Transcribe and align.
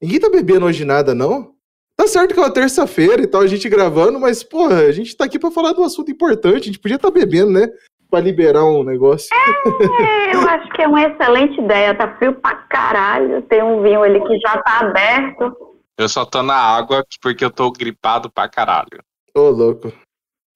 Ninguém 0.00 0.20
tá 0.20 0.30
bebendo 0.30 0.66
hoje 0.66 0.84
nada, 0.84 1.14
não? 1.14 1.52
Tá 1.96 2.06
certo 2.06 2.32
que 2.32 2.38
é 2.38 2.42
uma 2.42 2.52
terça-feira 2.52 3.20
e 3.20 3.26
tal, 3.26 3.40
a 3.40 3.46
gente 3.48 3.68
gravando, 3.68 4.20
mas, 4.20 4.44
porra, 4.44 4.82
a 4.82 4.92
gente 4.92 5.16
tá 5.16 5.24
aqui 5.24 5.36
pra 5.36 5.50
falar 5.50 5.72
de 5.72 5.80
um 5.80 5.84
assunto 5.84 6.10
importante. 6.12 6.62
A 6.62 6.66
gente 6.66 6.78
podia 6.78 6.94
estar 6.94 7.10
tá 7.10 7.14
bebendo, 7.14 7.50
né? 7.50 7.68
Pra 8.08 8.20
liberar 8.20 8.64
um 8.64 8.84
negócio. 8.84 9.28
É, 9.34 10.34
eu 10.34 10.40
acho 10.48 10.68
que 10.70 10.82
é 10.82 10.86
uma 10.86 11.02
excelente 11.02 11.60
ideia. 11.60 11.96
Tá 11.96 12.16
frio 12.16 12.34
pra 12.34 12.54
caralho. 12.54 13.42
Tem 13.42 13.62
um 13.62 13.82
vinho 13.82 14.02
ali 14.02 14.20
que 14.22 14.38
já 14.38 14.62
tá 14.62 14.78
aberto. 14.78 15.56
Eu 15.98 16.08
só 16.08 16.24
tô 16.24 16.40
na 16.42 16.54
água 16.54 17.04
porque 17.20 17.44
eu 17.44 17.50
tô 17.50 17.70
gripado 17.72 18.30
pra 18.30 18.48
caralho. 18.48 19.02
Ô, 19.36 19.50
louco. 19.50 19.92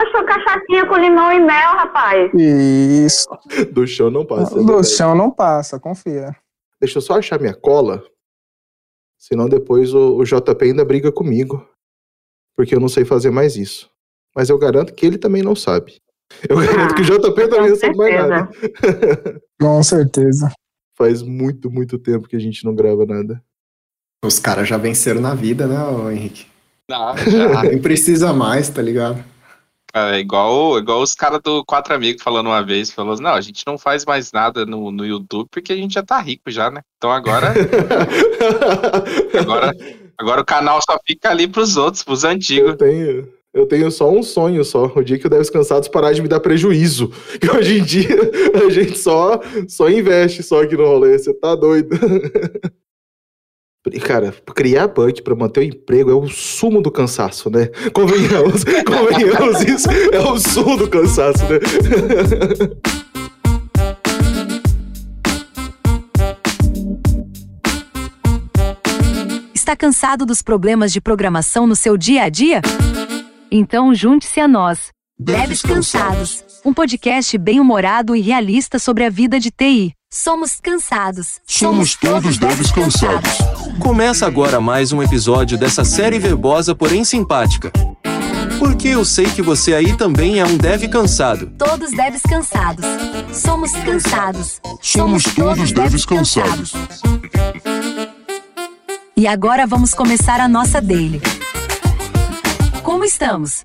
Achou 0.00 0.24
cachaçinha 0.24 0.86
com 0.86 0.96
limão 0.96 1.32
e 1.32 1.40
mel, 1.40 1.72
rapaz. 1.72 2.30
Isso. 2.34 3.28
Do 3.72 3.86
chão 3.86 4.10
não 4.10 4.24
passa. 4.24 4.54
Do 4.54 4.76
né, 4.76 4.82
chão 4.84 5.14
não 5.14 5.30
passa, 5.30 5.80
confia. 5.80 6.36
Deixa 6.80 6.98
eu 6.98 7.02
só 7.02 7.18
achar 7.18 7.40
minha 7.40 7.54
cola. 7.54 8.04
Senão 9.22 9.48
depois 9.48 9.94
o, 9.94 10.16
o 10.16 10.24
JP 10.24 10.64
ainda 10.64 10.84
briga 10.84 11.12
comigo. 11.12 11.64
Porque 12.56 12.74
eu 12.74 12.80
não 12.80 12.88
sei 12.88 13.04
fazer 13.04 13.30
mais 13.30 13.54
isso. 13.54 13.88
Mas 14.34 14.50
eu 14.50 14.58
garanto 14.58 14.92
que 14.92 15.06
ele 15.06 15.16
também 15.16 15.44
não 15.44 15.54
sabe. 15.54 16.00
Eu 16.48 16.56
garanto 16.66 16.90
ah, 16.90 16.94
que 16.96 17.02
o 17.02 17.04
JP 17.04 17.48
também 17.48 17.70
não 17.70 17.76
sabe 17.76 17.96
mais 17.96 18.14
nada. 18.16 18.50
Com 19.60 19.80
certeza. 19.84 20.50
Faz 20.98 21.22
muito, 21.22 21.70
muito 21.70 22.00
tempo 22.00 22.26
que 22.26 22.34
a 22.34 22.40
gente 22.40 22.64
não 22.64 22.74
grava 22.74 23.06
nada. 23.06 23.40
Os 24.24 24.40
caras 24.40 24.68
já 24.68 24.76
venceram 24.76 25.20
na 25.20 25.36
vida, 25.36 25.68
né, 25.68 25.76
Henrique? 26.12 26.46
Não, 26.90 27.16
já. 27.30 27.62
Nem 27.62 27.80
precisa 27.80 28.32
mais, 28.32 28.68
tá 28.70 28.82
ligado? 28.82 29.24
É 29.94 30.18
igual, 30.18 30.78
igual 30.78 31.02
os 31.02 31.12
caras 31.12 31.40
do 31.42 31.62
Quatro 31.66 31.94
Amigos 31.94 32.22
falando 32.22 32.46
uma 32.46 32.64
vez, 32.64 32.90
falou, 32.90 33.20
não, 33.20 33.34
a 33.34 33.40
gente 33.42 33.62
não 33.66 33.76
faz 33.76 34.06
mais 34.06 34.32
nada 34.32 34.64
no, 34.64 34.90
no 34.90 35.04
YouTube 35.04 35.48
porque 35.50 35.70
a 35.70 35.76
gente 35.76 35.92
já 35.92 36.02
tá 36.02 36.18
rico 36.18 36.50
já, 36.50 36.70
né? 36.70 36.80
Então 36.96 37.12
agora. 37.12 37.52
agora, 39.38 39.76
agora 40.16 40.40
o 40.40 40.44
canal 40.46 40.80
só 40.80 40.98
fica 41.06 41.28
ali 41.28 41.46
pros 41.46 41.76
outros, 41.76 42.02
pros 42.02 42.24
antigos. 42.24 42.70
Eu 42.70 42.76
tenho, 42.76 43.28
eu 43.52 43.66
tenho 43.66 43.90
só 43.90 44.10
um 44.10 44.22
sonho 44.22 44.64
só. 44.64 44.86
O 44.96 45.04
dia 45.04 45.18
que 45.18 45.26
eu 45.26 45.30
Deves 45.30 45.50
Cansados 45.50 45.88
parar 45.88 46.14
de 46.14 46.22
me 46.22 46.28
dar 46.28 46.40
prejuízo. 46.40 47.12
Que 47.38 47.50
hoje 47.50 47.78
em 47.78 47.84
dia 47.84 48.30
a 48.64 48.70
gente 48.70 48.98
só, 48.98 49.40
só 49.68 49.90
investe 49.90 50.42
só 50.42 50.62
aqui 50.62 50.74
no 50.74 50.86
rolê. 50.86 51.18
Você 51.18 51.34
tá 51.34 51.54
doido. 51.54 51.90
Cara, 54.04 54.32
criar 54.54 54.86
bug 54.86 55.22
para 55.22 55.34
manter 55.34 55.60
o 55.60 55.62
emprego 55.64 56.08
é 56.08 56.14
o 56.14 56.28
sumo 56.28 56.80
do 56.80 56.90
cansaço, 56.90 57.50
né? 57.50 57.66
Convenhamos, 57.92 58.62
convenhamos 58.86 59.60
isso, 59.62 59.88
é 59.90 60.20
o 60.20 60.38
sumo 60.38 60.76
do 60.76 60.88
cansaço, 60.88 61.42
né? 61.44 61.58
Está 69.52 69.74
cansado 69.74 70.24
dos 70.24 70.42
problemas 70.42 70.92
de 70.92 71.00
programação 71.00 71.66
no 71.66 71.74
seu 71.74 71.96
dia 71.96 72.22
a 72.22 72.28
dia? 72.28 72.62
Então 73.50 73.92
junte-se 73.92 74.38
a 74.38 74.46
nós. 74.46 74.92
Devs 75.18 75.60
Cansados, 75.60 76.44
um 76.64 76.72
podcast 76.72 77.36
bem-humorado 77.36 78.14
e 78.14 78.20
realista 78.20 78.78
sobre 78.78 79.04
a 79.04 79.10
vida 79.10 79.40
de 79.40 79.50
TI. 79.50 79.92
Somos 80.14 80.60
cansados. 80.60 81.40
Somos 81.46 81.96
todos 81.96 82.36
devs 82.36 82.70
cansados. 82.70 83.30
Começa 83.80 84.26
agora 84.26 84.60
mais 84.60 84.92
um 84.92 85.02
episódio 85.02 85.56
dessa 85.56 85.86
série 85.86 86.18
verbosa, 86.18 86.74
porém 86.74 87.02
simpática. 87.02 87.72
Porque 88.58 88.88
eu 88.88 89.06
sei 89.06 89.24
que 89.24 89.40
você 89.40 89.74
aí 89.74 89.96
também 89.96 90.38
é 90.38 90.44
um 90.44 90.58
dev 90.58 90.86
cansado. 90.90 91.50
Todos 91.56 91.92
devs 91.92 92.20
cansados. 92.20 92.84
Somos 93.32 93.72
cansados. 93.72 94.60
Somos 94.82 95.24
todos 95.24 95.72
devs 95.72 96.04
cansados. 96.04 96.74
E 99.16 99.26
agora 99.26 99.66
vamos 99.66 99.94
começar 99.94 100.40
a 100.42 100.46
nossa 100.46 100.78
daily. 100.78 101.22
Como 102.82 103.02
estamos? 103.02 103.64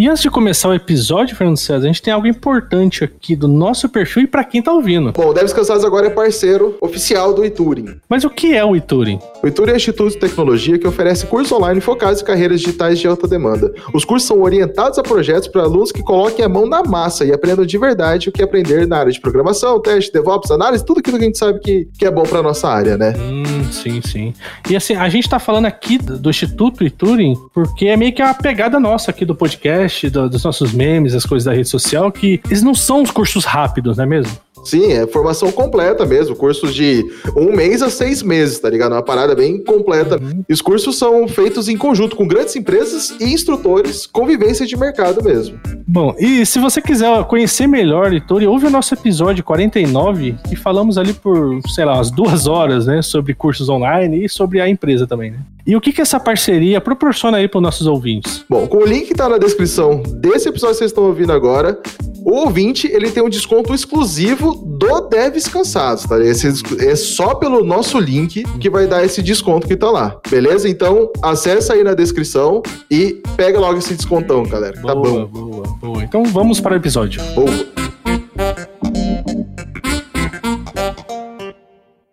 E 0.00 0.08
antes 0.08 0.22
de 0.22 0.30
começar 0.30 0.70
o 0.70 0.72
episódio, 0.72 1.36
Fernando 1.36 1.58
César, 1.58 1.84
a 1.84 1.86
gente 1.86 2.00
tem 2.00 2.10
algo 2.10 2.26
importante 2.26 3.04
aqui 3.04 3.36
do 3.36 3.46
nosso 3.46 3.86
perfil 3.86 4.22
e 4.22 4.26
para 4.26 4.42
quem 4.42 4.62
tá 4.62 4.72
ouvindo. 4.72 5.12
Bom, 5.12 5.26
o 5.26 5.34
Devs 5.34 5.52
Cansados 5.52 5.84
agora 5.84 6.06
é 6.06 6.08
parceiro 6.08 6.74
oficial 6.80 7.34
do 7.34 7.44
Ituring. 7.44 8.00
Mas 8.08 8.24
o 8.24 8.30
que 8.30 8.54
é 8.54 8.64
o 8.64 8.74
Ituring? 8.74 9.18
O 9.42 9.46
Ituring 9.46 9.72
é 9.72 9.74
um 9.74 9.76
instituto 9.76 10.10
de 10.12 10.16
tecnologia 10.16 10.78
que 10.78 10.88
oferece 10.88 11.26
cursos 11.26 11.52
online 11.52 11.82
focados 11.82 12.22
em 12.22 12.24
carreiras 12.24 12.62
digitais 12.62 12.98
de 12.98 13.06
alta 13.06 13.28
demanda. 13.28 13.74
Os 13.92 14.02
cursos 14.06 14.26
são 14.26 14.40
orientados 14.40 14.98
a 14.98 15.02
projetos 15.02 15.48
para 15.48 15.64
alunos 15.64 15.92
que 15.92 16.02
coloquem 16.02 16.46
a 16.46 16.48
mão 16.48 16.66
na 16.66 16.82
massa 16.82 17.26
e 17.26 17.30
aprendam 17.30 17.66
de 17.66 17.76
verdade 17.76 18.30
o 18.30 18.32
que 18.32 18.42
aprender 18.42 18.86
na 18.86 19.00
área 19.00 19.12
de 19.12 19.20
programação, 19.20 19.82
teste, 19.82 20.10
DevOps, 20.10 20.50
análise, 20.50 20.82
tudo 20.82 21.00
aquilo 21.00 21.18
que 21.18 21.24
a 21.24 21.26
gente 21.26 21.36
sabe 21.36 21.60
que, 21.60 21.88
que 21.98 22.06
é 22.06 22.10
bom 22.10 22.22
para 22.22 22.42
nossa 22.42 22.70
área, 22.70 22.96
né? 22.96 23.12
Hum, 23.18 23.70
sim, 23.70 24.00
sim. 24.00 24.32
E 24.70 24.74
assim, 24.74 24.94
a 24.94 25.10
gente 25.10 25.28
tá 25.28 25.38
falando 25.38 25.66
aqui 25.66 25.98
do 25.98 26.30
Instituto 26.30 26.86
Ituring 26.86 27.34
porque 27.52 27.84
é 27.84 27.98
meio 27.98 28.14
que 28.14 28.22
a 28.22 28.32
pegada 28.32 28.80
nossa 28.80 29.10
aqui 29.10 29.26
do 29.26 29.34
podcast 29.34 29.89
podcast, 29.90 30.10
do, 30.10 30.28
dos 30.28 30.44
nossos 30.44 30.72
memes, 30.72 31.14
as 31.14 31.26
coisas 31.26 31.44
da 31.44 31.52
rede 31.52 31.68
social, 31.68 32.10
que 32.12 32.40
eles 32.46 32.62
não 32.62 32.74
são 32.74 33.02
os 33.02 33.10
cursos 33.10 33.44
rápidos, 33.44 33.96
não 33.96 34.04
é 34.04 34.06
mesmo? 34.06 34.32
Sim, 34.64 34.92
é 34.92 35.06
formação 35.06 35.50
completa 35.50 36.04
mesmo. 36.04 36.36
Cursos 36.36 36.74
de 36.74 37.04
um 37.34 37.54
mês 37.56 37.82
a 37.82 37.88
seis 37.88 38.22
meses, 38.22 38.58
tá 38.58 38.68
ligado? 38.68 38.92
Uma 38.92 39.02
parada 39.02 39.34
bem 39.34 39.62
completa. 39.64 40.20
Uhum. 40.20 40.44
E 40.46 40.52
os 40.52 40.60
cursos 40.60 40.98
são 40.98 41.26
feitos 41.26 41.66
em 41.68 41.78
conjunto 41.78 42.14
com 42.14 42.28
grandes 42.28 42.54
empresas 42.56 43.14
e 43.18 43.32
instrutores, 43.32 44.06
convivência 44.06 44.66
de 44.66 44.76
mercado 44.76 45.24
mesmo. 45.24 45.58
Bom, 45.88 46.14
e 46.18 46.44
se 46.44 46.58
você 46.58 46.82
quiser 46.82 47.24
conhecer 47.24 47.66
melhor, 47.66 48.12
Heitor, 48.12 48.42
ouve 48.42 48.66
o 48.66 48.70
nosso 48.70 48.92
episódio 48.92 49.42
49, 49.42 50.36
que 50.46 50.56
falamos 50.56 50.98
ali 50.98 51.14
por, 51.14 51.58
sei 51.68 51.84
lá, 51.86 51.94
umas 51.94 52.10
duas 52.10 52.46
horas, 52.46 52.86
né, 52.86 53.00
sobre 53.00 53.34
cursos 53.34 53.68
online 53.68 54.24
e 54.24 54.28
sobre 54.28 54.60
a 54.60 54.68
empresa 54.68 55.06
também, 55.06 55.30
né? 55.30 55.38
E 55.66 55.76
o 55.76 55.80
que, 55.80 55.92
que 55.92 56.00
essa 56.00 56.18
parceria 56.18 56.80
proporciona 56.80 57.38
aí 57.38 57.48
para 57.48 57.58
os 57.58 57.62
nossos 57.62 57.86
ouvintes? 57.86 58.44
Bom, 58.48 58.66
com 58.66 58.78
o 58.78 58.86
link 58.86 59.06
que 59.06 59.12
está 59.12 59.28
na 59.28 59.38
descrição 59.38 60.02
desse 60.20 60.48
episódio 60.48 60.74
que 60.74 60.78
vocês 60.78 60.90
estão 60.90 61.04
ouvindo 61.04 61.32
agora, 61.32 61.78
o 62.24 62.32
ouvinte 62.32 62.86
ele 62.86 63.10
tem 63.10 63.22
um 63.22 63.28
desconto 63.28 63.74
exclusivo 63.74 64.54
do 64.54 65.00
Devs 65.02 65.48
Cansados, 65.48 66.04
tá? 66.04 66.18
Esse 66.20 66.48
é 66.78 66.96
só 66.96 67.34
pelo 67.34 67.64
nosso 67.64 67.98
link 67.98 68.44
que 68.58 68.70
vai 68.70 68.86
dar 68.86 69.04
esse 69.04 69.22
desconto 69.22 69.66
que 69.66 69.76
tá 69.76 69.90
lá, 69.90 70.18
beleza? 70.30 70.68
Então 70.68 71.10
acessa 71.22 71.74
aí 71.74 71.82
na 71.82 71.94
descrição 71.94 72.62
e 72.90 73.22
pega 73.36 73.58
logo 73.58 73.78
esse 73.78 73.94
descontão, 73.94 74.42
galera. 74.44 74.74
Tá 74.80 74.94
boa, 74.94 74.94
tá 74.94 75.00
bom. 75.02 75.26
Boa, 75.26 75.66
boa. 75.80 76.04
Então 76.04 76.24
vamos 76.24 76.60
para 76.60 76.74
o 76.74 76.76
episódio. 76.76 77.22
Boa. 77.34 77.50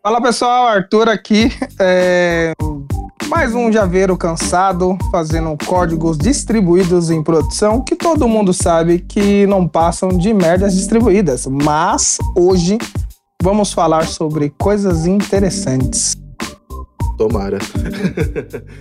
Fala 0.01 0.21
pessoal, 0.21 0.67
Arthur 0.67 1.09
aqui. 1.09 1.51
É... 1.79 2.53
Mais 3.29 3.53
um 3.53 3.69
javeiro 3.69 4.15
cansado 4.15 4.97
fazendo 5.11 5.55
códigos 5.65 6.17
distribuídos 6.17 7.09
em 7.09 7.21
produção 7.21 7.81
que 7.81 7.93
todo 7.93 8.27
mundo 8.27 8.53
sabe 8.53 8.99
que 8.99 9.45
não 9.47 9.67
passam 9.67 10.09
de 10.09 10.33
merdas 10.33 10.73
distribuídas. 10.73 11.45
Mas 11.45 12.17
hoje 12.33 12.77
vamos 13.43 13.73
falar 13.73 14.07
sobre 14.07 14.53
coisas 14.57 15.05
interessantes. 15.05 16.15
Tomara. 17.17 17.57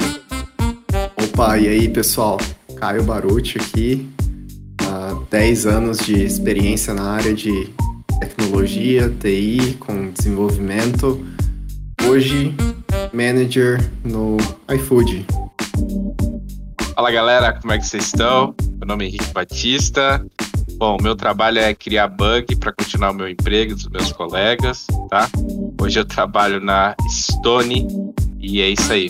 Opa, 1.25 1.59
e 1.59 1.67
aí 1.67 1.89
pessoal? 1.89 2.39
Caio 2.77 3.03
Baruti 3.03 3.59
aqui. 3.59 4.09
Uh, 4.83 5.25
10 5.29 5.67
anos 5.67 5.99
de 5.99 6.23
experiência 6.23 6.95
na 6.95 7.11
área 7.11 7.35
de 7.35 7.69
tecnologia, 8.21 9.13
TI, 9.21 9.77
com 9.81 10.13
desenvolvimento. 10.13 11.27
Hoje 12.09 12.55
manager 13.17 13.81
no 14.05 14.37
iFood. 14.75 15.27
Fala 16.95 17.11
galera, 17.11 17.55
como 17.55 17.73
é 17.73 17.79
que 17.79 17.87
vocês 17.87 18.05
estão? 18.05 18.55
Meu 18.79 18.87
nome 18.87 19.07
é 19.07 19.09
Henrique 19.09 19.33
Batista. 19.33 20.25
Bom, 20.77 20.99
meu 21.01 21.17
trabalho 21.17 21.59
é 21.59 21.73
criar 21.73 22.09
bug 22.09 22.55
para 22.57 22.73
continuar 22.73 23.13
o 23.13 23.15
meu 23.15 23.27
emprego 23.29 23.75
dos 23.75 23.89
meus 23.89 24.13
colegas, 24.13 24.87
tá? 25.09 25.29
Hoje 25.81 25.99
eu 25.99 26.05
trabalho 26.05 26.61
na 26.61 26.95
Stone 27.11 27.89
e 28.39 28.61
é 28.61 28.69
isso 28.69 28.93
aí. 28.93 29.09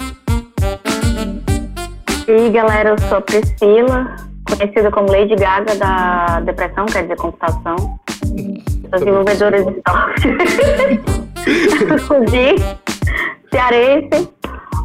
E 2.28 2.30
aí 2.30 2.50
galera, 2.50 2.90
eu 2.90 2.98
sou 3.08 3.18
a 3.18 3.20
Priscila, 3.20 4.16
conhecida 4.44 4.90
como 4.92 5.10
Lady 5.10 5.34
Gaga 5.34 5.74
da 5.74 6.40
depressão, 6.40 6.86
quer 6.86 7.02
dizer, 7.02 7.16
computação. 7.16 7.76
Sou 7.76 9.00
desenvolvedora 9.00 9.64
de 9.64 9.82
software. 9.88 10.36
cearense. 13.52 14.28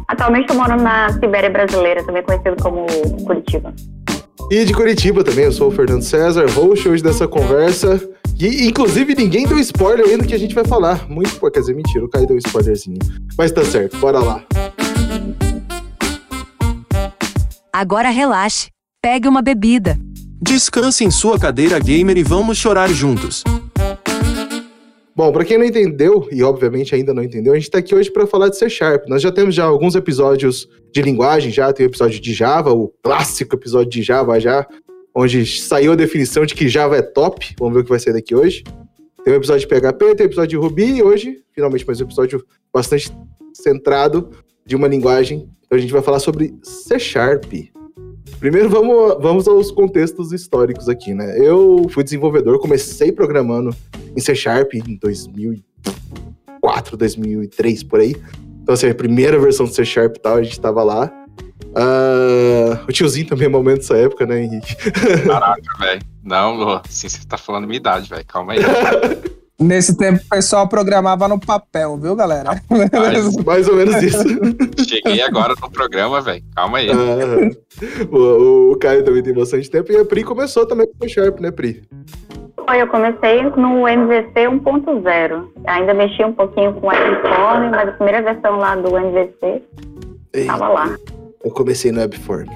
Atualmente 0.08 0.42
estou 0.42 0.56
morando 0.56 0.82
na 0.82 1.10
Sibéria 1.12 1.50
brasileira, 1.50 2.04
também 2.04 2.22
conhecido 2.22 2.56
como 2.62 2.86
Curitiba. 3.24 3.72
E 4.50 4.64
de 4.64 4.74
Curitiba 4.74 5.24
também, 5.24 5.46
eu 5.46 5.52
sou 5.52 5.68
o 5.68 5.70
Fernando 5.70 6.02
César, 6.02 6.46
host 6.50 6.86
hoje 6.88 7.02
dessa 7.02 7.26
conversa. 7.26 8.00
E, 8.38 8.66
inclusive, 8.66 9.14
ninguém 9.14 9.46
deu 9.46 9.58
spoiler 9.60 10.06
ainda 10.06 10.26
que 10.26 10.34
a 10.34 10.38
gente 10.38 10.54
vai 10.54 10.64
falar. 10.64 11.08
Muito, 11.08 11.38
quer 11.50 11.60
dizer, 11.60 11.74
mentira, 11.74 12.04
o 12.04 12.08
Caio 12.08 12.26
deu 12.26 12.36
um 12.36 12.38
spoilerzinho. 12.38 12.98
Mas 13.38 13.52
tá 13.52 13.64
certo, 13.64 13.96
bora 13.98 14.18
lá. 14.18 14.42
Agora 17.72 18.10
relaxe, 18.10 18.68
pegue 19.00 19.26
uma 19.26 19.40
bebida. 19.40 19.98
Descanse 20.42 21.04
em 21.04 21.10
sua 21.10 21.38
cadeira 21.38 21.78
gamer 21.78 22.18
e 22.18 22.22
vamos 22.22 22.58
chorar 22.58 22.88
juntos. 22.90 23.44
Bom, 25.14 25.30
para 25.30 25.44
quem 25.44 25.58
não 25.58 25.64
entendeu, 25.66 26.26
e 26.32 26.42
obviamente 26.42 26.94
ainda 26.94 27.12
não 27.12 27.22
entendeu, 27.22 27.52
a 27.52 27.56
gente 27.56 27.70
tá 27.70 27.78
aqui 27.78 27.94
hoje 27.94 28.10
para 28.10 28.26
falar 28.26 28.48
de 28.48 28.56
C 28.56 28.70
Sharp. 28.70 29.06
Nós 29.08 29.20
já 29.20 29.30
temos 29.30 29.54
já 29.54 29.64
alguns 29.64 29.94
episódios 29.94 30.66
de 30.90 31.02
linguagem, 31.02 31.50
já 31.50 31.70
tem 31.70 31.84
o 31.84 31.90
episódio 31.90 32.18
de 32.18 32.32
Java, 32.32 32.72
o 32.72 32.88
clássico 33.02 33.54
episódio 33.54 33.90
de 33.90 34.02
Java 34.02 34.40
já, 34.40 34.66
onde 35.14 35.44
saiu 35.44 35.92
a 35.92 35.96
definição 35.96 36.46
de 36.46 36.54
que 36.54 36.66
Java 36.66 36.96
é 36.96 37.02
top. 37.02 37.54
Vamos 37.58 37.74
ver 37.74 37.80
o 37.80 37.84
que 37.84 37.90
vai 37.90 38.00
sair 38.00 38.14
daqui 38.14 38.34
hoje. 38.34 38.64
Tem 39.22 39.34
o 39.34 39.36
episódio 39.36 39.60
de 39.60 39.66
PHP, 39.68 40.14
tem 40.14 40.26
o 40.26 40.28
episódio 40.28 40.48
de 40.48 40.56
Ruby 40.56 40.96
e 40.96 41.02
hoje, 41.02 41.36
finalmente, 41.52 41.86
mais 41.86 42.00
um 42.00 42.04
episódio 42.04 42.42
bastante 42.72 43.12
centrado 43.52 44.30
de 44.64 44.74
uma 44.74 44.88
linguagem. 44.88 45.46
Então 45.66 45.76
a 45.76 45.80
gente 45.80 45.92
vai 45.92 46.02
falar 46.02 46.20
sobre 46.20 46.54
C 46.62 46.98
Sharp. 46.98 47.44
Primeiro 48.42 48.68
vamos, 48.68 49.18
vamos 49.20 49.46
aos 49.46 49.70
contextos 49.70 50.32
históricos 50.32 50.88
aqui, 50.88 51.14
né? 51.14 51.38
Eu 51.38 51.86
fui 51.88 52.02
desenvolvedor, 52.02 52.58
comecei 52.58 53.12
programando 53.12 53.72
em 54.16 54.20
C 54.20 54.34
Sharp 54.34 54.74
em 54.74 54.96
2004, 54.96 56.96
2003, 56.96 57.84
por 57.84 58.00
aí. 58.00 58.16
Então, 58.60 58.74
assim, 58.74 58.88
a 58.88 58.94
primeira 58.96 59.38
versão 59.38 59.64
do 59.64 59.72
C 59.72 59.84
Sharp 59.84 60.16
e 60.16 60.20
tal, 60.20 60.38
a 60.38 60.42
gente 60.42 60.60
tava 60.60 60.82
lá. 60.82 61.08
Uh, 61.66 62.84
o 62.88 62.92
tiozinho 62.92 63.28
também 63.28 63.46
é 63.46 63.48
momento 63.48 63.78
dessa 63.78 63.96
época, 63.96 64.26
né, 64.26 64.42
Henrique? 64.42 64.74
Caraca, 65.24 65.78
velho. 65.78 66.02
Não, 66.24 66.82
assim, 66.84 67.08
você 67.08 67.24
tá 67.24 67.38
falando 67.38 67.68
minha 67.68 67.76
idade, 67.76 68.10
velho. 68.10 68.26
Calma 68.26 68.54
aí. 68.54 68.58
Nesse 69.60 69.96
tempo 69.96 70.20
o 70.24 70.28
pessoal 70.28 70.66
programava 70.66 71.28
no 71.28 71.38
papel, 71.38 71.96
viu, 71.96 72.16
galera? 72.16 72.60
Mais, 72.68 73.36
mais 73.44 73.68
ou 73.68 73.76
menos 73.76 74.02
isso. 74.02 74.24
Cheguei 74.88 75.22
agora 75.22 75.54
no 75.60 75.70
programa, 75.70 76.20
velho. 76.20 76.42
Calma 76.56 76.78
aí. 76.78 76.88
Ah, 76.90 78.06
o, 78.10 78.72
o 78.72 78.76
Caio 78.76 79.04
também 79.04 79.22
tem 79.22 79.34
bastante 79.34 79.70
tempo 79.70 79.92
e 79.92 79.96
a 79.96 80.04
Pri 80.04 80.24
começou 80.24 80.66
também 80.66 80.86
com 80.98 81.06
o 81.06 81.08
Sharp, 81.08 81.38
né, 81.40 81.50
Pri? 81.50 81.82
Foi, 82.66 82.80
eu 82.80 82.86
comecei 82.88 83.42
no 83.42 83.88
MVC 83.88 84.32
1.0. 84.34 85.48
Ainda 85.66 85.94
mexi 85.94 86.24
um 86.24 86.32
pouquinho 86.32 86.72
com 86.74 86.86
o 86.86 86.90
Webform, 86.90 87.70
mas 87.70 87.88
a 87.88 87.92
primeira 87.92 88.22
versão 88.22 88.56
lá 88.56 88.76
do 88.76 88.96
MVC 88.96 89.62
estava 90.34 90.68
lá. 90.68 90.96
Eu 91.44 91.50
comecei 91.50 91.92
no 91.92 92.00
Webform. 92.00 92.48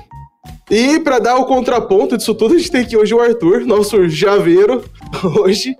E 0.70 0.98
para 1.00 1.18
dar 1.18 1.36
o 1.36 1.46
contraponto 1.46 2.16
disso 2.16 2.34
tudo, 2.34 2.54
a 2.54 2.58
gente 2.58 2.70
tem 2.70 2.82
aqui 2.82 2.96
hoje 2.96 3.14
o 3.14 3.20
Arthur, 3.20 3.60
nosso 3.64 4.08
javeiro, 4.08 4.84
hoje, 5.40 5.76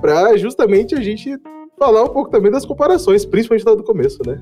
para 0.00 0.36
justamente 0.36 0.94
a 0.94 1.00
gente 1.00 1.38
falar 1.78 2.04
um 2.04 2.08
pouco 2.08 2.30
também 2.30 2.50
das 2.50 2.66
comparações, 2.66 3.24
principalmente 3.24 3.64
lá 3.64 3.74
do 3.74 3.82
começo, 3.82 4.18
né? 4.26 4.38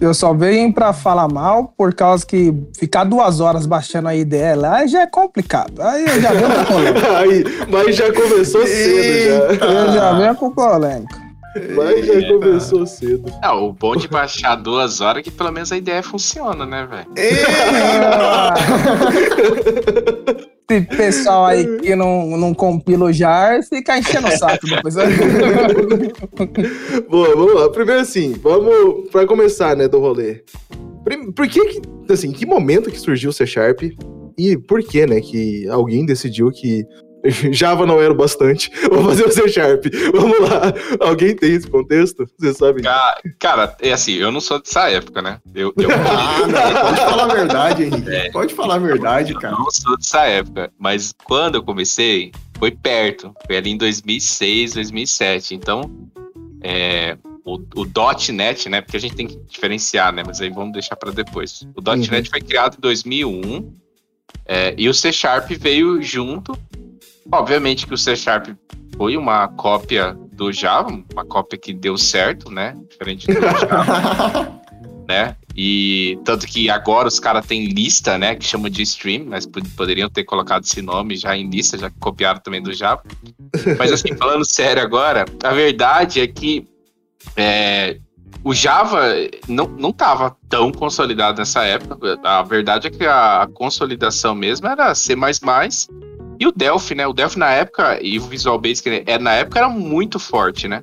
Eu 0.00 0.12
só 0.12 0.34
venho 0.34 0.74
pra 0.74 0.92
falar 0.92 1.26
mal 1.26 1.72
por 1.76 1.94
causa 1.94 2.26
que 2.26 2.52
ficar 2.78 3.04
duas 3.04 3.40
horas 3.40 3.64
baixando 3.64 4.08
a 4.08 4.14
IDE 4.14 4.54
lá 4.54 4.86
já 4.86 5.02
é 5.02 5.06
complicado. 5.06 5.80
Aí 5.80 6.04
eu 6.04 6.20
já 6.20 6.32
venho 6.32 6.54
com 6.54 6.64
polêmica. 6.72 7.18
Aí, 7.18 7.44
mas 7.70 7.96
já 7.96 8.12
começou 8.12 8.66
cedo 8.66 9.54
já. 9.54 9.66
Eu 9.66 9.92
já 9.92 10.12
venho 10.18 10.36
com 10.36 10.50
polêmica. 10.50 11.26
Mas 11.74 12.04
já 12.04 12.28
começou 12.28 12.86
cedo. 12.86 13.32
Não, 13.42 13.68
o 13.68 13.72
bom 13.72 13.96
de 13.96 14.06
baixar 14.06 14.56
duas 14.56 15.00
horas 15.00 15.20
é 15.20 15.22
que 15.22 15.30
pelo 15.30 15.50
menos 15.50 15.72
a 15.72 15.78
ideia 15.78 16.02
funciona, 16.02 16.66
né, 16.66 16.86
velho? 16.86 17.06
Esse 20.68 20.84
pessoal 20.84 21.46
aí 21.46 21.78
que 21.78 21.94
não, 21.94 22.36
não 22.36 22.52
compila 22.52 23.06
o 23.06 23.12
JAR 23.12 23.62
fica 23.62 23.98
enchendo 23.98 24.26
o 24.26 24.32
saco 24.32 24.66
depois. 24.66 24.96
Boa, 27.08 27.36
vamos 27.36 27.54
lá. 27.54 27.70
Primeiro 27.70 28.00
assim, 28.00 28.32
vamos 28.42 29.08
pra 29.10 29.24
começar, 29.26 29.76
né, 29.76 29.86
do 29.86 30.00
rolê. 30.00 30.42
Por 31.36 31.48
que 31.48 31.64
que, 31.66 31.80
assim, 32.12 32.32
que 32.32 32.44
momento 32.44 32.90
que 32.90 32.98
surgiu 32.98 33.30
o 33.30 33.32
C 33.32 33.46
Sharp 33.46 33.82
e 34.36 34.56
por 34.56 34.82
que, 34.82 35.06
né, 35.06 35.20
que 35.20 35.68
alguém 35.68 36.04
decidiu 36.04 36.50
que 36.50 36.84
Java 37.52 37.86
não 37.86 38.00
era 38.00 38.12
o 38.12 38.16
bastante, 38.16 38.70
vou 38.90 39.04
fazer 39.04 39.24
o 39.24 39.32
C 39.32 39.48
Sharp. 39.48 39.84
Vamos 40.12 40.38
lá. 40.40 40.72
Alguém 41.00 41.34
tem 41.34 41.54
esse 41.54 41.68
contexto? 41.68 42.26
Você 42.38 42.54
sabe? 42.54 42.82
Ca- 42.82 43.20
Cara, 43.38 43.76
é 43.80 43.92
assim, 43.92 44.14
eu 44.14 44.30
não 44.32 44.40
sou 44.40 44.60
dessa 44.60 44.88
época, 44.90 45.20
né? 45.22 45.40
Eu, 45.54 45.72
eu 45.76 45.88
Ah, 45.96 46.46
não, 46.46 46.80
pode 46.82 47.00
falar 47.00 47.24
a 47.24 47.34
verdade, 47.34 47.82
Henrique. 47.84 48.32
Pode 48.32 48.54
falar 48.54 48.74
a 48.76 48.78
verdade, 48.78 49.34
cara. 49.34 49.56
não 49.56 49.70
sou 49.70 49.96
dessa 49.96 50.24
época, 50.26 50.70
mas 50.78 51.14
quando 51.24 51.56
eu 51.56 51.62
comecei, 51.62 52.32
foi 52.58 52.70
perto. 52.70 53.34
Foi 53.46 53.56
ali 53.56 53.70
em 53.70 53.76
2006, 53.76 54.74
2007. 54.74 55.54
Então, 55.54 55.90
é, 56.62 57.16
o, 57.44 57.54
o 57.76 57.86
.NET, 58.32 58.68
né? 58.68 58.80
Porque 58.80 58.96
a 58.96 59.00
gente 59.00 59.14
tem 59.14 59.26
que 59.26 59.36
diferenciar, 59.48 60.12
né? 60.12 60.22
Mas 60.26 60.40
aí 60.40 60.50
vamos 60.50 60.72
deixar 60.72 60.96
para 60.96 61.12
depois. 61.12 61.66
O 61.76 61.80
.NET 61.96 62.28
foi 62.28 62.40
criado 62.40 62.76
em 62.76 62.80
2001 62.80 63.72
é, 64.44 64.74
e 64.76 64.88
o 64.88 64.94
C 64.94 65.12
Sharp 65.12 65.50
veio 65.52 66.02
junto. 66.02 66.56
Obviamente 67.32 67.86
que 67.86 67.94
o 67.94 67.98
C 67.98 68.16
Sharp 68.16 68.48
foi 68.96 69.16
uma 69.16 69.48
cópia 69.48 70.16
do 70.32 70.52
Java, 70.52 70.88
uma 71.12 71.24
cópia 71.24 71.58
que 71.58 71.72
deu 71.72 71.96
certo, 71.96 72.50
né? 72.50 72.76
Diferente 72.88 73.26
do 73.26 73.34
Java 73.34 74.60
né? 75.08 75.36
E 75.56 76.18
tanto 76.24 76.46
que 76.46 76.68
agora 76.68 77.08
os 77.08 77.18
caras 77.18 77.46
têm 77.46 77.66
lista, 77.66 78.18
né? 78.18 78.34
Que 78.34 78.44
chama 78.44 78.68
de 78.68 78.82
stream, 78.82 79.24
mas 79.26 79.46
pod- 79.46 79.68
poderiam 79.70 80.10
ter 80.10 80.24
colocado 80.24 80.64
esse 80.64 80.82
nome 80.82 81.16
já 81.16 81.36
em 81.36 81.48
lista, 81.48 81.78
já 81.78 81.88
que 81.88 81.98
copiaram 81.98 82.40
também 82.40 82.62
do 82.62 82.72
Java. 82.72 83.02
Mas 83.78 83.92
assim, 83.92 84.14
falando 84.18 84.44
sério 84.44 84.82
agora, 84.82 85.24
a 85.42 85.52
verdade 85.52 86.20
é 86.20 86.26
que 86.26 86.66
é, 87.36 87.98
o 88.44 88.52
Java 88.52 89.02
não, 89.48 89.66
não 89.66 89.92
tava 89.92 90.36
tão 90.48 90.70
consolidado 90.70 91.38
nessa 91.38 91.64
época. 91.64 92.18
A 92.22 92.42
verdade 92.42 92.88
é 92.88 92.90
que 92.90 93.06
a, 93.06 93.42
a 93.42 93.46
consolidação 93.46 94.34
mesmo 94.34 94.66
era 94.66 94.94
C++ 94.94 95.14
e 96.38 96.46
o 96.46 96.52
Delphi, 96.52 96.94
né? 96.94 97.06
O 97.06 97.12
Delphi 97.12 97.38
na 97.38 97.50
época, 97.50 97.98
e 98.02 98.18
o 98.18 98.22
Visual 98.22 98.58
Basic 98.58 98.88
né, 98.88 99.02
é, 99.06 99.18
na 99.18 99.32
época 99.34 99.58
era 99.58 99.68
muito 99.68 100.18
forte, 100.18 100.68
né? 100.68 100.82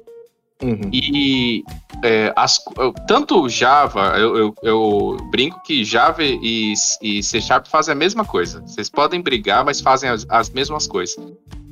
Uhum. 0.61 0.89
E 0.93 1.63
é, 2.03 2.31
as- 2.35 2.59
tanto 3.07 3.41
o 3.41 3.49
Java, 3.49 4.15
eu, 4.17 4.37
eu- 4.37 4.55
eu 4.63 5.17
brinco 5.29 5.61
que 5.63 5.83
Java 5.83 6.23
e, 6.23 6.73
e 7.01 7.21
C 7.23 7.41
Sharp 7.41 7.67
fazem 7.67 7.91
a 7.91 7.95
mesma 7.95 8.23
coisa. 8.23 8.61
Vocês 8.61 8.89
podem 8.89 9.21
brigar, 9.21 9.65
mas 9.65 9.81
fazem 9.81 10.09
as, 10.09 10.25
as 10.29 10.49
mesmas 10.49 10.87
coisas. 10.87 11.17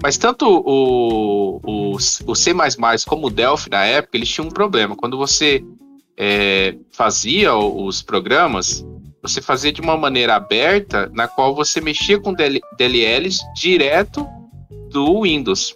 Mas 0.02 0.18
tanto 0.18 0.46
o, 0.46 1.60
o, 1.64 1.96
o 1.96 2.36
C 2.36 2.54
como 3.08 3.28
o 3.28 3.30
Delphi 3.30 3.70
na 3.70 3.84
época, 3.86 4.18
eles 4.18 4.30
tinham 4.30 4.48
um 4.48 4.52
problema. 4.52 4.96
Quando 4.96 5.18
você 5.18 5.64
é, 6.18 6.76
fazia 6.92 7.56
os 7.56 8.02
programas, 8.02 8.86
você 9.22 9.42
fazia 9.42 9.72
de 9.72 9.82
uma 9.82 9.96
maneira 9.96 10.36
aberta, 10.36 11.10
na 11.14 11.28
qual 11.28 11.54
você 11.54 11.80
mexia 11.80 12.20
com 12.20 12.34
DL 12.34 12.60
DLLs 12.78 13.40
direto 13.56 14.28
do 14.90 15.22
Windows. 15.22 15.76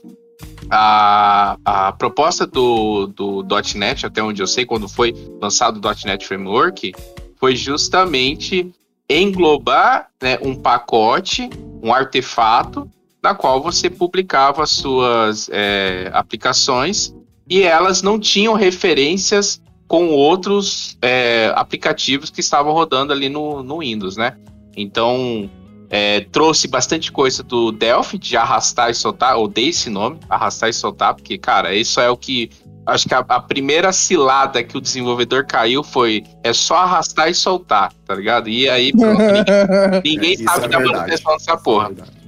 A, 0.70 1.58
a 1.64 1.92
proposta 1.92 2.48
do, 2.48 3.08
do 3.08 3.46
.NET, 3.76 4.06
até 4.06 4.24
onde 4.24 4.42
eu 4.42 4.48
sei, 4.48 4.66
quando 4.66 4.90
foi 4.90 5.14
lançado 5.40 5.78
o 5.78 6.08
.NET 6.08 6.26
Framework, 6.26 6.94
foi 7.40 7.56
justamente 7.56 8.74
englobar 9.08 10.10
né, 10.22 10.40
um 10.42 10.56
pacote, 10.56 11.50
um 11.84 11.94
artefato, 11.94 12.90
na 13.22 13.36
qual 13.36 13.62
você 13.62 13.90
publicava 13.90 14.64
as 14.64 14.72
suas 14.72 15.50
é, 15.52 16.10
aplicações 16.14 17.14
e 17.48 17.62
elas 17.62 18.02
não 18.02 18.20
tinham 18.20 18.54
referências 18.54 19.62
com 19.88 20.10
outros 20.10 20.98
é, 21.02 21.52
aplicativos 21.56 22.30
que 22.30 22.40
estavam 22.40 22.74
rodando 22.74 23.14
ali 23.14 23.30
no, 23.30 23.62
no 23.62 23.80
Windows, 23.80 24.18
né? 24.18 24.36
Então, 24.76 25.50
é, 25.90 26.22
trouxe 26.32 26.68
bastante 26.68 27.12
coisa 27.12 27.44
do 27.44 27.72
Delphi, 27.72 28.18
de 28.18 28.36
arrastar 28.36 28.90
e 28.90 28.94
soltar, 28.94 29.38
odeio 29.38 29.70
esse 29.70 29.90
nome, 29.90 30.20
arrastar 30.30 30.70
e 30.70 30.74
soltar, 30.74 31.14
porque, 31.14 31.38
cara, 31.38 31.74
isso 31.74 32.00
é 32.00 32.10
o 32.10 32.18
que. 32.18 32.50
Acho 32.86 33.08
que 33.08 33.16
a, 33.16 33.20
a 33.20 33.40
primeira 33.40 33.92
cilada 33.92 34.64
que 34.64 34.78
o 34.78 34.82
desenvolvedor 34.82 35.46
caiu 35.46 35.84
foi 35.84 36.24
é 36.44 36.54
só 36.54 36.76
arrastar 36.76 37.30
e 37.30 37.34
soltar, 37.34 37.92
tá 38.06 38.14
ligado? 38.14 38.48
E 38.48 38.70
aí, 38.70 38.92
pronto, 38.92 39.20
ninguém, 39.20 40.02
ninguém 40.04 40.38
sabe 40.38 40.66
é 40.66 40.68
da 40.68 40.80
manutenção 40.80 41.34
dessa 41.34 41.58
porra. 41.58 41.92
É. 41.98 42.25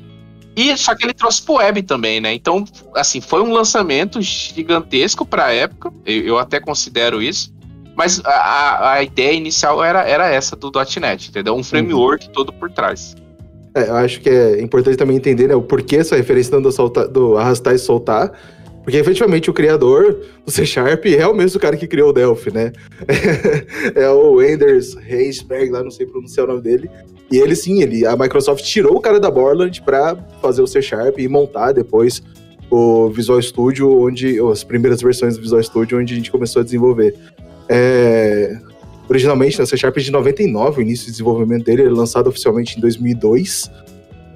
E 0.57 0.75
só 0.75 0.95
que 0.95 1.05
ele 1.05 1.13
trouxe 1.13 1.41
pro 1.43 1.55
web 1.57 1.83
também, 1.83 2.19
né? 2.19 2.33
Então, 2.33 2.65
assim, 2.95 3.21
foi 3.21 3.43
um 3.43 3.51
lançamento 3.53 4.19
gigantesco 4.21 5.23
pra 5.23 5.53
época. 5.53 5.93
Eu, 6.03 6.21
eu 6.23 6.37
até 6.39 6.59
considero 6.59 7.21
isso. 7.21 7.55
Mas 7.95 8.19
a, 8.25 8.93
a- 8.93 9.03
ideia 9.03 9.33
inicial 9.33 9.83
era, 9.83 10.01
era 10.01 10.27
essa 10.27 10.55
do 10.55 10.71
.NET, 10.99 11.29
entendeu? 11.29 11.55
Um 11.55 11.63
framework 11.63 12.29
todo 12.29 12.51
por 12.51 12.69
trás. 12.71 13.15
É, 13.75 13.89
eu 13.89 13.95
acho 13.95 14.19
que 14.21 14.29
é 14.29 14.59
importante 14.61 14.97
também 14.97 15.15
entender 15.15 15.47
né, 15.47 15.55
o 15.55 15.61
porquê 15.61 15.97
essa 15.97 16.15
referência 16.15 16.59
do, 16.59 16.71
soltar- 16.71 17.07
do 17.07 17.37
arrastar 17.37 17.75
e 17.75 17.79
soltar. 17.79 18.31
Porque 18.87 18.99
efetivamente 18.99 19.49
o 19.49 19.53
criador 19.53 20.17
do 20.45 20.49
C 20.49 20.65
Sharp 20.65 21.07
é 21.07 21.27
o 21.27 21.35
mesmo 21.35 21.59
cara 21.59 21.75
que 21.75 21.85
criou 21.85 22.11
o 22.11 22.13
Delphi, 22.13 22.53
né? 22.53 22.71
é 23.93 24.09
o 24.09 24.39
Anders 24.39 24.95
Heisberg, 24.95 25.71
lá 25.71 25.83
não 25.83 25.91
sei 25.91 26.05
pronunciar 26.05 26.45
o 26.45 26.51
nome 26.51 26.61
dele. 26.61 26.89
E 27.29 27.35
ele 27.37 27.53
sim, 27.53 27.81
ele, 27.81 28.05
a 28.05 28.15
Microsoft 28.15 28.63
tirou 28.63 28.95
o 28.95 29.01
cara 29.01 29.19
da 29.19 29.29
Borland 29.29 29.81
para 29.81 30.15
fazer 30.41 30.61
o 30.61 30.67
C 30.67 30.81
Sharp 30.81 31.19
e 31.19 31.27
montar 31.27 31.73
depois 31.73 32.23
o 32.71 33.09
Visual 33.09 33.41
Studio, 33.41 33.91
onde 33.91 34.39
as 34.39 34.63
primeiras 34.63 35.01
versões 35.01 35.35
do 35.35 35.41
Visual 35.41 35.61
Studio, 35.61 35.99
onde 35.99 36.13
a 36.13 36.15
gente 36.15 36.31
começou 36.31 36.61
a 36.61 36.63
desenvolver. 36.63 37.13
É, 37.67 38.57
originalmente, 39.09 39.57
né, 39.57 39.65
o 39.65 39.67
C 39.67 39.75
Sharp 39.75 39.97
é 39.97 39.99
de 39.99 40.11
99, 40.11 40.79
o 40.79 40.81
início 40.81 41.07
de 41.07 41.11
desenvolvimento 41.11 41.65
dele, 41.65 41.81
ele 41.81 41.89
é 41.89 41.93
lançado 41.93 42.27
oficialmente 42.27 42.77
em 42.77 42.79
2002. 42.79 43.69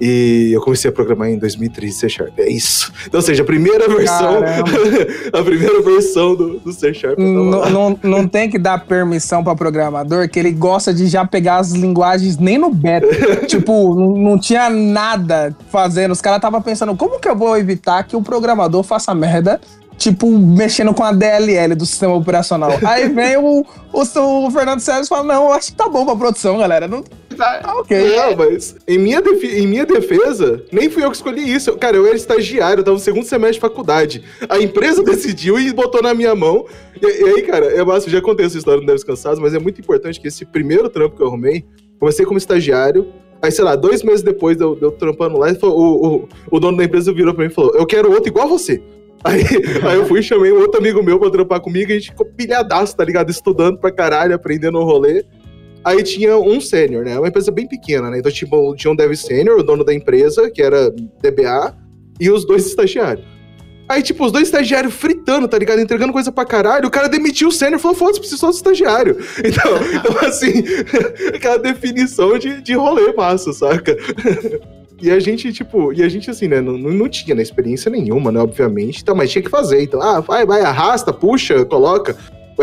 E 0.04 0.50
eu 0.52 0.60
comecei 0.60 0.90
a 0.90 0.92
programar 0.92 1.30
em 1.30 1.38
2013 1.38 1.96
C 1.96 2.08
Sharp. 2.08 2.36
É 2.36 2.50
isso. 2.50 2.92
Então, 3.06 3.20
ou 3.20 3.22
seja, 3.22 3.44
a 3.44 3.46
primeira 3.46 3.86
versão. 3.86 4.40
a 5.32 5.42
primeira 5.44 5.80
versão 5.80 6.34
do, 6.34 6.58
do 6.58 6.72
C 6.72 6.92
Sharp. 6.92 7.16
Não, 7.16 7.70
não, 7.70 7.98
não 8.02 8.26
tem 8.26 8.50
que 8.50 8.58
dar 8.58 8.84
permissão 8.84 9.44
para 9.44 9.54
programador 9.54 10.28
que 10.28 10.40
ele 10.40 10.50
gosta 10.50 10.92
de 10.92 11.06
já 11.06 11.24
pegar 11.24 11.58
as 11.58 11.70
linguagens 11.70 12.36
nem 12.36 12.58
no 12.58 12.68
beta. 12.68 13.06
tipo, 13.46 13.94
não, 13.94 14.36
tinha 14.36 14.68
nada 14.68 15.54
fazendo. 15.70 16.10
Os 16.10 16.20
caras 16.20 16.38
estavam 16.38 16.60
pensando, 16.60 16.96
como 16.96 17.20
que 17.20 17.28
eu 17.28 17.36
vou 17.36 17.56
evitar 17.56 18.02
que 18.02 18.16
o 18.16 18.22
programador 18.22 18.82
faça 18.82 19.14
merda 19.14 19.60
tipo, 19.96 20.28
mexendo 20.36 20.92
com 20.92 21.04
a 21.04 21.12
DLL 21.12 21.76
do 21.76 21.86
sistema 21.86 22.14
operacional. 22.14 22.72
Aí 22.84 23.08
vem 23.08 23.36
o, 23.36 23.64
o, 23.92 24.46
o 24.46 24.50
Fernando 24.50 24.80
Sérgio 24.80 25.04
e 25.04 25.08
fala: 25.08 25.22
Não, 25.22 25.52
acho 25.52 25.70
que 25.70 25.76
tá 25.76 25.88
bom 25.88 26.04
pra 26.04 26.16
produção, 26.16 26.58
galera. 26.58 26.88
Não, 26.88 27.04
tá 27.32 27.60
ok. 27.78 28.16
Não, 28.16 28.36
mas 28.36 28.76
em 28.86 28.98
minha, 28.98 29.20
em 29.20 29.66
minha 29.66 29.86
defesa, 29.86 30.64
nem 30.70 30.90
fui 30.90 31.04
eu 31.04 31.10
que 31.10 31.16
escolhi 31.16 31.52
isso. 31.52 31.76
Cara, 31.76 31.96
eu 31.96 32.06
era 32.06 32.16
estagiário, 32.16 32.80
eu 32.80 32.84
tava 32.84 32.96
no 32.96 33.02
segundo 33.02 33.24
semestre 33.24 33.54
de 33.54 33.60
faculdade. 33.60 34.24
A 34.48 34.58
empresa 34.60 35.02
decidiu 35.04 35.58
e 35.58 35.72
botou 35.72 36.02
na 36.02 36.14
minha 36.14 36.34
mão. 36.34 36.66
E, 37.00 37.06
e 37.06 37.24
aí, 37.24 37.42
cara, 37.42 37.66
é 37.66 37.84
massa, 37.84 38.06
eu 38.06 38.12
já 38.12 38.20
contei 38.20 38.46
essa 38.46 38.58
história 38.58 38.80
no 38.80 38.86
Deves 38.86 39.04
Cansados, 39.04 39.38
mas 39.38 39.54
é 39.54 39.58
muito 39.58 39.80
importante 39.80 40.20
que 40.20 40.28
esse 40.28 40.44
primeiro 40.44 40.88
trampo 40.88 41.16
que 41.16 41.22
eu 41.22 41.26
arrumei, 41.26 41.64
comecei 41.98 42.24
como 42.24 42.38
estagiário. 42.38 43.12
Aí, 43.40 43.50
sei 43.50 43.64
lá, 43.64 43.74
dois 43.74 44.02
meses 44.04 44.22
depois 44.22 44.56
de 44.56 44.62
eu, 44.62 44.76
de 44.76 44.82
eu 44.82 44.92
trampando 44.92 45.36
lá, 45.36 45.48
o, 45.62 45.66
o, 45.66 46.28
o 46.50 46.60
dono 46.60 46.76
da 46.76 46.84
empresa 46.84 47.12
virou 47.12 47.34
pra 47.34 47.44
mim 47.44 47.50
e 47.50 47.54
falou: 47.54 47.74
Eu 47.74 47.84
quero 47.84 48.12
outro 48.12 48.28
igual 48.28 48.46
a 48.46 48.48
você. 48.48 48.80
Aí, 49.24 49.44
aí 49.88 49.96
eu 49.96 50.04
fui 50.04 50.18
e 50.18 50.22
chamei 50.22 50.50
um 50.50 50.58
outro 50.58 50.80
amigo 50.80 51.00
meu 51.00 51.16
pra 51.16 51.30
trampar 51.30 51.60
comigo 51.60 51.92
e 51.92 51.94
a 51.94 51.96
gente 51.96 52.10
ficou 52.10 52.26
pilhadaço, 52.26 52.96
tá 52.96 53.04
ligado? 53.04 53.30
Estudando 53.30 53.78
pra 53.78 53.92
caralho, 53.92 54.34
aprendendo 54.34 54.78
o 54.78 54.84
rolê. 54.84 55.24
Aí 55.84 56.02
tinha 56.02 56.36
um 56.38 56.60
sênior, 56.60 57.04
né? 57.04 57.18
Uma 57.18 57.28
empresa 57.28 57.50
bem 57.50 57.66
pequena, 57.66 58.10
né? 58.10 58.18
Então 58.18 58.30
tipo, 58.30 58.74
tinha 58.76 58.92
um 58.92 58.96
dev 58.96 59.12
sênior, 59.14 59.58
o 59.58 59.62
dono 59.62 59.84
da 59.84 59.92
empresa, 59.92 60.50
que 60.50 60.62
era 60.62 60.90
DBA, 60.90 61.76
e 62.20 62.30
os 62.30 62.46
dois 62.46 62.66
estagiários. 62.66 63.32
Aí, 63.88 64.02
tipo, 64.02 64.24
os 64.24 64.32
dois 64.32 64.44
estagiários 64.48 64.94
fritando, 64.94 65.46
tá 65.46 65.58
ligado? 65.58 65.80
Entregando 65.80 66.14
coisa 66.14 66.32
pra 66.32 66.46
caralho. 66.46 66.86
O 66.86 66.90
cara 66.90 67.08
demitiu 67.08 67.48
o 67.48 67.52
sênior 67.52 67.78
e 67.78 67.82
falou: 67.82 67.96
foda-se, 67.96 68.20
preciso 68.20 68.40
só 68.40 68.48
do 68.48 68.54
estagiário. 68.54 69.18
Então, 69.44 69.72
então 69.92 70.28
assim, 70.28 70.64
aquela 71.34 71.58
definição 71.58 72.38
de, 72.38 72.62
de 72.62 72.74
rolê 72.74 73.12
massa, 73.12 73.52
saca? 73.52 73.96
E 75.02 75.10
a 75.10 75.18
gente, 75.18 75.52
tipo, 75.52 75.92
e 75.92 76.00
a 76.00 76.08
gente, 76.08 76.30
assim, 76.30 76.46
né, 76.46 76.60
não, 76.60 76.78
não 76.78 77.08
tinha 77.08 77.34
né, 77.34 77.42
experiência 77.42 77.90
nenhuma, 77.90 78.30
né, 78.30 78.38
obviamente, 78.38 79.02
então, 79.02 79.16
mas 79.16 79.32
tinha 79.32 79.42
que 79.42 79.50
fazer. 79.50 79.82
Então, 79.82 80.00
ah, 80.00 80.20
vai, 80.20 80.46
vai, 80.46 80.60
arrasta, 80.60 81.12
puxa, 81.12 81.64
coloca. 81.64 82.16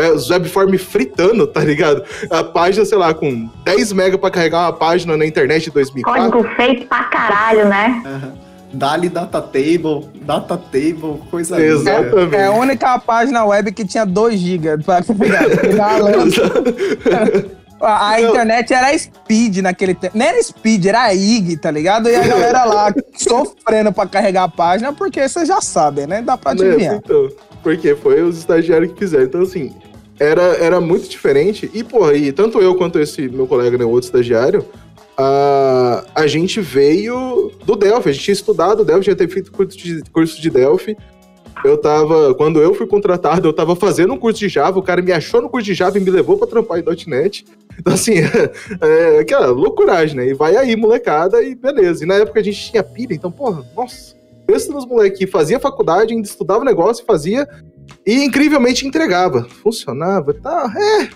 Os 0.08 0.30
webform 0.30 0.76
fritando, 0.78 1.46
tá 1.46 1.60
ligado? 1.60 2.02
A 2.30 2.42
página, 2.42 2.84
sei 2.84 2.96
lá, 2.96 3.12
com 3.12 3.48
10 3.64 3.92
mega 3.92 4.16
pra 4.16 4.30
carregar 4.30 4.62
uma 4.62 4.72
página 4.72 5.16
na 5.16 5.26
internet 5.26 5.64
de 5.64 5.70
2004. 5.70 6.30
Código 6.30 6.56
feito 6.56 6.86
pra 6.86 7.04
caralho, 7.04 7.68
né? 7.68 8.02
Uhum. 8.06 8.50
Dali 8.72 9.08
Data 9.08 9.42
Table, 9.42 10.08
Data 10.22 10.56
Table, 10.56 11.20
coisa 11.30 11.60
Exatamente. 11.60 12.36
É, 12.36 12.42
é 12.42 12.46
a 12.46 12.52
única 12.52 12.98
página 13.00 13.44
web 13.44 13.72
que 13.72 13.84
tinha 13.84 14.06
2 14.06 14.38
GB 14.38 14.84
pra 14.84 15.02
pegar. 15.02 15.42
A, 17.80 18.10
a 18.10 18.20
internet 18.20 18.74
era 18.74 18.96
speed 18.96 19.58
naquele 19.58 19.94
tempo. 19.94 20.16
Não 20.16 20.26
era 20.26 20.42
speed, 20.42 20.84
era 20.84 21.14
IG, 21.14 21.56
tá 21.56 21.70
ligado? 21.70 22.10
E 22.10 22.14
a 22.14 22.26
galera 22.26 22.64
lá 22.64 22.94
sofrendo 23.16 23.90
pra 23.90 24.06
carregar 24.06 24.44
a 24.44 24.48
página, 24.48 24.92
porque 24.92 25.26
vocês 25.26 25.48
já 25.48 25.62
sabem, 25.62 26.06
né? 26.06 26.20
Dá 26.20 26.36
pra 26.36 26.52
adivinhar. 26.52 26.96
Então, 26.96 27.28
porque 27.62 27.96
foi 27.96 28.22
os 28.22 28.38
estagiários 28.38 28.92
que 28.92 28.98
fizeram. 28.98 29.24
Então, 29.24 29.40
assim, 29.40 29.74
era, 30.20 30.42
era 30.58 30.80
muito 30.80 31.08
diferente. 31.08 31.70
E, 31.72 31.82
porra, 31.82 32.14
e 32.14 32.30
tanto 32.30 32.60
eu 32.60 32.74
quanto 32.74 33.00
esse 33.00 33.26
meu 33.28 33.46
colega, 33.46 33.78
né, 33.78 33.84
outro 33.86 34.04
estagiário, 34.04 34.66
a, 35.16 36.04
a 36.14 36.26
gente 36.26 36.60
veio 36.60 37.50
do 37.64 37.74
Delphi. 37.74 38.10
A 38.10 38.12
gente 38.12 38.24
tinha 38.24 38.34
estudado 38.34 38.84
Delphi, 38.84 39.14
tinha 39.14 39.28
feito 39.28 39.50
curso 39.50 39.78
de, 39.78 40.02
curso 40.12 40.40
de 40.40 40.50
Delphi. 40.50 40.94
Eu 41.64 41.78
tava, 41.78 42.34
quando 42.34 42.60
eu 42.60 42.74
fui 42.74 42.86
contratado, 42.86 43.48
eu 43.48 43.52
tava 43.52 43.74
fazendo 43.74 44.12
um 44.12 44.18
curso 44.18 44.40
de 44.40 44.48
Java, 44.48 44.78
o 44.78 44.82
cara 44.82 45.02
me 45.02 45.12
achou 45.12 45.42
no 45.42 45.48
curso 45.48 45.66
de 45.66 45.74
Java 45.74 45.98
e 45.98 46.00
me 46.00 46.10
levou 46.10 46.38
pra 46.38 46.46
trampar 46.46 46.78
em 46.78 46.84
.NET. 47.06 47.44
Então, 47.78 47.92
assim, 47.92 48.14
é, 48.80 49.18
aquela 49.18 49.48
loucuragem, 49.48 50.16
né? 50.16 50.28
E 50.28 50.34
vai 50.34 50.56
aí, 50.56 50.74
molecada, 50.76 51.42
e 51.42 51.54
beleza. 51.54 52.04
E 52.04 52.06
na 52.06 52.14
época 52.14 52.40
a 52.40 52.42
gente 52.42 52.70
tinha 52.70 52.82
pilha, 52.82 53.14
então, 53.14 53.30
porra, 53.30 53.62
nossa, 53.76 54.14
pensa 54.46 54.72
nos 54.72 54.86
moleques 54.86 55.18
que 55.18 55.26
fazia 55.26 55.60
faculdade, 55.60 56.14
ainda 56.14 56.26
estudava 56.26 56.60
o 56.60 56.64
negócio, 56.64 57.04
fazia, 57.04 57.46
e 58.06 58.24
incrivelmente 58.24 58.86
entregava. 58.86 59.44
Funcionava, 59.44 60.34
tá, 60.34 60.72
é. 60.76 61.08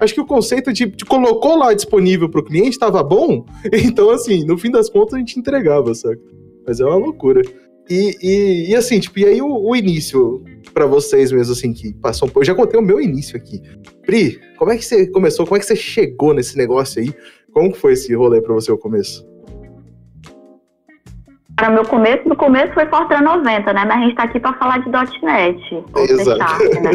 Acho 0.00 0.14
que 0.14 0.20
o 0.20 0.26
conceito 0.26 0.72
de, 0.72 0.86
de 0.86 1.04
colocou 1.04 1.56
lá 1.56 1.72
disponível 1.72 2.28
pro 2.28 2.44
cliente 2.44 2.70
estava 2.70 3.02
bom, 3.02 3.46
então, 3.72 4.10
assim, 4.10 4.44
no 4.44 4.58
fim 4.58 4.70
das 4.70 4.90
contas 4.90 5.14
a 5.14 5.18
gente 5.18 5.38
entregava, 5.38 5.94
saca? 5.94 6.20
Mas 6.66 6.80
é 6.80 6.84
uma 6.84 6.96
loucura. 6.96 7.42
E, 7.88 8.16
e, 8.20 8.70
e, 8.70 8.74
assim, 8.74 8.98
tipo, 8.98 9.18
e 9.20 9.24
aí 9.24 9.40
o, 9.40 9.48
o 9.48 9.76
início 9.76 10.42
para 10.74 10.86
vocês 10.86 11.30
mesmo, 11.30 11.52
assim, 11.52 11.72
que 11.72 11.94
passou 11.94 12.26
um 12.26 12.30
pouco. 12.30 12.40
Eu 12.40 12.46
já 12.46 12.54
contei 12.54 12.78
o 12.78 12.82
meu 12.82 13.00
início 13.00 13.36
aqui. 13.36 13.62
Pri, 14.04 14.40
como 14.58 14.72
é 14.72 14.76
que 14.76 14.84
você 14.84 15.06
começou? 15.06 15.46
Como 15.46 15.56
é 15.56 15.60
que 15.60 15.66
você 15.66 15.76
chegou 15.76 16.34
nesse 16.34 16.56
negócio 16.56 17.00
aí? 17.00 17.14
Como 17.52 17.72
foi 17.74 17.92
esse 17.92 18.12
rolê 18.14 18.40
para 18.40 18.52
você 18.52 18.72
o 18.72 18.76
começo? 18.76 19.24
Para 21.56 21.70
meu 21.70 21.84
começo, 21.86 22.28
no 22.28 22.36
começo 22.36 22.74
foi 22.74 22.84
Fortran 22.86 23.22
90, 23.22 23.72
né? 23.72 23.84
Mas 23.86 23.96
a 23.96 24.00
gente 24.02 24.14
tá 24.14 24.24
aqui 24.24 24.38
para 24.38 24.52
falar 24.54 24.78
de 24.78 24.90
.NET. 25.22 25.84
Exato. 25.96 26.38
Sharp, 26.38 26.60
né? 26.82 26.90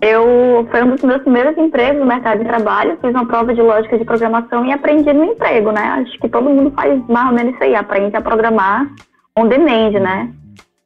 Eu 0.00 0.68
foi 0.70 0.84
um 0.84 0.90
dos 0.90 1.02
meus 1.02 1.22
primeiros 1.22 1.58
empregos 1.58 1.98
no 1.98 2.06
mercado 2.06 2.38
de 2.38 2.44
trabalho, 2.44 2.96
fiz 3.00 3.10
uma 3.10 3.26
prova 3.26 3.52
de 3.52 3.60
lógica 3.60 3.98
de 3.98 4.04
programação 4.04 4.64
e 4.64 4.72
aprendi 4.72 5.12
no 5.12 5.24
emprego, 5.24 5.72
né? 5.72 5.80
Acho 5.80 6.18
que 6.20 6.28
todo 6.28 6.48
mundo 6.48 6.70
faz 6.76 7.02
mais 7.08 7.28
ou 7.28 7.34
menos 7.34 7.54
isso 7.54 7.64
aí, 7.64 7.74
aprende 7.74 8.16
a 8.16 8.20
programar 8.20 8.86
on 9.36 9.48
demand, 9.48 9.90
né? 9.98 10.30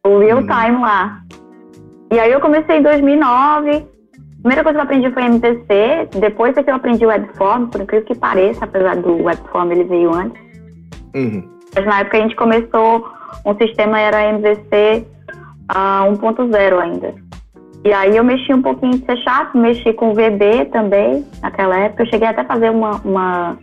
O 0.06 0.18
real 0.18 0.38
uhum. 0.38 0.46
time 0.46 0.80
lá. 0.80 1.20
E 2.10 2.18
aí 2.18 2.32
eu 2.32 2.40
comecei 2.40 2.78
em 2.78 2.82
2009. 2.82 3.70
A 3.70 4.42
primeira 4.42 4.64
coisa 4.64 4.72
que 4.72 4.78
eu 4.78 4.82
aprendi 4.82 5.10
foi 5.10 5.22
MVC, 5.24 6.08
depois 6.18 6.56
é 6.56 6.62
que 6.62 6.70
eu 6.70 6.74
aprendi 6.74 7.04
Webform, 7.04 7.66
por 7.66 7.80
incrível 7.80 8.06
que 8.06 8.14
pareça, 8.14 8.64
apesar 8.64 8.96
do 8.96 9.22
Webform 9.24 9.72
ele 9.72 9.84
veio 9.84 10.12
antes. 10.12 10.40
Uhum. 11.14 11.51
Mas 11.74 11.84
na 11.86 12.00
época 12.00 12.18
a 12.18 12.20
gente 12.20 12.36
começou, 12.36 13.08
um 13.46 13.56
sistema 13.56 13.98
era 13.98 14.28
MVC 14.30 15.06
uh, 15.70 16.12
1.0 16.12 16.78
ainda. 16.78 17.14
E 17.84 17.92
aí 17.92 18.16
eu 18.16 18.22
mexi 18.22 18.54
um 18.54 18.62
pouquinho 18.62 18.92
de 18.92 19.04
C 19.04 19.16
Sharp, 19.18 19.54
mexi 19.54 19.92
com 19.94 20.14
VB 20.14 20.66
também, 20.66 21.26
naquela 21.42 21.76
época. 21.76 22.04
Eu 22.04 22.06
cheguei 22.06 22.28
até 22.28 22.42
a 22.42 22.44
fazer 22.44 22.70
uma, 22.70 23.00
uma, 23.04 23.58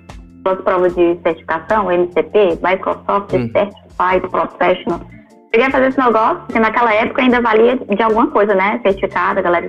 uma 0.46 0.56
prova 0.58 0.90
de 0.90 1.18
certificação, 1.24 1.90
MCP, 1.90 2.60
Microsoft 2.62 3.34
hum. 3.34 3.50
Certified 3.54 4.30
Professional. 4.30 5.00
Cheguei 5.52 5.68
a 5.68 5.72
fazer 5.72 5.88
esse 5.88 6.00
negócio, 6.00 6.38
porque 6.46 6.60
naquela 6.60 6.94
época 6.94 7.22
ainda 7.22 7.42
valia 7.42 7.78
de 7.78 8.04
alguma 8.04 8.28
coisa, 8.28 8.54
né? 8.54 8.80
Certificado, 8.84 9.40
a 9.40 9.42
galera 9.42 9.68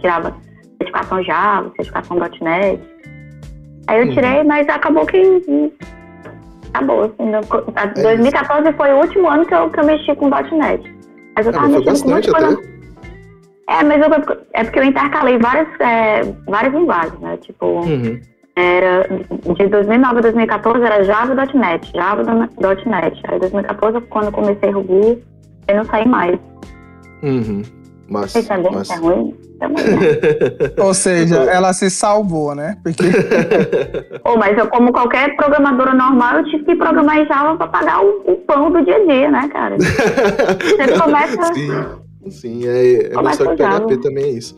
tirava 0.00 0.34
certificação 0.78 1.22
Java, 1.22 1.70
certificação 1.76 2.16
.NET. 2.16 2.80
Aí 3.88 4.00
eu 4.00 4.06
hum. 4.06 4.14
tirei, 4.14 4.42
mas 4.42 4.66
acabou 4.68 5.04
que 5.04 5.18
acabou. 6.72 7.04
Assim, 7.04 7.30
no, 7.30 7.38
é 7.76 7.86
2014 7.86 8.68
isso. 8.68 8.76
foi 8.76 8.92
o 8.92 8.96
último 8.98 9.28
ano 9.28 9.46
que 9.46 9.54
eu, 9.54 9.70
que 9.70 9.80
eu 9.80 9.84
mexi 9.84 10.14
com 10.16 10.28
.NET. 10.28 10.94
Mas 11.36 11.46
eu 11.46 11.52
tava 11.52 11.66
é, 11.66 11.68
mexendo 11.68 12.02
com 12.02 12.10
muita 12.10 12.32
coisa. 12.32 12.52
Até. 12.52 12.72
É, 13.68 13.82
mas 13.84 14.02
eu, 14.02 14.36
é 14.52 14.64
porque 14.64 14.78
eu 14.78 14.84
intercalei 14.84 15.38
várias, 15.38 15.68
é, 15.80 16.22
várias 16.46 16.74
linguagens, 16.74 17.18
né? 17.20 17.36
Tipo, 17.38 17.66
uhum. 17.66 18.20
era 18.56 19.08
de 19.08 19.68
2009 19.68 20.18
a 20.18 20.20
2014 20.20 20.84
era 20.84 21.04
Java.NET, 21.04 21.90
Java.NET. 21.94 23.22
Aí 23.28 23.38
2014, 23.38 24.00
quando 24.08 24.26
eu 24.26 24.32
comecei 24.32 24.70
Ruby, 24.70 25.22
eu 25.68 25.76
não 25.76 25.84
saí 25.84 26.06
mais. 26.06 26.38
Uhum. 27.22 27.62
Mas, 28.10 28.32
Você 28.32 28.42
também 28.42 28.72
mas... 28.72 28.90
é 28.90 28.96
ruim? 28.96 29.34
Também? 29.62 29.84
Ou 30.84 30.92
seja, 30.92 31.36
ela 31.44 31.72
se 31.72 31.88
salvou, 31.88 32.52
né? 32.52 32.76
Porque... 32.82 33.04
oh, 34.24 34.36
mas 34.36 34.58
eu, 34.58 34.66
como 34.66 34.92
qualquer 34.92 35.36
programadora 35.36 35.94
normal, 35.94 36.38
eu 36.38 36.44
tive 36.46 36.64
que 36.64 36.74
programar 36.74 37.18
em 37.18 37.26
Java 37.26 37.56
para 37.56 37.68
pagar 37.68 38.04
o, 38.04 38.22
o, 38.26 38.36
pão 38.38 38.72
do 38.72 38.84
dia 38.84 38.96
a 38.96 39.06
dia, 39.06 39.30
né, 39.30 39.48
cara? 39.52 39.76
Você 39.78 40.88
começa... 41.00 41.54
Sim. 41.54 42.02
Sim, 42.30 42.68
é, 42.68 43.06
é 43.06 43.14
mostrar 43.14 43.56
que 43.56 43.56
PHP 43.56 43.96
também 43.96 44.24
é 44.24 44.30
isso. 44.30 44.56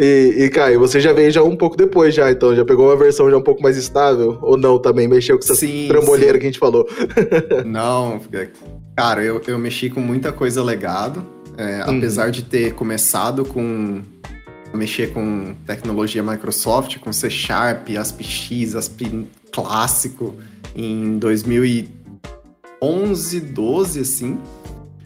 e, 0.00 0.34
e, 0.38 0.48
Caio, 0.48 0.80
você 0.80 0.98
já 0.98 1.12
veio 1.12 1.30
já 1.30 1.42
um 1.42 1.54
pouco 1.54 1.76
depois 1.76 2.14
já, 2.14 2.30
então 2.30 2.56
já 2.56 2.64
pegou 2.64 2.86
uma 2.86 2.96
versão 2.96 3.30
já 3.30 3.36
um 3.36 3.42
pouco 3.42 3.62
mais 3.62 3.76
estável? 3.76 4.38
Ou 4.40 4.56
não, 4.56 4.78
também 4.78 5.06
mexeu 5.06 5.36
com 5.36 5.44
essa 5.44 5.54
sim, 5.54 5.86
trambolheira 5.86 6.32
sim. 6.32 6.38
que 6.38 6.46
a 6.46 6.48
gente 6.48 6.58
falou? 6.58 6.88
não, 7.66 8.22
cara, 8.96 9.22
eu, 9.22 9.38
eu 9.46 9.58
mexi 9.58 9.90
com 9.90 10.00
muita 10.00 10.32
coisa 10.32 10.64
legado, 10.64 11.33
é, 11.56 11.84
uhum. 11.84 11.98
apesar 11.98 12.30
de 12.30 12.44
ter 12.44 12.74
começado 12.74 13.44
com 13.44 14.02
mexer 14.72 15.12
com 15.12 15.54
tecnologia 15.64 16.22
Microsoft, 16.22 16.98
com 16.98 17.12
C 17.12 17.28
Sharp, 17.30 17.88
ASP-X, 17.96 18.74
ASP 18.74 19.28
clássico, 19.52 20.34
em 20.74 21.16
2011, 21.18 23.40
12, 23.40 24.00
assim, 24.00 24.38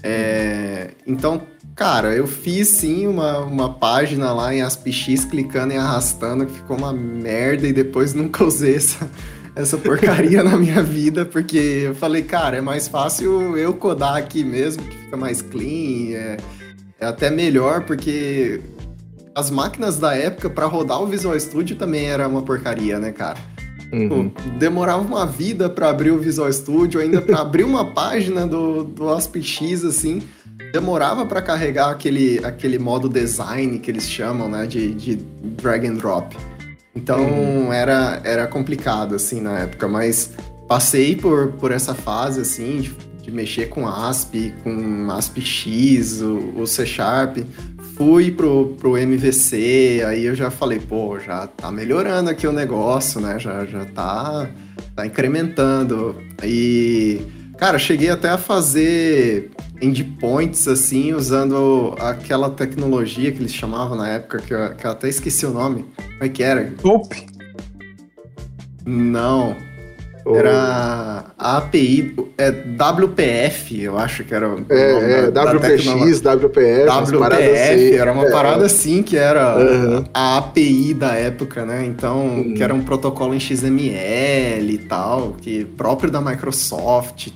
é, 0.02 0.92
então, 1.06 1.42
cara, 1.74 2.14
eu 2.14 2.26
fiz 2.26 2.68
sim 2.68 3.06
uma, 3.06 3.40
uma 3.40 3.74
página 3.74 4.32
lá 4.32 4.54
em 4.54 4.62
AspX, 4.62 5.24
clicando 5.24 5.74
e 5.74 5.76
arrastando, 5.76 6.46
que 6.46 6.52
ficou 6.52 6.76
uma 6.76 6.92
merda 6.92 7.66
e 7.66 7.72
depois 7.72 8.14
nunca 8.14 8.44
usei 8.44 8.76
essa, 8.76 9.08
essa 9.58 9.76
porcaria 9.76 10.42
na 10.44 10.56
minha 10.56 10.82
vida, 10.82 11.24
porque 11.24 11.82
eu 11.86 11.94
falei, 11.94 12.22
cara, 12.22 12.56
é 12.56 12.60
mais 12.60 12.86
fácil 12.86 13.58
eu 13.58 13.74
codar 13.74 14.16
aqui 14.16 14.44
mesmo, 14.44 14.84
que 14.84 14.96
fica 14.96 15.16
mais 15.16 15.42
clean, 15.42 16.16
é, 16.16 16.36
é 17.00 17.06
até 17.06 17.28
melhor, 17.28 17.82
porque 17.82 18.60
as 19.34 19.50
máquinas 19.50 19.98
da 19.98 20.14
época 20.14 20.48
para 20.48 20.66
rodar 20.66 21.02
o 21.02 21.06
Visual 21.06 21.38
Studio 21.38 21.76
também 21.76 22.06
era 22.06 22.28
uma 22.28 22.42
porcaria, 22.42 23.00
né, 23.00 23.10
cara? 23.10 23.38
Uhum. 23.92 24.30
Pô, 24.30 24.40
demorava 24.58 25.02
uma 25.02 25.26
vida 25.26 25.68
para 25.68 25.88
abrir 25.88 26.12
o 26.12 26.18
Visual 26.18 26.52
Studio, 26.52 27.00
ainda 27.00 27.20
para 27.20 27.40
abrir 27.40 27.64
uma 27.64 27.84
página 27.92 28.46
do, 28.46 28.84
do 28.84 29.08
AspX, 29.08 29.84
assim, 29.84 30.22
demorava 30.72 31.26
para 31.26 31.42
carregar 31.42 31.90
aquele, 31.90 32.38
aquele 32.44 32.78
modo 32.78 33.08
design 33.08 33.78
que 33.80 33.90
eles 33.90 34.08
chamam, 34.08 34.48
né, 34.48 34.66
de, 34.66 34.94
de 34.94 35.16
drag 35.16 35.86
and 35.86 35.94
drop. 35.94 36.36
Então 36.94 37.20
Uhum. 37.20 37.72
era, 37.72 38.20
era 38.24 38.46
complicado, 38.46 39.14
assim, 39.14 39.40
na 39.40 39.60
época, 39.60 39.86
mas 39.86 40.30
passei 40.66 41.14
por, 41.16 41.52
por 41.52 41.70
essa 41.72 41.94
fase, 41.94 42.40
assim, 42.40 42.80
de, 42.80 42.92
de 43.22 43.30
mexer 43.30 43.68
com 43.68 43.86
ASP, 43.86 44.52
com 44.62 45.10
ASPX, 45.10 46.20
o, 46.22 46.60
o 46.60 46.66
C 46.66 46.84
Sharp. 46.84 47.38
Fui 47.96 48.30
pro, 48.30 48.76
pro 48.78 48.96
MVC, 48.96 50.04
aí 50.06 50.24
eu 50.24 50.34
já 50.34 50.50
falei, 50.52 50.78
pô, 50.78 51.18
já 51.18 51.48
tá 51.48 51.70
melhorando 51.72 52.30
aqui 52.30 52.46
o 52.46 52.52
negócio, 52.52 53.20
né? 53.20 53.38
Já, 53.40 53.64
já 53.66 53.84
tá, 53.86 54.48
tá 54.94 55.04
incrementando. 55.04 56.14
E, 56.44 57.20
cara, 57.58 57.78
cheguei 57.78 58.10
até 58.10 58.28
a 58.30 58.38
fazer 58.38 59.50
endpoints, 59.80 60.66
assim, 60.66 61.12
usando 61.14 61.94
aquela 62.00 62.50
tecnologia 62.50 63.30
que 63.30 63.38
eles 63.38 63.54
chamavam 63.54 63.96
na 63.96 64.08
época, 64.08 64.38
que 64.38 64.52
eu, 64.52 64.74
que 64.74 64.86
eu 64.86 64.90
até 64.90 65.08
esqueci 65.08 65.46
o 65.46 65.50
nome. 65.50 65.84
Como 65.96 66.24
é 66.24 66.28
que 66.28 66.42
era? 66.42 66.72
Ope. 66.82 67.26
Não. 68.86 69.56
Era 70.30 71.24
a 71.38 71.56
API, 71.56 72.14
é 72.36 72.50
WPF, 72.50 73.80
eu 73.82 73.96
acho 73.96 74.24
que 74.24 74.34
era 74.34 74.46
É, 74.68 74.90
é, 74.90 75.30
da- 75.30 75.44
da 75.54 75.58
tecnologia. 75.58 76.14
WPX, 76.14 76.20
WPF, 76.20 76.86
WPF, 77.16 77.94
era 77.96 78.12
uma 78.12 78.26
É. 78.26 78.30
parada 78.30 78.66
assim 78.66 79.02
que 79.02 79.16
era 79.16 79.54
Aham. 79.54 80.04
a 80.12 80.36
API 80.36 80.92
da 80.92 81.14
época, 81.14 81.64
né? 81.64 81.86
Então, 81.86 82.26
Uhum. 82.26 82.52
que 82.54 82.62
era 82.62 82.74
um 82.74 82.82
protocolo 82.82 83.34
em 83.34 83.40
XML 83.40 84.70
e 84.70 84.78
tal, 84.86 85.32
que 85.40 85.64
próprio 85.64 86.10
da 86.10 86.20
Microsoft. 86.20 87.28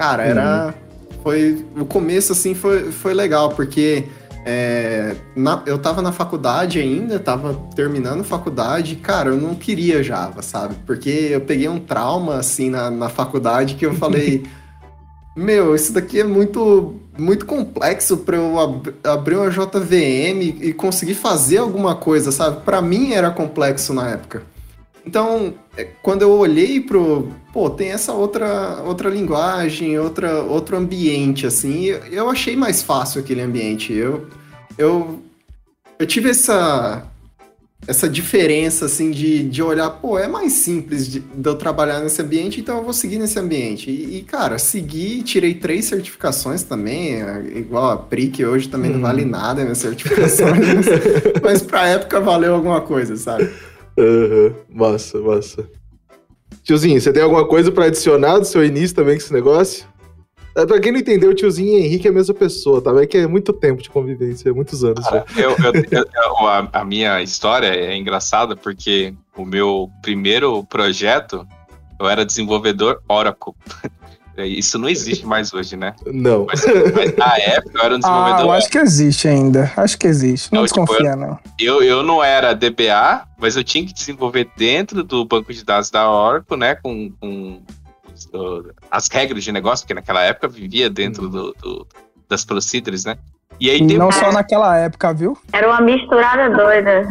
Cara, 0.00 0.22
era. 0.24 0.74
Foi. 1.22 1.62
O 1.78 1.84
começo, 1.84 2.32
assim, 2.32 2.54
foi, 2.54 2.90
foi 2.90 3.12
legal, 3.12 3.50
porque 3.50 4.04
é, 4.46 5.14
na- 5.36 5.62
eu 5.66 5.78
tava 5.78 6.00
na 6.00 6.10
faculdade 6.10 6.78
ainda, 6.80 7.18
tava 7.18 7.52
terminando 7.76 8.24
faculdade, 8.24 8.96
cara, 8.96 9.28
eu 9.28 9.36
não 9.36 9.54
queria 9.54 10.02
Java, 10.02 10.40
sabe? 10.40 10.74
Porque 10.86 11.10
eu 11.30 11.42
peguei 11.42 11.68
um 11.68 11.78
trauma, 11.78 12.36
assim, 12.36 12.70
na, 12.70 12.90
na 12.90 13.10
faculdade 13.10 13.74
que 13.74 13.84
eu 13.84 13.92
falei. 13.92 14.42
Meu, 15.36 15.74
isso 15.74 15.92
daqui 15.92 16.18
é 16.20 16.24
muito, 16.24 16.94
muito 17.18 17.44
complexo 17.44 18.16
para 18.16 18.38
eu 18.38 18.58
ab- 18.58 18.94
abrir 19.04 19.36
uma 19.36 19.50
JVM 19.50 20.40
e 20.62 20.72
conseguir 20.72 21.14
fazer 21.14 21.58
alguma 21.58 21.94
coisa, 21.94 22.32
sabe? 22.32 22.62
Para 22.62 22.80
mim 22.80 23.12
era 23.12 23.30
complexo 23.30 23.92
na 23.92 24.08
época. 24.08 24.42
Então, 25.04 25.54
é, 25.76 25.84
quando 26.02 26.22
eu 26.22 26.30
olhei 26.30 26.80
pro, 26.80 27.28
pô, 27.52 27.70
tem 27.70 27.90
essa 27.90 28.12
outra 28.12 28.82
outra 28.82 29.08
linguagem, 29.08 29.98
outra 29.98 30.42
outro 30.42 30.76
ambiente 30.76 31.46
assim, 31.46 31.86
eu, 32.10 32.28
achei 32.28 32.56
mais 32.56 32.82
fácil 32.82 33.20
aquele 33.20 33.40
ambiente. 33.40 33.92
Eu 33.92 34.26
eu 34.76 35.22
eu 35.98 36.06
tive 36.06 36.30
essa 36.30 37.06
essa 37.86 38.08
diferença 38.08 38.84
assim 38.84 39.10
de, 39.10 39.42
de 39.42 39.62
olhar, 39.62 39.88
pô, 39.88 40.18
é 40.18 40.28
mais 40.28 40.52
simples 40.52 41.08
de, 41.08 41.20
de 41.20 41.48
eu 41.48 41.54
trabalhar 41.54 42.00
nesse 42.00 42.20
ambiente, 42.20 42.60
então 42.60 42.76
eu 42.76 42.84
vou 42.84 42.92
seguir 42.92 43.18
nesse 43.18 43.38
ambiente. 43.38 43.90
E, 43.90 44.18
e, 44.18 44.22
cara, 44.22 44.58
segui, 44.58 45.22
tirei 45.22 45.54
três 45.54 45.86
certificações 45.86 46.62
também, 46.62 47.22
é, 47.22 47.42
igual 47.56 47.90
a 47.90 47.96
PRI, 47.96 48.28
que 48.28 48.44
hoje 48.44 48.68
também 48.68 48.90
não 48.90 49.00
vale 49.00 49.24
nada 49.24 49.62
minhas 49.62 49.78
certificações, 49.78 50.58
mas, 50.74 50.86
mas 51.42 51.62
pra 51.62 51.88
época 51.88 52.20
valeu 52.20 52.54
alguma 52.54 52.82
coisa, 52.82 53.16
sabe? 53.16 53.50
Massa, 54.68 55.18
massa. 55.20 55.68
Tiozinho, 56.62 57.00
você 57.00 57.12
tem 57.12 57.22
alguma 57.22 57.46
coisa 57.46 57.72
pra 57.72 57.86
adicionar 57.86 58.38
do 58.38 58.44
seu 58.44 58.64
início 58.64 58.94
também 58.96 59.14
com 59.16 59.22
esse 59.22 59.32
negócio? 59.32 59.86
É, 60.56 60.66
Pra 60.66 60.80
quem 60.80 60.92
não 60.92 60.98
entendeu, 60.98 61.30
o 61.30 61.34
tiozinho 61.34 61.78
e 61.78 61.82
Henrique 61.86 62.08
é 62.08 62.10
a 62.10 62.14
mesma 62.14 62.34
pessoa, 62.34 62.82
tá? 62.82 62.90
É 63.00 63.06
que 63.06 63.16
é 63.18 63.26
muito 63.26 63.52
tempo 63.52 63.80
de 63.82 63.88
convivência, 63.88 64.52
muitos 64.52 64.82
anos. 64.84 65.04
Eu, 65.36 65.50
eu- 65.50 65.56
eu- 65.90 66.04
eu- 66.14 66.46
a, 66.48 66.68
a 66.72 66.84
minha 66.84 67.22
história 67.22 67.68
é 67.68 67.96
engraçada 67.96 68.56
porque 68.56 69.14
o 69.36 69.44
meu 69.44 69.88
primeiro 70.02 70.64
projeto 70.64 71.46
eu 71.98 72.08
era 72.08 72.24
desenvolvedor 72.26 73.00
Oracle. 73.08 73.52
Isso 74.38 74.78
não 74.78 74.88
existe 74.88 75.26
mais 75.26 75.52
hoje, 75.52 75.76
né? 75.76 75.94
Não. 76.06 76.46
Mas, 76.46 76.64
mas 76.94 77.16
na 77.16 77.36
época 77.38 77.78
eu 77.78 77.84
era 77.84 77.94
um 77.94 77.96
Ah, 77.96 78.00
desenvolvedor 78.00 78.40
eu 78.40 78.52
acho 78.52 78.70
que 78.70 78.78
existe 78.78 79.28
ainda. 79.28 79.70
Acho 79.76 79.98
que 79.98 80.06
existe. 80.06 80.52
Não 80.52 80.60
Não, 80.62 80.66
tipo, 80.66 80.80
desconfia, 80.80 81.14
não. 81.16 81.38
eu, 81.58 81.82
eu 81.82 82.02
não 82.02 82.22
era 82.24 82.54
DBA, 82.54 83.24
mas 83.38 83.56
eu 83.56 83.64
tinha 83.64 83.84
que 83.86 83.92
desenvolver 83.92 84.48
dentro 84.56 85.02
do 85.04 85.24
banco 85.24 85.52
de 85.52 85.64
dados 85.64 85.90
da 85.90 86.08
Oracle, 86.10 86.56
né? 86.56 86.74
Com, 86.76 87.10
com 87.20 87.60
as 88.90 89.08
regras 89.08 89.42
de 89.44 89.52
negócio, 89.52 89.84
porque 89.84 89.94
naquela 89.94 90.22
época 90.22 90.46
eu 90.46 90.50
vivia 90.50 90.88
dentro 90.90 91.28
do, 91.28 91.52
do- 91.60 91.86
das 92.28 92.44
procedures, 92.44 93.04
né? 93.04 93.16
E 93.58 93.68
aí 93.68 93.76
E 93.80 93.86
tem 93.86 93.98
não 93.98 94.10
só 94.10 94.30
naquela 94.32 94.76
época, 94.76 95.12
viu? 95.12 95.36
Era 95.52 95.68
uma 95.68 95.80
misturada 95.80 96.48
doida. 96.56 97.08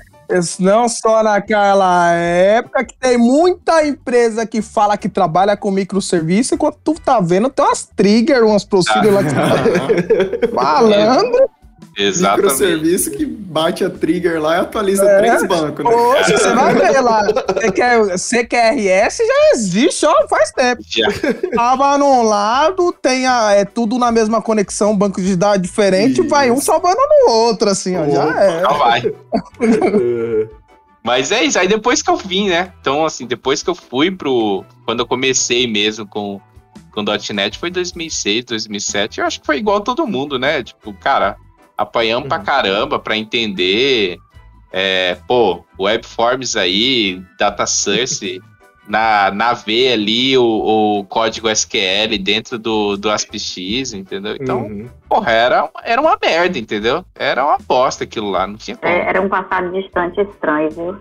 Não 0.59 0.87
só 0.87 1.23
naquela 1.23 2.13
época 2.13 2.85
que 2.85 2.95
tem 2.97 3.17
muita 3.17 3.85
empresa 3.85 4.45
que 4.45 4.61
fala 4.61 4.95
que 4.97 5.09
trabalha 5.09 5.57
com 5.57 5.71
microserviço, 5.71 6.53
enquanto 6.53 6.77
tu 6.83 6.93
tá 6.93 7.19
vendo, 7.19 7.49
tem 7.49 7.65
umas 7.65 7.85
trigger, 7.95 8.45
umas 8.45 8.63
procedures 8.63 9.13
lá 9.13 9.23
que 9.23 9.33
tá 10.47 10.53
falando. 10.53 11.58
Exatamente. 11.99 12.43
Microserviço 12.43 13.11
que 13.11 13.25
bate 13.25 13.83
a 13.83 13.89
trigger 13.89 14.41
lá 14.41 14.57
e 14.57 14.59
atualiza 14.61 15.03
É. 15.03 15.17
três 15.19 15.43
bancos, 15.47 15.83
né? 15.85 15.91
Poxa, 15.91 16.37
você 16.37 16.53
vai 16.53 16.73
ver 16.75 17.01
lá. 17.01 17.23
Você 17.25 17.71
quer- 17.71 18.17
CQRS 18.17 19.17
já 19.25 19.51
existe, 19.53 20.05
ó, 20.05 20.27
faz 20.27 20.51
tempo. 20.51 20.81
Já. 20.87 21.07
Tava 21.55 21.97
num 21.97 22.23
lado, 22.23 22.91
tem 23.01 23.25
a, 23.27 23.51
é 23.53 23.65
tudo 23.65 23.97
na 23.97 24.11
mesma 24.11 24.41
conexão, 24.41 24.95
banco 24.95 25.21
de 25.21 25.35
dados 25.35 25.61
diferente, 25.61 26.21
Isso. 26.21 26.29
vai 26.29 26.49
um 26.51 26.59
salvando 26.61 26.99
no 27.25 27.31
outro, 27.31 27.69
assim, 27.69 27.95
ó. 27.97 28.07
Já 28.09 28.43
é. 28.43 28.59
Então 28.59 28.77
vai. 28.77 29.13
Mas 31.03 31.31
é 31.31 31.43
isso, 31.43 31.57
aí 31.57 31.67
depois 31.67 32.01
que 32.01 32.09
eu 32.11 32.17
vim, 32.17 32.49
né? 32.49 32.73
Então, 32.81 33.05
assim, 33.05 33.25
depois 33.25 33.63
que 33.63 33.69
eu 33.69 33.75
fui 33.75 34.11
pro. 34.11 34.63
Quando 34.85 34.99
eu 34.99 35.07
comecei 35.07 35.65
mesmo 35.65 36.05
com, 36.05 36.39
com 36.91 37.01
.NET 37.33 37.57
foi 37.57 37.71
2006, 37.71 38.45
2007. 38.45 39.19
Eu 39.19 39.25
acho 39.25 39.39
que 39.39 39.45
foi 39.45 39.57
igual 39.57 39.79
todo 39.81 40.05
mundo, 40.05 40.37
né? 40.37 40.61
Tipo, 40.61 40.93
cara, 40.93 41.37
apanhamos 41.79 42.27
pra 42.27 42.39
caramba 42.39 42.99
pra 42.99 43.17
entender. 43.17 44.17
É, 44.71 45.17
pô, 45.27 45.63
Webforms 45.79 46.55
aí, 46.55 47.23
Data 47.39 47.65
Source, 47.65 48.39
na, 48.87 49.31
na 49.31 49.53
V 49.53 49.93
ali 49.93 50.37
o, 50.37 50.43
o 50.99 51.05
código 51.05 51.49
SQL 51.49 52.17
dentro 52.21 52.59
do, 52.59 52.97
do 52.97 53.09
ASPX, 53.09 53.93
entendeu? 53.93 54.35
Então, 54.39 54.63
uhum. 54.63 54.89
porra, 55.07 55.31
era, 55.31 55.69
era 55.83 56.01
uma 56.01 56.17
merda, 56.21 56.57
entendeu? 56.57 57.05
Era 57.15 57.45
uma 57.45 57.57
bosta 57.57 58.03
aquilo 58.03 58.29
lá, 58.29 58.45
não 58.45 58.57
tinha 58.57 58.77
como. 58.77 58.91
É, 58.91 59.07
era 59.07 59.21
um 59.21 59.29
passado 59.29 59.71
distante 59.71 60.21
estranho, 60.21 60.69
viu? 60.71 60.97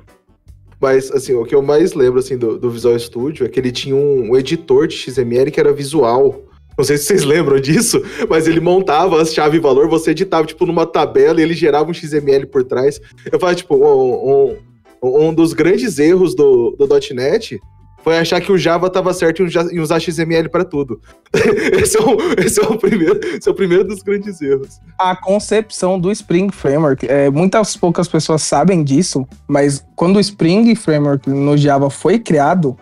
Mas, 0.80 1.10
assim, 1.10 1.34
o 1.34 1.44
que 1.44 1.54
eu 1.54 1.62
mais 1.62 1.92
lembro, 1.92 2.20
assim, 2.20 2.38
do, 2.38 2.58
do 2.58 2.70
Visual 2.70 2.96
Studio 2.98 3.44
é 3.44 3.48
que 3.48 3.58
ele 3.58 3.72
tinha 3.72 3.96
um, 3.96 4.30
um 4.30 4.36
editor 4.36 4.86
de 4.86 4.94
XML 4.94 5.50
que 5.50 5.58
era 5.58 5.72
visual. 5.72 6.47
Não 6.78 6.84
sei 6.84 6.96
se 6.96 7.06
vocês 7.06 7.24
lembram 7.24 7.58
disso, 7.60 8.00
mas 8.30 8.46
ele 8.46 8.60
montava 8.60 9.20
as 9.20 9.34
chave 9.34 9.56
e 9.56 9.60
valor, 9.60 9.88
você 9.88 10.12
editava, 10.12 10.46
tipo, 10.46 10.64
numa 10.64 10.86
tabela 10.86 11.40
e 11.40 11.42
ele 11.42 11.54
gerava 11.54 11.90
um 11.90 11.94
XML 11.94 12.46
por 12.46 12.62
trás. 12.62 13.00
Eu 13.30 13.40
falo, 13.40 13.54
tipo, 13.56 13.74
um, 13.74 14.56
um, 15.02 15.26
um 15.28 15.34
dos 15.34 15.52
grandes 15.52 15.98
erros 15.98 16.34
do, 16.36 16.76
do 16.78 16.86
.NET 17.14 17.58
foi 18.04 18.16
achar 18.16 18.40
que 18.40 18.52
o 18.52 18.56
Java 18.56 18.88
tava 18.88 19.12
certo 19.12 19.42
em 19.42 19.80
usar 19.80 19.98
XML 19.98 20.48
para 20.48 20.64
tudo. 20.64 21.00
esse, 21.82 21.98
é 21.98 22.00
o, 22.00 22.16
esse, 22.38 22.60
é 22.60 22.62
o 22.62 22.78
primeiro, 22.78 23.18
esse 23.36 23.48
é 23.48 23.52
o 23.52 23.54
primeiro 23.54 23.84
dos 23.84 24.00
grandes 24.02 24.40
erros. 24.40 24.78
a 24.98 25.16
concepção 25.16 25.98
do 25.98 26.10
Spring 26.12 26.48
Framework. 26.52 27.06
É, 27.08 27.28
muitas 27.28 27.76
poucas 27.76 28.06
pessoas 28.06 28.42
sabem 28.42 28.84
disso, 28.84 29.26
mas 29.48 29.84
quando 29.96 30.16
o 30.16 30.20
Spring 30.20 30.74
Framework 30.76 31.28
no 31.28 31.56
Java 31.56 31.90
foi 31.90 32.20
criado, 32.20 32.76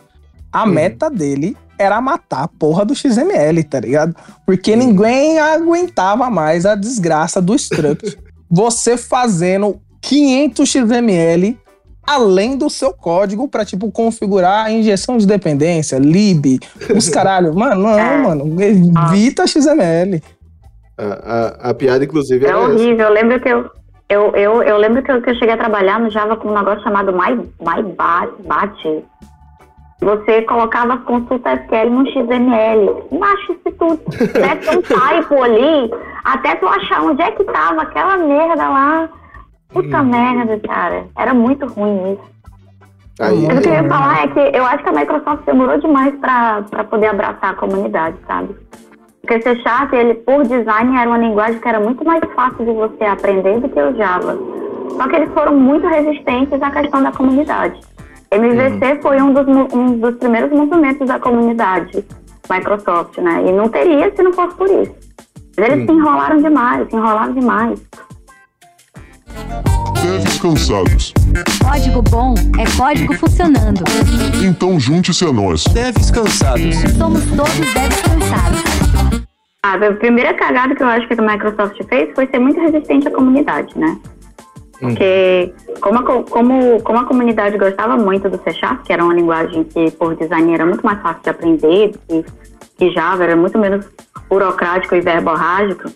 a 0.53 0.65
Uhum. 0.65 0.71
meta 0.73 1.11
dele 1.11 1.57
era 1.79 2.01
matar 2.01 2.45
a 2.45 2.49
porra 2.49 2.85
do 2.85 2.95
XML, 2.95 3.63
tá 3.65 3.81
ligado? 3.81 4.15
Porque 4.45 4.75
ninguém 4.77 5.39
aguentava 5.39 6.29
mais 6.31 6.65
a 6.67 6.75
desgraça 6.75 7.41
do 7.41 7.55
struct. 7.55 8.17
Você 8.51 8.97
fazendo 8.97 9.81
500 10.03 10.69
XML 10.69 11.59
além 12.07 12.57
do 12.57 12.71
seu 12.71 12.93
código 12.93 13.49
pra, 13.49 13.65
tipo, 13.65 13.91
configurar 13.91 14.67
a 14.67 14.71
injeção 14.71 15.17
de 15.19 15.27
dependência, 15.27 15.99
lib, 15.99 16.61
os 16.97 17.09
caralho. 17.09 17.53
Mano, 17.59 17.83
não, 17.83 17.99
É. 17.99 18.17
mano. 18.19 18.63
Evita 18.63 19.45
XML. 19.45 20.23
A, 20.97 21.05
a, 21.05 21.71
a 21.71 21.75
piada, 21.75 22.05
inclusive, 22.05 22.47
É 22.47 22.49
era 22.49 22.59
essa. 22.59 22.69
horrível. 22.69 23.07
Eu 23.09 23.13
lembro 23.13 23.41
que 23.41 23.49
eu. 23.49 23.71
Eu, 24.09 24.31
eu, 24.37 24.63
eu 24.63 24.77
lembro 24.79 25.03
que 25.03 25.11
eu, 25.11 25.21
que 25.21 25.31
eu 25.31 25.35
cheguei 25.35 25.55
a 25.55 25.59
trabalhar 25.59 25.99
no 25.99 26.09
Java 26.09 26.37
com 26.37 26.49
um 26.49 26.55
negócio 26.55 26.81
chamado 26.85 27.13
My, 27.13 27.35
My 27.61 27.83
Bat. 28.47 29.05
Você 30.01 30.43
colocava 30.43 30.95
as 30.95 31.03
consultas 31.05 31.61
SQL 31.61 31.91
no 31.91 32.07
XML. 32.07 33.05
Macho, 33.19 33.53
isso 33.53 33.77
tudo. 33.79 34.01
Deve 34.33 34.77
um 34.77 34.83
typo 34.83 35.43
ali, 35.43 35.91
até 36.25 36.55
tu 36.57 36.67
achar 36.67 37.03
onde 37.03 37.23
é 37.23 37.31
que 37.31 37.45
tava 37.45 37.83
aquela 37.83 38.17
merda 38.19 38.69
lá. 38.69 39.09
Puta 39.71 40.01
hum. 40.01 40.05
merda, 40.05 40.61
cara. 40.61 41.07
Era 41.17 41.33
muito 41.33 41.67
ruim 41.67 42.13
isso. 42.13 42.37
Aí, 43.19 43.47
o 43.47 43.49
que 43.49 43.57
eu 43.57 43.63
queria 43.63 43.89
falar 43.89 44.25
é 44.25 44.29
que 44.29 44.57
eu 44.57 44.65
acho 44.67 44.85
que 44.85 44.91
a 44.91 44.93
Microsoft 44.93 45.45
demorou 45.47 45.79
demais 45.79 46.15
para 46.17 46.85
poder 46.85 47.07
abraçar 47.07 47.51
a 47.51 47.55
comunidade, 47.55 48.17
sabe? 48.27 48.55
Porque 49.23 49.41
C 49.41 49.57
Sharp, 49.63 49.93
ele, 49.95 50.15
por 50.15 50.43
design, 50.43 50.97
era 50.97 51.09
uma 51.09 51.19
linguagem 51.19 51.59
que 51.59 51.69
era 51.69 51.81
muito 51.81 52.05
mais 52.05 52.23
fácil 52.35 52.65
de 52.65 52.73
você 52.73 53.05
aprender 53.05 53.59
do 53.61 53.69
que 53.69 53.81
o 53.81 53.97
Java. 53.97 54.39
Só 54.91 55.09
que 55.09 55.17
eles 55.17 55.33
foram 55.33 55.55
muito 55.55 55.87
resistentes 55.87 56.63
à 56.63 56.71
questão 56.71 57.03
da 57.03 57.11
comunidade. 57.11 57.81
MVC 58.33 58.93
uhum. 58.93 59.03
foi 59.03 59.23
um 59.23 59.33
dos, 59.33 59.47
um 59.73 59.99
dos 59.99 60.17
primeiros 60.17 60.51
movimentos 60.51 61.07
da 61.07 61.19
comunidade 61.19 62.05
Microsoft, 62.51 63.19
né? 63.19 63.45
E 63.47 63.53
não 63.53 63.69
teria 63.69 64.13
se 64.15 64.23
não 64.23 64.33
fosse 64.33 64.57
por 64.57 64.69
isso. 64.69 64.95
Eles 65.57 65.81
uhum. 65.81 65.87
se 65.87 65.93
enrolaram 65.93 66.37
demais, 66.39 66.89
se 66.89 66.97
enrolaram 66.97 67.33
demais. 67.33 67.81
Devs 70.03 70.39
cansados. 70.39 71.15
Código 71.65 72.03
bom 72.03 72.35
é 72.59 72.77
código 72.77 73.15
funcionando. 73.15 73.83
Então 74.45 74.79
junte-se 74.79 75.25
a 75.25 75.33
nós. 75.33 75.65
Devs 75.65 76.11
cansados. 76.11 76.77
Somos 76.97 77.25
todos 77.27 77.55
devs 77.55 78.01
cansados. 78.03 79.27
Ah, 79.63 79.75
a 79.75 79.95
primeira 79.95 80.33
cagada 80.35 80.77
que 80.77 80.83
eu 80.83 80.87
acho 80.87 81.09
que 81.09 81.15
a 81.15 81.23
Microsoft 81.23 81.77
fez 81.89 82.15
foi 82.15 82.27
ser 82.29 82.39
muito 82.39 82.61
resistente 82.61 83.09
à 83.09 83.11
comunidade, 83.11 83.77
né? 83.77 83.99
Porque 84.81 85.53
como 85.81 85.99
a, 85.99 86.23
como, 86.25 86.83
como 86.83 86.99
a 86.99 87.05
comunidade 87.05 87.57
gostava 87.57 87.97
muito 87.97 88.29
do 88.29 88.39
C 88.43 88.53
Sharp, 88.53 88.83
que 88.85 88.93
era 88.93 89.03
uma 89.03 89.15
linguagem 89.15 89.65
que 89.65 89.91
por 89.93 90.15
design 90.17 90.53
era 90.53 90.67
muito 90.67 90.85
mais 90.85 91.01
fácil 91.01 91.23
de 91.23 91.31
aprender, 91.31 91.93
que, 92.07 92.25
que 92.77 92.91
Java 92.93 93.25
era 93.25 93.37
muito 93.37 93.59
menos 93.59 93.87
burocrático 94.29 94.95
e 94.95 95.01
verborrágico, 95.01 95.91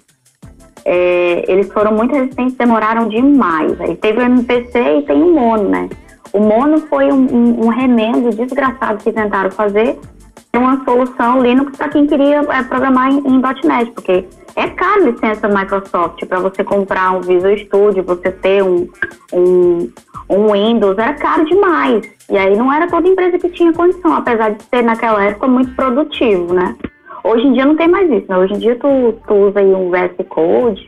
é, 0.84 1.44
eles 1.46 1.70
foram 1.72 1.92
muito 1.92 2.14
resistentes, 2.14 2.56
demoraram 2.56 3.08
demais. 3.08 3.78
Aí 3.80 3.96
teve 3.96 4.20
o 4.20 4.22
MPC 4.22 4.78
e 4.98 5.02
tem 5.02 5.22
o 5.22 5.34
Mono, 5.34 5.68
né? 5.68 5.88
O 6.32 6.40
Mono 6.40 6.78
foi 6.88 7.12
um, 7.12 7.26
um, 7.26 7.66
um 7.66 7.68
remendo 7.68 8.30
desgraçado 8.30 9.02
que 9.02 9.12
tentaram 9.12 9.50
fazer 9.50 9.98
uma 10.58 10.84
solução 10.84 11.40
Linux 11.40 11.76
para 11.76 11.88
quem 11.88 12.06
queria 12.06 12.40
é, 12.40 12.62
programar 12.64 13.10
em, 13.10 13.18
em 13.18 13.40
.NET, 13.40 13.90
porque 13.92 14.26
é 14.56 14.68
caro 14.70 15.10
licença 15.10 15.48
Microsoft 15.48 16.24
para 16.26 16.40
você 16.40 16.64
comprar 16.64 17.12
um 17.12 17.20
Visual 17.20 17.56
Studio, 17.56 18.02
você 18.02 18.30
ter 18.32 18.62
um, 18.62 18.88
um, 19.32 19.90
um 20.28 20.52
Windows, 20.52 20.98
era 20.98 21.14
caro 21.14 21.44
demais. 21.44 22.02
E 22.28 22.36
aí 22.36 22.56
não 22.56 22.72
era 22.72 22.88
toda 22.88 23.08
empresa 23.08 23.38
que 23.38 23.48
tinha 23.50 23.72
condição, 23.72 24.14
apesar 24.14 24.50
de 24.50 24.62
ser 24.64 24.82
naquela 24.82 25.24
época 25.24 25.46
muito 25.46 25.74
produtivo, 25.74 26.52
né? 26.52 26.76
Hoje 27.22 27.46
em 27.46 27.52
dia 27.52 27.66
não 27.66 27.76
tem 27.76 27.88
mais 27.88 28.10
isso, 28.10 28.26
né? 28.28 28.38
Hoje 28.38 28.54
em 28.54 28.58
dia 28.58 28.76
tu, 28.76 29.14
tu 29.26 29.34
usa 29.34 29.60
aí 29.60 29.72
um 29.72 29.90
VS 29.90 30.26
Code, 30.28 30.86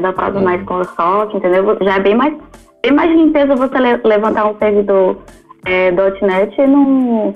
dá 0.00 0.12
pra 0.12 0.30
usar 0.30 0.40
mais 0.40 0.60
Microsoft, 0.60 1.34
entendeu? 1.34 1.76
Já 1.80 1.96
é 1.96 2.00
bem 2.00 2.14
mais, 2.14 2.34
bem 2.82 2.92
mais 2.92 3.10
limpeza 3.10 3.56
você 3.56 3.78
le 3.78 3.96
levantar 4.04 4.46
um 4.46 4.56
servidor 4.58 5.18
é, 5.64 5.90
.NET 5.90 6.66
num, 6.66 7.26
num 7.26 7.34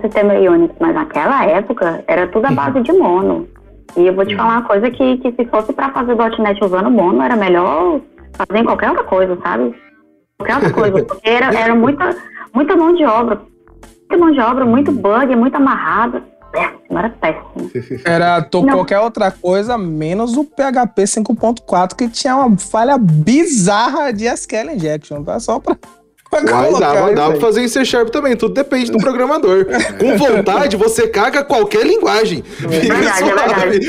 sistema 0.00 0.34
Unix, 0.34 0.74
mas 0.78 0.94
naquela 0.94 1.44
época 1.44 2.04
era 2.06 2.26
tudo 2.28 2.46
a 2.46 2.50
base 2.50 2.80
de 2.80 2.92
mono. 2.92 3.48
E 3.96 4.06
eu 4.06 4.14
vou 4.14 4.24
te 4.24 4.36
falar 4.36 4.58
uma 4.58 4.68
coisa 4.68 4.90
que, 4.90 5.18
que 5.18 5.32
se 5.32 5.44
fosse 5.46 5.72
para 5.72 5.90
fazer 5.90 6.14
.NET 6.14 6.64
usando 6.64 6.90
mono, 6.90 7.22
era 7.22 7.36
melhor 7.36 8.00
fazer 8.34 8.62
em 8.62 8.64
qualquer 8.64 8.90
outra 8.90 9.04
coisa, 9.04 9.36
sabe? 9.42 9.74
Qualquer 10.38 10.54
outra 10.54 10.72
coisa, 10.72 11.04
porque 11.04 11.28
era, 11.28 11.52
era 11.52 11.74
muita, 11.74 12.16
muita 12.54 12.76
mão 12.76 12.94
de 12.94 13.04
obra. 13.04 13.40
Muita 14.08 14.24
mão 14.24 14.32
de 14.32 14.40
obra, 14.40 14.64
muito 14.64 14.92
bug, 14.92 15.34
muito 15.36 15.56
amarrado. 15.56 16.22
Péssimo, 16.52 16.98
era 16.98 17.10
péssimo. 17.10 17.70
Era 18.04 18.42
qualquer 18.42 18.98
outra 18.98 19.30
coisa, 19.30 19.78
menos 19.78 20.36
o 20.36 20.44
PHP 20.44 21.02
5.4, 21.02 21.94
que 21.94 22.08
tinha 22.08 22.36
uma 22.36 22.56
falha 22.58 22.98
bizarra 22.98 24.12
de 24.12 24.26
SQL 24.26 24.70
Injection, 24.74 25.22
tá? 25.22 25.38
Só 25.38 25.60
pra 25.60 25.76
Uai, 26.32 26.72
dá, 26.78 27.10
dá 27.10 27.30
pra 27.30 27.40
fazer 27.40 27.62
em 27.62 27.68
C 27.68 27.84
Sharp 27.84 28.10
também, 28.10 28.36
tudo 28.36 28.54
depende 28.54 28.92
do 28.92 28.98
programador. 28.98 29.66
Com 29.98 30.16
vontade, 30.16 30.76
você 30.76 31.08
caga 31.08 31.42
qualquer 31.42 31.84
linguagem. 31.84 32.44
É 32.62 32.66
verdade, 32.66 33.24
é 33.24 33.34
verdade. 33.34 33.80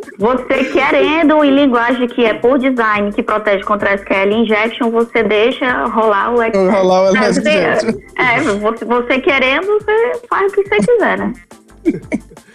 Você 0.18 0.64
querendo 0.64 1.42
em 1.42 1.50
linguagem 1.50 2.06
que 2.08 2.22
é 2.24 2.34
por 2.34 2.58
design, 2.58 3.10
que 3.12 3.22
protege 3.22 3.64
contra 3.64 3.94
SQL 3.94 4.32
injection, 4.32 4.90
você 4.90 5.22
deixa 5.22 5.86
rolar 5.86 6.34
o 6.34 6.42
SQL. 6.42 6.70
Rolar 6.70 7.12
o 7.12 7.16
SQL. 7.16 8.02
É, 8.18 8.36
é, 8.36 8.40
você, 8.40 8.84
você 8.84 9.18
querendo, 9.20 9.66
você 9.66 10.20
faz 10.28 10.52
o 10.52 10.56
que 10.56 10.68
você 10.68 10.76
quiser, 10.76 11.18
né? 11.18 11.32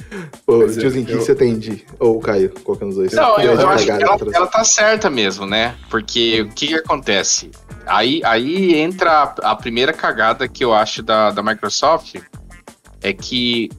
Ô, 0.48 0.68
tiozinho, 0.68 1.04
o 1.04 1.08
que 1.08 1.16
você 1.16 1.36
tem 1.36 1.58
de. 1.58 1.86
Ou 2.00 2.20
Caio, 2.20 2.50
qualquer 2.64 2.86
dos 2.86 2.96
dois? 2.96 3.14
Não, 3.14 3.38
eu, 3.40 3.54
eu 3.54 3.70
acho 3.70 3.86
que 3.86 3.92
ela, 3.92 4.18
ela 4.34 4.48
tá 4.48 4.64
certa 4.64 5.10
mesmo, 5.10 5.46
né? 5.46 5.76
Porque 5.90 6.42
o 6.42 6.50
que, 6.50 6.68
que 6.68 6.76
acontece? 6.76 7.52
Aí, 7.86 8.22
aí 8.24 8.76
entra 8.76 9.36
a, 9.44 9.56
primeira 9.56 9.94
cagada 9.94 10.48
que 10.48 10.64
eu 10.64 10.74
acho 10.74 11.04
da, 11.04 11.32
da 11.32 11.44
Microsoft, 11.44 12.16
é 13.02 13.14
que 13.14 13.70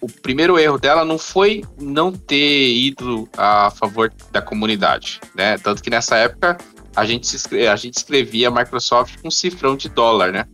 o 0.00 0.08
primeiro 0.08 0.58
erro 0.58 0.78
dela 0.78 1.04
não 1.04 1.18
foi 1.18 1.62
não 1.80 2.12
ter 2.12 2.74
ido 2.74 3.28
a 3.36 3.70
favor 3.70 4.12
da 4.32 4.42
comunidade, 4.42 5.20
né? 5.34 5.56
Tanto 5.58 5.82
que 5.82 5.88
nessa 5.88 6.16
época 6.16 6.58
a 6.94 7.04
gente, 7.04 7.36
a 7.68 7.76
gente 7.76 7.96
escrevia 7.96 8.50
Microsoft 8.50 9.20
com 9.22 9.30
cifrão 9.30 9.76
de 9.76 9.88
dólar, 9.88 10.32
né? 10.32 10.46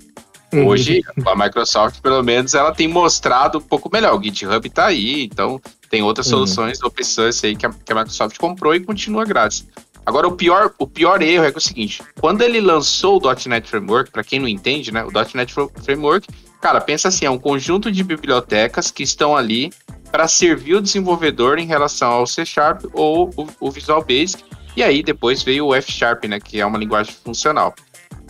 Uhum. 0.53 0.67
Hoje, 0.67 1.03
a 1.27 1.37
Microsoft, 1.37 2.01
pelo 2.01 2.23
menos, 2.23 2.55
ela 2.55 2.73
tem 2.73 2.89
mostrado 2.89 3.59
um 3.59 3.61
pouco 3.61 3.89
melhor. 3.93 4.19
O 4.19 4.23
GitHub 4.23 4.69
tá 4.71 4.87
aí, 4.87 5.25
então 5.25 5.61
tem 5.89 6.03
outras 6.03 6.27
uhum. 6.27 6.47
soluções 6.47 6.83
open 6.83 7.05
source 7.05 7.47
aí 7.47 7.57
que 7.57 7.67
a, 7.67 7.71
que 7.71 7.93
a 7.93 7.95
Microsoft 7.95 8.37
comprou 8.39 8.75
e 8.75 8.81
continua 8.81 9.25
grátis. 9.25 9.67
Agora, 10.05 10.27
o 10.27 10.33
pior, 10.33 10.73
o 10.79 10.87
pior 10.87 11.23
erro 11.23 11.45
é, 11.45 11.49
é 11.49 11.53
o 11.55 11.61
seguinte: 11.61 12.03
quando 12.21 12.43
ele 12.43 12.61
lançou 12.61 13.21
o 13.23 13.49
.NET 13.49 13.69
Framework, 13.69 14.11
para 14.11 14.25
quem 14.25 14.41
não 14.41 14.49
entende, 14.49 14.93
né, 14.93 15.05
o 15.05 15.11
.NET 15.35 15.55
Framework, 15.83 16.27
cara, 16.61 16.81
pensa 16.81 17.09
assim, 17.09 17.27
é 17.27 17.31
um 17.31 17.39
conjunto 17.39 17.93
de 17.93 18.03
bibliotecas 18.03 18.91
que 18.91 19.03
estão 19.03 19.37
ali 19.37 19.71
para 20.11 20.27
servir 20.27 20.75
o 20.75 20.83
desenvolvedor 20.83 21.59
em 21.59 21.67
relação 21.67 22.11
ao 22.11 22.27
C 22.27 22.45
Sharp 22.45 22.85
ou 22.93 23.31
o, 23.37 23.47
o 23.61 23.71
Visual 23.71 24.03
Basic. 24.03 24.43
E 24.77 24.83
aí 24.83 25.03
depois 25.03 25.43
veio 25.43 25.67
o 25.67 25.75
F 25.75 25.91
Sharp, 25.93 26.25
né, 26.25 26.41
que 26.41 26.61
é 26.61 26.67
uma 26.67 26.79
linguagem 26.79 27.15
funcional. 27.25 27.75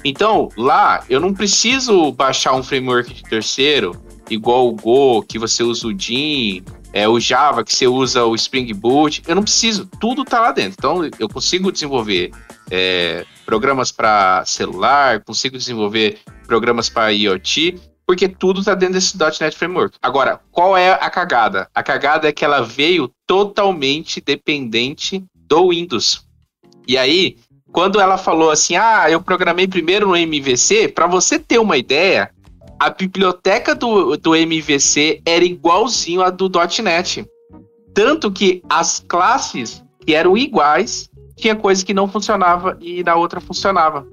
Então, 0.05 0.49
lá 0.57 1.05
eu 1.09 1.21
não 1.21 1.35
preciso 1.35 2.13
baixar 2.13 2.55
um 2.55 2.63
framework 2.63 3.13
de 3.13 3.23
terceiro, 3.23 4.01
igual 4.31 4.69
o 4.69 4.73
Go, 4.73 5.23
que 5.23 5.39
você 5.39 5.63
usa 5.63 5.87
o 5.87 5.99
Jin, 5.99 6.65
é, 6.93 7.09
o 7.09 7.21
Java, 7.21 7.65
que 7.65 7.75
você 7.75 7.87
usa 7.87 8.25
o 8.25 8.35
Spring 8.35 8.73
Boot. 8.75 9.23
Eu 9.27 9.35
não 9.35 9.43
preciso, 9.43 9.87
tudo 10.01 10.23
está 10.23 10.41
lá 10.41 10.53
dentro. 10.53 10.75
Então, 10.79 11.11
eu 11.19 11.29
consigo 11.29 11.71
desenvolver 11.71 12.31
é, 12.71 13.25
programas 13.45 13.93
para 13.93 14.45
celular, 14.45 15.23
consigo 15.23 15.57
desenvolver 15.57 16.19
programas 16.47 16.89
para 16.89 17.13
IoT, 17.13 17.79
porque 18.07 18.29
tudo 18.29 18.61
está 18.61 18.75
dentro 18.75 18.95
desse 18.95 19.17
.NET 19.17 19.57
Framework. 19.57 19.97
Agora, 20.03 20.41
qual 20.51 20.77
é 20.77 20.93
a 20.93 21.11
cagada? 21.11 21.69
A 21.75 21.83
cagada 21.83 22.29
é 22.29 22.33
que 22.33 22.45
ela 22.45 22.61
veio 22.61 23.11
totalmente 23.27 24.21
dependente 24.21 25.25
do 25.35 25.69
Windows. 25.69 26.25
E 26.89 26.99
aí, 26.99 27.37
quando 27.73 28.01
ela 28.01 28.19
falou 28.19 28.51
assim, 28.51 28.77
ah, 28.77 29.07
eu 29.09 29.21
programei 29.21 29.67
primeiro 29.67 30.09
no 30.09 30.17
MVC, 30.17 30.89
para 30.89 31.07
você 31.07 31.39
ter 31.39 31.59
uma 31.59 31.77
ideia, 31.77 32.31
a 32.79 32.91
biblioteca 32.91 33.75
do, 33.75 34.17
do 34.17 34.35
MVC 34.35 35.21
era 35.25 35.45
igualzinho 35.45 36.23
a 36.23 36.31
do 36.31 36.51
.NET. 36.83 37.27
Tanto 37.95 38.31
que 38.31 38.63
as 38.69 39.05
classes 39.07 39.85
que 40.05 40.15
eram 40.15 40.37
iguais, 40.37 41.09
tinha 41.37 41.55
coisa 41.55 41.85
que 41.85 41.95
não 41.95 42.09
funcionava 42.09 42.77
e 42.81 43.03
na 43.05 43.15
outra 43.15 43.41
funcionava. 43.41 44.07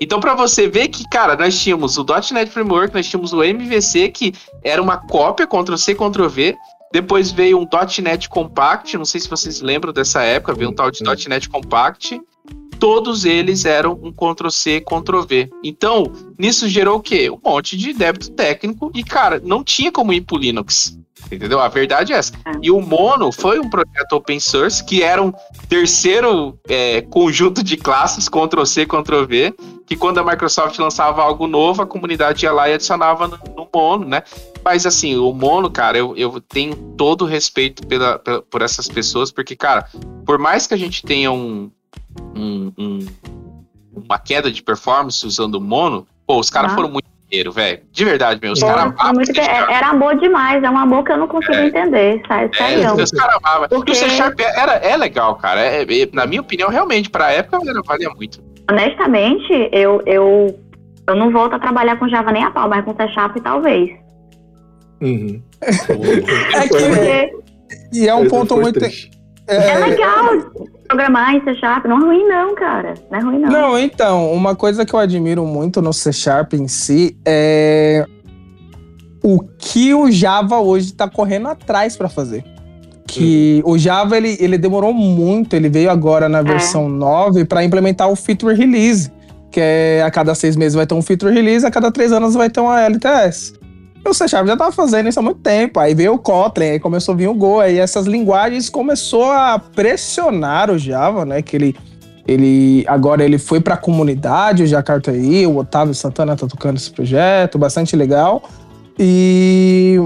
Então, 0.00 0.20
para 0.20 0.34
você 0.34 0.68
ver 0.68 0.88
que, 0.88 1.08
cara, 1.08 1.36
nós 1.36 1.58
tínhamos 1.58 1.96
o 1.96 2.04
.NET 2.32 2.50
Framework, 2.50 2.94
nós 2.94 3.06
tínhamos 3.06 3.32
o 3.32 3.42
MVC, 3.42 4.10
que 4.10 4.34
era 4.62 4.82
uma 4.82 4.98
cópia, 4.98 5.46
Ctrl-C, 5.46 5.94
Ctrl-V. 5.94 6.56
Depois 6.92 7.30
veio 7.30 7.58
um 7.58 7.66
.NET 8.02 8.28
Compact, 8.28 8.96
não 8.96 9.04
sei 9.04 9.20
se 9.20 9.28
vocês 9.28 9.60
lembram 9.60 9.92
dessa 9.92 10.22
época, 10.22 10.54
veio 10.54 10.70
um 10.70 10.74
tal 10.74 10.90
de 10.90 11.02
.NET 11.02 11.48
Compact 11.48 12.20
todos 12.78 13.24
eles 13.24 13.64
eram 13.64 13.98
um 14.02 14.12
Ctrl-C, 14.12 14.80
Ctrl-V. 14.80 15.50
Então, 15.62 16.12
nisso 16.38 16.68
gerou 16.68 16.98
o 16.98 17.02
quê? 17.02 17.30
Um 17.30 17.40
monte 17.44 17.76
de 17.76 17.92
débito 17.92 18.30
técnico 18.30 18.90
e, 18.94 19.02
cara, 19.02 19.40
não 19.44 19.62
tinha 19.62 19.90
como 19.90 20.12
ir 20.12 20.22
pro 20.22 20.38
Linux. 20.38 20.98
Entendeu? 21.30 21.58
A 21.60 21.68
verdade 21.68 22.12
é 22.12 22.16
essa. 22.16 22.32
E 22.62 22.70
o 22.70 22.80
Mono 22.80 23.32
foi 23.32 23.58
um 23.58 23.68
projeto 23.68 24.12
open 24.12 24.38
source 24.38 24.84
que 24.84 25.02
era 25.02 25.20
um 25.20 25.32
terceiro 25.68 26.56
é, 26.68 27.00
conjunto 27.02 27.64
de 27.64 27.76
classes, 27.76 28.28
Ctrl-C, 28.28 28.86
Ctrl-V, 28.86 29.54
que 29.86 29.96
quando 29.96 30.18
a 30.18 30.24
Microsoft 30.24 30.78
lançava 30.78 31.22
algo 31.22 31.46
novo, 31.46 31.82
a 31.82 31.86
comunidade 31.86 32.44
ia 32.44 32.52
lá 32.52 32.68
e 32.68 32.74
adicionava 32.74 33.26
no, 33.26 33.38
no 33.56 33.68
Mono, 33.74 34.06
né? 34.06 34.22
Mas 34.64 34.86
assim, 34.86 35.16
o 35.16 35.32
Mono, 35.32 35.70
cara, 35.70 35.98
eu, 35.98 36.16
eu 36.16 36.40
tenho 36.40 36.76
todo 36.96 37.22
o 37.22 37.26
respeito 37.26 37.86
pela, 37.86 38.18
pela, 38.18 38.42
por 38.42 38.62
essas 38.62 38.88
pessoas, 38.88 39.32
porque, 39.32 39.56
cara, 39.56 39.88
por 40.24 40.38
mais 40.38 40.66
que 40.66 40.74
a 40.74 40.78
gente 40.78 41.02
tenha 41.02 41.32
um, 41.32 41.70
um, 42.34 42.72
um, 42.78 43.06
uma 43.94 44.18
queda 44.18 44.50
de 44.50 44.62
performance 44.62 45.26
usando 45.26 45.60
mono, 45.60 46.06
pô, 46.26 46.38
os 46.38 46.50
caras 46.50 46.72
ah. 46.72 46.74
foram 46.74 46.90
muito 46.90 47.06
dinheiro, 47.28 47.52
velho. 47.52 47.82
De 47.90 48.04
verdade, 48.04 48.40
meu. 48.40 48.52
Os 48.52 48.60
Pô, 48.60 48.66
caras 48.66 48.94
é- 49.36 49.72
Era 49.72 49.88
amor 49.88 50.16
demais, 50.18 50.62
é 50.62 50.70
um 50.70 50.78
amor 50.78 51.04
que 51.04 51.12
eu 51.12 51.18
não 51.18 51.26
consigo 51.28 51.54
É. 51.54 51.66
entender. 51.66 52.22
Sério, 52.26 52.84
É, 52.84 52.92
os 52.92 53.10
caras 53.10 53.36
amavam. 53.42 53.68
Porque- 53.68 53.92
E 53.92 53.94
o 53.94 53.96
C 53.96 54.10
Sharp 54.10 54.38
era, 54.40 54.74
é 54.74 54.96
legal, 54.96 55.34
cara. 55.36 55.60
É- 55.60 55.82
é- 55.82 56.08
na 56.12 56.26
minha 56.26 56.40
opinião, 56.40 56.68
realmente, 56.70 57.10
pra 57.10 57.32
época, 57.32 57.58
era, 57.68 57.82
valia 57.82 58.10
muito. 58.10 58.42
Honestamente, 58.70 59.52
eu, 59.72 60.02
eu, 60.06 60.58
eu 61.08 61.16
não 61.16 61.30
volto 61.32 61.54
a 61.54 61.58
trabalhar 61.58 61.96
com 61.98 62.08
Java 62.08 62.32
nem 62.32 62.44
a 62.44 62.50
pau, 62.50 62.68
mas 62.68 62.84
com 62.84 62.94
C 62.94 63.08
Sharp 63.12 63.36
talvez. 63.42 63.90
Uhum. 65.00 65.42
É 66.54 66.68
que, 66.68 67.36
e 67.92 68.08
é 68.08 68.14
um 68.14 68.28
ponto 68.28 68.56
muito. 68.56 68.78
triste. 68.78 69.10
É 69.46 69.56
é, 69.56 69.78
legal 69.78 70.52
programar 70.86 71.34
em 71.34 71.44
C 71.44 71.54
Sharp, 71.56 71.84
não 71.86 71.98
é 71.98 72.00
ruim 72.00 72.28
não, 72.28 72.54
cara. 72.54 72.94
Não 73.10 73.18
é 73.18 73.22
ruim 73.22 73.38
não. 73.38 73.50
Não, 73.50 73.78
então, 73.78 74.32
uma 74.32 74.54
coisa 74.54 74.84
que 74.84 74.94
eu 74.94 74.98
admiro 74.98 75.44
muito 75.44 75.82
no 75.82 75.92
C 75.92 76.12
Sharp 76.12 76.54
em 76.54 76.68
si 76.68 77.16
é 77.24 78.06
o 79.22 79.40
que 79.58 79.92
o 79.92 80.10
Java 80.10 80.58
hoje 80.60 80.86
está 80.86 81.08
correndo 81.08 81.48
atrás 81.48 81.96
para 81.96 82.08
fazer. 82.08 82.44
Que 83.06 83.62
o 83.64 83.78
Java 83.78 84.16
ele, 84.16 84.36
ele 84.40 84.58
demorou 84.58 84.92
muito, 84.92 85.54
ele 85.54 85.68
veio 85.68 85.90
agora 85.90 86.28
na 86.28 86.42
versão 86.42 86.88
9 86.88 87.44
para 87.44 87.64
implementar 87.64 88.08
o 88.08 88.16
feature 88.16 88.54
release, 88.54 89.10
que 89.50 89.60
é 89.60 90.02
a 90.04 90.10
cada 90.10 90.34
seis 90.34 90.56
meses 90.56 90.74
vai 90.74 90.86
ter 90.86 90.94
um 90.94 91.02
feature 91.02 91.32
release, 91.32 91.64
a 91.64 91.70
cada 91.70 91.90
três 91.90 92.12
anos 92.12 92.34
vai 92.34 92.50
ter 92.50 92.60
uma 92.60 92.80
LTS. 92.80 93.54
O 94.08 94.14
C 94.14 94.28
Sharp 94.28 94.46
já 94.46 94.56
tava 94.56 94.72
fazendo 94.72 95.08
isso 95.08 95.18
há 95.18 95.22
muito 95.22 95.40
tempo. 95.40 95.78
Aí 95.80 95.94
veio 95.94 96.14
o 96.14 96.18
Kotlin, 96.18 96.66
aí 96.70 96.80
começou 96.80 97.14
a 97.14 97.16
vir 97.16 97.28
o 97.28 97.34
Go, 97.34 97.60
aí 97.60 97.78
essas 97.78 98.06
linguagens 98.06 98.68
começou 98.68 99.30
a 99.30 99.58
pressionar 99.58 100.70
o 100.70 100.78
Java, 100.78 101.24
né? 101.24 101.42
Que 101.42 101.56
ele 101.56 101.76
ele 102.28 102.84
agora 102.88 103.24
ele 103.24 103.38
foi 103.38 103.60
para 103.60 103.74
a 103.74 103.76
comunidade, 103.76 104.64
o 104.64 104.66
Jacarta 104.66 105.12
aí, 105.12 105.46
o 105.46 105.58
Otávio 105.58 105.94
Santana 105.94 106.34
tá 106.34 106.46
tocando 106.46 106.76
esse 106.76 106.90
projeto, 106.90 107.56
bastante 107.56 107.94
legal. 107.94 108.42
E 108.98 110.00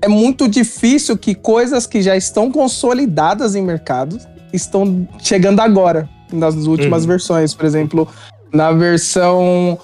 é 0.00 0.08
muito 0.08 0.46
difícil 0.48 1.16
que 1.18 1.34
coisas 1.34 1.86
que 1.86 2.02
já 2.02 2.16
estão 2.16 2.52
consolidadas 2.52 3.54
em 3.56 3.62
mercado 3.62 4.18
estão 4.52 5.08
chegando 5.18 5.60
agora, 5.60 6.08
nas 6.32 6.54
últimas 6.66 7.02
Uhum. 7.02 7.08
versões. 7.08 7.52
Por 7.54 7.66
exemplo, 7.66 8.08
na 8.52 8.70
versão 8.72 9.76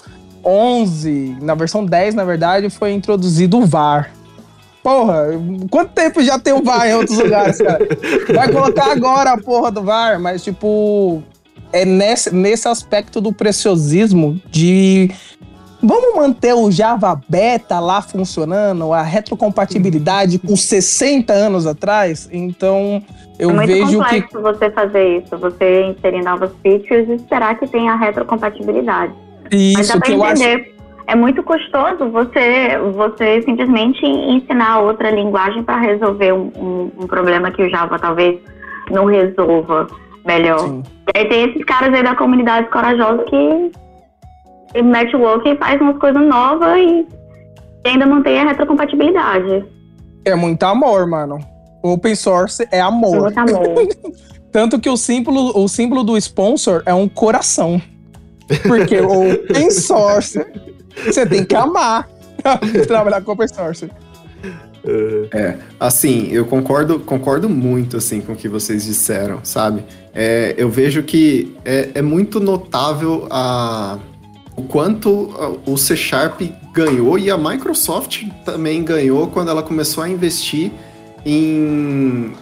11, 0.43 1.37
na 1.41 1.55
versão 1.55 1.85
10, 1.85 2.15
na 2.15 2.23
verdade, 2.23 2.69
foi 2.69 2.91
introduzido 2.91 3.57
o 3.57 3.65
VAR. 3.65 4.11
Porra, 4.83 5.27
quanto 5.69 5.93
tempo 5.93 6.21
já 6.21 6.37
tem 6.37 6.51
o 6.51 6.61
VAR 6.61 6.87
em 6.87 6.95
outros 6.95 7.17
lugares, 7.17 7.57
cara? 7.57 7.87
Vai 8.33 8.51
colocar 8.51 8.91
agora 8.91 9.31
a 9.31 9.37
porra 9.37 9.71
do 9.71 9.81
VAR, 9.81 10.19
mas 10.19 10.43
tipo, 10.43 11.23
é 11.71 11.85
nesse, 11.85 12.33
nesse 12.35 12.67
aspecto 12.67 13.21
do 13.21 13.31
preciosismo 13.31 14.41
de 14.51 15.09
vamos 15.81 16.15
manter 16.15 16.53
o 16.53 16.69
Java 16.69 17.19
Beta 17.27 17.79
lá 17.79 18.01
funcionando, 18.01 18.93
a 18.93 19.01
retrocompatibilidade 19.01 20.37
com 20.39 20.55
60 20.55 21.31
anos 21.31 21.65
atrás. 21.65 22.29
Então, 22.31 23.01
eu 23.39 23.49
é 23.49 23.53
muito 23.53 23.67
vejo 23.67 23.87
que 23.87 24.21
complexo 24.21 24.41
você 24.41 24.71
fazer 24.71 25.19
isso, 25.19 25.37
você 25.37 25.83
inserir 25.87 26.23
novas 26.23 26.51
features 26.61 27.09
e 27.09 27.13
esperar 27.13 27.57
que 27.57 27.67
tenha 27.67 27.95
retrocompatibilidade. 27.95 29.13
Mas 29.51 29.73
dá 29.73 29.81
isso 29.81 29.91
pra 29.99 30.01
que 30.01 30.11
eu 30.13 30.23
acho 30.23 30.43
entender. 30.43 30.73
É 31.05 31.15
muito 31.15 31.43
custoso 31.43 32.09
você, 32.11 32.77
você 32.95 33.41
simplesmente 33.41 34.05
ensinar 34.05 34.79
outra 34.79 35.11
linguagem 35.11 35.61
para 35.63 35.77
resolver 35.79 36.31
um, 36.33 36.51
um- 36.55 36.91
um 37.03 37.07
problema 37.07 37.51
que 37.51 37.61
o 37.61 37.69
Java 37.69 37.99
talvez 37.99 38.39
não 38.89 39.05
resolva 39.05 39.87
melhor. 40.25 40.59
Sim. 40.59 40.83
E 41.13 41.17
aí 41.19 41.25
tem 41.27 41.49
esses 41.49 41.63
caras 41.65 41.93
aí 41.93 42.01
da 42.03 42.15
comunidade 42.15 42.69
corajosa 42.69 43.23
que, 43.23 43.71
mete 44.81 45.15
o 45.15 45.19
louco 45.19 45.47
e 45.47 45.57
faz 45.57 45.79
umas 45.81 45.97
coisas 45.97 46.25
novas 46.25 46.77
e, 46.77 47.05
ainda 47.85 48.05
mantém 48.07 48.39
a 48.39 48.45
retrocompatibilidade. 48.45 49.65
é 50.25 50.35
muito 50.35 50.63
amor, 50.63 51.05
mano. 51.05 51.37
Open 51.83 52.15
source 52.15 52.65
é 52.71 52.79
amor. 52.79 53.23
Muito 53.23 53.37
amor. 53.39 53.87
Tanto 54.53 54.79
que 54.79 54.89
o 54.89 54.95
símbolo, 54.95 55.51
o 55.61 55.67
símbolo 55.67 56.01
do 56.03 56.15
sponsor 56.17 56.81
é 56.85 56.93
um 56.93 57.09
coração. 57.09 57.81
Porque 58.67 58.99
o 58.99 59.33
open 59.33 59.71
source 59.71 60.45
você 61.05 61.25
tem 61.25 61.43
que 61.43 61.55
amar 61.55 62.09
trabalhar 62.87 63.21
com 63.21 63.31
open 63.31 63.47
source. 63.47 63.89
É, 65.33 65.57
assim, 65.79 66.27
eu 66.29 66.45
concordo, 66.45 66.99
concordo 66.99 67.49
muito 67.49 67.95
assim 67.95 68.19
com 68.19 68.33
o 68.33 68.35
que 68.35 68.49
vocês 68.49 68.83
disseram, 68.83 69.39
sabe? 69.43 69.85
É, 70.13 70.53
eu 70.57 70.69
vejo 70.69 71.03
que 71.03 71.55
é, 71.63 71.91
é 71.95 72.01
muito 72.01 72.39
notável 72.39 73.25
a, 73.29 73.97
o 74.57 74.63
quanto 74.63 75.61
o 75.65 75.77
C 75.77 75.95
Sharp 75.95 76.41
ganhou 76.73 77.17
e 77.17 77.31
a 77.31 77.37
Microsoft 77.37 78.25
também 78.43 78.83
ganhou 78.83 79.27
quando 79.27 79.49
ela 79.49 79.63
começou 79.63 80.03
a 80.03 80.09
investir 80.09 80.69
em, 81.25 82.33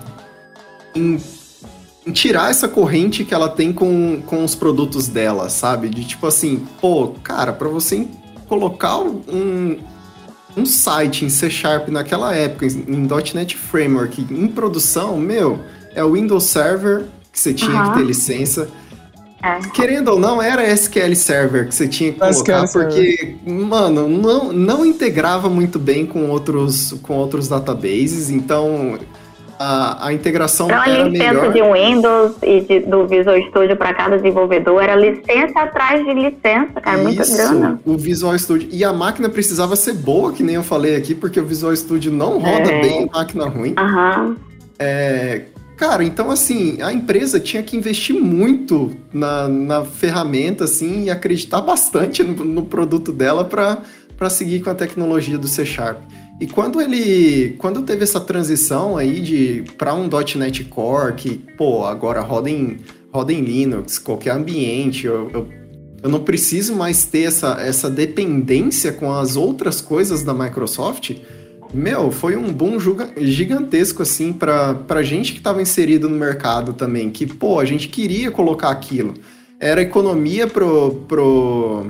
em 0.96 1.20
tirar 2.12 2.50
essa 2.50 2.68
corrente 2.68 3.24
que 3.24 3.34
ela 3.34 3.50
tem 3.50 3.72
com, 3.72 4.22
com 4.26 4.44
os 4.44 4.56
produtos 4.56 5.08
dela, 5.08 5.50
sabe? 5.50 5.90
De 5.90 6.04
tipo 6.04 6.26
assim, 6.26 6.66
pô, 6.80 7.10
cara, 7.24 7.54
para 7.54 7.68
você 7.68 8.08
colocar 8.48 8.98
um, 9.00 9.78
um 10.58 10.66
site 10.66 11.26
em 11.26 11.30
C 11.30 11.50
Sharp 11.50 11.90
naquela 11.90 12.36
época, 12.36 12.66
em 12.66 13.08
.NET 13.36 13.56
Framework, 13.56 14.26
em 14.30 14.48
produção, 14.48 15.18
meu, 15.18 15.60
é 15.94 16.04
o 16.04 16.14
Windows 16.14 16.46
Server 16.46 17.06
que 17.32 17.40
você 17.40 17.54
tinha 17.54 17.72
Aham. 17.72 17.92
que 17.92 18.00
ter 18.00 18.06
licença. 18.06 18.68
É. 19.44 19.60
Querendo 19.70 20.10
ou 20.10 20.20
não, 20.20 20.40
era 20.42 20.64
SQL 20.72 21.16
Server 21.16 21.68
que 21.68 21.74
você 21.74 21.88
tinha 21.88 22.12
que 22.12 22.24
SQL 22.24 22.34
colocar, 22.34 22.68
Server. 22.68 22.90
porque, 22.90 23.38
mano, 23.50 24.08
não, 24.08 24.54
não 24.54 24.86
integrava 24.86 25.50
muito 25.50 25.80
bem 25.80 26.06
com 26.06 26.30
outros, 26.30 26.94
com 27.02 27.16
outros 27.16 27.48
databases, 27.48 28.30
então 28.30 29.00
a, 29.62 30.08
a 30.08 30.14
integração 30.14 30.68
Então, 30.68 30.82
a 30.82 30.90
era 30.90 31.04
licença 31.08 31.34
melhor. 31.48 31.54
de 31.54 31.62
Windows 31.62 32.36
e 32.44 32.62
de- 32.62 32.80
do 32.82 33.06
Visual 33.08 33.38
Studio 33.50 33.76
para 33.78 33.94
cada 33.94 34.18
desenvolvedor 34.18 34.82
era 34.82 34.96
licença 34.96 35.60
atrás 35.60 36.04
de 36.06 36.14
licença, 36.14 36.82
cara, 36.82 36.98
muita 36.98 37.22
Isso, 37.22 37.38
grana. 37.38 37.80
o 37.86 37.98
Visual 37.98 38.38
Studio. 38.38 38.68
E 38.72 38.84
a 38.84 38.92
máquina 38.92 39.30
precisava 39.30 39.76
ser 39.76 39.94
boa, 39.94 40.34
que 40.34 40.42
nem 40.44 40.56
eu 40.56 40.64
falei 40.64 40.96
aqui, 40.96 41.14
porque 41.14 41.40
o 41.40 41.46
Visual 41.46 41.76
Studio 41.76 42.12
não 42.12 42.40
roda 42.40 42.72
É. 42.72 42.82
bem 42.82 43.04
em 43.04 43.10
máquina 43.12 43.46
ruim. 43.48 43.74
Aham. 43.78 44.36
É, 44.80 45.44
cara, 45.78 46.04
então 46.04 46.32
assim, 46.32 46.82
a 46.82 46.92
empresa 46.92 47.40
tinha 47.40 47.62
que 47.62 47.78
investir 47.78 48.16
muito 48.16 48.92
na, 49.14 49.48
na 49.48 49.86
ferramenta, 49.86 50.64
assim, 50.64 51.04
e 51.06 51.10
acreditar 51.12 51.62
bastante 51.62 52.24
no, 52.24 52.44
no 52.44 52.64
produto 52.66 53.12
dela 53.12 53.44
para 53.46 54.30
seguir 54.30 54.62
com 54.62 54.70
a 54.70 54.76
tecnologia 54.76 55.38
do 55.38 55.48
C 55.48 55.66
Sharp. 55.66 56.00
E 56.42 56.48
quando 56.48 56.82
ele, 56.82 57.56
quando 57.60 57.84
teve 57.84 58.04
essa 58.04 58.20
transição 58.20 58.98
aí 58.98 59.20
de 59.20 59.64
para 59.78 59.94
um 59.94 60.10
.NET 60.36 60.64
Core 60.64 61.14
que, 61.14 61.38
pô, 61.56 61.86
agora 61.86 62.20
roda 62.20 62.50
em, 62.50 62.80
roda 63.14 63.32
em 63.32 63.42
Linux, 63.42 64.00
qualquer 64.00 64.32
ambiente, 64.32 65.06
eu, 65.06 65.30
eu, 65.32 65.48
eu 66.02 66.10
não 66.10 66.22
preciso 66.22 66.76
mais 66.76 67.06
ter 67.06 67.26
essa, 67.26 67.62
essa 67.62 67.92
dependência 67.92 68.92
com 68.92 69.14
as 69.14 69.36
outras 69.36 69.82
coisas 69.82 70.24
da 70.24 70.34
Microsoft, 70.34 71.16
meu, 71.72 72.12
foi 72.12 72.36
um 72.36 72.52
boom 72.52 72.78
gigantesco, 73.18 74.02
assim, 74.02 74.34
pra, 74.34 74.74
pra 74.74 75.04
gente 75.04 75.34
que 75.34 75.42
tava 75.42 75.62
inserido 75.62 76.10
no 76.10 76.18
mercado 76.18 76.74
também, 76.74 77.12
que, 77.12 77.28
pô, 77.28 77.60
a 77.60 77.66
gente 77.66 77.88
queria 77.88 78.32
colocar 78.32 78.72
aquilo. 78.72 79.14
Era 79.60 79.80
economia 79.84 80.48
pro, 80.48 81.06
pro, 81.08 81.86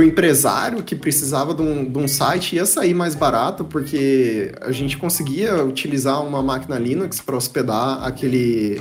pro 0.00 0.04
empresário 0.04 0.82
que 0.82 0.96
precisava 0.96 1.52
de 1.54 1.60
um, 1.60 1.84
de 1.84 1.98
um 1.98 2.08
site, 2.08 2.56
ia 2.56 2.64
sair 2.64 2.94
mais 2.94 3.14
barato, 3.14 3.64
porque 3.64 4.50
a 4.62 4.72
gente 4.72 4.96
conseguia 4.96 5.62
utilizar 5.62 6.24
uma 6.26 6.42
máquina 6.42 6.78
Linux 6.78 7.20
para 7.20 7.36
hospedar 7.36 8.02
aquele, 8.02 8.80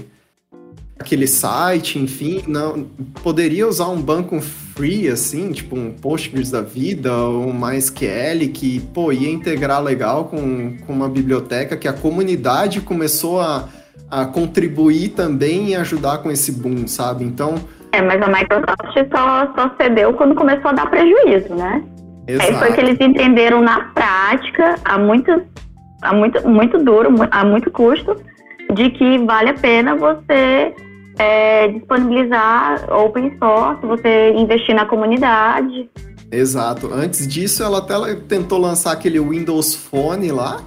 aquele 0.98 1.28
site, 1.28 2.00
enfim, 2.00 2.44
não 2.48 2.88
poderia 3.22 3.68
usar 3.68 3.90
um 3.90 4.02
banco 4.02 4.40
free, 4.40 5.10
assim, 5.10 5.52
tipo 5.52 5.76
um 5.76 5.92
Postgres 5.92 6.50
da 6.50 6.62
vida, 6.62 7.14
ou 7.14 7.48
um 7.48 7.54
MySQL, 7.54 8.48
que, 8.54 8.80
pô, 8.94 9.12
ia 9.12 9.30
integrar 9.30 9.84
legal 9.84 10.26
com, 10.26 10.78
com 10.86 10.94
uma 10.94 11.10
biblioteca 11.10 11.76
que 11.76 11.88
a 11.88 11.94
comunidade 11.94 12.80
começou 12.80 13.42
a, 13.42 13.68
a 14.10 14.26
contribuir 14.26 15.10
também 15.10 15.70
e 15.70 15.76
ajudar 15.76 16.20
com 16.20 16.32
esse 16.32 16.54
boom, 16.54 16.88
sabe? 16.88 17.26
Então, 17.26 17.56
É, 17.92 18.02
mas 18.02 18.22
a 18.22 18.28
Microsoft 18.28 19.12
só, 19.12 19.54
só 19.56 19.72
cedeu 19.82 20.14
quando 20.14 20.36
começou 20.36 20.70
a 20.70 20.74
dar 20.74 20.90
prejuízo, 20.90 21.56
né? 21.56 21.84
Aí 22.40 22.54
foi 22.54 22.74
que 22.74 22.82
eles 22.82 23.00
entenderam 23.00 23.62
na 23.62 23.86
prática, 23.86 24.76
a 24.86 25.00
muito, 25.00 25.42
a 26.02 26.14
muito, 26.14 26.48
muito 26.48 26.78
duro, 26.78 27.10
a 27.32 27.44
muito 27.44 27.72
custo, 27.72 28.16
de 28.74 28.92
que 28.92 29.18
vale 29.26 29.50
a 29.50 29.54
pena 29.56 29.96
você 29.96 30.76
é, 31.18 31.68
disponibilizar 31.70 32.86
open 32.94 33.36
source, 33.40 33.84
você 33.86 34.32
investir 34.36 34.76
na 34.76 34.86
comunidade. 34.86 35.90
Exato. 36.32 36.94
Antes 36.94 37.28
disso, 37.28 37.64
ela 37.64 37.80
até 37.80 38.16
tentou 38.28 38.60
lançar 38.60 38.92
aquele 38.92 39.20
Windows 39.20 39.74
Phone 39.74 40.32
lá. 40.32 40.62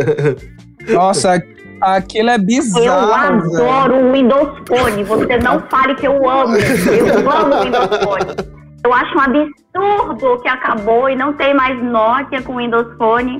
Nossa, 0.88 1.42
aquilo 1.80 2.30
é 2.30 2.34
Eu 2.36 2.38
bizarro. 2.44 3.40
velho. 3.42 3.54
adoro 3.70 3.96
o 4.08 4.12
Windows 4.12 4.58
Phone, 4.68 5.04
você 5.04 5.38
não 5.38 5.60
fale 5.70 5.94
que 5.94 6.06
eu 6.06 6.28
amo. 6.28 6.56
Eu 6.56 7.30
amo 7.30 7.54
o 7.56 7.62
Windows 7.64 8.04
Phone. 8.04 8.60
Eu 8.84 8.94
acho 8.94 9.14
um 9.16 9.20
absurdo 9.20 10.42
que 10.42 10.48
acabou 10.48 11.08
e 11.10 11.14
não 11.16 11.32
tem 11.34 11.52
mais 11.54 11.82
Nokia 11.82 12.42
com 12.42 12.56
Windows 12.56 12.96
Phone. 12.96 13.38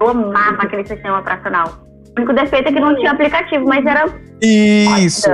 Eu 0.00 0.08
amava 0.08 0.62
aquele 0.62 0.86
sistema 0.86 1.18
operacional. 1.18 1.66
O 2.16 2.20
único 2.20 2.32
defeito 2.32 2.68
é 2.68 2.72
que 2.72 2.80
não 2.80 2.94
tinha 2.96 3.10
aplicativo, 3.12 3.64
mas 3.66 3.84
era. 3.84 4.06
Isso. 4.40 5.28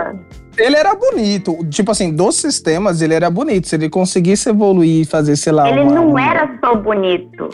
Ele 0.59 0.77
era 0.77 0.95
bonito. 0.95 1.57
Tipo 1.69 1.91
assim, 1.93 2.15
dos 2.15 2.37
sistemas, 2.37 3.01
ele 3.03 3.15
era 3.15 3.31
bonito. 3.31 3.69
Se 3.69 3.77
ele 3.77 3.89
conseguisse 3.89 4.49
evoluir 4.49 5.03
e 5.03 5.05
fazer, 5.05 5.37
sei 5.37 5.53
lá. 5.53 5.69
Ele 5.69 5.81
uma- 5.83 5.93
não 5.95 6.19
era 6.19 6.49
só 6.65 6.75
bonito. 6.75 7.49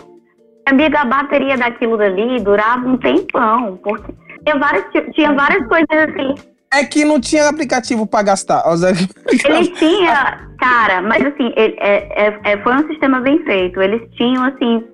Amiga, 0.68 1.00
a 1.00 1.04
bateria 1.04 1.56
daquilo 1.56 1.96
dali 1.96 2.40
durava 2.40 2.86
um 2.86 2.96
tempão, 2.96 3.78
porque 3.82 4.12
tinha 4.44 4.58
várias, 4.58 4.84
tinha 5.14 5.32
várias 5.32 5.66
coisas 5.66 5.88
assim. 5.90 6.34
É 6.72 6.84
que 6.84 7.04
não 7.04 7.20
tinha 7.20 7.48
aplicativo 7.48 8.06
pra 8.06 8.22
gastar. 8.22 8.62
Ele 9.44 9.68
tinha, 9.72 10.38
cara, 10.58 11.02
mas 11.02 11.24
assim, 11.26 11.52
ele- 11.56 11.76
é- 11.80 12.26
é- 12.28 12.40
é- 12.44 12.56
foi 12.62 12.74
um 12.74 12.86
sistema 12.86 13.20
bem 13.20 13.42
feito. 13.44 13.80
Eles 13.82 14.02
tinham, 14.12 14.44
assim, 14.44 14.84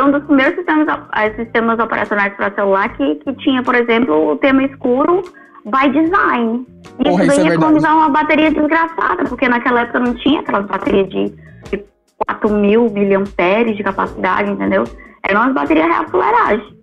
um 0.00 0.10
dos 0.12 0.22
primeiros 0.24 0.54
sistemas, 0.54 0.86
sistemas 1.34 1.78
operacionais 1.80 2.34
para 2.34 2.54
celular 2.54 2.96
que, 2.96 3.16
que 3.16 3.32
tinha, 3.38 3.62
por 3.64 3.74
exemplo, 3.74 4.30
o 4.30 4.36
tema 4.36 4.62
escuro 4.62 5.22
by 5.64 5.90
design. 5.90 6.64
E 7.00 7.04
Porra, 7.04 7.24
isso 7.24 7.32
é 7.32 7.34
daí 7.34 7.36
verdade. 7.36 7.54
economizar 7.56 7.96
uma 7.96 8.08
bateria 8.10 8.50
desgraçada, 8.52 9.24
porque 9.24 9.48
naquela 9.48 9.80
época 9.80 9.98
não 9.98 10.14
tinha 10.14 10.38
aquelas 10.40 10.66
baterias 10.66 11.08
de, 11.08 11.34
de 11.70 11.84
4 12.26 12.48
mil 12.48 12.88
miliamperes 12.90 13.76
de 13.76 13.82
capacidade, 13.82 14.50
entendeu? 14.52 14.84
Eram 15.24 15.42
umas 15.42 15.52
baterias 15.54 15.86
real 15.88 16.08
fuleiragem. 16.08 16.77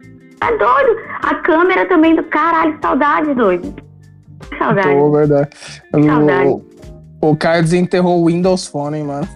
Tá 0.46 0.52
doido? 0.58 1.00
A 1.24 1.36
câmera 1.36 1.88
também 1.88 2.16
do 2.16 2.24
caralho, 2.24 2.78
saudade, 2.82 3.34
doido. 3.34 3.74
Saudade. 4.58 4.90
Pô, 4.90 5.12
verdade. 5.12 5.50
Saudade. 5.92 6.50
O, 6.50 7.30
o 7.32 7.36
Caio 7.36 7.64
desenterrou 7.64 8.22
o 8.22 8.28
Windows 8.28 8.68
Phone, 8.68 8.98
hein, 8.98 9.04
mano. 9.06 9.28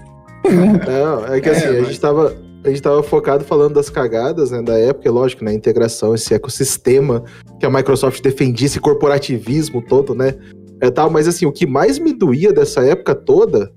Não, 0.45 1.26
é 1.34 1.41
que 1.41 1.50
É, 1.50 1.52
assim, 1.52 1.67
a 1.67 1.72
mas- 1.74 1.88
gente 1.88 2.00
tava. 2.00 2.36
A 2.62 2.67
gente 2.67 2.82
tava 2.82 3.02
focado 3.02 3.45
falando 3.45 3.76
das 3.76 3.89
cagadas, 3.89 4.52
né, 4.52 4.62
da 4.62 4.78
época, 4.78 5.08
e 5.08 5.12
lógico, 5.12 5.45
né, 5.45 5.54
integração, 5.54 6.13
esse 6.13 6.34
ecossistema 6.34 7.24
que 7.58 7.65
a 7.65 7.69
Microsoft 7.69 8.22
defendia, 8.22 8.65
esse 8.67 8.82
corporativismo 8.82 9.82
todo, 9.82 10.13
né, 10.13 10.34
é 10.82 10.91
tal, 10.91 11.10
mas 11.10 11.26
assim, 11.26 11.45
o 11.45 11.54
que 11.54 11.65
mais 11.65 11.98
me 11.98 12.12
doía 12.12 12.52
dessa 12.52 12.82
época 12.86 13.15
toda, 13.15 13.72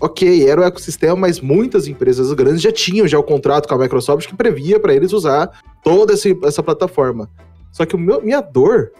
ok, 0.00 0.48
era 0.48 0.60
o 0.60 0.64
ecossistema, 0.64 1.16
mas 1.16 1.40
muitas 1.40 1.86
empresas 1.88 2.32
grandes 2.32 2.60
já 2.62 2.72
tinham 2.72 3.06
já 3.08 3.18
o 3.18 3.22
contrato 3.22 3.68
com 3.68 3.74
a 3.74 3.78
Microsoft 3.78 4.28
que 4.28 4.36
previa 4.36 4.78
para 4.80 4.94
eles 4.94 5.12
usar 5.12 5.50
toda 5.82 6.12
essa 6.44 6.62
plataforma. 6.62 7.28
Só 7.72 7.84
que 7.84 7.94
o 7.94 7.98
meu, 7.98 8.20
minha 8.22 8.40
dor 8.40 8.92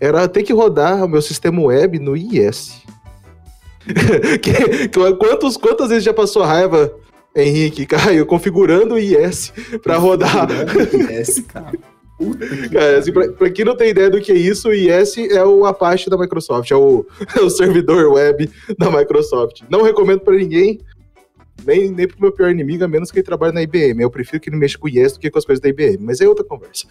era 0.00 0.26
ter 0.28 0.42
que 0.42 0.52
rodar 0.52 1.04
o 1.04 1.08
meu 1.08 1.22
sistema 1.22 1.60
web 1.62 1.98
no 1.98 2.16
IS. 2.16 2.82
Que- 4.42 4.88
quantos, 5.16 5.56
quantas 5.56 5.88
vezes 5.90 6.02
já 6.04 6.12
passou 6.12 6.42
raiva, 6.42 6.92
Henrique, 7.34 7.86
Caio, 7.86 8.26
configurando 8.26 8.94
o 8.94 8.98
IS 8.98 9.52
pra 9.82 9.96
rodar? 9.96 10.48
Yes, 10.92 11.40
cara. 11.46 11.78
Cara, 12.72 12.98
assim, 12.98 13.12
pra, 13.12 13.28
pra 13.32 13.50
quem 13.50 13.64
não 13.64 13.76
tem 13.76 13.90
ideia 13.90 14.08
do 14.08 14.20
que 14.20 14.32
é 14.32 14.36
isso, 14.36 14.68
o 14.68 14.74
IS 14.74 15.18
é 15.18 15.44
o 15.44 15.66
Apache 15.66 16.08
da 16.08 16.16
Microsoft, 16.16 16.70
é 16.70 16.76
o, 16.76 17.06
é 17.36 17.40
o 17.40 17.50
servidor 17.50 18.12
web 18.12 18.50
da 18.78 18.90
Microsoft. 18.90 19.62
Não 19.68 19.82
recomendo 19.82 20.20
pra 20.20 20.34
ninguém, 20.34 20.80
nem, 21.64 21.90
nem 21.90 22.08
pro 22.08 22.20
meu 22.20 22.32
pior 22.32 22.50
inimigo, 22.50 22.84
a 22.84 22.88
menos 22.88 23.10
que 23.10 23.18
ele 23.18 23.26
trabalhe 23.26 23.52
na 23.52 23.62
IBM. 23.62 24.00
Eu 24.00 24.10
prefiro 24.10 24.40
que 24.40 24.48
ele 24.48 24.56
mexa 24.56 24.78
com 24.78 24.86
o 24.86 24.90
IS 24.90 25.12
do 25.12 25.20
que 25.20 25.30
com 25.30 25.38
as 25.38 25.44
coisas 25.44 25.60
da 25.60 25.68
IBM, 25.68 25.98
mas 26.00 26.20
é 26.20 26.28
outra 26.28 26.44
conversa. 26.44 26.86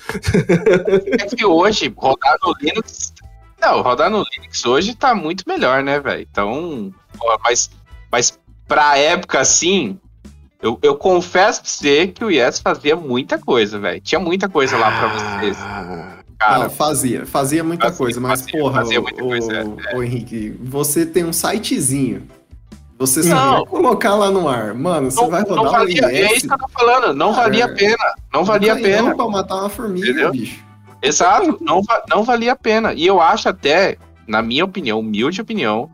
É 1.20 1.26
que 1.26 1.46
hoje, 1.46 1.94
rodar 1.96 2.38
no 2.44 2.54
Linux. 2.62 3.14
Não, 3.60 3.82
rodar 3.82 4.10
no 4.12 4.24
Linux 4.32 4.66
hoje 4.66 4.96
tá 4.96 5.16
muito 5.16 5.44
melhor, 5.48 5.82
né, 5.82 6.00
velho? 6.00 6.28
Então. 6.30 6.94
Mas, 7.44 7.72
mas 8.12 8.40
pra 8.68 8.98
época 8.98 9.40
assim. 9.40 10.00
Eu, 10.66 10.80
eu 10.82 10.96
confesso 10.96 11.62
pra 11.62 11.70
você 11.70 12.08
que 12.08 12.26
o 12.26 12.32
Yes 12.32 12.58
fazia 12.60 12.96
muita 12.96 13.38
coisa, 13.38 13.78
velho. 13.78 14.02
Tinha 14.02 14.20
muita 14.20 14.50
coisa 14.50 14.76
lá 14.76 14.90
pra 14.90 15.08
vocês. 15.10 15.58
Ah, 15.62 16.16
Cara, 16.40 16.64
Não, 16.64 16.70
fazia, 16.72 17.24
fazia 17.26 17.64
muita 17.64 17.86
Fazia, 17.86 17.98
coisa, 18.00 18.20
mas 18.20 18.42
fazia, 18.42 18.60
porra, 18.60 18.82
fazia 18.82 19.00
muita 19.00 19.24
ô, 19.24 19.28
coisa, 19.28 19.54
é, 19.54 19.96
ô, 19.96 20.02
Henrique, 20.04 20.50
você 20.60 21.06
tem 21.06 21.24
um 21.24 21.32
sitezinho. 21.32 22.24
Você 22.98 23.22
só 23.22 23.30
Não. 23.36 23.52
vai 23.58 23.66
colocar 23.68 24.16
lá 24.16 24.32
no 24.32 24.50
ar. 24.50 24.74
Mano, 24.74 25.12
você 25.12 25.22
não, 25.22 25.30
vai 25.30 25.42
não 25.44 25.56
rodar 25.56 25.72
valia. 25.74 26.02
o 26.08 26.10
É 26.10 26.22
isso 26.24 26.34
IS. 26.38 26.42
que 26.48 26.54
eu 26.54 26.58
tô 26.58 26.68
falando. 26.70 27.14
Não 27.14 27.30
Cara, 27.32 27.44
valia 27.44 27.66
a 27.66 27.70
pena. 27.74 28.14
Não 28.34 28.44
valia 28.44 28.74
a 28.74 28.76
pena. 28.76 29.10
Não 29.10 29.16
pra 29.16 29.28
matar 29.30 29.56
uma 29.56 29.70
formiga, 29.70 30.10
Entendeu? 30.10 30.32
bicho. 30.32 30.66
Exato, 31.02 31.58
não, 31.62 31.82
não 32.10 32.24
valia 32.24 32.54
a 32.54 32.56
pena. 32.56 32.92
E 32.94 33.06
eu 33.06 33.22
acho 33.22 33.48
até, 33.48 33.98
na 34.28 34.42
minha 34.42 34.66
opinião, 34.66 35.00
humilde 35.00 35.40
opinião, 35.42 35.90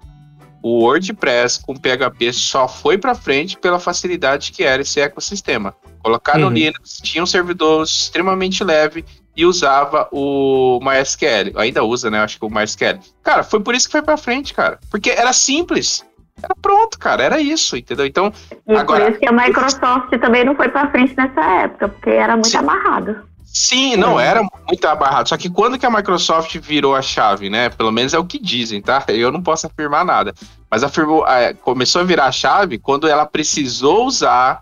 o 0.63 0.79
WordPress 0.83 1.59
com 1.65 1.75
PHP 1.75 2.33
só 2.33 2.67
foi 2.67 2.97
pra 2.97 3.15
frente 3.15 3.57
pela 3.57 3.79
facilidade 3.79 4.51
que 4.51 4.63
era 4.63 4.81
esse 4.81 4.99
ecossistema. 4.99 5.73
Colocar 6.03 6.37
no 6.37 6.47
Uhum. 6.47 6.53
Linux, 6.53 6.97
tinha 7.01 7.23
um 7.23 7.27
servidor 7.27 7.83
extremamente 7.83 8.63
leve 8.63 9.05
e 9.35 9.45
usava 9.45 10.07
o 10.11 10.79
MySQL. 10.81 11.53
Ainda 11.57 11.83
usa, 11.83 12.09
né? 12.09 12.19
Acho 12.19 12.37
que 12.39 12.45
o 12.45 12.49
MySQL. 12.49 12.99
Cara, 13.23 13.43
foi 13.43 13.59
por 13.59 13.73
isso 13.75 13.87
que 13.87 13.91
foi 13.93 14.01
pra 14.01 14.17
frente, 14.17 14.53
cara. 14.53 14.79
Porque 14.89 15.09
era 15.09 15.31
simples. 15.33 16.05
Era 16.43 16.55
pronto, 16.59 16.97
cara. 16.97 17.23
Era 17.23 17.39
isso, 17.39 17.77
entendeu? 17.77 18.05
Então, 18.05 18.33
E 18.67 18.73
Agora- 18.75 19.03
por 19.05 19.11
isso 19.11 19.19
que 19.19 19.27
a 19.27 19.31
Microsoft 19.31 20.09
também 20.19 20.43
não 20.43 20.55
foi 20.55 20.69
pra 20.69 20.89
frente 20.89 21.15
nessa 21.15 21.41
época, 21.63 21.89
porque 21.89 22.09
era 22.09 22.33
muito 22.33 22.47
Sim. 22.49 22.57
amarrado. 22.57 23.23
Sim, 23.53 23.97
não, 23.97 24.17
era 24.17 24.41
muito 24.65 24.85
abarrado. 24.85 25.27
Só 25.27 25.35
que 25.35 25.49
quando 25.49 25.77
que 25.77 25.85
a 25.85 25.91
Microsoft 25.91 26.57
virou 26.59 26.95
a 26.95 27.01
chave, 27.01 27.49
né? 27.49 27.69
Pelo 27.69 27.91
menos 27.91 28.13
é 28.13 28.19
o 28.19 28.25
que 28.25 28.39
dizem, 28.39 28.81
tá? 28.81 29.03
Eu 29.09 29.31
não 29.31 29.41
posso 29.41 29.67
afirmar 29.67 30.05
nada. 30.05 30.33
Mas 30.69 30.83
afirmou, 30.83 31.27
é, 31.27 31.53
começou 31.53 32.01
a 32.01 32.05
virar 32.05 32.25
a 32.27 32.31
chave 32.31 32.77
quando 32.77 33.07
ela 33.07 33.25
precisou 33.25 34.05
usar 34.05 34.61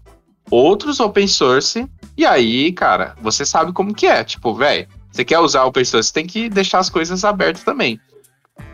outros 0.49 0.99
open 0.99 1.28
source. 1.28 1.88
E 2.17 2.25
aí, 2.25 2.71
cara, 2.71 3.15
você 3.21 3.45
sabe 3.45 3.71
como 3.73 3.93
que 3.93 4.08
é. 4.08 4.23
Tipo, 4.23 4.56
velho, 4.56 4.88
você 5.12 5.23
quer 5.23 5.39
usar 5.39 5.65
open 5.65 5.86
source, 5.86 6.08
você 6.08 6.13
tem 6.13 6.25
que 6.25 6.49
deixar 6.49 6.80
as 6.80 6.89
coisas 6.89 7.23
abertas 7.23 7.63
também. 7.63 7.99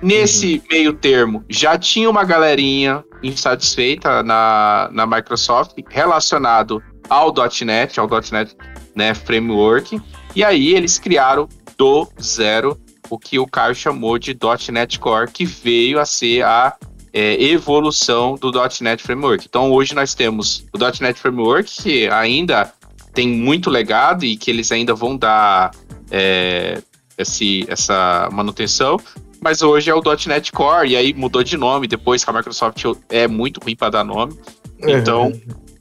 Nesse 0.01 0.63
meio 0.69 0.93
termo, 0.93 1.43
já 1.49 1.77
tinha 1.77 2.09
uma 2.09 2.23
galerinha 2.23 3.03
insatisfeita 3.21 4.23
na, 4.23 4.89
na 4.91 5.05
Microsoft 5.05 5.75
relacionado 5.89 6.81
ao 7.09 7.33
.NET, 7.63 7.99
ao 7.99 8.07
.NET 8.31 8.55
né, 8.95 9.13
Framework, 9.13 10.01
e 10.35 10.43
aí 10.43 10.73
eles 10.73 10.97
criaram 10.97 11.47
do 11.77 12.07
zero 12.21 12.79
o 13.09 13.19
que 13.19 13.37
o 13.37 13.45
Caio 13.45 13.75
chamou 13.75 14.17
de 14.17 14.35
.NET 14.71 14.99
Core, 14.99 15.29
que 15.31 15.45
veio 15.45 15.99
a 15.99 16.05
ser 16.05 16.43
a 16.43 16.75
é, 17.13 17.41
evolução 17.43 18.35
do 18.35 18.51
.NET 18.81 19.03
Framework. 19.03 19.45
Então 19.47 19.71
hoje 19.71 19.93
nós 19.93 20.13
temos 20.13 20.65
o 20.73 20.77
.NET 20.77 21.19
Framework, 21.19 21.83
que 21.83 22.09
ainda 22.09 22.73
tem 23.13 23.27
muito 23.27 23.69
legado 23.69 24.25
e 24.25 24.35
que 24.35 24.49
eles 24.51 24.71
ainda 24.71 24.93
vão 24.93 25.15
dar 25.15 25.71
é, 26.11 26.81
esse, 27.17 27.65
essa 27.69 28.29
manutenção, 28.31 28.99
mas 29.41 29.61
hoje 29.61 29.89
é 29.89 29.95
o 29.95 30.01
.NET 30.27 30.51
Core, 30.51 30.89
e 30.89 30.95
aí 30.95 31.13
mudou 31.13 31.43
de 31.43 31.55
nome 31.55 31.87
depois 31.87 32.23
que 32.23 32.29
a 32.29 32.33
Microsoft 32.33 32.83
é 33.09 33.27
muito 33.27 33.61
ruim 33.63 33.75
para 33.75 33.91
dar 33.91 34.03
nome. 34.03 34.37
Então, 34.79 35.31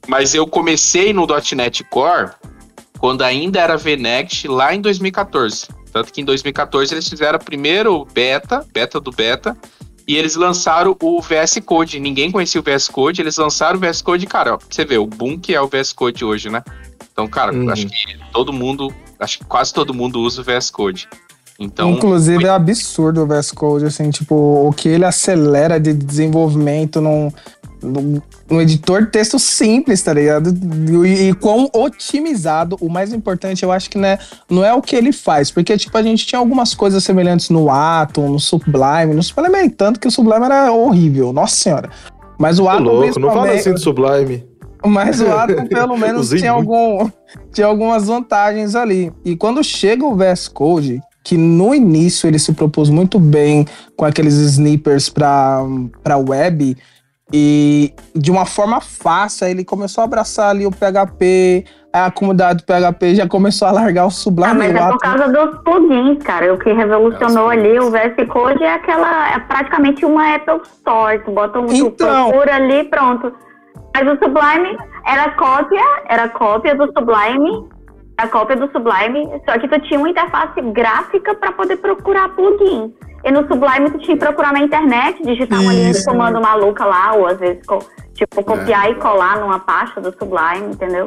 mas 0.06 0.34
eu 0.34 0.46
comecei 0.46 1.12
no 1.12 1.26
.NET 1.26 1.82
Core 1.84 2.30
quando 2.98 3.22
ainda 3.22 3.60
era 3.60 3.76
VNext 3.76 4.46
lá 4.48 4.74
em 4.74 4.80
2014. 4.80 5.68
Tanto 5.92 6.12
que 6.12 6.20
em 6.20 6.24
2014 6.24 6.92
eles 6.94 7.08
fizeram 7.08 7.38
o 7.38 7.44
primeiro 7.44 8.04
beta, 8.12 8.66
beta 8.72 9.00
do 9.00 9.10
beta, 9.12 9.56
e 10.06 10.16
eles 10.16 10.34
lançaram 10.34 10.96
o 11.00 11.20
VS 11.20 11.60
Code. 11.64 12.00
Ninguém 12.00 12.30
conhecia 12.30 12.60
o 12.60 12.64
VS 12.64 12.88
Code, 12.88 13.20
eles 13.20 13.36
lançaram 13.36 13.76
o 13.78 13.80
VS 13.80 14.02
Code, 14.02 14.26
cara, 14.26 14.54
ó, 14.54 14.58
você 14.68 14.84
vê, 14.84 14.98
o 14.98 15.06
boom 15.06 15.38
que 15.38 15.54
é 15.54 15.60
o 15.60 15.68
VS 15.68 15.92
Code 15.92 16.24
hoje, 16.24 16.50
né? 16.50 16.62
Então, 17.12 17.28
cara, 17.28 17.52
Uhum. 17.54 17.70
acho 17.70 17.86
que 17.86 17.94
todo 18.32 18.52
mundo, 18.52 18.92
acho 19.20 19.38
que 19.38 19.44
quase 19.44 19.72
todo 19.72 19.94
mundo 19.94 20.20
usa 20.20 20.40
o 20.40 20.44
VS 20.44 20.68
Code. 20.70 21.08
Então, 21.58 21.90
Inclusive 21.92 22.44
é 22.44 22.48
absurdo 22.50 23.22
o 23.22 23.26
VS 23.26 23.52
Code, 23.52 23.84
assim, 23.86 24.10
tipo, 24.10 24.34
o 24.34 24.72
que 24.72 24.88
ele 24.88 25.04
acelera 25.04 25.78
de 25.78 25.92
desenvolvimento 25.94 27.00
num, 27.00 27.32
num 27.84 28.60
editor 28.60 29.04
de 29.04 29.10
texto 29.10 29.38
simples, 29.38 30.02
tá 30.02 30.12
ligado? 30.12 30.50
E, 31.06 31.28
e 31.28 31.34
quão 31.34 31.68
otimizado, 31.72 32.76
o 32.80 32.88
mais 32.88 33.12
importante, 33.12 33.62
eu 33.62 33.70
acho 33.70 33.90
que 33.90 33.98
né, 33.98 34.18
não 34.48 34.64
é 34.64 34.72
o 34.72 34.82
que 34.82 34.96
ele 34.96 35.12
faz, 35.12 35.50
porque, 35.50 35.76
tipo, 35.76 35.96
a 35.96 36.02
gente 36.02 36.26
tinha 36.26 36.38
algumas 36.38 36.74
coisas 36.74 37.04
semelhantes 37.04 37.50
no 37.50 37.70
Atom, 37.70 38.28
no 38.28 38.40
Sublime, 38.40 39.14
no 39.14 39.22
Sublime, 39.22 39.70
tanto 39.70 40.00
que 40.00 40.08
o 40.08 40.10
Sublime 40.10 40.44
era 40.44 40.72
horrível, 40.72 41.32
nossa 41.32 41.56
senhora. 41.56 41.90
Mas 42.38 42.58
o 42.58 42.68
Atom, 42.68 42.82
louco, 42.82 43.20
não 43.20 43.30
fala 43.30 43.52
assim 43.52 43.72
do 43.72 43.80
Sublime. 43.80 44.44
mas 44.84 45.20
o 45.20 45.30
Atom, 45.30 45.66
pelo 45.66 45.96
menos, 45.98 46.30
tinha, 46.30 46.50
algum, 46.50 47.08
tinha 47.52 47.66
algumas 47.66 48.06
vantagens 48.06 48.74
ali. 48.74 49.12
E 49.24 49.36
quando 49.36 49.62
chega 49.62 50.04
o 50.04 50.16
VS 50.16 50.48
Code, 50.48 51.00
que 51.24 51.38
no 51.38 51.74
início 51.74 52.28
ele 52.28 52.38
se 52.38 52.52
propôs 52.52 52.90
muito 52.90 53.18
bem 53.18 53.66
com 53.96 54.04
aqueles 54.04 54.34
snippers 54.34 55.08
para 55.08 55.64
web, 56.18 56.76
e 57.36 57.92
de 58.14 58.30
uma 58.30 58.46
forma 58.46 58.80
fácil, 58.80 59.48
ele 59.48 59.64
começou 59.64 60.02
a 60.02 60.04
abraçar 60.04 60.50
ali 60.50 60.64
o 60.66 60.70
PHP, 60.70 61.64
a 61.92 62.08
comunidade 62.08 62.62
do 62.62 62.64
PHP 62.64 63.16
já 63.16 63.26
começou 63.26 63.66
a 63.66 63.72
largar 63.72 64.06
o 64.06 64.10
Sublime. 64.10 64.52
Ah, 64.52 64.54
mas 64.54 64.72
é 64.72 64.88
por 64.88 64.98
causa 64.98 65.28
dos 65.32 65.58
plugins, 65.64 66.22
cara. 66.22 66.54
O 66.54 66.58
que 66.58 66.72
revolucionou 66.72 67.48
ali 67.48 67.76
o 67.80 67.90
VS 67.90 68.28
Code 68.28 68.62
é 68.62 68.74
aquela. 68.74 69.34
É 69.34 69.40
praticamente 69.40 70.06
uma 70.06 70.36
Apple 70.36 70.60
Store. 70.62 71.18
Tu 71.24 71.32
bota 71.32 71.58
um 71.58 71.72
Então. 71.72 72.30
procura 72.30 72.54
ali 72.54 72.84
pronto. 72.84 73.32
Mas 73.92 74.06
o 74.06 74.16
Sublime 74.22 74.78
era 75.04 75.32
cópia, 75.32 75.82
era 76.08 76.28
cópia 76.28 76.76
do 76.76 76.86
Sublime, 76.92 77.68
a 78.16 78.28
cópia 78.28 78.54
do 78.54 78.70
Sublime, 78.70 79.28
só 79.44 79.58
que 79.58 79.66
tu 79.66 79.80
tinha 79.80 79.98
uma 79.98 80.08
interface 80.08 80.60
gráfica 80.72 81.34
para 81.34 81.50
poder 81.50 81.78
procurar 81.78 82.28
plugin. 82.36 82.94
E 83.24 83.30
no 83.30 83.46
Sublime 83.48 83.90
tu 83.90 83.98
tinha 83.98 84.16
que 84.16 84.24
procurar 84.24 84.52
na 84.52 84.60
internet, 84.60 85.22
digitar 85.24 85.60
uma 85.60 85.72
linha 85.72 85.92
de 85.92 86.04
comando 86.04 86.40
maluca 86.40 86.84
lá, 86.84 87.14
ou 87.14 87.26
às 87.26 87.38
vezes, 87.38 87.62
tipo, 88.14 88.44
copiar 88.44 88.90
e 88.90 88.94
colar 88.96 89.38
numa 89.40 89.58
pasta 89.58 90.00
do 90.00 90.12
Sublime, 90.18 90.74
entendeu? 90.74 91.06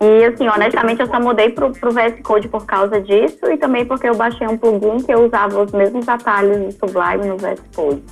E 0.00 0.24
assim, 0.26 0.46
honestamente, 0.48 1.00
eu 1.00 1.06
só 1.06 1.18
mudei 1.20 1.50
pro, 1.50 1.72
pro 1.72 1.90
VS 1.90 2.20
Code 2.22 2.48
por 2.48 2.66
causa 2.66 3.00
disso 3.00 3.46
e 3.50 3.56
também 3.56 3.84
porque 3.84 4.08
eu 4.08 4.14
baixei 4.14 4.46
um 4.46 4.56
plugin 4.56 4.98
que 5.04 5.12
eu 5.12 5.24
usava 5.26 5.62
os 5.62 5.72
mesmos 5.72 6.08
atalhos 6.08 6.74
do 6.74 6.88
Sublime 6.88 7.26
no 7.26 7.36
VS 7.36 7.60
Code. 7.74 8.02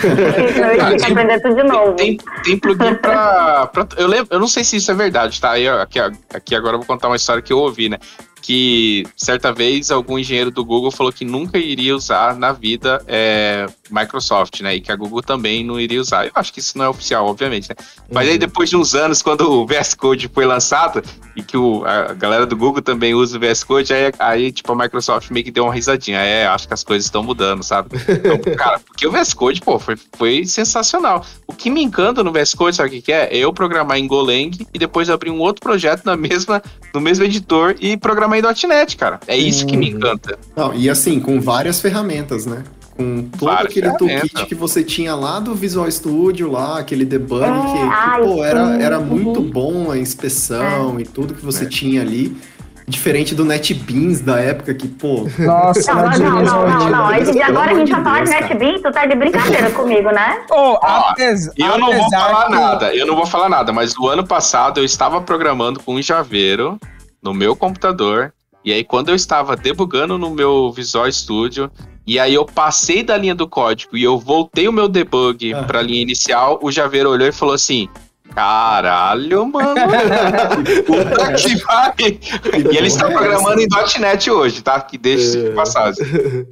Senão 0.00 0.70
eu 0.72 0.86
tinha 0.86 0.96
que 0.98 1.04
aprender 1.12 1.40
tudo 1.40 1.54
de 1.54 1.62
novo. 1.62 1.92
Tem, 1.94 2.16
tem 2.44 2.58
plugin 2.58 2.94
pra, 2.96 3.66
pra- 3.66 3.86
eu, 3.96 4.06
lembro, 4.06 4.26
eu 4.30 4.40
não 4.40 4.48
sei 4.48 4.64
se 4.64 4.76
isso 4.76 4.90
é 4.90 4.94
verdade, 4.94 5.40
tá? 5.40 5.58
Eu, 5.58 5.80
aqui, 5.80 5.98
aqui 6.32 6.54
agora 6.54 6.74
eu 6.74 6.78
vou 6.80 6.86
contar 6.86 7.08
uma 7.08 7.16
história 7.16 7.42
que 7.42 7.52
eu 7.52 7.58
ouvi, 7.58 7.88
né? 7.88 7.98
Que 8.46 9.06
certa 9.16 9.54
vez 9.54 9.90
algum 9.90 10.18
engenheiro 10.18 10.50
do 10.50 10.62
Google 10.62 10.90
falou 10.90 11.10
que 11.10 11.24
nunca 11.24 11.56
iria 11.56 11.96
usar 11.96 12.36
na 12.36 12.52
vida 12.52 13.02
é, 13.08 13.66
Microsoft, 13.90 14.60
né? 14.60 14.76
E 14.76 14.82
que 14.82 14.92
a 14.92 14.96
Google 14.96 15.22
também 15.22 15.64
não 15.64 15.80
iria 15.80 15.98
usar. 15.98 16.26
Eu 16.26 16.32
acho 16.34 16.52
que 16.52 16.60
isso 16.60 16.76
não 16.76 16.84
é 16.84 16.88
oficial, 16.90 17.26
obviamente, 17.26 17.70
né? 17.70 17.76
Mas 18.12 18.28
aí 18.28 18.36
depois 18.36 18.68
de 18.68 18.76
uns 18.76 18.94
anos, 18.94 19.22
quando 19.22 19.50
o 19.50 19.66
VS 19.66 19.94
Code 19.94 20.28
foi 20.28 20.44
lançado 20.44 21.02
e 21.34 21.42
que 21.42 21.56
o, 21.56 21.86
a 21.86 22.12
galera 22.12 22.44
do 22.44 22.54
Google 22.54 22.82
também 22.82 23.14
usa 23.14 23.38
o 23.38 23.40
VS 23.40 23.64
Code, 23.64 23.94
aí, 23.94 24.12
aí 24.18 24.52
tipo 24.52 24.70
a 24.70 24.76
Microsoft 24.76 25.30
meio 25.30 25.42
que 25.42 25.50
deu 25.50 25.64
uma 25.64 25.72
risadinha. 25.72 26.18
É, 26.18 26.46
acho 26.46 26.68
que 26.68 26.74
as 26.74 26.84
coisas 26.84 27.06
estão 27.06 27.22
mudando, 27.22 27.62
sabe? 27.62 27.96
Então, 28.06 28.38
cara, 28.54 28.78
porque 28.78 29.06
o 29.06 29.10
VS 29.10 29.32
Code, 29.32 29.62
pô, 29.62 29.78
foi, 29.78 29.96
foi 30.18 30.44
sensacional. 30.44 31.24
O 31.46 31.54
que 31.54 31.70
me 31.70 31.82
encanta 31.82 32.22
no 32.22 32.30
VS 32.30 32.52
Code, 32.52 32.76
sabe 32.76 32.90
o 32.90 32.92
que, 32.92 33.00
que 33.00 33.12
é? 33.12 33.34
É 33.34 33.38
eu 33.38 33.54
programar 33.54 33.96
em 33.96 34.06
Golang 34.06 34.50
e 34.74 34.78
depois 34.78 35.08
abrir 35.08 35.30
um 35.30 35.40
outro 35.40 35.62
projeto 35.62 36.04
na 36.04 36.14
mesma, 36.14 36.62
no 36.92 37.00
mesmo 37.00 37.24
editor 37.24 37.74
e 37.80 37.96
programar 37.96 38.33
em 38.38 38.42
.NET, 38.68 38.96
cara. 38.96 39.20
É 39.26 39.36
isso 39.36 39.66
que 39.66 39.76
me 39.76 39.90
encanta. 39.90 40.38
Não, 40.56 40.74
e 40.74 40.88
assim, 40.90 41.20
com 41.20 41.40
várias 41.40 41.80
ferramentas, 41.80 42.46
né? 42.46 42.62
Com 42.96 43.28
todo 43.36 43.50
Várias 43.50 43.70
aquele 43.72 43.90
toolkit 43.96 44.46
que 44.46 44.54
você 44.54 44.84
tinha 44.84 45.16
lá 45.16 45.40
do 45.40 45.52
Visual 45.54 45.90
Studio, 45.90 46.48
lá, 46.50 46.78
aquele 46.78 47.04
debug, 47.04 47.42
É, 47.42 47.50
que, 47.50 47.72
que, 47.72 47.78
ai, 47.90 48.22
pô, 48.22 48.44
era, 48.44 48.82
era 48.82 48.98
uhum. 49.00 49.04
muito 49.04 49.40
bom 49.40 49.90
a 49.90 49.98
inspeção 49.98 51.00
e 51.00 51.04
tudo 51.04 51.34
que 51.34 51.44
você 51.44 51.66
tinha 51.66 52.00
ali. 52.02 52.36
Diferente 52.86 53.34
do 53.34 53.46
NetBeans 53.46 54.20
da 54.20 54.38
época 54.38 54.74
que, 54.74 54.86
pô, 54.86 55.26
Nossa, 55.38 55.94
Não, 55.94 56.02
não, 56.10 56.42
não, 56.44 56.68
não, 56.68 56.90
não, 56.90 57.34
E 57.34 57.42
agora 57.42 57.72
a 57.72 57.74
gente 57.74 57.90
vai 57.90 58.04
falar 58.04 58.24
de. 58.24 58.30
NetBeans, 58.30 58.82
tu 58.82 58.92
tá 58.92 59.06
de 59.06 59.14
brincadeira 59.16 59.70
comigo, 59.72 60.10
né? 60.10 60.42
Oh, 60.50 60.76
Eu 61.56 61.78
não 61.78 61.92
vou 61.94 62.10
falar 62.10 62.46
que- 62.46 62.52
nada, 62.52 62.94
eu 62.94 63.06
não 63.06 63.16
vou 63.16 63.26
falar 63.26 63.48
nada, 63.48 63.72
mas 63.72 63.96
no 63.96 64.06
ano 64.06 64.26
passado 64.26 64.80
eu 64.80 64.84
estava 64.84 65.18
programando 65.22 65.80
com 65.80 65.94
um 65.94 66.02
Javeiro 66.02 66.78
no 67.24 67.32
meu 67.34 67.56
computador, 67.56 68.32
e 68.64 68.72
aí 68.72 68.84
quando 68.84 69.08
eu 69.08 69.14
estava 69.14 69.56
debugando 69.56 70.16
no 70.18 70.30
meu 70.30 70.70
Visual 70.70 71.10
Studio, 71.10 71.70
e 72.06 72.18
aí 72.20 72.34
eu 72.34 72.44
passei 72.44 73.02
da 73.02 73.16
linha 73.16 73.34
do 73.34 73.48
código 73.48 73.96
e 73.96 74.02
eu 74.04 74.18
voltei 74.18 74.68
o 74.68 74.72
meu 74.72 74.86
debug 74.88 75.54
Ah. 75.54 75.62
para 75.62 75.78
a 75.78 75.82
linha 75.82 76.02
inicial, 76.02 76.58
o 76.62 76.70
Javeiro 76.70 77.08
olhou 77.10 77.26
e 77.26 77.32
falou 77.32 77.54
assim: 77.54 77.88
Caralho, 78.34 79.46
mano. 79.46 79.74
Puta 80.86 81.32
que 81.34 81.60
pariu. 81.64 82.18
E 82.72 82.76
ele 82.76 82.88
está 82.88 83.08
programando 83.10 83.60
em 83.60 83.68
.NET 84.00 84.30
hoje, 84.30 84.62
tá? 84.62 84.80
Que 84.80 84.98
deixa 84.98 85.38
É. 85.38 85.42
de 85.44 85.50
passagem. 85.50 86.04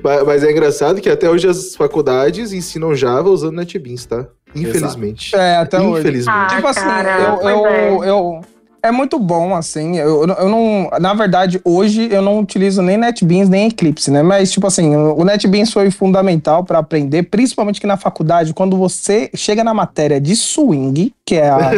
Mas, 0.00 0.24
mas 0.24 0.44
é 0.44 0.52
engraçado 0.52 1.00
que 1.00 1.08
até 1.10 1.28
hoje 1.28 1.48
as 1.48 1.74
faculdades 1.74 2.52
ensinam 2.52 2.94
Java 2.94 3.28
usando 3.30 3.56
NetBeans, 3.56 4.06
tá? 4.06 4.26
Infelizmente. 4.54 5.34
É, 5.34 5.56
até 5.56 5.80
hoje. 5.80 6.02
Infelizmente. 6.02 6.36
Ah, 6.38 6.46
Tipo 6.46 6.68
assim, 6.68 6.80
cara, 6.82 7.18
eu, 7.42 7.48
eu, 7.48 7.66
é. 7.66 8.08
eu- 8.10 8.40
É 8.84 8.90
muito 8.90 9.16
bom, 9.18 9.54
assim. 9.54 9.96
Eu, 9.96 10.24
eu 10.26 10.48
não. 10.48 10.90
Na 11.00 11.14
verdade, 11.14 11.60
hoje 11.64 12.08
eu 12.10 12.20
não 12.20 12.40
utilizo 12.40 12.82
nem 12.82 12.96
NetBeans 12.96 13.48
nem 13.48 13.68
Eclipse, 13.68 14.10
né? 14.10 14.22
Mas, 14.22 14.50
tipo 14.50 14.66
assim, 14.66 14.96
o 14.96 15.24
NetBeans 15.24 15.72
foi 15.72 15.88
fundamental 15.90 16.64
para 16.64 16.78
aprender, 16.80 17.22
principalmente 17.24 17.80
que 17.80 17.86
na 17.86 17.96
faculdade, 17.96 18.52
quando 18.52 18.76
você 18.76 19.30
chega 19.36 19.62
na 19.62 19.72
matéria 19.72 20.20
de 20.20 20.34
swing, 20.34 21.14
que 21.24 21.36
é 21.36 21.48
a. 21.48 21.70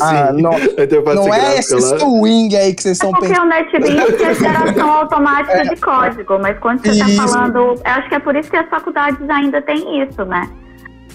a- 0.00 0.32
não, 0.32 0.52
é 0.54 1.58
esse 1.58 1.74
lá. 1.74 1.98
swing 1.98 2.56
aí 2.56 2.72
que 2.74 2.82
vocês 2.82 2.98
É 3.00 3.04
estão 3.06 3.10
porque 3.12 3.28
pensando. 3.28 3.44
o 3.44 3.48
NetBeans 3.50 4.20
é 4.22 4.34
geração 4.34 4.90
automática 4.90 5.62
de 5.64 5.76
código, 5.80 6.38
mas 6.40 6.58
quando 6.58 6.80
você 6.80 6.90
Isso. 6.90 7.08
está 7.10 7.28
falando. 7.28 7.58
Eu 7.58 7.80
acho 7.84 8.08
que 8.08 8.14
é 8.14 8.18
por 8.18 8.34
isso 8.34 8.50
que 8.50 8.56
as 8.56 8.68
faculdades 8.70 9.28
ainda 9.28 9.60
têm 9.60 10.02
isso, 10.02 10.24
né? 10.24 10.48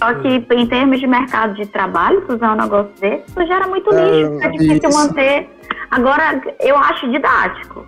Só 0.01 0.13
que 0.15 0.27
em 0.55 0.65
termos 0.67 0.99
de 0.99 1.05
mercado 1.05 1.53
de 1.53 1.65
trabalho, 1.67 2.23
se 2.25 2.33
usar 2.35 2.53
um 2.53 2.61
negócio 2.61 2.91
desse, 2.99 3.23
isso 3.27 3.45
gera 3.45 3.67
muito 3.67 3.93
É, 3.93 4.11
nicho, 4.11 4.43
é 4.43 4.49
difícil 4.49 4.89
isso. 4.89 4.97
manter. 4.99 5.49
Agora, 5.91 6.41
eu 6.59 6.75
acho 6.77 7.11
didático. 7.11 7.85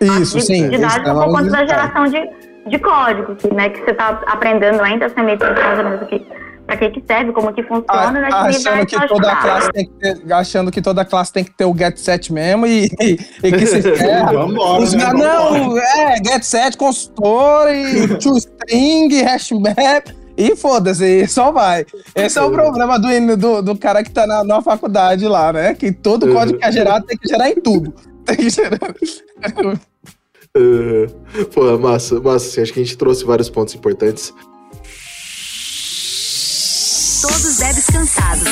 Isso, 0.00 0.38
Di- 0.38 0.44
sim. 0.44 0.68
Didático 0.68 1.08
isso 1.08 1.10
é 1.10 1.24
por 1.24 1.32
conta 1.32 1.50
da 1.50 1.66
geração 1.66 2.04
de, 2.06 2.20
de 2.68 2.78
código, 2.80 3.36
que, 3.36 3.52
né, 3.54 3.68
que 3.68 3.78
você 3.84 3.92
está 3.92 4.20
aprendendo 4.26 4.82
ainda, 4.82 5.08
você 5.08 5.22
meio 5.22 5.38
que 5.38 5.44
o 5.44 6.06
que, 6.08 6.26
pra 6.66 6.76
que, 6.76 6.90
que 6.90 7.04
serve, 7.06 7.32
como 7.32 7.52
que 7.52 7.62
funciona, 7.62 8.10
né? 8.10 8.26
Que 8.28 8.34
achando 8.34 8.86
que 8.86 8.96
toda 8.96 9.04
ajudar. 9.04 9.42
classe 9.42 9.70
tem 9.72 9.86
que 9.86 9.92
ter, 10.00 10.32
achando 10.32 10.70
que 10.72 10.82
toda 10.82 11.04
classe 11.04 11.32
tem 11.32 11.44
que 11.44 11.50
ter 11.52 11.64
o 11.64 11.76
get 11.76 11.96
set 11.96 12.32
mesmo 12.32 12.66
e, 12.66 12.86
e, 13.00 13.18
e 13.44 13.52
que 13.52 13.66
se 13.66 13.80
ferra. 13.96 14.32
Vambora, 14.32 14.82
Os 14.82 14.92
né? 14.94 15.12
não, 15.12 15.78
é, 15.78 16.16
get 16.24 16.42
set, 16.42 16.76
consultor 16.76 17.68
e 17.72 18.08
toString, 18.18 19.22
hashmap 19.22 20.08
e 20.36 20.54
foda-se, 20.54 21.26
só 21.26 21.50
vai. 21.50 21.86
Esse 22.14 22.38
é 22.38 22.42
o 22.42 22.50
problema 22.50 22.98
do, 22.98 23.36
do, 23.36 23.62
do 23.62 23.78
cara 23.78 24.02
que 24.02 24.10
tá 24.10 24.26
na, 24.26 24.44
na 24.44 24.60
faculdade 24.60 25.26
lá, 25.26 25.52
né? 25.52 25.74
Que 25.74 25.90
todo 25.90 26.30
código 26.32 26.58
que 26.58 26.64
é 26.64 26.70
gerado 26.70 27.06
tem 27.06 27.16
que 27.16 27.28
gerar 27.28 27.50
em 27.50 27.60
tudo. 27.60 27.94
Tem 28.24 28.36
que 28.36 28.50
gerar. 28.50 28.94
Uh, 30.56 31.44
pô, 31.54 31.78
massa, 31.78 32.20
massa. 32.20 32.46
Assim, 32.48 32.62
acho 32.62 32.72
que 32.72 32.80
a 32.80 32.84
gente 32.84 32.98
trouxe 32.98 33.24
vários 33.24 33.48
pontos 33.48 33.74
importantes. 33.74 34.32
Todos 37.22 37.56
devs 37.56 37.86
cansados. 37.86 38.44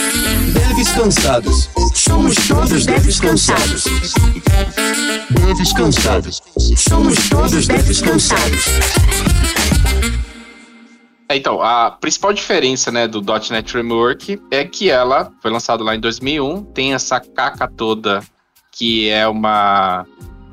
Devs 0.53 0.93
cansados. 0.93 1.71
Somos 1.95 2.35
todos 2.49 2.87
devs 2.87 3.21
cansados. 3.21 3.85
Devs 5.31 5.73
cansados. 5.73 6.43
Somos 6.77 7.29
todos 7.29 7.67
devs 7.67 8.01
cansados. 8.01 9.44
É, 11.35 11.37
Então, 11.37 11.61
a 11.61 11.91
principal 11.91 12.33
diferença 12.33 12.93
né, 12.93 13.09
do 13.09 13.21
.NET 13.21 13.71
Framework 13.71 14.41
é 14.51 14.65
que 14.65 14.89
ela 14.89 15.33
foi 15.43 15.51
lançada 15.51 15.83
lá 15.83 15.95
em 15.95 16.01
2001, 16.01 16.63
tem 16.67 16.95
essa 16.95 17.19
caca 17.19 17.69
toda 17.69 18.23
que 18.71 19.09
é 19.09 19.27
uma 19.27 20.05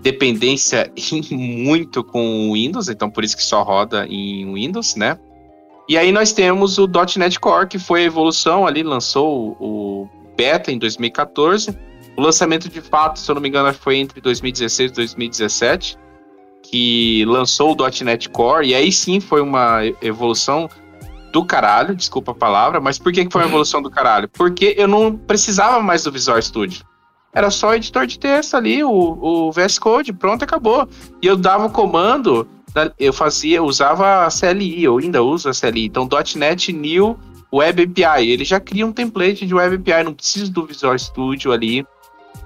dependência 0.02 0.92
muito 1.32 2.04
com 2.04 2.50
o 2.50 2.54
Windows, 2.54 2.90
então 2.90 3.10
por 3.10 3.24
isso 3.24 3.38
que 3.38 3.44
só 3.44 3.62
roda 3.62 4.06
em 4.08 4.52
Windows, 4.52 4.96
né? 4.96 5.18
E 5.88 5.98
aí 5.98 6.12
nós 6.12 6.32
temos 6.32 6.78
o 6.78 6.88
.NET 7.18 7.40
Core, 7.40 7.68
que 7.68 7.80
foi 7.80 8.02
a 8.02 8.06
evolução 8.06 8.66
ali, 8.66 8.82
lançou 8.82 9.58
o 9.60 10.10
beta 10.38 10.72
em 10.72 10.78
2014. 10.78 11.78
O 12.16 12.22
lançamento 12.22 12.70
de 12.70 12.82
fato, 12.82 13.20
se 13.20 13.30
eu 13.30 13.36
não 13.36 13.42
me 13.42 13.50
engano, 13.50 13.74
foi 13.74 13.98
entre 13.98 14.22
2016 14.22 14.92
e 14.92 14.94
2017 14.94 15.98
que 16.72 17.26
lançou 17.26 17.74
o 17.74 18.04
.NET 18.06 18.30
Core, 18.30 18.70
e 18.70 18.74
aí 18.74 18.92
sim 18.94 19.20
foi 19.20 19.42
uma 19.42 19.82
evolução 20.02 20.70
do 21.34 21.44
caralho, 21.44 21.94
desculpa 21.94 22.32
a 22.32 22.36
palavra, 22.36 22.80
mas 22.80 22.98
por 22.98 23.12
que 23.12 23.26
que 23.26 23.32
foi 23.32 23.42
uma 23.42 23.48
evolução 23.52 23.82
do 23.82 23.92
caralho? 23.92 24.30
Porque 24.30 24.74
eu 24.78 24.88
não 24.88 25.18
precisava 25.18 25.82
mais 25.84 26.04
do 26.04 26.12
Visual 26.12 26.42
Studio. 26.42 26.86
Era 27.34 27.50
só 27.50 27.76
editor 27.76 28.08
de 28.08 28.18
texto 28.18 28.56
ali, 28.56 28.84
o, 28.84 28.90
o 28.90 29.52
VS 29.52 29.80
Code, 29.80 30.14
pronto, 30.14 30.44
acabou. 30.44 30.88
E 31.22 31.28
eu 31.28 31.36
dava 31.36 31.66
o 31.66 31.70
comando, 31.70 32.48
eu 32.98 33.12
fazia, 33.12 33.62
usava 33.62 34.26
a 34.26 34.30
CLI, 34.30 34.84
eu 34.84 34.98
ainda 34.98 35.22
uso 35.22 35.50
a 35.50 35.54
CLI. 35.54 35.86
Então, 35.86 36.08
.NET 36.36 36.72
New 36.72 37.18
Web 37.54 37.84
API, 37.84 38.30
ele 38.30 38.46
já 38.46 38.62
cria 38.62 38.86
um 38.86 38.94
template 38.94 39.46
de 39.46 39.54
Web 39.54 39.76
API, 39.76 40.04
não 40.06 40.14
preciso 40.14 40.52
do 40.52 40.66
Visual 40.66 40.98
Studio 40.98 41.52
ali, 41.52 41.86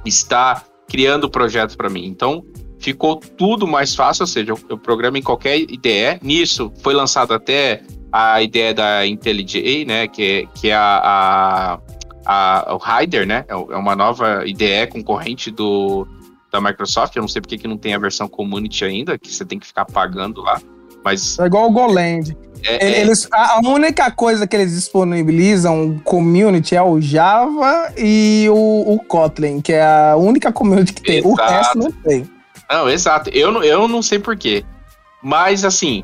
está 0.03 0.63
criando 0.87 1.29
projetos 1.29 1.75
para 1.75 1.89
mim. 1.89 2.05
Então, 2.05 2.43
ficou 2.85 3.15
tudo 3.17 3.65
mais 3.67 3.95
fácil, 3.95 4.23
ou 4.23 4.27
seja, 4.27 4.53
eu, 4.69 4.77
programo 4.77 5.17
em 5.17 5.21
qualquer 5.23 5.57
IDE. 5.57 6.19
Nisso 6.21 6.71
foi 6.83 6.93
lançado 6.93 7.33
até 7.33 7.81
a 8.11 8.41
ideia 8.43 8.73
da 8.73 9.05
IntelliJ, 9.07 9.85
né, 9.85 10.07
que, 10.07 10.21
é- 10.23 10.45
que 10.59 10.69
é 10.69 10.75
a, 10.75 11.79
a, 12.25 12.63
a- 12.67 12.75
o 12.75 12.77
Rider, 12.77 13.25
né, 13.25 13.43
é 13.47 13.53
é 13.53 13.77
uma 13.77 13.95
nova 13.95 14.43
IDE 14.45 14.87
concorrente 14.91 15.49
do 15.51 16.07
da 16.51 16.61
Microsoft. 16.61 17.15
Eu 17.15 17.21
não 17.23 17.27
sei 17.27 17.41
porque 17.41 17.57
que 17.57 17.67
não 17.67 17.77
tem 17.77 17.93
a 17.93 17.99
versão 17.99 18.27
Community 18.29 18.85
ainda, 18.85 19.17
que 19.17 19.33
você 19.33 19.43
tem 19.43 19.59
que 19.59 19.65
ficar 19.67 19.83
pagando 19.85 20.41
lá, 20.41 20.61
mas 21.03 21.37
É 21.39 21.45
igual 21.47 21.67
o 21.67 21.71
Goland. 21.71 22.37
é, 22.63 22.85
é- 22.85 23.01
Eles, 23.01 23.27
a, 23.31 23.59
única 23.65 24.09
coisa 24.11 24.45
que 24.47 24.55
eles 24.55 24.73
disponibilizam 24.73 25.99
community 26.03 26.75
é 26.75 26.81
o 26.81 27.01
Java 27.01 27.91
e 27.97 28.47
o, 28.49 28.93
o 28.93 28.99
Kotlin, 28.99 29.59
que 29.59 29.73
é 29.73 29.83
a 29.83 30.15
única 30.15 30.51
community 30.53 30.93
que 30.93 31.01
tem. 31.01 31.21
O 31.25 31.33
Exato. 31.33 31.51
resto 31.51 31.77
não 31.79 31.91
tem. 31.91 32.34
Não, 32.69 32.89
exato. 32.89 33.29
Eu 33.31 33.51
não, 33.51 33.63
eu 33.63 33.87
não 33.87 34.01
sei 34.01 34.19
porquê. 34.19 34.63
Mas, 35.21 35.63
assim, 35.65 36.03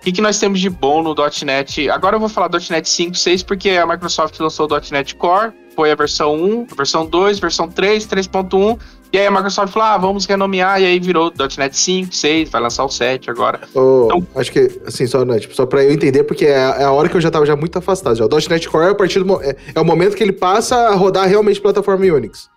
O 0.00 0.04
que, 0.04 0.10
que 0.10 0.20
nós 0.20 0.36
temos 0.40 0.58
de 0.58 0.68
bom 0.68 1.00
no 1.00 1.14
.NET? 1.44 1.88
Agora 1.88 2.16
eu 2.16 2.20
vou 2.20 2.28
falar 2.28 2.50
.NET 2.70 2.88
5, 2.88 3.14
6, 3.14 3.44
porque 3.44 3.70
a 3.70 3.86
Microsoft 3.86 4.36
lançou 4.40 4.66
o 4.66 4.80
.NET 4.90 5.14
Core, 5.14 5.52
foi 5.76 5.92
a 5.92 5.94
versão 5.94 6.34
1, 6.34 6.66
a 6.72 6.74
versão 6.74 7.06
2, 7.06 7.38
versão 7.38 7.68
3, 7.68 8.04
3.1, 8.06 8.80
e 9.12 9.18
aí 9.18 9.26
a 9.28 9.30
Microsoft 9.30 9.72
falou, 9.72 9.88
ah, 9.88 9.96
vamos 9.98 10.26
renomear, 10.26 10.80
e 10.82 10.86
aí 10.86 10.98
virou 10.98 11.32
.NET 11.56 11.76
5, 11.76 12.12
6, 12.12 12.50
vai 12.50 12.60
lançar 12.60 12.84
o 12.84 12.88
7 12.88 13.30
agora. 13.30 13.60
Ô, 13.72 14.06
Então- 14.06 14.26
acho 14.34 14.50
que, 14.50 14.80
assim, 14.84 15.06
só, 15.06 15.24
né, 15.24 15.38
tipo, 15.38 15.54
só 15.54 15.66
pra 15.66 15.84
eu 15.84 15.92
entender, 15.92 16.24
porque 16.24 16.46
é, 16.46 16.56
a- 16.56 16.76
é 16.80 16.84
a 16.84 16.90
hora 16.90 17.08
que 17.08 17.16
eu 17.16 17.20
já 17.20 17.30
tava 17.30 17.46
já 17.46 17.54
muito 17.54 17.78
afastado. 17.78 18.16
Já. 18.16 18.24
O 18.24 18.28
.NET 18.28 18.68
Core 18.68 18.86
é, 18.86 18.90
a 18.90 18.94
partir 18.96 19.22
do, 19.22 19.40
é, 19.40 19.54
é 19.72 19.80
o 19.80 19.84
momento 19.84 20.16
que 20.16 20.22
ele 20.24 20.32
passa 20.32 20.74
a 20.88 20.94
rodar 20.96 21.28
realmente 21.28 21.60
plataforma 21.60 22.04
Unix. 22.06 22.50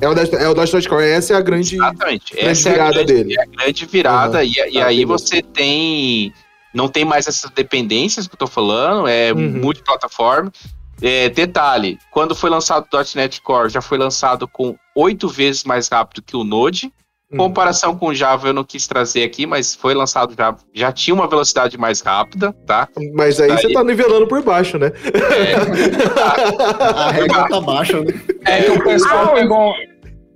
É 0.00 0.08
o, 0.08 0.14
.NET 0.14 0.34
é 0.34 0.48
o 0.48 0.54
.NET 0.54 0.88
Core, 0.88 1.04
essa 1.04 1.34
é 1.34 1.36
a 1.36 1.40
grande... 1.40 1.74
Exatamente. 1.74 2.32
grande 2.34 2.48
Essa 2.50 2.68
é 2.68 2.70
a 2.70 2.74
virada 2.74 2.92
grande, 2.94 3.12
dele. 3.12 3.34
é 3.38 3.42
a 3.42 3.46
grande 3.46 3.86
virada, 3.86 4.38
Aham. 4.38 4.44
e, 4.44 4.50
e 4.50 4.54
Tá, 4.80 4.86
aí 4.86 5.04
beleza. 5.04 5.06
você 5.06 5.42
tem. 5.42 6.32
Não 6.72 6.86
tem 6.88 7.04
mais 7.04 7.26
essas 7.26 7.50
dependências 7.50 8.26
que 8.28 8.34
eu 8.34 8.38
tô 8.38 8.46
falando, 8.46 9.08
é 9.08 9.32
Uhum. 9.32 9.58
multiplataforma. 9.60 10.52
É, 11.00 11.28
detalhe, 11.28 11.98
quando 12.10 12.34
foi 12.34 12.50
lançado 12.50 12.86
o 12.92 13.16
.NET 13.16 13.40
Core, 13.42 13.70
já 13.70 13.80
foi 13.80 13.96
lançado 13.98 14.46
com 14.46 14.76
oito 14.94 15.28
vezes 15.28 15.64
mais 15.64 15.88
rápido 15.88 16.22
que 16.22 16.36
o 16.36 16.44
Node. 16.44 16.92
Uhum. 17.30 17.36
Comparação 17.36 17.94
com 17.94 18.06
o 18.06 18.14
Java 18.14 18.48
eu 18.48 18.54
não 18.54 18.64
quis 18.64 18.86
trazer 18.86 19.22
aqui, 19.22 19.46
mas 19.46 19.74
foi 19.74 19.92
lançado 19.92 20.34
já, 20.36 20.56
já 20.72 20.90
tinha 20.90 21.14
uma 21.14 21.28
velocidade 21.28 21.76
mais 21.76 22.00
rápida, 22.00 22.54
tá? 22.66 22.88
Mas 23.14 23.38
aí, 23.38 23.50
você 23.50 23.66
Aí- 23.66 23.72
tá 23.74 23.84
nivelando 23.84 24.26
por 24.26 24.42
baixo, 24.42 24.78
né? 24.78 24.90
A 26.96 27.10
regra 27.10 27.46
tá 27.48 27.60
baixa, 27.60 28.00
né? 28.00 28.14
É 28.46 28.62
que 28.62 28.70
o 28.70 28.82
pessoal 28.82 29.28
Au! 29.28 29.34
pegou. 29.34 29.74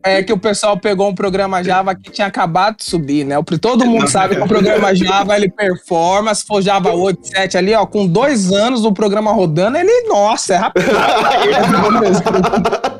É 0.05 0.21
que 0.23 0.33
o 0.33 0.39
pessoal 0.39 0.77
pegou 0.77 1.09
um 1.09 1.15
programa 1.15 1.63
Java 1.63 1.95
que 1.95 2.11
tinha 2.11 2.27
acabado 2.27 2.79
de 2.79 2.85
subir, 2.85 3.25
né? 3.25 3.39
O- 3.39 3.45
Todo 3.45 3.87
mundo 3.87 4.09
sabe 4.09 4.35
que 4.35 4.43
o 4.43 4.49
programa 4.49 4.93
Java 4.95 5.37
ele 5.37 5.49
performa. 5.49 6.35
Se 6.35 6.45
for 6.45 6.61
Java 6.61 6.93
8, 6.93 7.25
7 7.29 7.57
ali, 7.57 7.73
ó, 7.73 7.87
com 7.87 8.05
dois 8.07 8.53
anos 8.53 8.83
do 8.83 8.93
programa 8.93 9.33
rodando, 9.33 9.79
ele, 9.79 10.09
nossa, 10.09 10.55
é 10.55 10.57
rápido. 10.57 10.85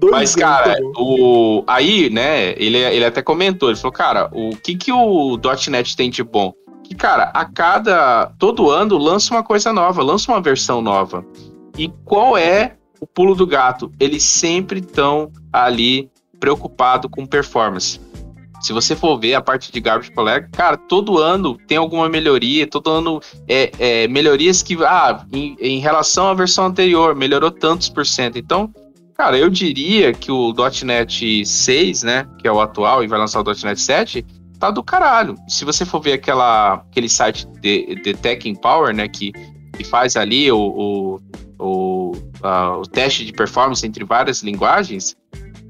Dois 0.00 0.12
Mas, 0.12 0.34
cara, 0.34 0.78
o, 0.96 1.62
aí, 1.66 2.08
né, 2.08 2.54
ele, 2.56 2.78
ele 2.78 3.04
até 3.04 3.20
comentou, 3.20 3.68
ele 3.68 3.76
falou, 3.76 3.92
cara, 3.92 4.30
o 4.32 4.56
que, 4.56 4.74
que 4.74 4.90
o 4.90 5.38
.NET 5.68 5.94
tem 5.94 6.08
de 6.08 6.24
bom? 6.24 6.54
Que, 6.82 6.94
cara, 6.94 7.24
a 7.34 7.44
cada. 7.44 8.32
Todo 8.38 8.70
ano 8.70 8.96
lança 8.96 9.34
uma 9.34 9.42
coisa 9.42 9.74
nova, 9.74 10.02
lança 10.02 10.32
uma 10.32 10.40
versão 10.40 10.80
nova. 10.80 11.22
E 11.76 11.92
qual 12.06 12.38
é 12.38 12.76
o 12.98 13.06
pulo 13.06 13.34
do 13.34 13.46
gato? 13.46 13.92
Eles 14.00 14.22
sempre 14.22 14.80
estão 14.80 15.30
ali 15.52 16.10
preocupado 16.40 17.06
com 17.06 17.26
performance. 17.26 18.00
Se 18.62 18.72
você 18.72 18.96
for 18.96 19.18
ver 19.18 19.34
a 19.34 19.42
parte 19.42 19.70
de 19.70 19.80
Garbage 19.80 20.12
Collector, 20.12 20.50
cara, 20.50 20.76
todo 20.78 21.18
ano 21.18 21.58
tem 21.66 21.76
alguma 21.76 22.08
melhoria, 22.08 22.66
todo 22.66 22.90
ano 22.90 23.20
é, 23.46 23.70
é, 23.78 24.08
melhorias 24.08 24.62
que, 24.62 24.82
ah, 24.82 25.24
em, 25.30 25.56
em 25.60 25.78
relação 25.78 26.28
à 26.28 26.34
versão 26.34 26.66
anterior, 26.66 27.14
melhorou 27.14 27.50
tantos 27.50 27.90
por 27.90 28.06
cento. 28.06 28.38
Então, 28.38 28.72
Cara, 29.20 29.36
eu 29.36 29.50
diria 29.50 30.14
que 30.14 30.32
o 30.32 30.54
.NET 30.82 31.44
6, 31.44 32.02
né, 32.04 32.26
que 32.38 32.48
é 32.48 32.50
o 32.50 32.58
atual 32.58 33.04
e 33.04 33.06
vai 33.06 33.18
lançar 33.18 33.42
o 33.42 33.44
.NET 33.44 33.78
7, 33.78 34.24
tá 34.58 34.70
do 34.70 34.82
caralho. 34.82 35.34
Se 35.46 35.62
você 35.62 35.84
for 35.84 36.00
ver 36.00 36.14
aquela, 36.14 36.82
aquele 36.90 37.06
site 37.06 37.46
de, 37.60 37.96
de 37.96 38.14
Tech 38.14 38.48
Empower, 38.48 38.94
né, 38.94 39.08
que, 39.08 39.30
que 39.76 39.84
faz 39.84 40.16
ali 40.16 40.50
o, 40.50 40.58
o, 40.58 41.20
o, 41.58 42.12
ah, 42.42 42.78
o 42.78 42.82
teste 42.86 43.26
de 43.26 43.32
performance 43.34 43.86
entre 43.86 44.06
várias 44.06 44.42
linguagens, 44.42 45.14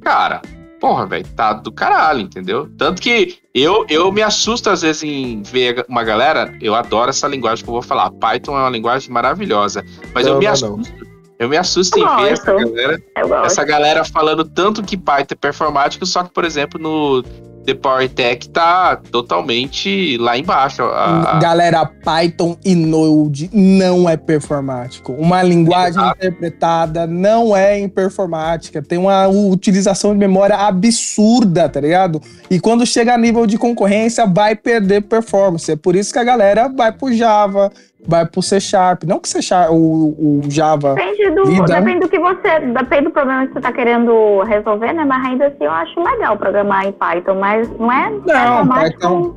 cara, 0.01 0.41
porra, 0.79 1.05
velho, 1.07 1.27
tá 1.35 1.53
do 1.53 1.73
caralho, 1.73 2.21
entendeu? 2.21 2.71
Tanto 2.79 3.03
que 3.03 3.39
eu, 3.53 3.85
eu 3.89 4.13
me 4.13 4.23
assusto 4.23 4.71
às 4.71 4.83
vezes 4.83 5.03
em 5.03 5.43
ver 5.43 5.85
uma 5.89 6.05
galera, 6.05 6.57
eu 6.61 6.73
adoro 6.73 7.11
essa 7.11 7.27
linguagem 7.27 7.65
que 7.65 7.69
eu 7.69 7.75
vou 7.75 7.83
falar. 7.83 8.13
Python 8.13 8.57
é 8.57 8.61
uma 8.61 8.71
linguagem 8.71 9.11
maravilhosa, 9.11 9.85
mas 10.15 10.25
Não, 10.25 10.35
eu 10.35 10.39
me 10.39 10.45
não, 10.45 10.53
assusto. 10.53 11.10
Eu 11.41 11.49
me 11.49 11.57
assusto 11.57 11.99
Eu 11.99 12.05
em 12.07 12.16
ver 12.22 12.36
gosto. 12.36 12.51
essa 12.51 12.55
galera 12.55 13.01
essa 13.47 13.64
galera 13.64 14.05
falando 14.05 14.45
tanto 14.45 14.82
que 14.82 14.97
Python 14.97 15.32
é 15.32 15.34
performático, 15.34 16.05
só 16.05 16.22
que, 16.22 16.30
por 16.34 16.45
exemplo, 16.45 16.78
no 16.78 17.22
The 17.64 17.74
Power 17.74 18.09
Tech 18.11 18.47
tá 18.51 18.97
totalmente 19.11 20.16
lá 20.18 20.36
embaixo. 20.36 20.82
A- 20.82 21.36
a- 21.36 21.38
Galera, 21.38 21.86
Python 21.86 22.57
e 22.64 22.74
Node 22.74 23.49
não 23.55 24.09
é 24.09 24.16
performático. 24.18 25.12
Uma 25.12 25.43
linguagem 25.43 26.03
interpretada 26.11 27.07
não 27.07 27.57
é 27.57 27.78
em 27.78 27.88
performática. 27.88 28.82
Tem 28.82 28.99
uma 28.99 29.26
utilização 29.28 30.12
de 30.12 30.18
memória 30.18 30.57
absurda, 30.57 31.68
tá 31.68 31.80
ligado? 31.80 32.20
E 32.51 32.61
quando 32.61 32.84
chega 32.86 33.14
a 33.14 33.18
nível 33.18 33.47
de 33.47 33.57
concorrência, 33.57 34.26
vai 34.26 34.55
perder 34.57 35.03
performance. 35.03 35.70
É 35.72 35.76
por 35.76 35.97
isso 35.97 36.12
que 36.12 36.18
a 36.18 36.24
galera 36.24 36.68
vai 36.68 36.93
pro 36.93 37.12
Java, 37.12 37.70
vai 38.07 38.27
pro 38.27 38.43
C 38.43 38.59
Sharp. 38.61 39.05
Não 39.05 39.19
que 39.21 39.29
C 39.29 39.41
Sharp, 39.43 39.71
o, 39.73 40.41
o 40.45 40.51
Java. 40.51 40.95
Depende 40.95 41.31
do, 41.31 41.45
Vida. 41.47 41.65
depende 41.65 42.01
do 42.01 42.09
que 42.09 42.19
você. 42.19 42.61
Depende 42.61 43.05
do 43.05 43.11
problema 43.11 43.47
que 43.47 43.53
você 43.55 43.61
tá 43.61 43.73
querendo 43.73 44.43
resolver, 44.43 44.93
né? 44.93 45.05
Mas 45.05 45.27
ainda 45.27 45.47
assim 45.47 45.65
eu 45.65 45.71
acho 45.71 46.01
legal 46.03 46.37
programar 46.37 46.87
em 46.87 46.93
Python, 46.93 47.35
mas 47.39 47.69
não 47.79 47.93
é 47.93 48.11
Não. 48.11 48.69
Python- 48.69 49.37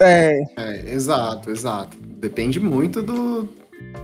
É, 0.00 0.42
É, 0.56 0.92
exato, 0.92 1.50
exato. 1.50 1.96
Depende 2.00 2.58
muito 2.60 3.02
do, 3.02 3.48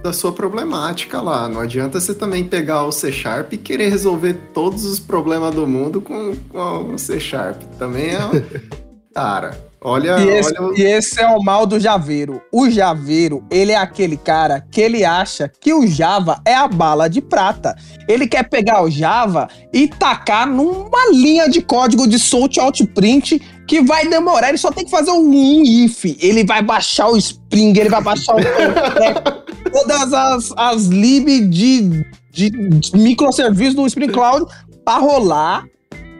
da 0.02 0.12
sua 0.12 0.32
problemática 0.32 1.20
lá. 1.20 1.48
Não 1.48 1.60
adianta 1.60 2.00
você 2.00 2.14
também 2.14 2.44
pegar 2.44 2.84
o 2.84 2.92
C 2.92 3.10
Sharp 3.12 3.52
e 3.52 3.56
querer 3.56 3.88
resolver 3.90 4.34
todos 4.52 4.84
os 4.84 4.98
problemas 5.00 5.54
do 5.54 5.66
mundo 5.66 6.00
com, 6.00 6.34
com 6.50 6.94
o 6.94 6.98
C 6.98 7.18
Sharp. 7.20 7.62
Também 7.78 8.10
é. 8.14 8.18
um- 8.24 8.68
Cara, 9.14 9.56
olha. 9.82 10.18
E 10.20 10.28
esse, 10.28 10.60
olha 10.60 10.78
e 10.78 10.82
esse 10.82 11.20
é 11.20 11.28
o 11.28 11.42
mal 11.42 11.66
do 11.66 11.78
Javeiro. 11.78 12.40
O 12.52 12.70
Javeiro, 12.70 13.44
ele 13.50 13.72
é 13.72 13.76
aquele 13.76 14.16
cara 14.16 14.64
que 14.70 14.80
ele 14.80 15.04
acha 15.04 15.50
que 15.60 15.72
o 15.72 15.86
Java 15.86 16.40
é 16.44 16.54
a 16.54 16.68
bala 16.68 17.08
de 17.08 17.20
prata. 17.20 17.76
Ele 18.08 18.26
quer 18.26 18.48
pegar 18.48 18.82
o 18.82 18.90
Java 18.90 19.48
e 19.72 19.88
tacar 19.88 20.46
numa 20.46 21.10
linha 21.12 21.48
de 21.48 21.62
código 21.62 22.06
de 22.06 22.18
Salt 22.18 22.58
Outprint 22.58 23.40
que 23.66 23.82
vai 23.82 24.08
demorar. 24.08 24.48
Ele 24.48 24.58
só 24.58 24.70
tem 24.70 24.84
que 24.84 24.90
fazer 24.90 25.10
um 25.10 25.32
if. 25.32 26.04
Ele 26.20 26.44
vai 26.44 26.62
baixar 26.62 27.08
o 27.08 27.16
Spring, 27.16 27.78
ele 27.78 27.90
vai 27.90 28.02
baixar 28.02 28.34
o 28.34 28.38
todas 29.70 30.12
as, 30.12 30.52
as 30.56 30.86
lib 30.86 31.26
de, 31.48 32.04
de, 32.30 32.50
de 32.50 32.96
microserviços 32.96 33.74
do 33.74 33.86
Spring 33.86 34.08
Cloud 34.08 34.46
para 34.84 34.98
rolar 34.98 35.64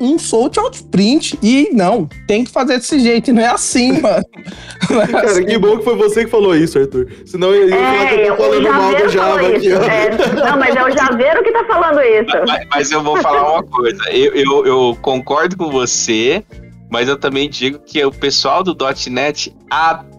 um 0.00 0.18
Salt 0.18 0.56
Outprint. 0.58 1.38
E 1.42 1.70
não, 1.72 2.08
tem 2.26 2.44
que 2.44 2.50
fazer 2.50 2.78
desse 2.78 2.98
jeito, 3.00 3.32
não 3.32 3.42
é 3.42 3.48
assim, 3.48 3.92
mano. 4.00 4.24
Não 4.90 5.02
é 5.02 5.06
Cara, 5.06 5.30
assim. 5.30 5.44
que 5.44 5.58
bom 5.58 5.78
que 5.78 5.84
foi 5.84 5.96
você 5.96 6.24
que 6.24 6.30
falou 6.30 6.54
isso, 6.54 6.78
Arthur. 6.78 7.08
Senão 7.26 7.54
eu 7.54 7.68
ia 7.68 7.76
falar 7.76 8.06
que 8.06 8.14
É, 8.14 8.28
eu 8.28 8.36
tô 8.36 8.42
falando 8.42 8.72
mal 8.72 8.94
do 8.94 9.08
Java 9.08 9.48
aqui, 9.48 9.72
ó. 9.72 9.82
É, 9.82 10.34
não, 10.34 10.58
mas 10.58 10.76
é 10.76 10.84
o 10.84 10.90
Javeiro 10.90 11.42
que 11.42 11.52
tá 11.52 11.64
falando 11.64 12.00
isso. 12.00 12.36
Mas, 12.46 12.66
mas 12.70 12.90
eu 12.90 13.02
vou 13.02 13.16
falar 13.18 13.52
uma 13.52 13.62
coisa. 13.62 13.98
Eu, 14.10 14.34
eu, 14.34 14.66
eu 14.66 14.98
concordo 15.02 15.56
com 15.56 15.70
você, 15.70 16.44
mas 16.90 17.08
eu 17.08 17.16
também 17.16 17.48
digo 17.48 17.78
que 17.78 18.04
o 18.04 18.10
pessoal 18.10 18.62
do 18.62 18.76
.NET 19.10 19.54
adora 19.70 20.17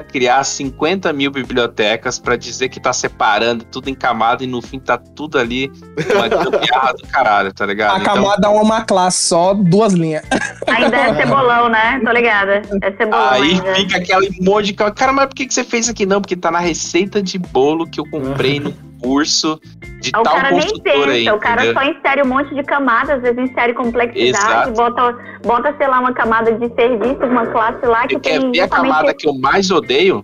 criar 0.00 0.42
50 0.44 1.12
mil 1.12 1.30
bibliotecas 1.30 2.18
para 2.18 2.36
dizer 2.36 2.68
que 2.68 2.80
tá 2.80 2.92
separando 2.92 3.64
tudo 3.64 3.90
em 3.90 3.94
camada 3.94 4.42
e 4.42 4.46
no 4.46 4.62
fim 4.62 4.78
tá 4.78 4.96
tudo 4.96 5.38
ali 5.38 5.70
uma 6.14 6.28
gambiarra 6.28 6.92
do 6.94 7.06
caralho, 7.08 7.52
tá 7.52 7.66
ligado? 7.66 7.96
A 7.96 8.00
camada 8.00 8.46
é 8.46 8.50
uma 8.50 8.82
classe 8.84 9.26
só, 9.28 9.52
duas 9.52 9.92
linhas. 9.92 10.22
Ainda 10.66 10.96
é 10.96 11.14
cebolão, 11.20 11.68
né? 11.68 12.00
Tô 12.04 12.12
ligada. 12.12 12.62
É 12.82 12.92
cebolão 12.92 13.30
Aí 13.30 13.52
ainda. 13.52 13.74
fica 13.74 13.98
aquela 13.98 14.24
emoji 14.24 14.70
de 14.70 14.74
cara, 14.74 14.90
cara, 14.90 15.12
mas 15.12 15.26
por 15.26 15.34
que, 15.34 15.46
que 15.46 15.54
você 15.54 15.64
fez 15.64 15.88
aqui? 15.88 16.06
Não, 16.06 16.20
porque 16.20 16.36
tá 16.36 16.50
na 16.50 16.60
receita 16.60 17.22
de 17.22 17.38
bolo 17.38 17.88
que 17.88 18.00
eu 18.00 18.08
comprei 18.08 18.58
no 18.60 18.72
curso 19.00 19.60
de 20.00 20.10
O 20.10 20.22
tal 20.22 20.34
cara 20.36 20.50
nem 20.52 20.80
pensa, 20.82 21.10
aí. 21.10 21.30
o 21.30 21.38
cara 21.38 21.64
entendeu? 21.64 21.82
só 21.82 21.90
insere 21.90 22.22
um 22.22 22.26
monte 22.28 22.54
de 22.54 22.62
camadas, 22.62 23.16
às 23.16 23.22
vezes 23.22 23.50
insere 23.50 23.74
complexidade, 23.74 24.28
Exato. 24.28 24.72
bota, 24.72 25.18
bota, 25.42 25.74
sei 25.76 25.88
lá, 25.88 26.00
uma 26.00 26.12
camada 26.12 26.52
de 26.52 26.74
serviço, 26.74 27.24
uma 27.24 27.46
classe 27.46 27.84
lá 27.86 28.06
que 28.06 28.14
Você 28.14 28.20
quer 28.20 28.38
tem 28.40 28.52
ver 28.52 28.60
a 28.60 28.68
camada 28.68 29.14
que 29.14 29.28
eu 29.28 29.34
mais 29.34 29.70
odeio? 29.70 30.22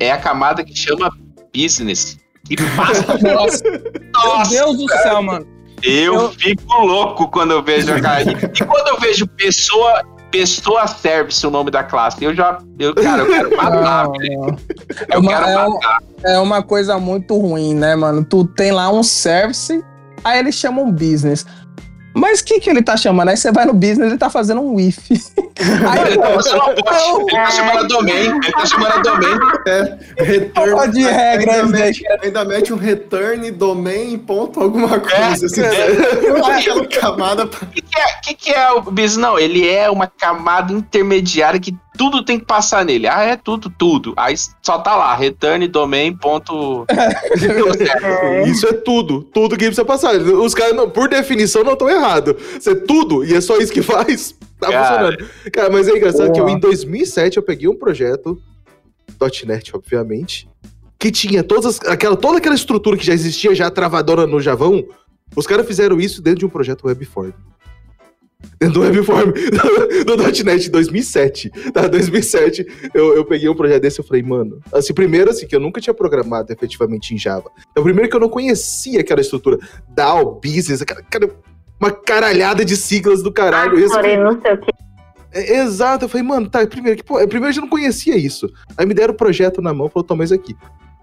É 0.00 0.10
a 0.10 0.18
camada 0.18 0.64
que 0.64 0.76
chama 0.76 1.10
business. 1.54 2.18
Que 2.46 2.56
passa. 2.76 3.16
Nossa, 3.22 3.62
meu 3.64 4.74
Deus 4.74 4.76
do 4.78 4.88
céu, 5.02 5.22
mano. 5.22 5.46
eu, 5.82 6.14
Eu- 6.14 6.30
fico 6.32 6.84
louco 6.84 7.28
quando 7.30 7.52
eu 7.52 7.62
vejo 7.62 7.92
a 7.94 8.00
cara. 8.00 8.22
E 8.22 8.64
quando 8.64 8.88
eu 8.88 8.98
vejo 9.00 9.26
pessoa, 9.28 10.02
pessoa 10.38 10.86
service, 10.88 11.46
o 11.46 11.50
nome 11.50 11.70
da 11.70 11.84
classe, 11.84 12.24
eu 12.24 12.34
já. 12.34 12.58
Eu, 12.78 12.92
cara, 12.94 13.22
eu 13.22 13.26
quero 13.28 13.50
matar, 13.56 14.10
velho. 14.10 14.40
não. 14.40 14.56
Eu 15.12 15.20
uma- 15.20 15.30
quero 15.32 15.46
é 15.46 15.66
um- 15.68 15.74
matar. 15.74 15.98
É 16.24 16.38
uma 16.38 16.62
coisa 16.62 16.98
muito 16.98 17.36
ruim, 17.38 17.74
né, 17.74 17.94
mano? 17.94 18.24
Tu 18.24 18.44
tem 18.46 18.72
lá 18.72 18.90
um 18.90 19.02
service, 19.02 19.84
aí 20.24 20.38
eles 20.40 20.54
chamam 20.56 20.90
business. 20.90 21.46
Mas 22.14 22.40
o 22.40 22.44
que, 22.44 22.60
que 22.60 22.70
ele 22.70 22.80
tá 22.82 22.96
chamando? 22.96 23.28
Aí 23.30 23.36
você 23.36 23.50
vai 23.50 23.64
no 23.64 23.74
business 23.74 24.12
e 24.12 24.16
tá 24.16 24.30
fazendo 24.30 24.60
um 24.60 24.78
if. 24.78 24.98
Aí, 25.88 26.12
Ele 26.12 26.18
tá 26.18 26.30
fazendo 26.34 26.56
uma 26.56 26.74
bot, 26.74 26.84
não, 26.90 27.20
ele 27.20 27.30
tá 27.30 27.50
chamando 27.50 27.78
a 27.78 27.82
domain, 27.82 28.26
ele 28.42 28.52
tá 28.52 28.66
chamando 28.66 28.92
a 28.92 29.02
domain. 29.02 29.38
Return. 30.18 30.70
Porra 30.70 30.88
de 30.88 31.02
regra, 31.02 31.52
ainda, 31.54 31.66
mete, 31.68 32.02
ainda 32.22 32.44
mete 32.44 32.72
um 32.72 32.76
return, 32.76 33.50
domain, 33.52 34.18
ponto, 34.18 34.60
alguma 34.60 34.96
É, 34.96 35.00
coisa. 35.00 35.46
assim, 35.46 35.60
aquela 35.62 36.86
camada 36.86 37.46
pra 37.46 37.66
O 37.66 37.70
que, 37.70 37.82
que 37.82 37.98
é, 38.00 38.06
que, 38.22 38.34
que 38.34 38.50
é 38.50 38.70
o 38.72 38.80
business? 38.82 39.16
Não, 39.16 39.38
ele 39.38 39.66
é 39.68 39.88
uma 39.88 40.06
camada 40.08 40.72
intermediária 40.72 41.60
que 41.60 41.76
tudo 41.96 42.24
tem 42.24 42.38
que 42.38 42.44
passar 42.44 42.84
nele. 42.84 43.06
Ah, 43.06 43.22
é 43.22 43.36
tudo, 43.36 43.70
tudo. 43.70 44.14
Aí 44.16 44.34
só 44.62 44.78
tá 44.78 44.94
lá, 44.96 45.14
return 45.14 45.66
domain 45.68 46.14
ponto... 46.16 46.84
Isso 48.46 48.66
é 48.66 48.72
tudo. 48.72 49.22
Tudo 49.24 49.56
que 49.56 49.64
precisa 49.66 49.84
passar. 49.84 50.14
Os 50.16 50.54
caras, 50.54 50.74
por 50.92 51.08
definição, 51.08 51.62
não 51.64 51.72
estão 51.74 51.88
errados. 51.88 52.34
Isso 52.58 52.70
é 52.70 52.74
tudo, 52.74 53.24
e 53.24 53.34
é 53.34 53.40
só 53.40 53.56
isso 53.58 53.72
que 53.72 53.82
faz. 53.82 54.34
Tá 54.60 54.70
Cara. 54.70 54.86
funcionando. 55.16 55.30
Cara, 55.52 55.68
mas 55.70 55.88
é 55.88 55.96
engraçado 55.96 56.32
que 56.32 56.40
eu, 56.40 56.48
em 56.48 56.58
2007, 56.58 57.36
eu 57.36 57.42
peguei 57.42 57.68
um 57.68 57.74
projeto, 57.76 58.40
.NET, 59.46 59.72
obviamente, 59.76 60.48
que 60.98 61.10
tinha 61.10 61.42
todas 61.42 61.66
as- 61.66 61.88
aquela, 61.88 62.16
toda 62.16 62.38
aquela 62.38 62.54
estrutura 62.54 62.96
que 62.96 63.04
já 63.04 63.12
existia, 63.12 63.54
já 63.54 63.68
travadora 63.68 64.26
no 64.26 64.40
Javão. 64.40 64.82
Os 65.36 65.46
caras 65.46 65.66
fizeram 65.66 66.00
isso 66.00 66.22
dentro 66.22 66.38
de 66.38 66.46
um 66.46 66.48
projeto 66.48 66.86
Webform. 66.86 67.32
Dentro 68.60 68.80
do 68.80 68.80
Webform 68.80 69.32
do, 70.04 70.16
do 70.16 70.44
.NET 70.44 70.68
em 70.68 70.70
2007. 70.70 71.50
Tá, 71.72 71.86
2007, 71.86 72.90
eu, 72.94 73.16
eu 73.16 73.24
peguei 73.24 73.48
um 73.48 73.54
projeto 73.54 73.82
desse 73.82 74.00
e 74.00 74.04
falei, 74.04 74.22
mano... 74.22 74.60
Assim, 74.72 74.92
primeiro, 74.92 75.30
assim, 75.30 75.46
que 75.46 75.54
eu 75.54 75.60
nunca 75.60 75.80
tinha 75.80 75.94
programado 75.94 76.52
efetivamente 76.52 77.14
em 77.14 77.18
Java. 77.18 77.50
É 77.76 77.80
o 77.80 77.82
primeiro 77.82 78.08
que 78.08 78.16
eu 78.16 78.20
não 78.20 78.28
conhecia 78.28 79.00
aquela 79.00 79.20
estrutura. 79.20 79.58
DAO, 79.88 80.40
Business, 80.40 80.82
aquela, 80.82 81.02
cara, 81.02 81.30
uma 81.80 81.90
caralhada 81.90 82.64
de 82.64 82.76
siglas 82.76 83.22
do 83.22 83.32
caralho. 83.32 83.76
Assim, 83.76 83.94
Porém, 83.94 84.18
não 84.18 84.40
sei 84.40 84.52
o 84.54 84.58
que. 84.58 84.70
é, 85.32 85.58
exato, 85.58 86.04
eu 86.04 86.08
falei, 86.08 86.26
mano, 86.26 86.48
tá, 86.48 86.66
primeiro, 86.66 86.96
que, 86.98 87.04
pô, 87.04 87.16
primeiro 87.26 87.48
eu 87.48 87.52
já 87.52 87.60
não 87.60 87.68
conhecia 87.68 88.16
isso. 88.16 88.48
Aí 88.76 88.86
me 88.86 88.94
deram 88.94 89.14
o 89.14 89.16
projeto 89.16 89.60
na 89.60 89.74
mão, 89.74 89.88
falou, 89.88 90.04
toma 90.04 90.24
isso 90.24 90.34
aqui. 90.34 90.56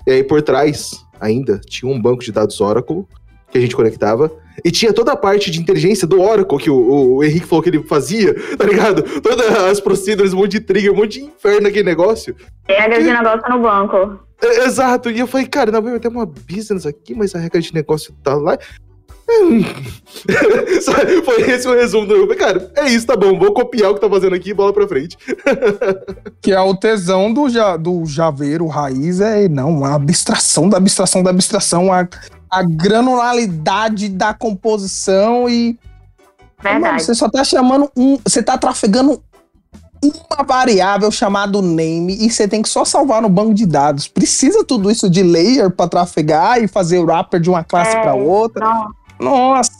E 0.07 0.11
aí 0.11 0.23
por 0.23 0.41
trás, 0.41 1.05
ainda, 1.19 1.59
tinha 1.59 1.91
um 1.91 2.01
banco 2.01 2.23
de 2.23 2.31
dados 2.31 2.59
Oracle 2.59 3.05
que 3.51 3.57
a 3.57 3.61
gente 3.61 3.75
conectava. 3.75 4.31
E 4.63 4.71
tinha 4.71 4.93
toda 4.93 5.11
a 5.11 5.15
parte 5.15 5.49
de 5.49 5.59
inteligência 5.59 6.07
do 6.07 6.21
Oracle 6.21 6.57
que 6.57 6.69
o, 6.69 7.15
o 7.15 7.23
Henrique 7.23 7.47
falou 7.47 7.63
que 7.63 7.69
ele 7.69 7.83
fazia, 7.83 8.33
tá 8.57 8.65
ligado? 8.65 9.03
Todas 9.21 9.49
as 9.49 9.79
procedures, 9.79 10.33
um 10.33 10.37
monte 10.37 10.51
de 10.51 10.59
trigger, 10.61 10.91
um 10.91 10.97
monte 10.97 11.19
de 11.19 11.25
inferno 11.25 11.61
naquele 11.61 11.83
negócio. 11.83 12.35
Regra 12.67 13.01
de 13.01 13.11
negócio 13.11 13.49
no 13.49 13.59
banco. 13.59 14.19
É, 14.41 14.65
Exato, 14.65 15.09
e 15.09 15.19
eu 15.19 15.27
falei, 15.27 15.47
cara, 15.47 15.71
não, 15.71 15.81
vai 15.81 15.99
ter 15.99 16.07
uma 16.07 16.25
business 16.25 16.85
aqui, 16.85 17.13
mas 17.13 17.33
a 17.35 17.39
regra 17.39 17.61
de 17.61 17.73
negócio 17.73 18.13
tá 18.23 18.35
lá. 18.35 18.57
Foi 21.23 21.41
esse 21.49 21.65
o 21.67 21.73
resumo 21.73 22.05
do. 22.05 22.15
eu 22.15 22.23
falei, 22.23 22.37
Cara, 22.37 22.71
é 22.75 22.89
isso, 22.89 23.07
tá 23.07 23.15
bom, 23.15 23.39
vou 23.39 23.53
copiar 23.53 23.91
o 23.91 23.93
que 23.95 24.01
tá 24.01 24.09
fazendo 24.09 24.35
aqui 24.35 24.49
e 24.49 24.53
bola 24.53 24.73
pra 24.73 24.87
frente. 24.87 25.17
Que 26.41 26.51
é 26.51 26.59
o 26.59 26.75
tesão 26.75 27.31
do, 27.31 27.47
ja, 27.47 27.77
do 27.77 28.03
javeiro 28.05 28.65
raiz, 28.65 29.21
é 29.21 29.47
não, 29.47 29.85
a 29.85 29.93
abstração 29.93 30.67
da 30.67 30.77
abstração 30.77 31.21
da 31.21 31.29
abstração, 31.29 31.93
a, 31.93 32.07
a 32.51 32.61
granularidade 32.63 34.09
da 34.09 34.33
composição 34.33 35.49
e. 35.49 35.79
Mano, 36.61 36.81
Verdade. 36.81 37.03
você 37.03 37.15
só 37.15 37.29
tá 37.29 37.43
chamando 37.43 37.89
um. 37.95 38.19
Você 38.23 38.43
tá 38.43 38.57
trafegando 38.57 39.23
uma 40.03 40.43
variável 40.43 41.11
chamada 41.11 41.61
name 41.61 42.17
e 42.19 42.29
você 42.29 42.47
tem 42.47 42.61
que 42.61 42.69
só 42.69 42.83
salvar 42.83 43.21
no 43.21 43.29
banco 43.29 43.53
de 43.53 43.65
dados. 43.65 44.07
Precisa 44.07 44.63
tudo 44.65 44.89
isso 44.91 45.09
de 45.09 45.23
layer 45.23 45.69
pra 45.69 45.87
trafegar 45.87 46.61
e 46.61 46.67
fazer 46.67 46.99
o 46.99 47.05
wrapper 47.05 47.39
de 47.39 47.49
uma 47.49 47.63
classe 47.63 47.95
É, 47.95 48.01
pra 48.01 48.13
outra. 48.13 48.65
Não, 48.65 48.89
Nossa. 49.19 49.71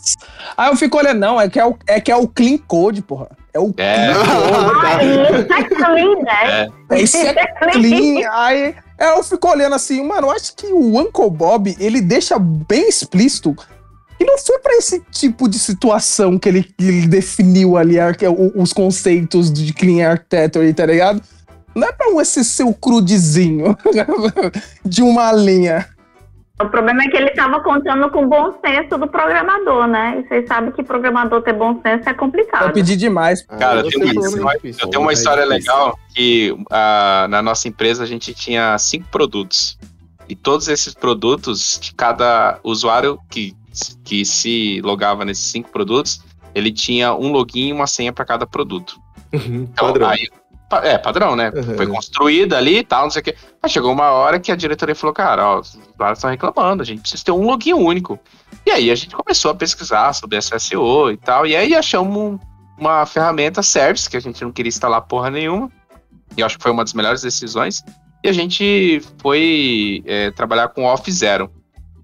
Aí 0.56 0.70
eu 0.70 0.76
fico 0.76 0.96
olhando, 0.96 1.18
não, 1.18 1.40
é 1.40 1.48
que 1.48 1.58
é 1.58 1.66
o, 1.66 1.76
é, 1.86 2.00
que 2.00 2.10
é 2.10 2.16
o 2.16 2.28
clean 2.28 2.56
code, 2.58 3.02
porra. 3.02 3.28
É 3.52 3.58
o 3.58 3.74
É. 3.76 4.12
Ah, 4.12 5.02
isso 5.02 5.52
é 5.52 5.64
clean, 5.64 6.22
né? 6.22 6.68
É. 6.90 7.00
Isso 7.00 7.16
é 7.16 7.70
clean. 7.72 8.30
Aí 8.32 8.62
é, 8.62 8.74
eu 9.10 9.22
fico 9.24 9.48
olhando 9.48 9.74
assim, 9.74 10.06
mano, 10.06 10.28
eu 10.28 10.30
acho 10.32 10.54
que 10.54 10.66
o 10.66 10.98
Uncle 10.98 11.30
Bob, 11.30 11.74
ele 11.78 12.00
deixa 12.00 12.38
bem 12.38 12.88
explícito 12.88 13.54
que 14.18 14.24
não 14.24 14.38
foi 14.38 14.58
pra 14.60 14.74
esse 14.76 15.00
tipo 15.10 15.48
de 15.48 15.58
situação 15.58 16.38
que 16.38 16.48
ele, 16.48 16.68
ele 16.78 17.06
definiu 17.08 17.76
ali 17.76 17.98
o- 18.28 18.62
os 18.62 18.72
conceitos 18.72 19.52
de 19.52 19.72
clean 19.72 20.08
architecture, 20.08 20.72
tá 20.72 20.86
ligado? 20.86 21.20
Não 21.74 21.88
é 21.88 21.92
pra 21.92 22.10
um 22.12 22.20
esse 22.20 22.44
seu 22.44 22.72
crudezinho 22.74 23.76
de 24.84 25.02
uma 25.02 25.32
linha. 25.32 25.88
O 26.60 26.68
problema 26.68 27.02
é 27.02 27.08
que 27.08 27.16
ele 27.16 27.30
estava 27.30 27.60
contando 27.60 28.08
com 28.10 28.24
o 28.24 28.28
bom 28.28 28.52
senso 28.64 28.96
do 28.98 29.08
programador, 29.08 29.86
né? 29.88 30.20
E 30.20 30.28
vocês 30.28 30.46
sabem 30.46 30.70
que 30.70 30.82
programador 30.82 31.42
ter 31.42 31.54
bom 31.54 31.80
senso 31.82 32.08
é 32.08 32.12
Eu 32.12 32.16
complicado. 32.16 32.72
pedi 32.72 32.94
demais. 32.94 33.42
Cara, 33.46 33.80
eu 33.80 33.88
tenho, 33.88 34.20
uma, 34.40 34.52
eu 34.62 34.88
tenho 34.90 35.02
uma 35.02 35.12
história 35.12 35.44
legal 35.44 35.98
que 36.14 36.54
ah, 36.70 37.26
na 37.28 37.42
nossa 37.42 37.66
empresa 37.68 38.04
a 38.04 38.06
gente 38.06 38.32
tinha 38.34 38.76
cinco 38.78 39.08
produtos. 39.10 39.76
E 40.28 40.36
todos 40.36 40.68
esses 40.68 40.94
produtos, 40.94 41.78
de 41.82 41.94
cada 41.94 42.60
usuário 42.62 43.18
que, 43.28 43.56
que 44.04 44.24
se 44.24 44.80
logava 44.84 45.24
nesses 45.24 45.46
cinco 45.50 45.70
produtos, 45.70 46.22
ele 46.54 46.70
tinha 46.70 47.12
um 47.14 47.32
login 47.32 47.68
e 47.68 47.72
uma 47.72 47.86
senha 47.88 48.12
para 48.12 48.24
cada 48.24 48.46
produto. 48.46 48.94
Uhum, 49.32 49.66
Então, 49.72 49.88
padrão. 49.88 50.08
aí- 50.10 50.28
é, 50.78 50.98
padrão, 50.98 51.34
né? 51.36 51.50
Uhum. 51.54 51.76
Foi 51.76 51.86
construída 51.86 52.56
ali 52.56 52.78
e 52.78 52.84
tal, 52.84 53.04
não 53.04 53.10
sei 53.10 53.20
o 53.20 53.24
quê. 53.24 53.34
Mas 53.62 53.72
chegou 53.72 53.92
uma 53.92 54.10
hora 54.10 54.38
que 54.40 54.50
a 54.52 54.56
diretoria 54.56 54.94
falou, 54.94 55.12
cara, 55.14 55.46
ó, 55.46 55.60
os 55.60 55.74
usuários 55.94 56.18
estão 56.18 56.30
reclamando, 56.30 56.82
a 56.82 56.86
gente 56.86 57.00
precisa 57.00 57.24
ter 57.24 57.32
um 57.32 57.44
login 57.46 57.74
único. 57.74 58.18
E 58.66 58.70
aí 58.70 58.90
a 58.90 58.94
gente 58.94 59.14
começou 59.14 59.50
a 59.50 59.54
pesquisar 59.54 60.12
sobre 60.12 60.36
SSO 60.36 61.10
e 61.10 61.16
tal, 61.16 61.46
e 61.46 61.54
aí 61.56 61.74
achamos 61.74 62.16
um- 62.16 62.38
uma 62.78 63.04
ferramenta 63.06 63.62
service, 63.62 64.08
que 64.08 64.16
a 64.16 64.20
gente 64.20 64.42
não 64.42 64.52
queria 64.52 64.68
instalar 64.68 65.00
porra 65.02 65.30
nenhuma, 65.30 65.70
e 66.36 66.42
acho 66.42 66.56
que 66.56 66.62
foi 66.62 66.72
uma 66.72 66.84
das 66.84 66.94
melhores 66.94 67.22
decisões, 67.22 67.84
e 68.24 68.28
a 68.28 68.32
gente 68.32 69.02
foi 69.18 70.02
é, 70.06 70.30
trabalhar 70.30 70.68
com 70.68 70.84
Off 70.84 71.10
Zero. 71.10 71.50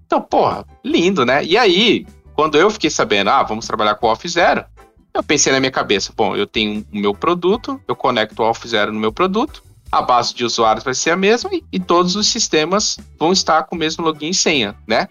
Então, 0.05 0.21
porra, 0.21 0.65
lindo, 0.83 1.25
né? 1.25 1.43
E 1.43 1.57
aí, 1.57 2.05
quando 2.33 2.57
eu 2.57 2.69
fiquei 2.71 2.89
sabendo, 2.89 3.29
ah, 3.29 3.43
vamos 3.43 3.67
trabalhar 3.67 3.95
com 3.95 4.07
Off 4.07 4.27
Zero, 4.27 4.65
eu 5.13 5.23
pensei 5.23 5.51
na 5.51 5.59
minha 5.59 5.71
cabeça, 5.71 6.13
bom, 6.15 6.35
eu 6.35 6.45
tenho 6.45 6.85
o 6.91 6.97
meu 6.97 7.13
produto, 7.13 7.81
eu 7.87 7.95
conecto 7.95 8.41
o 8.41 8.45
Off 8.45 8.67
Zero 8.67 8.91
no 8.91 8.99
meu 8.99 9.11
produto, 9.11 9.63
a 9.91 10.01
base 10.01 10.33
de 10.33 10.45
usuários 10.45 10.83
vai 10.83 10.93
ser 10.93 11.11
a 11.11 11.17
mesma 11.17 11.49
e, 11.53 11.63
e 11.71 11.79
todos 11.79 12.15
os 12.15 12.27
sistemas 12.27 12.97
vão 13.17 13.31
estar 13.31 13.63
com 13.63 13.75
o 13.75 13.79
mesmo 13.79 14.03
login 14.03 14.29
e 14.29 14.33
senha, 14.33 14.75
né? 14.87 15.07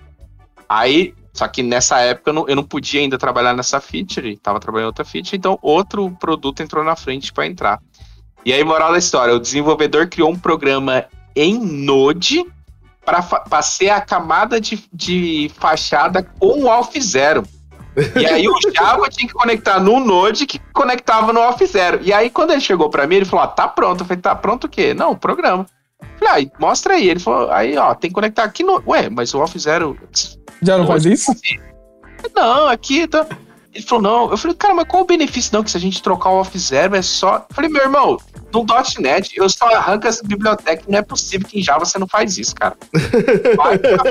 Aí, 0.68 1.14
só 1.32 1.48
que 1.48 1.62
nessa 1.62 1.98
época 2.00 2.30
eu 2.30 2.34
não, 2.34 2.48
eu 2.48 2.56
não 2.56 2.62
podia 2.62 3.00
ainda 3.00 3.18
trabalhar 3.18 3.54
nessa 3.54 3.80
feature, 3.80 4.34
estava 4.34 4.60
trabalhando 4.60 4.88
outra 4.88 5.04
feature, 5.04 5.36
então 5.36 5.58
outro 5.62 6.10
produto 6.12 6.62
entrou 6.62 6.84
na 6.84 6.94
frente 6.94 7.32
para 7.32 7.46
entrar. 7.46 7.80
E 8.44 8.52
aí, 8.52 8.62
moral 8.62 8.92
da 8.92 8.98
história, 8.98 9.34
o 9.34 9.40
desenvolvedor 9.40 10.08
criou 10.08 10.30
um 10.30 10.38
programa 10.38 11.04
em 11.34 11.58
Node 11.58 12.44
para 13.04 13.62
ser 13.62 13.90
a 13.90 14.00
camada 14.00 14.60
de, 14.60 14.84
de 14.92 15.50
fachada 15.58 16.22
com 16.22 16.64
o 16.64 16.70
Alpha 16.70 17.00
Zero. 17.00 17.42
E 18.16 18.26
aí 18.26 18.48
o 18.48 18.54
Java 18.74 19.08
tinha 19.08 19.26
que 19.26 19.34
conectar 19.34 19.80
no 19.80 20.00
Node 20.00 20.46
que 20.46 20.58
conectava 20.72 21.32
no 21.32 21.40
Off 21.40 21.64
Zero. 21.66 22.00
E 22.02 22.12
aí 22.12 22.30
quando 22.30 22.52
ele 22.52 22.60
chegou 22.60 22.90
pra 22.90 23.06
mim, 23.06 23.16
ele 23.16 23.24
falou: 23.24 23.44
ah, 23.44 23.48
tá 23.48 23.66
pronto. 23.66 24.00
Eu 24.00 24.06
falei: 24.06 24.20
tá 24.20 24.34
pronto 24.34 24.64
o 24.64 24.68
quê? 24.68 24.94
Não, 24.94 25.12
o 25.12 25.16
programa. 25.16 25.66
Falei: 26.18 26.50
ah, 26.52 26.58
mostra 26.60 26.94
aí. 26.94 27.08
Ele 27.08 27.20
falou: 27.20 27.50
aí, 27.50 27.76
ó, 27.76 27.94
tem 27.94 28.10
que 28.10 28.14
conectar 28.14 28.44
aqui 28.44 28.62
no. 28.62 28.82
Ué, 28.86 29.08
mas 29.08 29.34
o 29.34 29.40
Off 29.40 29.58
Zero. 29.58 29.98
Já 30.62 30.78
não 30.78 30.86
faz 30.86 31.04
isso? 31.04 31.32
Não, 32.34 32.68
aqui 32.68 33.06
tá. 33.06 33.26
Ele 33.74 33.84
falou: 33.84 34.02
não. 34.02 34.30
Eu 34.30 34.36
falei: 34.36 34.56
cara, 34.56 34.74
mas 34.74 34.86
qual 34.88 35.02
o 35.02 35.06
benefício 35.06 35.50
não? 35.52 35.62
Que 35.62 35.70
se 35.70 35.76
a 35.76 35.80
gente 35.80 36.02
trocar 36.02 36.30
o 36.30 36.40
Off 36.40 36.58
Zero 36.58 36.96
é 36.96 37.02
só. 37.02 37.46
Eu 37.48 37.54
falei: 37.54 37.70
meu 37.70 37.82
irmão, 37.82 38.18
no 38.52 38.64
.NET 38.98 39.32
eu 39.36 39.48
só 39.48 39.66
arranco 39.74 40.06
essa 40.06 40.22
biblioteca. 40.26 40.82
Não 40.88 40.98
é 40.98 41.02
possível 41.02 41.46
que 41.46 41.58
em 41.58 41.62
Java 41.62 41.84
você 41.84 41.98
não 41.98 42.08
faz 42.08 42.38
isso, 42.38 42.54
cara. 42.54 42.76
Vai 43.56 43.78
pra 43.78 44.02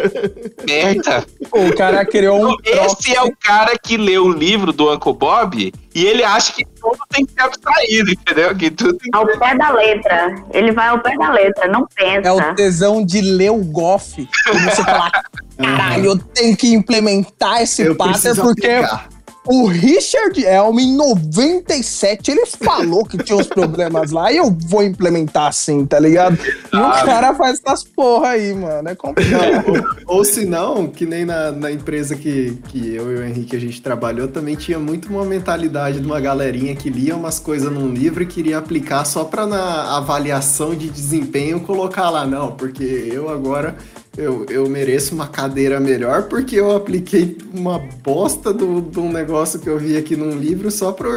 merda. 0.65 1.25
O 1.51 1.75
cara 1.75 2.05
criou 2.05 2.51
um 2.51 2.55
Esse 2.63 3.15
é 3.15 3.21
o 3.21 3.35
cara 3.35 3.73
que 3.81 3.97
lê 3.97 4.17
o 4.17 4.31
livro 4.31 4.71
do 4.71 4.93
Uncle 4.93 5.13
Bob 5.13 5.73
e 5.95 6.05
ele 6.05 6.23
acha 6.23 6.53
que 6.53 6.63
tudo 6.63 6.99
tem 7.09 7.25
que 7.25 7.33
ser 7.33 7.41
abstraído, 7.41 8.11
entendeu? 8.11 8.55
Que 8.55 8.69
tudo 8.69 8.93
tem 8.93 9.11
que 9.11 9.17
Ao 9.17 9.25
pé 9.25 9.55
da 9.55 9.71
letra. 9.71 10.35
Ele 10.53 10.71
vai 10.71 10.89
ao 10.89 10.99
pé 10.99 11.17
da 11.17 11.31
letra, 11.31 11.67
não 11.67 11.87
pensa. 11.95 12.27
É 12.27 12.31
o 12.31 12.55
tesão 12.55 13.03
de 13.03 13.21
ler 13.21 13.51
o 13.51 13.63
GOF. 13.63 14.21
E 14.21 14.59
você 14.59 14.83
falar, 14.83 15.11
caralho, 15.57 16.05
eu 16.05 16.17
tenho 16.17 16.55
que 16.55 16.71
implementar 16.71 17.63
esse 17.63 17.81
Eu 17.81 17.95
pattern 17.95 18.39
porque 18.39 18.67
aplicar. 18.67 19.16
O 19.47 19.67
Richard 19.67 20.43
Elm, 20.43 20.79
em 20.79 20.95
97, 20.95 22.31
ele 22.31 22.45
falou 22.45 23.05
que 23.05 23.17
tinha 23.17 23.37
uns 23.37 23.47
problemas 23.47 24.11
lá 24.11 24.31
e 24.31 24.37
eu 24.37 24.55
vou 24.67 24.83
implementar 24.83 25.47
assim, 25.47 25.85
tá 25.85 25.99
ligado? 25.99 26.37
E 26.71 26.75
o 26.75 27.05
cara 27.05 27.33
faz 27.33 27.61
essas 27.65 27.83
porra 27.83 28.29
aí, 28.29 28.53
mano. 28.53 28.89
É 28.89 28.95
complicado. 28.95 29.65
Ou, 30.05 30.17
ou 30.17 30.25
se 30.25 30.45
não, 30.45 30.87
que 30.87 31.05
nem 31.05 31.25
na, 31.25 31.51
na 31.51 31.71
empresa 31.71 32.15
que, 32.15 32.57
que 32.67 32.93
eu 32.93 33.11
e 33.11 33.15
o 33.15 33.25
Henrique 33.25 33.55
a 33.55 33.59
gente 33.59 33.81
trabalhou, 33.81 34.27
também 34.27 34.55
tinha 34.55 34.77
muito 34.77 35.09
uma 35.09 35.23
mentalidade 35.23 35.99
de 35.99 36.05
uma 36.05 36.19
galerinha 36.19 36.75
que 36.75 36.89
lia 36.89 37.15
umas 37.15 37.39
coisas 37.39 37.71
num 37.71 37.91
livro 37.91 38.23
e 38.23 38.25
queria 38.25 38.57
aplicar 38.57 39.05
só 39.05 39.23
pra 39.23 39.45
na 39.45 39.97
avaliação 39.97 40.75
de 40.75 40.89
desempenho 40.89 41.59
colocar 41.61 42.09
lá, 42.09 42.25
não, 42.25 42.51
porque 42.51 42.83
eu 42.83 43.29
agora 43.29 43.75
eu, 44.17 44.45
eu 44.49 44.67
mereço 44.67 45.13
uma 45.13 45.27
cadeira 45.27 45.79
melhor 45.79 46.23
porque 46.23 46.55
eu 46.55 46.75
apliquei 46.75 47.37
uma 47.53 47.79
bosta 48.03 48.51
do- 48.51 48.81
de 48.81 48.99
um 48.99 49.11
negócio 49.11 49.59
que 49.59 49.67
eu 49.69 49.77
vi 49.77 49.95
aqui 49.97 50.15
num 50.15 50.31
livro 50.37 50.71
só 50.71 50.91
por, 50.91 51.07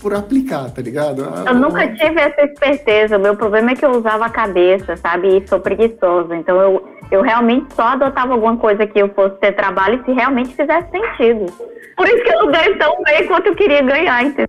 por 0.00 0.14
aplicar, 0.14 0.70
tá 0.70 0.80
ligado? 0.80 1.24
Ah, 1.24 1.44
Eu 1.50 1.54
nunca 1.54 1.86
tive 1.94 2.20
essa 2.20 2.40
esperteza. 2.42 3.16
O 3.18 3.20
meu 3.20 3.36
problema 3.36 3.72
é 3.72 3.74
que 3.74 3.84
eu 3.84 3.90
usava 3.90 4.26
a 4.26 4.30
cabeça, 4.30 4.96
sabe? 4.96 5.36
E 5.38 5.46
sou 5.48 5.60
preguiçosa. 5.60 6.34
Então 6.36 6.60
eu, 6.60 6.82
eu 7.10 7.22
realmente 7.22 7.66
só 7.74 7.82
adotava 7.82 8.32
alguma 8.32 8.56
coisa 8.56 8.86
que 8.86 8.98
eu 8.98 9.08
fosse 9.10 9.36
ter 9.36 9.52
trabalho 9.52 10.02
se 10.04 10.12
realmente 10.12 10.54
fizesse 10.54 10.88
sentido. 10.90 11.52
Por 11.96 12.06
isso 12.06 12.22
que 12.22 12.32
eu 12.32 12.44
não 12.46 12.52
ganho 12.52 12.78
tão 12.78 13.02
bem 13.02 13.26
quanto 13.26 13.46
eu 13.48 13.54
queria 13.56 13.82
ganhar, 13.82 14.24
entendeu? 14.24 14.48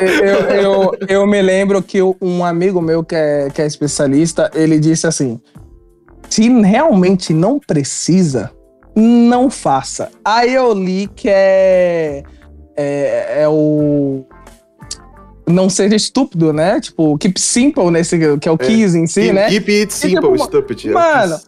eu, 0.00 0.62
eu, 0.62 0.92
eu 1.08 1.26
me 1.26 1.42
lembro 1.42 1.82
que 1.82 1.98
um 2.20 2.44
amigo 2.44 2.80
meu 2.80 3.04
que 3.04 3.14
é, 3.14 3.48
que 3.52 3.60
é 3.60 3.66
especialista, 3.66 4.50
ele 4.54 4.78
disse 4.78 5.06
assim: 5.06 5.40
se 6.30 6.48
realmente 6.62 7.34
não 7.34 7.58
precisa, 7.58 8.50
não 8.96 9.50
faça. 9.50 10.10
Aí 10.24 10.54
eu 10.54 10.72
li 10.72 11.08
que 11.14 11.28
é, 11.28 12.22
é, 12.76 13.42
é 13.42 13.48
o 13.48 14.24
não 15.46 15.68
seja 15.68 15.96
estúpido, 15.96 16.52
né? 16.52 16.80
Tipo, 16.80 17.18
keep 17.18 17.38
simple 17.40 17.90
nesse 17.90 18.16
que 18.38 18.48
é 18.48 18.52
o 18.52 18.56
keys 18.58 18.94
em 18.94 19.06
si, 19.06 19.22
Keep- 19.22 19.32
né? 19.34 19.48
Keep 19.48 19.70
it 19.80 19.92
simple, 19.92 20.28
E, 20.28 20.32
tipo, 20.32 20.44
stupid. 20.44 20.86
é. 20.86 20.92
Mano, 20.92 21.40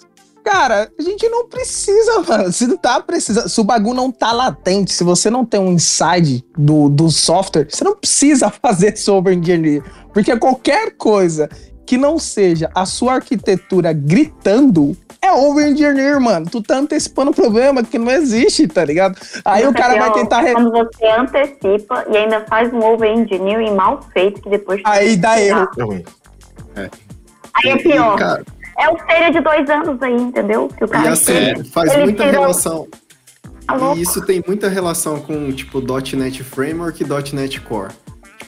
cara, 0.45 0.91
a 0.99 1.03
gente 1.03 1.29
não 1.29 1.47
precisa, 1.49 2.21
mano. 2.29 2.53
Se 2.53 2.67
não 2.67 2.77
tá 2.77 3.01
precisando, 3.01 3.49
se 3.49 3.61
o 3.61 3.65
bagulho 3.65 3.95
não 3.95 4.11
tá 4.11 4.33
latente, 4.33 4.93
se 4.93 5.05
você 5.05 5.31
não 5.31 5.45
tem 5.45 5.61
um 5.61 5.73
inside 5.73 6.45
do, 6.59 6.89
do 6.89 7.11
software, 7.11 7.69
você 7.71 7.85
não 7.85 7.95
precisa 7.97 8.51
fazer 8.61 8.97
software 8.97 9.35
engineer. 9.35 9.85
Porque 10.13 10.37
qualquer 10.37 10.97
coisa 10.97 11.49
que 11.87 11.97
não 11.99 12.19
seja 12.19 12.71
a 12.75 12.87
sua 12.87 13.15
arquitetura 13.15 13.93
gritando 13.93 14.97
é 15.21 15.31
over 15.33 15.69
engineer, 15.69 16.21
mano. 16.21 16.47
Tu 16.51 16.61
tá 16.63 16.79
antecipando 16.79 17.31
um 17.31 17.35
problema 17.35 17.83
que 17.85 17.97
não 17.99 18.11
existe, 18.11 18.67
tá 18.67 18.85
ligado? 18.85 19.17
Aí 19.45 19.63
o 19.65 19.67
Isso 19.71 19.75
cara 19.79 19.93
aqui, 19.95 20.01
vai 20.01 20.13
tentar. 20.13 20.53
Quando 20.53 20.71
você 20.73 21.07
antecipa 21.07 22.05
e 22.11 22.17
ainda 22.17 22.41
faz 22.49 22.73
um 22.73 22.83
over-engineering 22.85 23.73
mal 23.75 24.03
feito, 24.13 24.41
que 24.43 24.51
depois... 24.51 24.81
Aí 24.85 25.17
dá 25.17 25.41
erro. 25.41 25.69
É 25.79 25.83
ruim. 25.83 26.05
Aí 27.55 27.71
é 27.71 27.77
pior. 27.77 28.19
Cara, 28.19 28.45
É 28.79 28.89
o 28.89 28.99
feira 28.99 29.31
de 29.31 29.41
dois 29.41 29.69
anos 29.71 30.03
aí, 30.03 30.15
entendeu? 30.15 30.69
Que 30.69 30.85
o 30.85 30.87
e 30.87 30.91
cara 30.91 31.13
assim, 31.13 31.33
tira. 31.33 31.65
faz 31.67 31.93
Ele 31.93 32.03
muita 32.05 32.25
tira- 32.25 32.41
relação. 32.41 32.89
Tá? 33.67 33.77
E 33.97 34.03
isso 34.03 34.21
tem 34.27 34.43
muita 34.47 34.69
relação 34.69 35.21
com, 35.21 35.53
tipo, 35.53 35.81
.NET 36.17 36.43
Framework 36.43 37.03
e 37.03 37.33
.NET 37.35 37.61
Core. 37.61 37.93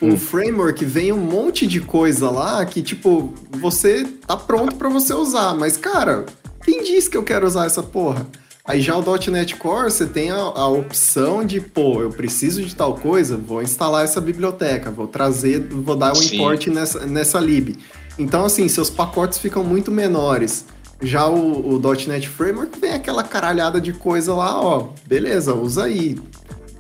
Tipo, 0.04 0.12
Hum. 0.12 0.14
o 0.14 0.18
framework 0.18 0.84
vem 0.84 1.12
um 1.12 1.18
monte 1.18 1.66
de 1.66 1.80
coisa 1.80 2.30
lá 2.30 2.64
que, 2.64 2.82
tipo, 2.82 3.32
você 3.50 4.04
tá 4.26 4.36
pronto 4.36 4.76
pra 4.76 4.88
você 4.88 5.14
usar. 5.14 5.54
Mas, 5.54 5.76
cara, 5.76 6.26
quem 6.64 6.82
disse 6.82 7.08
que 7.10 7.16
eu 7.16 7.22
quero 7.22 7.46
usar 7.46 7.66
essa 7.66 7.82
porra? 7.82 8.26
Aí 8.66 8.80
já 8.80 8.96
o 8.96 9.02
.NET 9.30 9.56
Core, 9.56 9.90
você 9.90 10.06
tem 10.06 10.30
a, 10.30 10.36
a 10.36 10.66
opção 10.68 11.44
de, 11.44 11.60
pô, 11.60 12.00
eu 12.00 12.08
preciso 12.10 12.62
de 12.62 12.74
tal 12.74 12.94
coisa, 12.94 13.36
vou 13.36 13.60
instalar 13.62 14.04
essa 14.04 14.22
biblioteca, 14.22 14.90
vou 14.90 15.06
trazer, 15.06 15.60
vou 15.60 15.94
dar 15.94 16.12
um 16.12 16.14
Sim. 16.14 16.36
import 16.36 16.66
nessa, 16.68 17.04
nessa 17.04 17.38
lib. 17.38 17.76
Então, 18.18 18.44
assim, 18.46 18.66
seus 18.68 18.88
pacotes 18.88 19.38
ficam 19.38 19.62
muito 19.62 19.90
menores. 19.90 20.64
Já 21.02 21.26
o, 21.28 21.74
o 21.76 21.78
.NET 22.08 22.26
Framework 22.26 22.78
tem 22.78 22.92
aquela 22.94 23.22
caralhada 23.22 23.78
de 23.78 23.92
coisa 23.92 24.32
lá, 24.32 24.58
ó, 24.58 24.88
beleza, 25.06 25.52
usa 25.54 25.84
aí. 25.84 26.18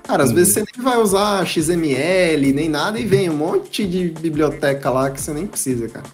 Cara, 0.04 0.22
às 0.22 0.32
vezes 0.32 0.52
você 0.54 0.60
nem 0.76 0.84
vai 0.84 0.98
usar 0.98 1.44
XML, 1.46 2.52
nem 2.52 2.68
nada, 2.68 2.98
e 3.00 3.04
vem 3.06 3.28
um 3.30 3.36
monte 3.36 3.86
de 3.86 4.08
biblioteca 4.20 4.90
lá 4.90 5.10
que 5.10 5.20
você 5.20 5.32
nem 5.32 5.46
precisa, 5.46 5.88
cara. 5.88 6.06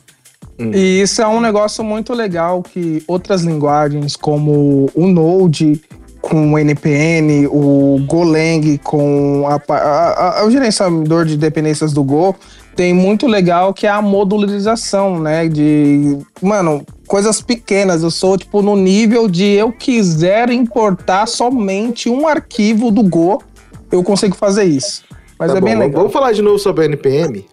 E 0.74 1.00
isso 1.02 1.22
é 1.22 1.26
um 1.26 1.40
negócio 1.40 1.82
muito 1.82 2.12
legal 2.12 2.62
que 2.62 3.02
outras 3.08 3.42
linguagens, 3.42 4.14
como 4.14 4.90
o 4.94 5.06
Node 5.06 5.80
com 6.20 6.52
o 6.52 6.58
NPN, 6.58 7.46
o 7.50 7.98
Golang 8.06 8.76
com 8.84 9.44
a, 9.48 9.54
a- 9.74 10.40
a- 10.40 10.44
o 10.46 10.50
gerenciador 10.50 11.24
de 11.24 11.36
dependências 11.38 11.94
do 11.94 12.04
Go, 12.04 12.36
tem 12.76 12.92
muito 12.92 13.26
legal 13.26 13.72
que 13.72 13.86
é 13.86 13.90
a 13.90 14.02
modularização, 14.02 15.18
né? 15.18 15.48
De, 15.48 16.18
mano, 16.42 16.84
coisas 17.06 17.40
pequenas. 17.40 18.02
Eu 18.02 18.10
sou, 18.10 18.36
tipo, 18.36 18.60
no 18.60 18.76
nível 18.76 19.28
de 19.28 19.44
eu 19.46 19.72
quiser 19.72 20.50
importar 20.50 21.26
somente 21.26 22.10
um 22.10 22.28
arquivo 22.28 22.90
do 22.90 23.02
Go, 23.02 23.42
eu 23.90 24.02
consigo 24.02 24.34
fazer 24.36 24.64
isso. 24.64 25.04
Mas 25.38 25.52
Tá 25.52 25.58
é 25.58 25.60
bom, 25.60 25.64
bem 25.64 25.74
vamos- 25.74 25.86
legal. 25.88 26.00
Vamos 26.02 26.12
falar 26.12 26.32
de 26.32 26.42
novo 26.42 26.58
sobre 26.58 26.82
a 26.82 26.86
NPM? 26.86 27.46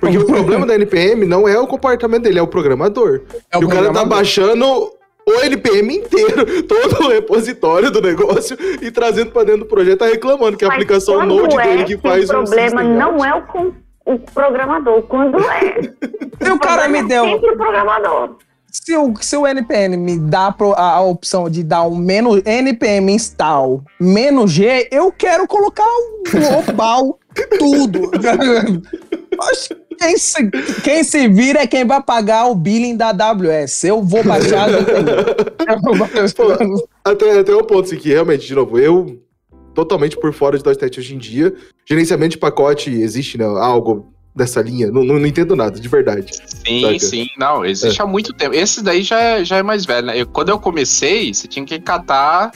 Porque 0.00 0.18
o 0.18 0.24
problema 0.26 0.66
da 0.66 0.74
NPM 0.74 1.24
não 1.26 1.46
é 1.48 1.58
o 1.58 1.66
comportamento 1.66 2.22
dele, 2.22 2.38
é 2.38 2.42
o 2.42 2.46
programador. 2.46 3.22
É 3.52 3.58
e 3.58 3.64
o 3.64 3.68
cara 3.68 3.80
tá 3.86 3.92
programador. 3.92 4.08
baixando 4.08 4.64
o 5.24 5.40
NPM 5.44 5.96
inteiro, 5.98 6.62
todo 6.66 7.04
o 7.04 7.08
repositório 7.08 7.90
do 7.90 8.00
negócio 8.00 8.56
e 8.80 8.90
trazendo 8.90 9.30
pra 9.30 9.44
dentro 9.44 9.60
do 9.60 9.66
projeto, 9.66 10.00
tá 10.00 10.06
reclamando 10.06 10.56
que 10.56 10.64
a 10.64 10.68
Mas 10.68 10.76
aplicação 10.76 11.24
Node 11.24 11.54
é 11.56 11.62
dele 11.62 11.84
que 11.84 11.96
faz 11.98 12.24
o 12.24 12.32
problema 12.32 12.80
system 12.80 12.88
não 12.96 13.24
é 13.24 13.34
o, 13.34 13.42
com- 13.42 13.72
o 14.04 14.18
programador. 14.18 15.02
Quando 15.02 15.38
é? 15.38 15.82
Se 16.44 16.50
o 16.50 16.58
cara 16.58 16.88
me 16.88 16.98
é 16.98 17.02
deu. 17.04 17.24
sempre 17.24 17.50
o 17.50 17.56
programador. 17.56 18.36
Se 18.72 18.96
o, 18.96 19.14
se 19.20 19.36
o 19.36 19.46
NPM 19.46 19.98
me 19.98 20.18
dá 20.18 20.54
a, 20.76 20.92
a 20.94 21.00
opção 21.02 21.50
de 21.50 21.62
dar 21.62 21.86
um 21.86 21.94
menos 21.94 22.40
NPM 22.46 23.12
install 23.12 23.84
menos 24.00 24.50
G, 24.50 24.88
eu 24.90 25.12
quero 25.12 25.46
colocar 25.46 25.84
o 25.84 26.22
global 26.30 27.18
tudo. 27.58 28.10
Quem 29.98 30.16
se, 30.16 30.50
quem 30.82 31.04
se 31.04 31.28
vira 31.28 31.60
é 31.60 31.66
quem 31.66 31.84
vai 31.84 32.02
pagar 32.02 32.46
o 32.46 32.54
billing 32.54 32.96
da 32.96 33.10
AWS. 33.10 33.84
Eu 33.84 34.02
vou 34.02 34.24
baixar. 34.24 34.68
até, 37.04 37.38
até 37.38 37.54
um 37.54 37.64
ponto 37.64 37.82
assim, 37.82 37.96
que 37.96 38.08
realmente, 38.08 38.46
de 38.46 38.54
novo, 38.54 38.78
eu 38.78 39.20
totalmente 39.74 40.16
por 40.18 40.32
fora 40.32 40.58
de 40.58 40.64
.NET 40.64 40.98
hoje 40.98 41.14
em 41.14 41.18
dia. 41.18 41.54
Gerenciamento 41.84 42.32
de 42.32 42.38
pacote, 42.38 42.90
existe 42.90 43.36
né, 43.36 43.44
algo 43.44 44.11
dessa 44.34 44.60
linha? 44.62 44.90
Não, 44.90 45.04
não, 45.04 45.18
não 45.18 45.26
entendo 45.26 45.54
nada, 45.54 45.78
de 45.78 45.88
verdade. 45.88 46.32
Sim, 46.46 46.80
Saca? 46.82 46.98
sim, 47.00 47.26
não, 47.38 47.64
existe 47.64 48.00
há 48.00 48.06
muito 48.06 48.32
tempo. 48.32 48.54
Esse 48.54 48.82
daí 48.82 49.02
já 49.02 49.20
é, 49.20 49.44
já 49.44 49.56
é 49.58 49.62
mais 49.62 49.84
velho, 49.84 50.06
né? 50.06 50.20
Eu- 50.20 50.26
quando 50.26 50.48
eu 50.48 50.58
comecei, 50.58 51.32
você 51.32 51.46
tinha 51.46 51.64
que 51.64 51.78
catar 51.78 52.50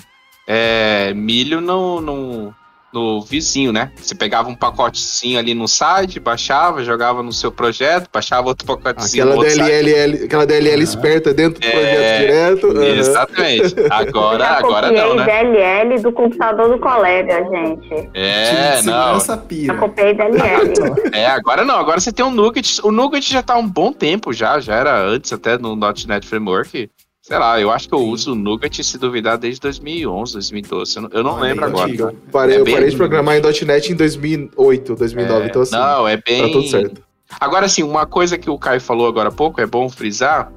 é, 0.49 1.13
milho 1.15 1.61
no, 1.61 2.01
no, 2.01 2.55
no 2.93 3.21
vizinho, 3.21 3.73
né? 3.73 3.91
Você 3.97 4.15
pegava 4.15 4.49
um 4.49 4.55
pacotezinho 4.55 5.39
ali 5.39 5.55
no 5.55 5.69
site, 5.69 6.19
baixava, 6.19 6.83
jogava 6.83 7.23
no 7.23 7.33
seu 7.33 7.53
projeto, 7.53 8.09
baixava 8.13 8.49
outro 8.49 8.67
pacotezinho 8.67 9.25
Aquela 9.25 9.37
no 9.37 9.43
outro 9.43 9.55
site. 9.57 9.69
DLL, 9.71 10.25
aquela 10.25 10.47
DLL 10.47 10.83
esperta 10.83 11.35
dentro 11.35 11.61
do 11.61 11.67
É, 11.67 11.71
projeto 11.71 12.21
direto. 12.21 12.67
aham. 12.79 12.97
Exatamente. 12.97 13.75
Agora, 13.91 14.47
agora 14.49 14.89
copiei 14.89 15.03
não, 15.05 15.15
né? 15.15 15.25
DLL 15.25 16.01
do 16.03 16.13
computador 16.13 16.69
do 16.71 16.79
colega, 16.79 17.45
gente. 17.51 18.11
É, 18.15 18.81
não. 18.83 19.19
Pira. 19.47 19.75
Já 19.75 19.81
copiei 19.81 20.15
DLL. 20.15 20.73
É, 21.13 21.27
agora 21.27 21.65
não. 21.65 21.77
Agora 21.77 22.01
você 22.01 22.13
tem 22.13 22.25
o 22.25 22.31
Nugget. 22.31 22.81
O 22.83 22.91
Nugget 22.91 23.31
já 23.33 23.43
tá 23.43 23.55
há 23.55 23.59
um 23.59 23.69
bom 23.69 23.93
tempo 23.93 24.33
já. 24.33 24.59
Já 24.61 24.75
era 24.75 24.99
antes 25.03 25.33
até 25.33 25.59
no 25.59 25.77
.NET 25.77 26.27
Framework. 26.27 26.89
Sei 27.27 27.37
lá, 27.37 27.61
eu 27.61 27.73
acho 27.73 27.89
que 27.89 27.95
eu 27.95 27.99
uso 27.99 28.33
o 28.33 28.35
Nugget, 28.37 28.85
se 28.85 28.97
duvidar, 28.99 29.37
desde 29.37 29.61
2011, 29.61 30.33
2012. 30.35 30.97
Eu 30.97 31.03
não, 31.03 31.11
eu 31.13 31.23
não 31.25 31.41
lembro 31.41 31.65
é 31.65 31.69
agora. 31.69 31.89
antigo. 31.91 32.13
Parei, 32.31 32.55
É 32.55 32.61
eu 32.61 32.65
bem- 32.65 32.75
parei 32.75 32.89
de 32.91 32.97
programar 32.97 33.37
em 33.37 33.41
.NET 33.41 33.93
em 33.93 33.97
2008, 33.97 34.95
2009, 34.95 35.43
É, 35.43 35.47
então 35.49 35.63
assim, 35.63 35.75
não, 35.75 36.07
é 36.07 36.17
tá 36.17 36.23
bem. 36.25 36.53
tudo 36.53 36.69
certo. 36.69 37.03
Agora, 37.41 37.67
assim, 37.67 37.83
uma 37.83 38.07
coisa 38.07 38.39
que 38.39 38.49
o 38.49 38.57
Caio 38.57 38.81
falou 38.81 39.09
agora 39.09 39.31
há 39.31 39.33
pouco, 39.33 39.61
é 39.61 39.67
bom 39.67 39.89
frisar 39.89 40.53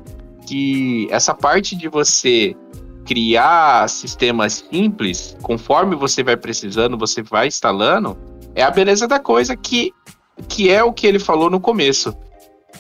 que 0.45 1.07
essa 1.09 1.33
parte 1.33 1.75
de 1.75 1.87
você 1.87 2.55
criar 3.03 3.89
sistemas 3.89 4.63
simples, 4.71 5.35
conforme 5.41 5.95
você 5.95 6.21
vai 6.21 6.37
precisando, 6.37 6.95
você 6.99 7.23
vai 7.23 7.47
instalando, 7.47 8.15
é 8.53 8.61
a 8.61 8.69
beleza 8.69 9.07
da 9.07 9.17
coisa 9.17 9.55
que, 9.55 9.91
que 10.47 10.69
é 10.69 10.83
o 10.83 10.93
que 10.93 11.07
ele 11.07 11.17
falou 11.17 11.49
no 11.49 11.59
começo. 11.59 12.15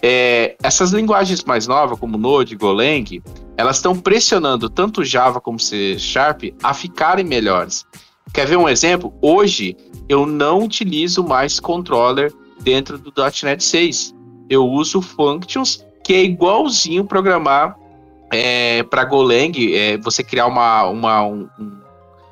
É, 0.01 0.55
essas 0.63 0.91
linguagens 0.91 1.43
mais 1.43 1.67
novas, 1.67 1.99
como 1.99 2.17
Node, 2.17 2.55
Golang, 2.55 3.21
elas 3.57 3.77
estão 3.77 3.95
pressionando 3.99 4.69
tanto 4.69 5.03
Java 5.03 5.41
como 5.41 5.59
C 5.59 5.97
Sharp 5.99 6.43
a 6.63 6.73
ficarem 6.73 7.25
melhores. 7.25 7.85
Quer 8.33 8.47
ver 8.47 8.57
um 8.57 8.69
exemplo? 8.69 9.13
Hoje 9.21 9.75
eu 10.07 10.25
não 10.25 10.63
utilizo 10.63 11.23
mais 11.23 11.59
controller 11.59 12.31
dentro 12.61 12.97
do 12.97 13.11
.NET 13.43 13.63
6. 13.63 14.13
Eu 14.49 14.65
uso 14.65 15.01
Functions, 15.01 15.83
que 16.03 16.13
é 16.13 16.23
igualzinho 16.23 17.03
programar 17.03 17.75
para 18.89 19.03
Golang, 19.05 19.51
é, 19.75 19.97
você 19.97 20.23
criar 20.23 20.45
uma, 20.47 20.85
uma, 20.85 21.23
um- 21.23 21.49
um- 21.59 21.79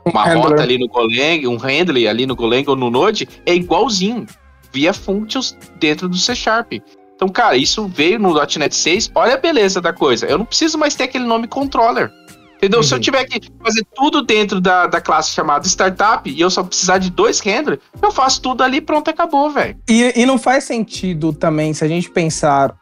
uma 0.06 0.24
handler. 0.24 0.50
rota 0.52 0.62
ali 0.64 0.78
no 0.78 0.88
Golang, 0.88 1.48
um 1.48 1.58
handler 1.58 2.08
ali 2.10 2.26
no 2.26 2.36
Golang 2.36 2.64
ou 2.68 2.76
no 2.76 2.90
Node, 2.90 3.28
é 3.46 3.54
igualzinho, 3.54 4.26
via 4.72 4.94
Functions 4.94 5.58
dentro 5.80 6.08
do 6.08 6.16
C 6.16 6.36
Sharp. 6.36 6.74
Então, 7.18 7.28
cara, 7.28 7.58
isso 7.58 7.88
veio 7.88 8.20
no 8.20 8.32
.NET 8.34 8.76
6, 8.76 9.12
olha 9.16 9.34
a 9.34 9.38
beleza 9.38 9.82
da 9.82 9.92
coisa. 9.92 10.28
Eu 10.28 10.38
não 10.38 10.46
preciso 10.46 10.78
mais 10.78 10.94
ter 10.94 11.06
aquele 11.06 11.26
nome 11.26 11.48
controller. 11.48 12.12
Entendeu? 12.58 12.82
Se 12.84 12.94
eu 12.94 12.98
Uhum. 12.98 13.02
tiver 13.02 13.24
que 13.26 13.40
fazer 13.64 13.86
tudo 13.96 14.22
dentro 14.24 14.62
da, 14.62 14.88
da 14.88 15.02
classe 15.02 15.32
chamada 15.32 15.66
startup 15.68 16.28
e 16.30 16.40
eu 16.40 16.50
só 16.50 16.64
precisar 16.64 16.98
de 17.00 17.10
dois 17.12 17.40
handlers, 17.40 17.80
eu 18.02 18.12
faço 18.12 18.42
tudo 18.42 18.64
ali 18.64 18.82
pronto, 18.82 19.10
acabou, 19.10 19.50
velho. 19.52 19.76
E, 19.90 20.14
e 20.16 20.26
não 20.26 20.38
faz 20.40 20.64
sentido 20.64 21.34
também, 21.34 21.74
se 21.74 21.84
a 21.84 21.88
gente 21.88 22.10
pensar. 22.10 22.76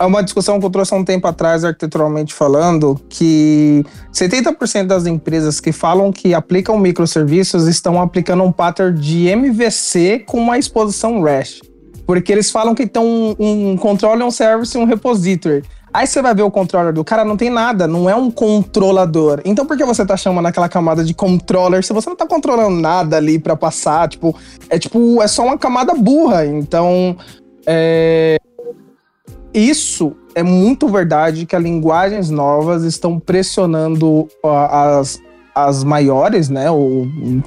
É 0.00 0.04
uma 0.06 0.22
discussão 0.22 0.58
que 0.58 0.64
eu 0.64 0.70
trouxe 0.70 0.94
há 0.94 0.96
um 0.96 1.04
tempo 1.04 1.26
atrás, 1.26 1.64
arquiteturalmente 1.64 2.32
falando, 2.32 2.98
que 3.10 3.84
70% 4.10 4.86
das 4.86 5.06
empresas 5.06 5.60
que 5.60 5.70
falam 5.70 6.10
que 6.10 6.32
aplicam 6.32 6.78
microserviços 6.78 7.66
estão 7.68 8.00
aplicando 8.00 8.42
um 8.42 8.50
pattern 8.50 8.98
de 8.98 9.26
MVC 9.28 10.20
com 10.26 10.38
uma 10.38 10.56
exposição 10.58 11.22
REST. 11.22 11.60
Porque 12.10 12.32
eles 12.32 12.50
falam 12.50 12.74
que 12.74 12.88
tem 12.88 13.00
um, 13.00 13.36
um 13.38 13.76
controle, 13.76 14.20
um 14.24 14.32
service 14.32 14.76
e 14.76 14.80
um 14.80 14.84
repository. 14.84 15.62
Aí 15.94 16.08
você 16.08 16.20
vai 16.20 16.34
ver 16.34 16.42
o 16.42 16.50
controller 16.50 16.92
do 16.92 17.04
cara, 17.04 17.24
não 17.24 17.36
tem 17.36 17.48
nada, 17.48 17.86
não 17.86 18.10
é 18.10 18.16
um 18.16 18.32
controlador. 18.32 19.40
Então 19.44 19.64
por 19.64 19.76
que 19.76 19.84
você 19.84 20.04
tá 20.04 20.16
chamando 20.16 20.46
aquela 20.46 20.68
camada 20.68 21.04
de 21.04 21.14
controller 21.14 21.84
se 21.84 21.92
você 21.92 22.10
não 22.10 22.16
tá 22.16 22.26
controlando 22.26 22.80
nada 22.80 23.16
ali 23.16 23.38
para 23.38 23.54
passar? 23.54 24.08
Tipo, 24.08 24.34
é 24.68 24.76
tipo, 24.76 25.22
é 25.22 25.28
só 25.28 25.44
uma 25.44 25.56
camada 25.56 25.94
burra. 25.94 26.44
Então, 26.44 27.16
é... 27.64 28.38
isso 29.54 30.12
é 30.34 30.42
muito 30.42 30.88
verdade 30.88 31.46
que 31.46 31.54
as 31.54 31.62
linguagens 31.62 32.28
novas 32.28 32.82
estão 32.82 33.20
pressionando 33.20 34.26
as, 34.42 35.22
as 35.54 35.84
maiores, 35.84 36.48
né? 36.48 36.70
O 36.70 37.06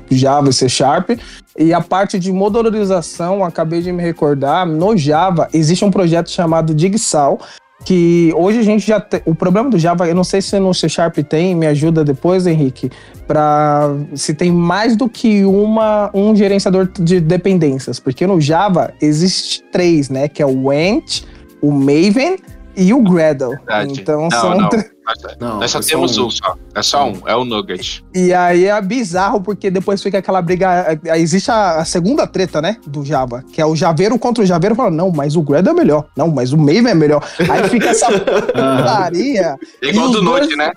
Java 0.10 0.50
e 0.50 0.54
C 0.54 0.68
Sharp. 0.68 1.12
E 1.58 1.74
a 1.74 1.82
parte 1.82 2.18
de 2.18 2.32
modularização, 2.32 3.44
acabei 3.44 3.82
de 3.82 3.92
me 3.92 4.02
recordar, 4.02 4.66
no 4.66 4.98
Java 4.98 5.48
existe 5.54 5.86
um 5.86 5.92
projeto 5.92 6.30
chamado 6.32 6.74
Digsal, 6.74 7.40
que 7.86 8.34
hoje 8.36 8.60
a 8.60 8.64
gente 8.64 8.86
já 8.86 9.00
tem. 9.00 9.22
O 9.26 9.36
problema 9.36 9.70
do 9.70 9.78
Java, 9.78 10.08
eu 10.08 10.16
não 10.16 10.24
sei 10.24 10.42
se 10.42 10.58
no 10.60 10.74
C 10.74 10.88
Sharp 10.90 11.18
tem, 11.18 11.54
me 11.56 11.68
ajuda 11.68 12.04
depois, 12.04 12.48
Henrique, 12.48 12.90
para 13.28 13.94
se 14.16 14.34
tem 14.34 14.52
mais 14.52 14.96
do 14.96 15.10
que 15.10 15.44
uma 15.46 16.10
um 16.14 16.36
gerenciador 16.36 16.88
de 16.88 17.20
dependências, 17.20 18.00
porque 18.00 18.26
no 18.26 18.40
Java 18.40 18.94
existe 19.02 19.64
três, 19.72 20.10
né? 20.10 20.28
Que 20.28 20.42
é 20.42 20.46
o 20.46 20.72
Ant, 20.72 21.24
o 21.62 21.72
Maven 21.72 22.38
e 22.76 22.94
o 22.94 23.02
Gradle. 23.02 23.50
Verdade. 23.58 24.00
Então 24.02 24.22
Não, 24.24 24.32
são 24.32 24.58
não. 24.58 24.70
três. 24.70 24.92
Nós, 25.06 25.38
Não, 25.38 25.60
nós 25.60 25.70
só 25.72 25.80
é 25.80 25.82
só 25.82 25.90
temos 25.90 26.18
um. 26.18 26.28
um 26.28 26.30
só. 26.30 26.56
É 26.74 26.82
só 26.82 27.10
um, 27.10 27.14
é 27.26 27.36
o 27.36 27.44
Nugget. 27.44 28.06
E 28.16 28.34
aí 28.34 28.66
é 28.66 28.82
bizarro, 28.82 29.42
porque 29.42 29.70
depois 29.70 30.02
fica 30.02 30.20
aquela 30.20 30.42
briga. 30.42 30.98
aí 31.12 31.22
Existe 31.22 31.52
a, 31.52 31.78
a 31.80 31.86
segunda 31.86 32.26
treta, 32.26 32.62
né? 32.62 32.78
Do 32.88 33.04
Java, 33.04 33.44
que 33.52 33.60
é 33.62 33.66
o 33.66 33.76
Javeiro 33.76 34.18
contra 34.18 34.44
o 34.44 34.48
Javeiro 34.48 34.76
falando, 34.76 34.96
não, 34.96 35.12
mas 35.12 35.36
o 35.36 35.42
Gradle 35.42 35.74
é 35.74 35.76
melhor. 35.76 36.06
Não, 36.16 36.30
mas 36.30 36.54
o 36.54 36.58
Maven 36.58 36.88
é 36.88 36.94
melhor. 36.96 37.22
Aí 37.50 37.68
fica 37.70 37.90
essa 37.90 38.08
putaria. 38.18 39.56
É 39.82 39.88
igual 39.90 40.10
E 40.10 40.12
do 40.14 40.22
dois- 40.22 40.58
né? 40.58 40.72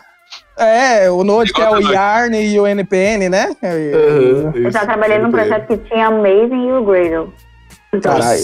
É, 0.58 1.10
o 1.10 1.22
Node, 1.22 1.52
que 1.52 1.60
é 1.60 1.70
o. 1.70 1.78
Yarn 1.80 2.34
e 2.34 2.58
o 2.58 2.66
NPN, 2.66 3.28
né? 3.28 3.54
Aham, 3.62 4.52
Eu 4.56 4.72
já 4.72 4.84
trabalhei 4.86 5.18
num 5.18 5.30
projeto 5.30 5.66
que 5.68 5.76
tinha 5.88 6.08
o 6.08 6.16
Maven 6.22 6.68
e 6.68 6.72
o 6.72 6.84
Gradle. 6.84 7.32
Caralho. 8.02 8.40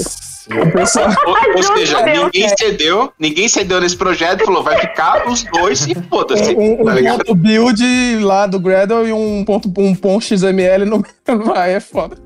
Pessoal- 0.72 1.08
Ou, 1.26 1.36
ou 1.56 1.62
seja, 1.78 2.02
Deus, 2.02 2.24
ninguém 2.24 2.44
é. 2.44 2.56
cedeu, 2.56 3.12
ninguém 3.18 3.48
cedeu 3.48 3.80
nesse 3.80 3.96
projeto 3.96 4.42
e 4.42 4.44
falou, 4.44 4.62
vai 4.62 4.78
ficar 4.78 5.28
os 5.28 5.42
dois 5.44 5.86
e 5.86 5.94
foda-se. 6.08 6.54
um, 6.54 6.80
um 6.80 6.84
tá 6.84 6.94
ligado? 6.94 7.18
ponto 7.18 7.34
build 7.34 8.18
lá 8.22 8.46
do 8.46 8.58
Gradle 8.58 9.06
e 9.06 9.12
um 9.12 9.44
ponto, 9.44 9.72
um 9.78 9.94
ponto 9.94 10.24
XML 10.24 10.84
no 10.84 11.02
vai, 11.44 11.74
é 11.74 11.80
foda. 11.80 12.16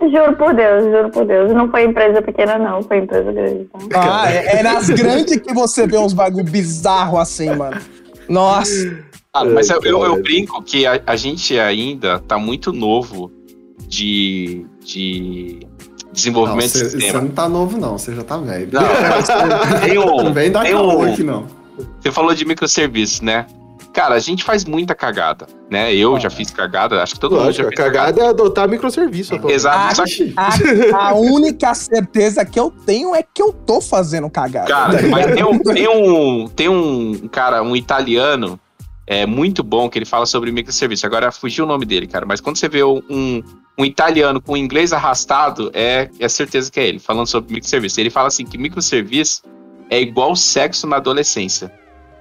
Juro 0.00 0.36
por 0.36 0.54
Deus, 0.54 0.84
juro 0.84 1.10
por 1.10 1.24
Deus. 1.26 1.52
Não 1.52 1.68
foi 1.70 1.84
empresa 1.84 2.22
pequena, 2.22 2.56
não, 2.56 2.82
foi 2.82 2.98
empresa 2.98 3.32
grande. 3.32 3.68
Tá? 3.90 4.22
Ah, 4.22 4.32
é, 4.32 4.58
é 4.58 4.62
nas 4.62 4.88
grandes 4.88 5.36
que 5.38 5.52
você 5.52 5.86
vê 5.88 5.98
uns 5.98 6.12
bagulho 6.12 6.44
bizarro 6.44 7.18
assim, 7.18 7.50
mano. 7.54 7.80
Nossa. 8.28 8.96
Ah, 9.34 9.44
mas 9.44 9.70
eu, 9.70 9.80
eu, 9.82 10.04
eu 10.04 10.10
cara. 10.10 10.22
brinco 10.22 10.62
que 10.62 10.86
a, 10.86 11.00
a 11.06 11.16
gente 11.16 11.58
ainda 11.58 12.18
tá 12.20 12.38
muito 12.38 12.72
novo 12.72 13.32
de, 13.88 14.64
de 14.84 15.60
Não, 16.12 16.14
desenvolvimento 16.14 16.70
você 16.70 16.78
de 16.84 16.90
você 16.90 17.00
sistema. 17.00 17.20
não 17.22 17.28
tá 17.30 17.48
novo, 17.48 17.78
não. 17.78 17.96
Você 17.98 18.14
já 18.14 18.22
tá 18.22 18.36
velho. 18.36 18.68
Não, 18.72 19.80
tem 19.80 19.98
um, 19.98 20.22
Não 20.24 20.32
vem 20.32 20.50
dar 20.50 20.62
tem 20.62 20.74
um, 20.74 21.02
aqui, 21.02 21.22
não. 21.22 21.46
Você 22.00 22.12
falou 22.12 22.34
de 22.34 22.44
microserviços, 22.44 23.20
né? 23.22 23.46
Cara, 23.92 24.14
a 24.14 24.18
gente 24.18 24.42
faz 24.42 24.64
muita 24.64 24.94
cagada, 24.94 25.46
né? 25.70 25.94
Eu 25.94 26.18
já 26.18 26.30
fiz 26.30 26.50
cagada, 26.50 27.02
acho 27.02 27.14
que 27.14 27.20
todo 27.20 27.32
mundo 27.32 27.52
já 27.52 27.62
Lógico, 27.64 27.66
a 27.66 27.68
fez 27.68 27.80
cagada 27.80 28.22
é 28.22 28.26
adotar 28.28 28.66
microserviço. 28.68 29.34
atualmente. 29.34 29.54
Exato, 29.54 29.96
só 29.96 30.04
que, 30.04 30.32
A, 30.34 31.08
a 31.08 31.14
única 31.14 31.74
certeza 31.74 32.42
que 32.44 32.58
eu 32.58 32.72
tenho 32.86 33.14
é 33.14 33.22
que 33.22 33.42
eu 33.42 33.52
tô 33.52 33.82
fazendo 33.82 34.30
cagada. 34.30 34.66
cara, 34.66 35.02
mas 35.08 35.34
tem 35.34 35.44
um, 35.44 35.58
tem 35.58 35.88
um, 35.88 36.48
tem 36.48 36.68
um 36.70 37.28
cara, 37.30 37.62
um 37.62 37.76
italiano, 37.76 38.58
é 39.06 39.26
muito 39.26 39.62
bom 39.62 39.88
que 39.88 39.98
ele 39.98 40.06
fala 40.06 40.26
sobre 40.26 40.50
microserviço. 40.52 41.04
Agora 41.06 41.30
fugiu 41.32 41.64
o 41.64 41.68
nome 41.68 41.84
dele, 41.84 42.06
cara, 42.06 42.24
mas 42.26 42.40
quando 42.40 42.56
você 42.56 42.68
vê 42.68 42.84
um, 42.84 43.42
um 43.78 43.84
italiano 43.84 44.40
com 44.40 44.56
inglês 44.56 44.92
arrastado, 44.92 45.70
é, 45.74 46.08
é 46.18 46.28
certeza 46.28 46.70
que 46.70 46.78
é 46.80 46.86
ele, 46.88 46.98
falando 46.98 47.26
sobre 47.26 47.54
microserviço. 47.54 48.00
Ele 48.00 48.10
fala 48.10 48.28
assim 48.28 48.44
que 48.44 48.56
microserviço 48.56 49.42
é 49.90 50.00
igual 50.00 50.34
sexo 50.36 50.86
na 50.86 50.96
adolescência. 50.96 51.72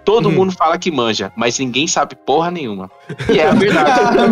Todo 0.03 0.29
Uhum. 0.29 0.31
mundo 0.35 0.51
fala 0.51 0.79
que 0.79 0.89
manja, 0.89 1.31
mas 1.37 1.59
ninguém 1.59 1.85
sabe 1.87 2.15
porra 2.25 2.49
nenhuma. 2.49 2.89
E 3.31 3.37
é 3.39 3.47
a 3.47 3.53
verdade. 3.53 4.27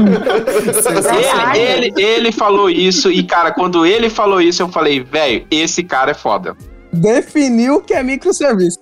Verdade. 0.73 1.59
Ele, 1.59 1.85
ele, 1.95 2.01
ele 2.03 2.31
falou 2.31 2.69
isso, 2.71 3.11
e 3.11 3.21
cara, 3.23 3.51
quando 3.51 3.85
ele 3.85 4.09
falou 4.09 4.41
isso, 4.41 4.63
eu 4.63 4.69
falei, 4.69 4.99
velho, 5.01 5.45
esse 5.51 5.83
cara 5.83 6.09
é 6.11 6.13
foda. 6.15 6.57
Definiu 6.91 7.75
o 7.75 7.81
que 7.81 7.93
é 7.93 8.01
microserviço. 8.01 8.79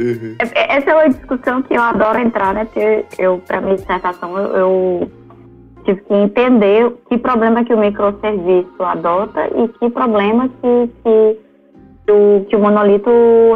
Uhum. 0.00 0.36
É- 0.40 0.76
Essa 0.76 0.90
é 0.90 0.94
uma 0.94 1.08
discussão 1.08 1.62
que 1.62 1.74
eu 1.74 1.82
adoro 1.82 2.18
entrar, 2.18 2.54
né? 2.54 2.64
Porque 2.64 3.04
eu, 3.18 3.38
pra 3.46 3.60
minha 3.60 3.76
dissertação, 3.76 4.36
eu, 4.38 4.56
eu 4.56 5.10
tive 5.84 6.00
que 6.02 6.14
entender 6.14 6.92
que 7.08 7.18
problema 7.18 7.64
que 7.64 7.72
o 7.74 7.78
microserviço 7.78 8.82
adota 8.82 9.46
e 9.54 9.68
que 9.68 9.90
problema 9.90 10.48
que, 10.48 10.90
que, 11.02 11.38
que 12.06 12.12
o, 12.12 12.46
que 12.48 12.56
o 12.56 12.58
monolito 12.60 13.10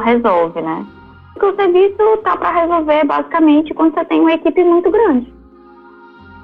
resolve, 0.05 0.61
né? 0.61 0.85
O 1.31 1.35
microserviço 1.35 2.17
tá 2.23 2.37
para 2.37 2.51
resolver 2.63 3.05
basicamente 3.05 3.75
quando 3.75 3.95
você 3.95 4.05
tem 4.05 4.21
uma 4.21 4.33
equipe 4.33 4.63
muito 4.65 4.91
grande. 4.91 5.33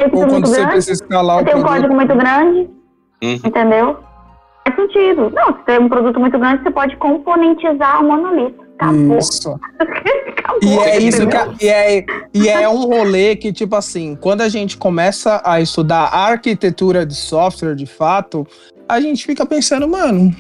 Equipe 0.01 0.16
Ou 0.16 0.22
quando 0.22 0.32
muito 0.32 0.48
você 0.48 0.57
grande, 0.57 0.72
precisa 0.72 1.03
escalar 1.03 1.42
o 1.42 1.44
tem 1.44 1.55
um 1.57 1.62
código 1.62 1.94
muito 1.94 2.14
grande, 2.16 2.70
Uhum. 3.22 3.34
entendeu? 3.44 3.96
Faz 4.64 4.76
sentido. 4.76 5.30
Não, 5.30 5.46
se 5.57 5.62
tem 5.66 5.78
um 5.78 5.88
produto 5.88 6.18
muito 6.20 6.38
grande, 6.38 6.62
você 6.62 6.70
pode 6.70 6.96
componentizar 6.96 8.03
o 8.03 8.07
monolito. 8.09 8.61
Acabou. 8.80 9.18
Isso. 9.18 9.60
Acabou. 9.78 10.00
E 10.62 10.78
é 10.78 10.98
isso 10.98 11.22
entendeu? 11.22 11.54
que 11.54 11.64
e 11.64 11.68
é, 11.68 12.04
e 12.34 12.48
é 12.48 12.68
um 12.68 12.84
rolê 12.84 13.36
que, 13.36 13.52
tipo 13.52 13.74
assim, 13.76 14.16
quando 14.20 14.42
a 14.42 14.48
gente 14.48 14.76
começa 14.76 15.40
a 15.44 15.60
estudar 15.60 16.12
arquitetura 16.12 17.06
de 17.06 17.14
software 17.14 17.74
de 17.74 17.86
fato, 17.86 18.46
a 18.88 19.00
gente 19.00 19.24
fica 19.24 19.46
pensando, 19.46 19.86
mano, 19.86 20.34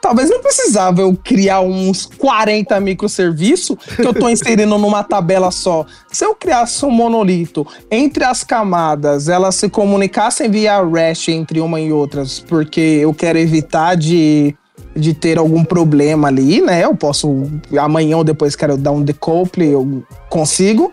talvez 0.00 0.30
não 0.30 0.40
precisava 0.40 1.00
eu 1.00 1.14
criar 1.16 1.60
uns 1.60 2.06
40 2.06 2.78
microserviços 2.80 3.76
que 3.96 4.06
eu 4.06 4.14
tô 4.14 4.28
inserindo 4.30 4.78
numa 4.78 5.02
tabela 5.02 5.50
só. 5.50 5.84
Se 6.10 6.24
eu 6.24 6.34
criasse 6.34 6.84
um 6.86 6.90
monolito 6.90 7.66
entre 7.90 8.22
as 8.24 8.44
camadas, 8.44 9.28
elas 9.28 9.56
se 9.56 9.68
comunicassem 9.68 10.48
via 10.48 10.80
REST 10.82 11.28
entre 11.28 11.60
uma 11.60 11.80
e 11.80 11.92
outras, 11.92 12.38
porque 12.38 12.80
eu 12.80 13.12
quero 13.12 13.38
evitar 13.38 13.96
de 13.96 14.54
de 14.94 15.14
ter 15.14 15.38
algum 15.38 15.64
problema 15.64 16.28
ali, 16.28 16.60
né? 16.60 16.84
Eu 16.84 16.94
posso 16.94 17.50
amanhã 17.78 18.16
ou 18.16 18.24
depois 18.24 18.56
quero 18.56 18.76
dar 18.76 18.92
um 18.92 19.02
decouple, 19.02 19.66
eu 19.66 20.02
consigo. 20.28 20.92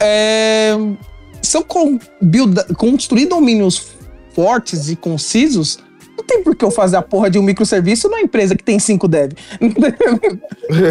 É, 0.00 0.74
se 1.40 1.56
eu 1.56 1.64
build- 2.20 2.74
construir 2.74 3.26
domínios 3.26 3.88
fortes 4.34 4.90
e 4.90 4.96
concisos, 4.96 5.78
tem 6.26 6.42
por 6.42 6.54
que 6.54 6.64
eu 6.64 6.70
fazer 6.70 6.96
a 6.96 7.02
porra 7.02 7.30
de 7.30 7.38
um 7.38 7.42
microserviço 7.42 8.08
numa 8.08 8.20
empresa 8.20 8.54
que 8.54 8.64
tem 8.64 8.78
cinco 8.78 9.08
dev. 9.08 9.32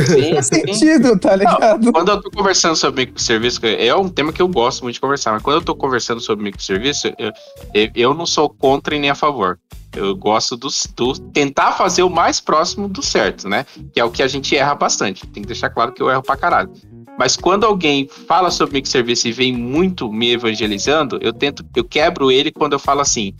Sim, 0.07 0.33
Faz 0.33 0.47
sim. 0.47 0.55
sentido, 0.55 1.19
tá 1.19 1.35
ligado? 1.35 1.91
Quando 1.91 2.09
eu 2.09 2.21
tô 2.21 2.31
conversando 2.31 2.75
sobre 2.75 3.05
microserviço, 3.05 3.59
é 3.65 3.93
um 3.95 4.07
tema 4.09 4.31
que 4.31 4.41
eu 4.41 4.47
gosto 4.47 4.83
muito 4.83 4.95
de 4.95 5.01
conversar, 5.01 5.33
mas 5.33 5.43
quando 5.43 5.57
eu 5.57 5.61
tô 5.61 5.75
conversando 5.75 6.21
sobre 6.21 6.43
microserviço, 6.45 7.07
eu, 7.17 7.31
eu, 7.73 7.89
eu 7.95 8.13
não 8.13 8.25
sou 8.25 8.49
contra 8.49 8.95
e 8.95 8.99
nem 8.99 9.09
a 9.09 9.15
favor. 9.15 9.59
Eu 9.95 10.15
gosto 10.15 10.57
do, 10.57 10.67
do 10.95 11.19
tentar 11.31 11.71
fazer 11.73 12.03
o 12.03 12.09
mais 12.09 12.41
próximo 12.41 12.87
do 12.87 13.01
certo, 13.01 13.47
né? 13.47 13.65
Que 13.93 13.99
é 13.99 14.03
o 14.03 14.11
que 14.11 14.21
a 14.21 14.27
gente 14.27 14.55
erra 14.55 14.75
bastante. 14.75 15.25
Tem 15.27 15.41
que 15.41 15.47
deixar 15.47 15.69
claro 15.69 15.93
que 15.93 16.01
eu 16.01 16.09
erro 16.09 16.21
pra 16.21 16.35
caralho. 16.35 16.71
Mas 17.17 17.37
quando 17.37 17.65
alguém 17.65 18.07
fala 18.27 18.51
sobre 18.51 18.75
microserviço 18.75 19.27
e 19.27 19.31
vem 19.31 19.53
muito 19.53 20.11
me 20.11 20.33
evangelizando, 20.33 21.17
eu 21.21 21.31
tento, 21.31 21.65
eu 21.75 21.83
quebro 21.83 22.29
ele 22.29 22.51
quando 22.51 22.73
eu 22.73 22.79
falo 22.79 22.99
assim: 22.99 23.33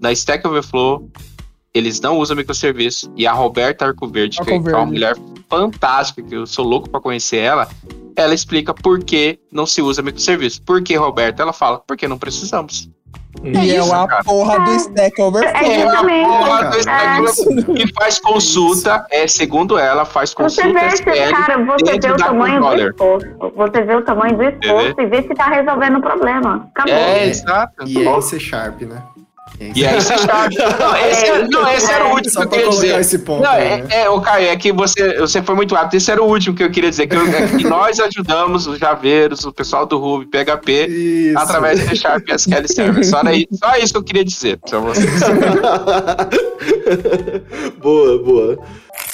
na 0.00 0.12
Stack 0.12 0.46
Overflow, 0.46 1.10
eles 1.74 2.00
não 2.00 2.18
usam 2.18 2.36
microserviço. 2.36 3.12
E 3.16 3.26
a 3.26 3.32
Roberta 3.32 3.86
Arcoverde, 3.86 4.38
que 4.40 4.50
é 4.50 4.56
uma 4.56 4.86
mulher 4.86 5.16
fantástica, 5.48 6.22
que 6.22 6.34
eu 6.34 6.46
sou 6.46 6.64
louco 6.64 6.88
pra 6.90 7.00
conhecer 7.00 7.38
ela, 7.38 7.68
ela 8.16 8.34
explica 8.34 8.74
por 8.74 9.02
que 9.02 9.38
não 9.52 9.66
se 9.66 9.80
usa 9.80 10.02
microserviço. 10.02 10.62
Por 10.62 10.82
que, 10.82 10.94
Roberta? 10.96 11.42
Ela 11.42 11.52
fala, 11.52 11.78
porque 11.86 12.08
não 12.08 12.18
precisamos. 12.18 12.90
E 13.44 13.56
é 13.56 13.76
isso, 13.78 13.92
a 13.94 14.08
cara. 14.08 14.24
porra 14.24 14.58
do 14.64 14.70
Stack 14.72 15.20
Overflow. 15.22 15.62
É 15.62 15.80
justamente. 15.82 16.26
Porra 16.26 16.48
cara. 16.58 16.70
do 16.70 16.78
Stack 16.78 17.20
Overflow. 17.20 17.76
E 17.76 17.92
faz 17.94 18.18
consulta, 18.18 19.06
é, 19.10 19.28
segundo 19.28 19.78
ela, 19.78 20.04
faz 20.04 20.30
Você 20.30 20.36
consulta 20.36 20.72
vê, 20.72 20.86
esse- 20.86 20.94
SQL 20.96 21.30
cara, 21.30 21.64
você 21.64 21.98
vê 22.00 22.10
o 22.12 22.16
tamanho 22.16 22.54
controller. 22.60 22.84
do 22.86 22.90
esforço. 22.90 23.52
Você 23.56 23.82
vê 23.84 23.94
o 23.94 24.02
tamanho 24.02 24.36
do 24.36 24.42
esforço 24.42 24.94
e 25.00 25.06
vê 25.06 25.22
se 25.22 25.28
tá 25.34 25.46
resolvendo 25.46 25.98
o 25.98 26.00
problema. 26.00 26.68
Acabou. 26.74 26.94
É, 26.94 27.26
exato. 27.28 27.72
E 27.86 27.98
é 28.06 28.16
em 28.16 28.22
C 28.22 28.40
Sharp, 28.40 28.80
né? 28.82 29.02
E 29.60 29.84
aí 29.84 30.00
você 30.00 30.16
sabe. 30.18 30.56
Não, 30.78 30.96
esse, 30.96 31.24
é- 31.26 31.48
não, 31.48 31.68
esse 31.68 31.90
era 31.90 32.06
o 32.06 32.12
último 32.14 32.32
que 32.32 32.42
eu 32.42 32.48
queria 32.48 32.68
dizer. 32.70 33.00
esse 33.00 33.18
ponto 33.18 33.42
Não, 33.42 33.50
aí, 33.50 33.66
é, 33.66 33.82
né? 33.82 34.02
é, 34.02 34.08
o 34.08 34.20
Caio, 34.20 34.46
é 34.48 34.56
que 34.56 34.72
você, 34.72 35.18
você 35.18 35.42
foi 35.42 35.54
muito 35.56 35.74
rápido. 35.74 35.94
Esse 35.94 36.12
era 36.12 36.22
o 36.22 36.26
último 36.28 36.54
que 36.54 36.62
eu 36.62 36.70
queria 36.70 36.90
dizer. 36.90 37.08
Que, 37.08 37.16
eu- 37.16 37.26
é 37.26 37.48
que 37.48 37.64
nós 37.64 37.98
ajudamos 37.98 38.66
os 38.68 38.78
javeiros, 38.78 39.44
o 39.44 39.52
pessoal 39.52 39.84
do 39.86 39.98
Ruby, 39.98 40.26
PHP, 40.26 40.86
Isso. 40.86 41.38
através 41.38 41.80
do 41.80 41.88
C 41.88 41.96
Sharp 41.96 42.28
e 42.28 42.32
SQL 42.34 42.68
Server. 42.68 43.04
Só, 43.04 43.18
era 43.20 43.34
isso, 43.34 43.48
só 43.52 43.76
isso 43.76 43.92
que 43.92 43.98
eu 43.98 44.04
queria 44.04 44.24
dizer 44.24 44.58
pra 44.58 44.78
vocês. 44.78 45.10
boa, 47.82 48.22
boa. 48.22 48.58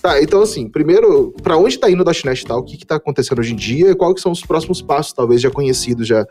Tá, 0.00 0.22
então 0.22 0.40
assim, 0.42 0.68
primeiro, 0.68 1.32
pra 1.42 1.56
onde 1.56 1.76
tá 1.78 1.90
indo 1.90 2.02
o 2.02 2.04
.NET 2.24 2.42
e 2.42 2.46
tal? 2.46 2.60
O 2.60 2.64
que 2.64 2.76
que 2.76 2.86
tá 2.86 2.96
acontecendo 2.96 3.40
hoje 3.40 3.52
em 3.52 3.56
dia? 3.56 3.90
E 3.90 4.14
que 4.14 4.20
são 4.20 4.30
os 4.32 4.40
próximos 4.42 4.80
passos, 4.80 5.12
talvez, 5.12 5.40
já 5.40 5.50
conhecidos 5.50 6.06
já 6.06 6.24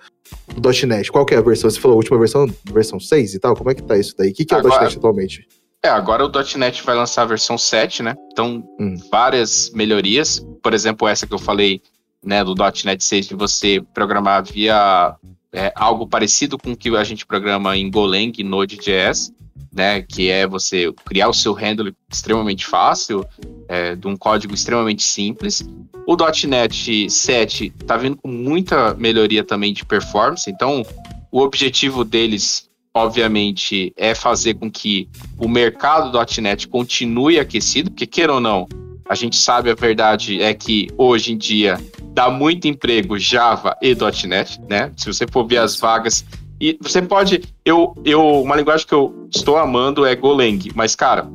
do 0.55 0.70
.NET? 0.88 1.11
Qual 1.11 1.26
é 1.32 1.36
a 1.36 1.41
versão? 1.41 1.70
Você 1.70 1.80
falou 1.80 1.95
a 1.95 1.97
última 1.97 2.18
versão, 2.18 2.47
versão 2.65 2.99
6 2.99 3.34
e 3.34 3.39
tal? 3.39 3.55
Como 3.55 3.70
é 3.70 3.76
que 3.76 3.84
tá 3.84 3.97
isso 3.97 4.15
daí? 4.18 4.32
O 4.32 4.34
que 4.34 4.45
que 4.45 4.53
é 4.53 4.57
o 4.57 4.59
Agora- 4.61 4.84
.NET 4.84 4.97
atualmente? 4.97 5.47
É, 5.84 5.89
agora 5.89 6.26
o 6.26 6.32
.NET 6.57 6.82
vai 6.84 6.95
lançar 6.95 7.22
a 7.22 7.26
versão 7.26 7.57
7, 7.57 8.01
né? 8.01 8.15
Então, 8.32 8.63
Hum. 8.80 8.95
várias 9.11 9.70
melhorias. 9.72 10.43
Por 10.63 10.74
exemplo, 10.74 11.07
essa 11.07 11.28
que 11.28 11.34
eu 11.34 11.39
falei, 11.39 11.82
né, 12.26 12.43
do 12.43 12.55
.NET 12.55 13.03
6, 13.03 13.28
de 13.28 13.36
você 13.36 13.82
programar 13.93 14.43
via 14.43 15.15
é, 15.53 15.72
algo 15.76 16.07
parecido 16.07 16.57
com 16.57 16.72
o 16.72 16.78
que 16.78 16.89
a 16.95 17.03
gente 17.03 17.26
programa 17.26 17.78
em 17.78 17.89
Golang 17.89 18.32
Node.js, 18.43 19.32
né? 19.78 20.01
Que 20.01 20.30
é 20.32 20.47
você 20.47 20.91
criar 21.05 21.30
o 21.30 21.34
seu 21.34 21.53
handle 21.53 21.93
extremamente 22.11 22.65
fácil, 22.65 23.23
é, 23.69 23.95
de 23.95 24.07
um 24.07 24.17
código 24.17 24.53
extremamente 24.55 25.03
simples. 25.03 25.63
O 26.07 26.17
.NET 26.47 27.09
7 27.09 27.69
tá 27.86 27.95
vindo 27.95 28.17
com 28.17 28.28
muita 28.28 28.95
melhoria 28.95 29.43
também 29.43 29.71
de 29.71 29.86
performance, 29.86 30.49
então 30.49 30.84
o 31.32 31.41
objetivo 31.41 32.03
deles, 32.03 32.67
obviamente, 32.93 33.93
é 33.95 34.15
fazer 34.15 34.55
com 34.55 34.71
que 34.71 35.07
o 35.38 35.47
mercado 35.47 36.11
do 36.11 36.41
.NET 36.41 36.67
continue 36.67 37.39
aquecido, 37.39 37.91
porque 37.91 38.07
queira 38.07 38.34
ou 38.34 38.39
não, 38.39 38.67
a 39.07 39.13
gente 39.13 39.36
sabe 39.36 39.69
a 39.69 39.75
verdade 39.75 40.41
é 40.41 40.53
que 40.53 40.89
hoje 40.97 41.34
em 41.34 41.38
dia 41.38 41.78
dá 42.13 42.32
muito 42.32 42.67
emprego 42.67 43.19
Java 43.19 43.75
e 43.82 43.95
.NET, 44.25 44.59
né? 44.67 44.91
Se 44.97 45.05
você 45.05 45.28
for 45.28 45.45
ver 45.45 45.57
as 45.57 45.80
vagas 45.80 46.25
e 46.60 46.78
você 46.82 47.01
pode, 47.01 47.43
eu, 47.64 47.95
eu, 48.03 48.41
uma 48.41 48.55
linguagem 48.55 48.86
que 48.86 48.93
eu 48.93 49.28
estou 49.34 49.58
amando 49.58 50.05
é 50.05 50.16
Golang, 50.16 50.60
mas 50.76 50.95
cara, 50.95 51.30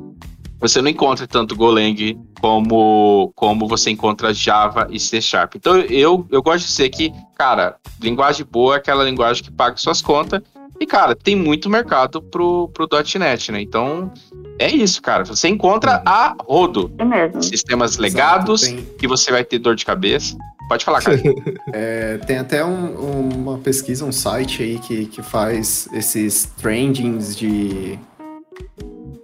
você 0.61 0.81
não 0.81 0.89
encontra 0.91 1.27
tanto 1.27 1.57
Golang 1.57 2.18
como 2.41 3.33
como 3.35 3.68
você 3.68 3.91
encontra 3.91 4.35
Java 4.35 4.89
e 4.91 4.99
C 4.99 5.20
Sharp. 5.20 5.55
Então 5.57 5.77
eu, 5.77 6.27
eu 6.31 6.43
gosto 6.43 6.61
de 6.61 6.66
dizer 6.66 6.89
que, 6.89 7.12
cara, 7.37 7.77
linguagem 8.01 8.47
boa 8.49 8.75
é 8.75 8.79
aquela 8.79 9.05
linguagem 9.05 9.43
que 9.43 9.51
paga 9.51 9.77
suas 9.77 10.03
contas 10.03 10.43
e, 10.83 10.87
cara, 10.87 11.14
tem 11.14 11.37
muito 11.37 11.70
mercado 11.70 12.20
pro, 12.20 12.68
pro 12.75 12.89
.NET, 13.16 13.53
né? 13.53 13.62
Então, 13.62 14.12
é 14.59 14.68
isso, 14.68 15.01
cara. 15.01 15.25
Você 15.25 15.47
encontra 15.47 16.03
a 16.05 16.35
rodo. 16.45 16.93
É 16.99 17.05
mesmo. 17.05 17.41
Sistemas 17.41 17.99
legados, 17.99 18.62
Tem- 18.62 18.85
que 18.99 19.07
você 19.07 19.31
vai 19.31 19.45
ter 19.45 19.61
dor 19.61 19.77
de 19.77 19.85
cabeça. 19.85 20.37
Pode 20.69 20.85
falar, 20.85 21.03
cara. 21.03 21.19
É, 21.73 22.19
tem 22.19 22.39
até 22.39 22.65
um- 22.65 23.29
uma 23.29 23.59
pesquisa, 23.59 24.05
um 24.05 24.13
site 24.13 24.63
aí 24.63 24.79
que, 24.79 25.07
que 25.07 25.23
faz 25.23 25.89
esses 25.93 26.45
trendings 26.59 27.37
de, 27.37 27.99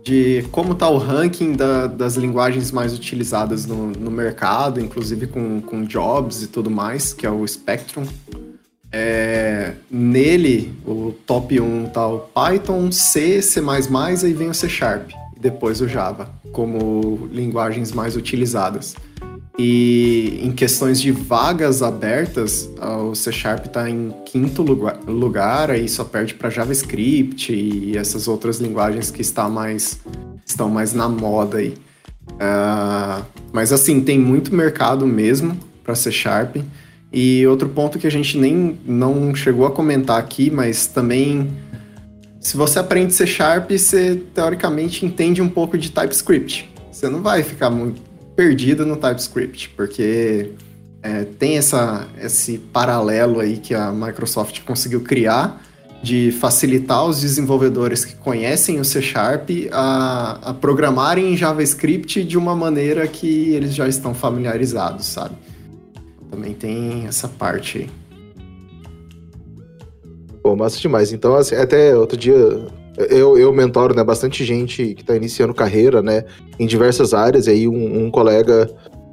de 0.03 0.45
como 0.51 0.75
tá 0.75 0.89
o 0.89 0.99
ranking 0.99 1.53
da- 1.53 1.87
das 1.87 2.17
linguagens 2.17 2.71
mais 2.73 2.93
utilizadas 2.95 3.67
no, 3.67 3.89
no 3.89 4.11
mercado, 4.11 4.81
inclusive 4.81 5.27
com, 5.27 5.61
com 5.61 5.85
jobs 5.85 6.43
e 6.43 6.47
tudo 6.49 6.71
mais, 6.71 7.13
que 7.13 7.27
é 7.27 7.31
o 7.31 7.47
Spectrum. 7.47 8.05
É, 8.91 9.75
nele, 9.91 10.75
o 10.87 11.13
top 11.27 11.61
1 11.61 11.87
tá 11.91 12.07
o 12.07 12.21
Python, 12.21 12.91
C, 12.91 13.43
C++, 13.43 13.61
aí 14.25 14.33
vem 14.33 14.49
o 14.49 14.55
C 14.55 14.67
Sharp, 14.69 15.11
e 15.37 15.41
depois 15.41 15.83
o 15.83 15.89
Java, 15.89 16.31
como 16.53 17.29
linguagens 17.31 17.93
mais 17.93 18.17
utilizadas. 18.17 18.97
E 19.59 20.41
em 20.45 20.53
questões 20.53 21.01
de 21.01 21.11
vagas 21.11 21.83
abertas, 21.83 22.71
ah, 22.81 22.99
o 22.99 23.15
C 23.15 23.33
Sharp 23.33 23.67
está 23.67 23.91
em 23.91 24.15
quinto 24.25 24.63
lugar, 24.63 25.01
lugar, 25.05 25.71
aí 25.73 25.89
só 25.89 26.05
perde 26.05 26.35
para 26.35 26.49
JavaScript 26.49 27.53
e 27.53 27.97
essas 27.97 28.29
outras 28.29 28.61
linguagens 28.61 29.11
que 29.11 29.21
está 29.21 29.49
mais, 29.49 29.99
estão 30.47 30.69
mais 30.69 30.93
na 30.93 31.09
moda 31.09 31.59
aí. 31.59 31.75
Ah, 32.39 33.23
mas 33.53 33.73
assim, 33.73 34.01
tem 34.01 34.17
muito 34.17 34.55
mercado 34.55 35.05
mesmo 35.05 35.59
para 35.83 35.97
C 35.97 36.13
Sharp. 36.13 36.59
E 37.13 37.45
outro 37.47 37.69
ponto 37.69 37.99
que 37.99 38.07
a 38.07 38.11
gente 38.11 38.39
nem 38.39 38.79
não 38.87 39.35
chegou 39.35 39.67
a 39.67 39.73
comentar 39.73 40.21
aqui, 40.21 40.51
mas 40.51 40.87
também 40.87 41.51
se 42.41 42.57
você 42.57 42.79
aprende 42.79 43.13
C 43.13 43.27
Sharp, 43.27 43.73
você 43.73 44.23
teoricamente 44.33 45.05
entende 45.05 45.43
um 45.43 45.49
pouco 45.49 45.77
de 45.77 45.91
TypeScript. 45.91 46.71
Você 46.93 47.09
não 47.09 47.23
vai 47.23 47.43
ficar 47.43 47.71
muito 47.71 48.08
perdido 48.39 48.87
no 48.87 48.97
TypeScript, 48.97 49.71
porque 49.71 50.53
é, 51.03 51.25
tem 51.25 51.59
essa, 51.59 52.07
esse 52.23 52.57
paralelo 52.57 53.41
aí 53.41 53.57
que 53.57 53.75
a 53.75 53.91
Microsoft 53.91 54.61
conseguiu 54.63 55.01
criar 55.01 55.61
de 56.01 56.31
facilitar 56.31 57.05
os 57.05 57.21
desenvolvedores 57.21 58.05
que 58.05 58.15
conhecem 58.15 58.79
o 58.79 58.85
C 58.85 59.03
Sharp 59.03 59.51
a, 59.73 60.51
a 60.51 60.55
programarem 60.55 61.33
em 61.33 61.37
JavaScript 61.37 62.23
de 62.23 62.39
uma 62.39 62.55
maneira 62.55 63.09
que 63.09 63.49
eles 63.53 63.75
já 63.75 63.89
estão 63.89 64.15
familiarizados, 64.15 65.07
sabe? 65.07 65.35
Também 66.31 66.55
tem 66.55 67.09
essa 67.09 67.27
parte 67.27 67.79
aí. 67.79 67.91
Pô, 70.41 70.55
massa 70.55 70.79
demais. 70.79 71.13
Então, 71.13 71.35
assim, 71.35 71.57
até 71.57 71.97
outro 71.97 72.17
dia, 72.17 72.37
eu, 72.99 73.39
eu 73.39 73.53
mentoro, 73.53 73.95
né, 73.95 74.03
bastante 74.03 74.45
gente 74.45 74.95
que 74.95 75.05
tá 75.05 75.15
iniciando 75.17 75.55
carreira, 75.55 76.03
né, 76.03 76.25
em 76.59 76.67
diversas 76.67 77.15
áreas, 77.15 77.47
e 77.47 77.51
aí 77.51 77.69
um, 77.69 78.07
um 78.07 78.11
colega, 78.11 78.71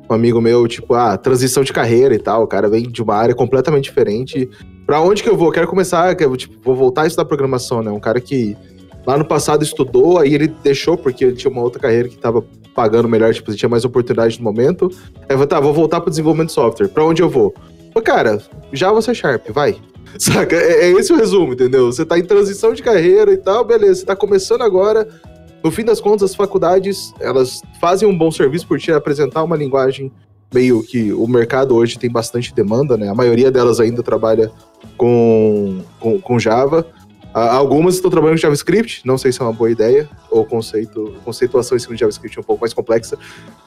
um 0.10 0.14
amigo 0.14 0.42
meu, 0.42 0.68
tipo, 0.68 0.94
ah, 0.94 1.18
transição 1.18 1.64
de 1.64 1.74
carreira 1.74 2.16
e 2.16 2.20
tal, 2.20 2.44
o 2.44 2.48
cara 2.48 2.68
vem 2.68 2.84
de 2.84 3.02
uma 3.02 3.16
área 3.16 3.36
completamente 3.36 3.86
diferente. 3.86 4.50
Pra 4.86 5.02
onde 5.02 5.24
que 5.24 5.30
eu 5.30 5.38
vou? 5.38 5.52
Quero 5.52 5.68
começar, 5.68 6.16
quero, 6.16 6.36
tipo, 6.36 6.56
vou 6.64 6.76
voltar 6.76 7.04
a 7.04 7.08
estudar 7.08 7.26
programação, 7.26 7.82
né, 7.82 7.92
um 7.92 8.00
cara 8.00 8.20
que 8.20 8.58
lá 9.06 9.18
no 9.18 9.26
passado 9.26 9.64
estudou, 9.64 10.18
aí 10.18 10.34
ele 10.34 10.48
deixou 10.48 10.98
porque 10.98 11.26
ele 11.26 11.36
tinha 11.36 11.52
uma 11.52 11.62
outra 11.62 11.80
carreira 11.80 12.10
que 12.10 12.18
tava 12.18 12.44
pagando 12.74 13.08
melhor, 13.08 13.34
tipo, 13.34 13.54
tinha 13.56 13.70
mais 13.70 13.86
oportunidade 13.86 14.38
no 14.38 14.44
momento. 14.44 14.90
Aí 15.16 15.28
eu 15.30 15.38
falei, 15.38 15.48
tá, 15.48 15.60
vou 15.60 15.74
voltar 15.74 16.02
pro 16.02 16.10
desenvolvimento 16.10 16.50
de 16.50 16.56
software. 16.56 16.90
Pra 16.90 17.06
onde 17.06 17.22
eu 17.22 17.30
vou? 17.30 17.54
Pô, 17.94 18.02
cara, 18.02 18.42
Java 18.74 19.02
C 19.02 19.16
Sharp, 19.16 19.48
vai. 19.52 19.78
Saca? 20.20 20.56
É, 20.56 20.86
é 20.86 20.92
esse 20.92 21.12
o 21.12 21.18
resumo, 21.18 21.54
entendeu? 21.54 21.88
Você 21.88 22.06
tá 22.06 22.18
em 22.18 22.24
transição 22.24 22.74
de 22.74 22.82
carreira 22.82 23.32
e 23.32 23.38
tal, 23.38 23.64
beleza. 23.64 24.02
Você 24.02 24.06
tá 24.06 24.16
começando 24.16 24.62
agora. 24.62 25.08
No 25.64 25.72
fim 25.72 25.84
das 25.84 26.00
contas, 26.00 26.32
as 26.32 26.36
faculdades, 26.36 27.12
elas 27.20 27.62
fazem 27.82 28.08
um 28.08 28.16
bom 28.16 28.30
serviço 28.30 28.68
por 28.68 28.80
te 28.80 28.92
apresentar 28.92 29.44
uma 29.44 29.56
linguagem 29.56 30.12
meio 30.54 30.84
que 30.84 31.12
o 31.12 31.28
mercado 31.28 31.76
hoje 31.76 31.98
tem 31.98 32.10
bastante 32.10 32.54
demanda, 32.54 32.96
né? 32.96 33.10
A 33.10 33.16
maioria 33.16 33.52
delas 33.52 33.80
ainda 33.80 34.04
trabalha 34.04 34.52
com, 34.96 35.82
com, 36.00 36.22
com 36.22 36.40
Java. 36.40 36.86
Algumas 37.34 37.96
estão 37.96 38.10
trabalhando 38.10 38.38
com 38.38 38.42
JavaScript, 38.44 39.02
não 39.06 39.18
sei 39.18 39.30
se 39.30 39.42
é 39.42 39.44
uma 39.44 39.52
boa 39.52 39.70
ideia, 39.70 40.08
ou 40.32 40.46
conceito, 40.46 41.16
conceituação 41.26 41.76
em 41.76 41.80
cima 41.82 41.94
de 41.94 42.00
JavaScript 42.00 42.38
é 42.38 42.42
um 42.42 42.46
pouco 42.46 42.62
mais 42.62 42.74
complexa, 42.74 43.18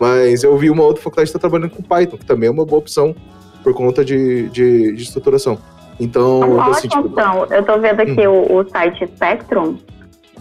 mas 0.01 0.43
eu 0.43 0.57
vi 0.57 0.71
uma 0.71 0.83
outra 0.83 1.03
faculdade 1.03 1.27
que 1.27 1.37
está 1.37 1.39
trabalhando 1.39 1.73
com 1.73 1.83
Python, 1.83 2.17
que 2.17 2.25
também 2.25 2.49
é 2.49 2.51
uma 2.51 2.65
boa 2.65 2.79
opção 2.79 3.15
por 3.63 3.75
conta 3.75 4.03
de, 4.03 4.49
de, 4.49 4.95
de 4.95 5.03
estruturação. 5.03 5.59
Então, 6.01 6.41
Uma 6.41 6.71
assim, 6.71 6.87
ótima 6.87 7.03
tipo, 7.03 7.15
opção. 7.15 7.47
Eu 7.51 7.63
tô 7.65 7.79
vendo 7.79 8.01
aqui 8.01 8.27
o, 8.27 8.57
o 8.57 8.69
site 8.69 9.07
Spectrum, 9.07 9.77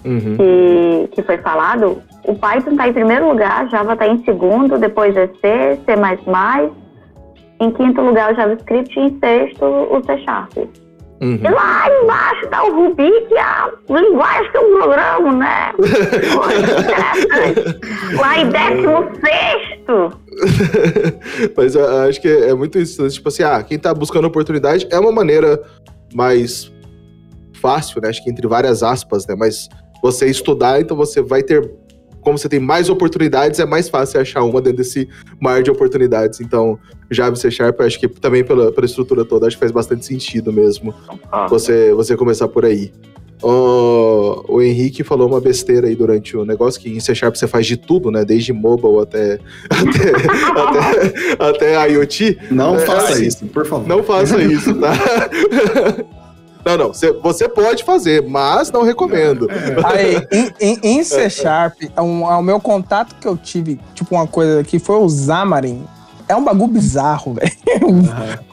uhum. 0.06 0.38
que, 0.38 1.10
que 1.14 1.24
foi 1.24 1.38
falado. 1.40 2.02
O 2.24 2.36
Python 2.36 2.76
tá 2.76 2.88
em 2.88 2.94
primeiro 2.94 3.30
lugar, 3.30 3.70
Java 3.70 3.96
tá 3.96 4.08
em 4.08 4.24
segundo, 4.24 4.78
depois 4.78 5.16
é 5.16 5.28
C, 5.28 5.80
C++. 5.86 5.96
Em 7.60 7.72
quinto 7.72 8.02
lugar 8.02 8.34
o 8.34 8.36
JavaScript 8.36 9.00
e 9.00 9.04
em 9.04 9.20
sexto 9.20 9.66
o 9.66 10.02
C 10.06 10.18
Sharp. 10.20 10.58
Uhum. 11.20 11.40
E 11.44 11.50
lá 11.50 11.88
embaixo 12.04 12.48
tá 12.48 12.64
o 12.64 12.76
Ruby, 12.76 13.10
que 13.28 13.34
é 13.34 13.42
a 13.42 13.72
linguagem 13.90 14.52
que 14.52 14.58
eu 14.58 14.78
programo, 14.78 15.34
né? 15.34 15.74
Lá 18.20 18.38
em 18.38 18.50
décimo 18.50 19.10
sexto. 19.26 20.12
Mas 21.58 21.74
eu 21.76 22.02
acho 22.04 22.22
que 22.22 22.28
é 22.28 22.54
muito 22.54 22.78
isso. 22.78 23.10
Tipo 23.10 23.30
assim, 23.30 23.42
ah, 23.44 23.64
quem 23.64 23.80
tá 23.80 23.94
buscando 23.94 24.26
oportunidade 24.26 24.88
é 24.92 25.00
uma 25.00 25.12
maneira 25.12 25.60
mais 26.14 26.72
fácil, 27.60 28.00
né? 28.02 28.10
Acho 28.10 28.24
que 28.24 28.30
entre 28.30 28.48
várias 28.48 28.84
aspas, 28.84 29.26
né? 29.26 29.36
Mas 29.36 29.68
você 30.02 30.28
estudar, 30.28 30.80
então 30.80 30.96
você 30.96 31.22
vai 31.22 31.42
ter. 31.42 31.70
Como 32.28 32.38
você 32.38 32.50
tem 32.50 32.60
mais 32.60 32.90
oportunidades, 32.90 33.58
é 33.58 33.66
mais 33.66 33.88
fácil 33.88 34.20
achar 34.20 34.44
uma 34.44 34.60
dentro 34.62 34.80
desse 34.80 35.08
mar 35.40 35.64
de 35.64 35.72
oportunidades. 35.72 36.42
Então, 36.42 36.78
Java 37.10 37.38
e 37.38 37.40
C 37.40 37.50
Sharp, 37.50 37.80
acho 37.80 37.98
que 37.98 38.06
também 38.06 38.44
pela, 38.44 38.70
pela 38.70 38.86
estrutura 38.86 39.24
toda, 39.24 39.48
acho 39.48 39.56
que 39.56 39.62
faz 39.62 39.72
bastante 39.72 40.06
sentido 40.06 40.52
mesmo 40.52 40.94
você, 41.50 41.94
você 41.94 42.18
começar 42.18 42.50
por 42.50 42.66
aí. 42.66 42.92
O 43.42 44.62
Henrique 44.62 45.06
falou 45.06 45.26
uma 45.30 45.40
besteira 45.40 45.88
aí 45.88 45.96
durante 45.96 46.36
o 46.36 46.44
negócio, 46.44 46.82
que 46.82 46.90
em 46.90 47.00
C 47.00 47.16
Sharp 47.16 47.34
você 47.38 47.48
faz 47.48 47.66
de 47.66 47.78
tudo, 47.78 48.12
né? 48.12 48.26
Desde 48.26 48.52
mobile 48.52 49.00
até, 49.00 49.40
até, 49.70 51.38
até, 51.40 51.76
até 51.78 51.92
IoT. 51.94 52.40
Não 52.52 52.76
É, 52.76 52.80
faça 52.80 53.14
assim, 53.14 53.26
isso, 53.26 53.46
por 53.46 53.66
favor. 53.66 53.88
Não 53.88 54.04
faça 54.04 54.44
isso, 54.44 54.76
tá? 54.76 54.92
Não, 56.68 56.78
não, 56.78 56.88
você, 56.94 57.12
você 57.14 57.48
pode 57.48 57.84
fazer, 57.84 58.28
mas 58.28 58.70
não 58.72 58.84
recomendo. 58.84 59.48
É. 59.50 59.76
Aí, 59.86 60.28
em, 60.60 60.74
em- 60.74 60.80
em 61.00 61.04
C 61.04 61.30
Sharp, 61.30 61.78
um, 61.98 62.24
o 62.24 62.42
meu 62.42 62.60
contato 62.60 63.16
que 63.16 63.28
eu 63.28 63.38
tive, 63.38 63.80
tipo, 63.94 64.16
uma 64.16 64.28
coisa 64.28 64.64
que 64.64 64.78
foi 64.80 64.98
o 64.98 65.10
Xamarin. 65.10 65.86
É 66.28 66.36
um 66.36 66.44
bagulho 66.44 66.68
bizarro, 66.68 67.34
velho. 67.34 67.52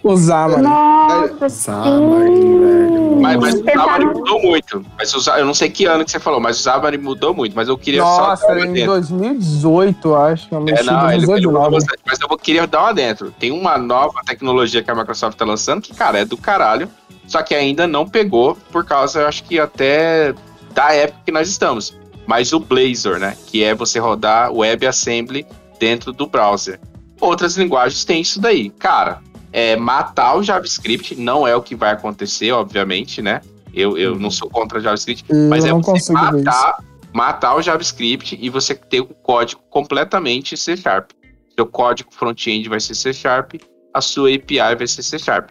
o 0.03 0.17
Xamarin. 0.17 0.63
Nossa, 0.63 1.49
sim. 1.49 1.71
velho. 1.73 3.17
Mas, 3.21 3.37
mas 3.39 3.55
o 3.55 3.99
no- 4.05 4.13
mudou 4.15 4.43
muito. 4.43 4.85
Mas 4.99 5.15
o 5.15 5.31
eu 5.33 5.47
não 5.47 5.55
sei 5.55 5.71
que 5.71 5.87
ano 5.87 6.05
que 6.05 6.11
você 6.11 6.19
falou, 6.21 6.41
mas 6.41 6.59
o 6.61 6.63
Xamarin 6.63 6.99
mudou 6.99 7.33
muito. 7.35 7.55
Mas 7.55 7.69
eu 7.69 7.79
queria 7.79 8.03
Nossa, 8.03 8.47
só 8.47 8.53
um 8.53 8.57
em 8.59 8.63
adentro. 8.71 8.87
2018, 8.87 10.09
eu 10.09 10.17
acho. 10.17 10.49
Eu 10.51 10.65
É, 10.69 10.83
não, 10.83 11.11
ele, 11.11 11.25
ele 11.25 11.27
mudou 11.27 11.41
2019. 11.41 11.71
bastante, 11.77 12.01
mas 12.07 12.21
eu 12.21 12.29
vou 12.29 12.39
querer 12.39 12.67
dar 12.67 12.83
um 12.83 12.87
adentro. 12.87 13.31
Tem 13.39 13.51
uma 13.51 13.79
nova 13.79 14.21
tecnologia 14.27 14.83
que 14.83 14.91
a 14.91 14.95
Microsoft 14.95 15.37
tá 15.37 15.45
lançando 15.45 15.81
que, 15.83 15.95
cara, 15.95 16.19
é 16.19 16.25
do 16.25 16.37
caralho. 16.37 16.89
Só 17.27 17.43
que 17.43 17.55
ainda 17.55 17.87
não 17.87 18.07
pegou 18.07 18.57
por 18.71 18.85
causa, 18.85 19.21
eu 19.21 19.27
acho 19.27 19.45
que 19.45 19.59
até 19.59 20.35
da 20.75 20.93
época 20.93 21.21
que 21.25 21.33
nós 21.33 21.49
estamos. 21.49 21.97
Mas 22.27 22.53
o 22.53 22.61
Blazor, 22.61 23.19
né? 23.19 23.37
Que 23.47 23.65
é 23.65 23.75
você 23.75 23.99
rodar 23.99 24.53
WebAssembly 24.53 25.47
dentro 25.79 26.13
do 26.13 26.27
browser. 26.27 26.79
Outras 27.21 27.57
linguagens 27.57 28.05
têm 28.05 28.21
isso 28.21 28.41
daí. 28.41 28.71
Cara, 28.71 29.21
é, 29.53 29.77
matar 29.77 30.37
o 30.37 30.43
JavaScript 30.43 31.15
não 31.15 31.47
é 31.47 31.55
o 31.55 31.63
que 31.63 31.75
vai 31.75 31.93
acontecer, 31.93 32.51
obviamente, 32.53 33.23
né? 33.23 33.41
Eu, 33.73 33.97
eu 33.97 34.19
não 34.19 34.31
sou 34.31 34.49
contra 34.51 34.81
JavaScript, 34.81 35.25
Eu 35.29 35.49
mas 35.49 35.65
é 35.65 35.73
você 35.73 36.13
matar, 36.13 36.85
matar 37.13 37.55
o 37.57 37.63
JavaScript 37.63 38.39
e 38.41 38.49
você 38.49 38.75
ter 38.75 39.01
o 39.01 39.07
código 39.07 39.63
completamente 39.71 40.57
C 40.57 40.77
Sharp. 40.77 41.11
Seu 41.55 41.67
código 41.67 42.11
front-end 42.13 42.69
vai 42.69 42.81
ser 42.81 42.95
C 42.95 43.13
Sharp, 43.13 43.55
a 43.93 44.01
sua 44.01 44.35
API 44.35 44.77
vai 44.77 44.87
ser 44.87 45.03
C 45.03 45.19
Sharp. 45.19 45.51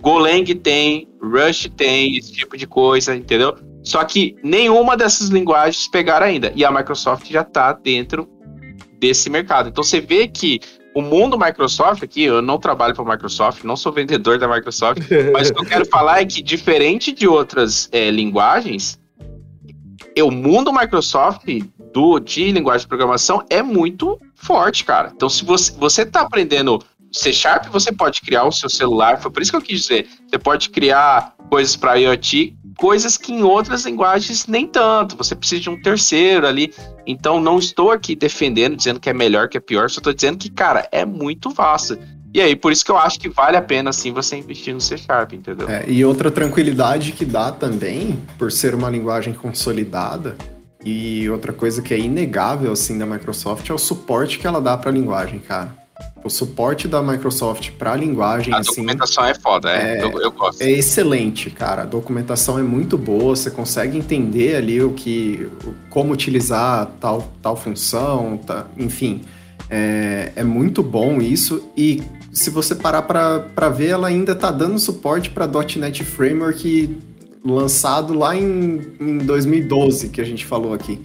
Golang 0.00 0.44
tem, 0.56 1.08
Rush 1.22 1.70
tem, 1.76 2.16
esse 2.16 2.32
tipo 2.32 2.56
de 2.56 2.66
coisa, 2.66 3.14
entendeu? 3.14 3.56
Só 3.84 4.02
que 4.04 4.36
nenhuma 4.42 4.96
dessas 4.96 5.28
linguagens 5.28 5.86
pegaram 5.88 6.26
ainda. 6.26 6.52
E 6.56 6.64
a 6.64 6.70
Microsoft 6.70 7.30
já 7.30 7.42
está 7.42 7.72
dentro 7.72 8.28
desse 8.98 9.28
mercado. 9.28 9.68
Então 9.68 9.84
você 9.84 10.00
vê 10.00 10.26
que 10.26 10.60
o 10.94 11.00
mundo 11.00 11.38
Microsoft 11.38 12.02
aqui, 12.02 12.24
eu 12.24 12.42
não 12.42 12.58
trabalho 12.58 12.94
para 12.94 13.04
a 13.04 13.14
Microsoft, 13.14 13.64
não 13.64 13.76
sou 13.76 13.92
vendedor 13.92 14.38
da 14.38 14.46
Microsoft, 14.46 15.00
mas 15.32 15.50
o 15.50 15.54
que 15.54 15.60
eu 15.60 15.66
quero 15.66 15.86
falar 15.90 16.20
é 16.20 16.24
que, 16.24 16.42
diferente 16.42 17.12
de 17.12 17.26
outras 17.26 17.88
é, 17.92 18.10
linguagens, 18.10 18.98
o 20.20 20.30
mundo 20.30 20.72
Microsoft 20.72 21.44
do, 21.92 22.18
de 22.18 22.50
linguagem 22.52 22.82
de 22.82 22.88
programação 22.88 23.44
é 23.48 23.62
muito 23.62 24.20
forte, 24.34 24.84
cara. 24.84 25.12
Então, 25.14 25.28
se 25.28 25.44
você, 25.44 25.72
você 25.72 26.04
tá 26.04 26.22
aprendendo 26.22 26.82
C 27.12 27.32
Sharp, 27.32 27.66
você 27.66 27.92
pode 27.92 28.20
criar 28.22 28.44
o 28.44 28.52
seu 28.52 28.68
celular. 28.68 29.20
Foi 29.20 29.30
por 29.30 29.42
isso 29.42 29.50
que 29.50 29.56
eu 29.56 29.62
quis 29.62 29.82
dizer. 29.82 30.08
Você 30.26 30.38
pode 30.38 30.70
criar 30.70 31.34
coisas 31.50 31.76
para 31.76 31.96
IoT, 31.96 32.56
coisas 32.82 33.16
que 33.16 33.32
em 33.32 33.44
outras 33.44 33.84
linguagens 33.86 34.48
nem 34.48 34.66
tanto. 34.66 35.16
Você 35.16 35.36
precisa 35.36 35.62
de 35.62 35.70
um 35.70 35.80
terceiro 35.80 36.48
ali. 36.48 36.74
Então, 37.06 37.40
não 37.40 37.56
estou 37.56 37.92
aqui 37.92 38.16
defendendo, 38.16 38.74
dizendo 38.74 38.98
que 38.98 39.08
é 39.08 39.12
melhor, 39.12 39.48
que 39.48 39.56
é 39.56 39.60
pior. 39.60 39.88
Só 39.88 40.00
estou 40.00 40.12
dizendo 40.12 40.36
que, 40.36 40.50
cara, 40.50 40.88
é 40.90 41.04
muito 41.04 41.48
vasto. 41.50 41.96
E 42.34 42.40
aí, 42.40 42.56
por 42.56 42.72
isso 42.72 42.84
que 42.84 42.90
eu 42.90 42.98
acho 42.98 43.20
que 43.20 43.28
vale 43.28 43.56
a 43.56 43.62
pena, 43.62 43.92
sim, 43.92 44.12
você 44.12 44.34
investir 44.34 44.74
no 44.74 44.80
C 44.80 44.98
Sharp, 44.98 45.32
entendeu? 45.32 45.68
É, 45.68 45.84
e 45.88 46.04
outra 46.04 46.28
tranquilidade 46.28 47.12
que 47.12 47.24
dá 47.24 47.52
também, 47.52 48.18
por 48.36 48.50
ser 48.50 48.74
uma 48.74 48.90
linguagem 48.90 49.32
consolidada, 49.32 50.36
e 50.84 51.30
outra 51.30 51.52
coisa 51.52 51.80
que 51.82 51.94
é 51.94 51.98
inegável 52.00 52.72
assim 52.72 52.98
da 52.98 53.06
Microsoft 53.06 53.70
é 53.70 53.72
o 53.72 53.78
suporte 53.78 54.40
que 54.40 54.46
ela 54.46 54.60
dá 54.60 54.76
para 54.76 54.90
a 54.90 54.92
linguagem, 54.92 55.38
cara. 55.38 55.81
O 56.24 56.30
suporte 56.30 56.86
da 56.86 57.02
Microsoft 57.02 57.70
para 57.72 57.92
a 57.92 57.96
linguagem 57.96 58.54
A 58.54 58.58
assim, 58.58 58.70
documentação 58.70 59.24
é 59.24 59.34
foda, 59.34 59.70
é. 59.70 59.98
É, 59.98 60.04
eu, 60.04 60.20
eu 60.20 60.30
gosto. 60.30 60.62
é 60.62 60.70
excelente, 60.70 61.50
cara. 61.50 61.82
A 61.82 61.84
documentação 61.84 62.58
é 62.58 62.62
muito 62.62 62.96
boa, 62.96 63.34
você 63.34 63.50
consegue 63.50 63.98
entender 63.98 64.54
ali 64.54 64.80
o 64.80 64.92
que, 64.92 65.48
como 65.90 66.12
utilizar 66.12 66.86
tal, 67.00 67.28
tal 67.42 67.56
função, 67.56 68.36
tá- 68.38 68.66
enfim. 68.76 69.22
É, 69.68 70.32
é 70.36 70.44
muito 70.44 70.82
bom 70.82 71.20
isso 71.20 71.68
e 71.76 72.02
se 72.32 72.50
você 72.50 72.74
parar 72.74 73.02
para 73.02 73.68
ver, 73.68 73.88
ela 73.90 74.08
ainda 74.08 74.34
tá 74.34 74.50
dando 74.50 74.78
suporte 74.78 75.30
para 75.30 75.46
.NET 75.76 76.02
Framework 76.04 76.96
lançado 77.44 78.14
lá 78.14 78.34
em, 78.36 78.80
em 79.00 79.18
2012, 79.18 80.08
que 80.08 80.20
a 80.20 80.24
gente 80.24 80.46
falou 80.46 80.72
aqui, 80.72 81.00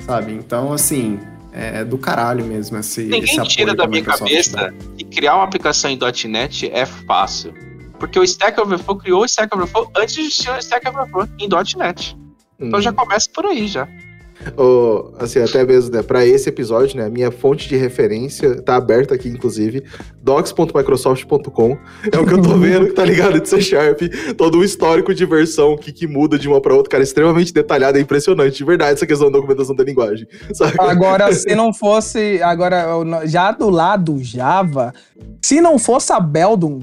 sabe? 0.00 0.32
Então, 0.32 0.72
assim, 0.72 1.18
é 1.52 1.84
do 1.84 1.98
caralho 1.98 2.44
mesmo 2.44 2.78
esse, 2.78 3.02
esse 3.02 3.10
Ninguém 3.10 3.34
apoio 3.34 3.48
tira 3.48 3.74
da 3.74 3.86
minha 3.86 4.00
Microsoft 4.00 4.50
dá. 4.50 4.60
cabeça 4.60 4.74
que 4.96 5.04
criar 5.04 5.34
uma 5.36 5.44
aplicação 5.44 5.90
em 5.90 5.98
.NET 6.28 6.70
é 6.72 6.86
fácil. 6.86 7.54
Porque 7.98 8.18
o 8.18 8.24
Stack 8.24 8.60
Overflow 8.60 8.96
criou 8.96 9.22
o 9.22 9.24
Stack 9.24 9.54
Overflow 9.54 9.90
antes 9.96 10.14
de 10.14 10.22
existir 10.22 10.50
o 10.50 10.58
Stack 10.58 10.88
Overflow 10.88 11.28
em 11.38 11.48
.NET. 11.76 12.16
Então 12.58 12.80
já 12.80 12.92
começa 12.92 13.28
por 13.32 13.44
aí 13.46 13.68
já. 13.68 13.86
Assim, 15.18 15.40
até 15.40 15.64
mesmo, 15.64 15.94
né, 15.94 16.02
pra 16.02 16.26
esse 16.26 16.48
episódio, 16.48 16.96
né, 16.96 17.08
minha 17.08 17.30
fonte 17.30 17.68
de 17.68 17.76
referência 17.76 18.60
tá 18.62 18.76
aberta 18.76 19.14
aqui, 19.14 19.28
inclusive, 19.28 19.84
docs.microsoft.com, 20.22 21.76
é 22.10 22.18
o 22.18 22.26
que 22.26 22.34
eu 22.34 22.42
tô 22.42 22.56
vendo, 22.56 22.92
tá 22.92 23.04
ligado, 23.04 23.40
de 23.40 23.48
C 23.48 23.60
Sharp, 23.60 24.00
todo 24.36 24.58
o 24.58 24.64
histórico 24.64 25.14
de 25.14 25.24
versão, 25.24 25.72
o 25.72 25.78
que, 25.78 25.92
que 25.92 26.06
muda 26.06 26.38
de 26.38 26.48
uma 26.48 26.60
pra 26.60 26.74
outra, 26.74 26.90
cara, 26.90 27.02
extremamente 27.02 27.52
detalhado, 27.52 27.98
é 27.98 28.00
impressionante, 28.00 28.56
de 28.56 28.64
verdade, 28.64 28.92
essa 28.92 29.06
questão 29.06 29.30
da 29.30 29.38
documentação 29.38 29.74
da 29.74 29.84
linguagem, 29.84 30.26
sabe? 30.52 30.74
Agora, 30.78 31.32
se 31.32 31.54
não 31.54 31.72
fosse. 31.72 32.40
Agora, 32.42 32.86
já 33.24 33.52
do 33.52 33.70
lado 33.70 34.18
Java, 34.22 34.92
se 35.40 35.60
não 35.60 35.78
fosse 35.78 36.12
a 36.12 36.20
Beldum, 36.20 36.80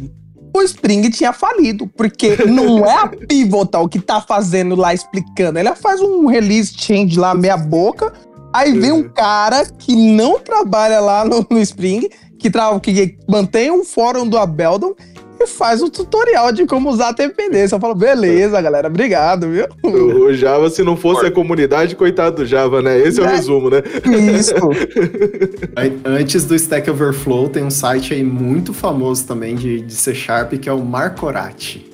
o 0.53 0.61
Spring 0.61 1.09
tinha 1.09 1.33
falido. 1.33 1.87
Porque 1.87 2.37
não 2.45 2.85
é 2.85 2.93
a 2.93 3.07
Pivotal 3.07 3.87
que 3.87 3.99
tá 3.99 4.21
fazendo 4.21 4.75
lá 4.75 4.93
explicando. 4.93 5.59
Ela 5.59 5.75
faz 5.75 6.01
um 6.01 6.25
release 6.25 6.73
change 6.77 7.17
lá, 7.19 7.33
meia 7.33 7.57
boca. 7.57 8.13
Aí 8.53 8.77
vem 8.77 8.91
um 8.91 9.07
cara 9.07 9.65
que 9.65 9.95
não 9.95 10.39
trabalha 10.39 10.99
lá 10.99 11.23
no, 11.23 11.45
no 11.49 11.59
Spring, 11.59 12.09
que, 12.39 12.49
tra 12.49 12.79
que 12.79 13.17
mantém 13.27 13.69
um 13.69 13.83
fórum 13.83 14.27
do 14.27 14.37
Abeldon 14.37 14.95
e 15.39 15.47
faz 15.47 15.81
um 15.81 15.89
tutorial 15.89 16.51
de 16.51 16.65
como 16.65 16.89
usar 16.89 17.09
a 17.09 17.13
TPD. 17.13 17.65
Eu 17.71 17.79
falo, 17.79 17.95
beleza, 17.95 18.61
galera, 18.61 18.87
obrigado, 18.87 19.47
viu? 19.49 19.65
O 19.83 20.33
Java, 20.33 20.69
se 20.69 20.83
não 20.83 20.95
fosse 20.97 21.25
a 21.25 21.31
comunidade, 21.31 21.95
coitado 21.95 22.37
do 22.37 22.45
Java, 22.45 22.81
né? 22.81 22.99
Esse 22.99 23.19
é 23.19 23.23
o 23.23 23.25
É. 23.27 23.35
resumo, 23.35 23.69
né? 23.69 23.81
Isso. 24.37 24.53
An- 25.75 25.99
Antes 26.19 26.45
do 26.45 26.55
Stack 26.55 26.89
Overflow, 26.89 27.49
tem 27.49 27.63
um 27.63 27.69
site 27.71 28.13
aí 28.13 28.23
muito 28.23 28.73
famoso 28.73 29.25
também 29.25 29.55
de, 29.55 29.81
de 29.81 29.93
C 29.93 30.13
Sharp, 30.13 30.53
que 30.53 30.67
é 30.69 30.73
o 30.73 30.79
Marcorati. 30.83 31.88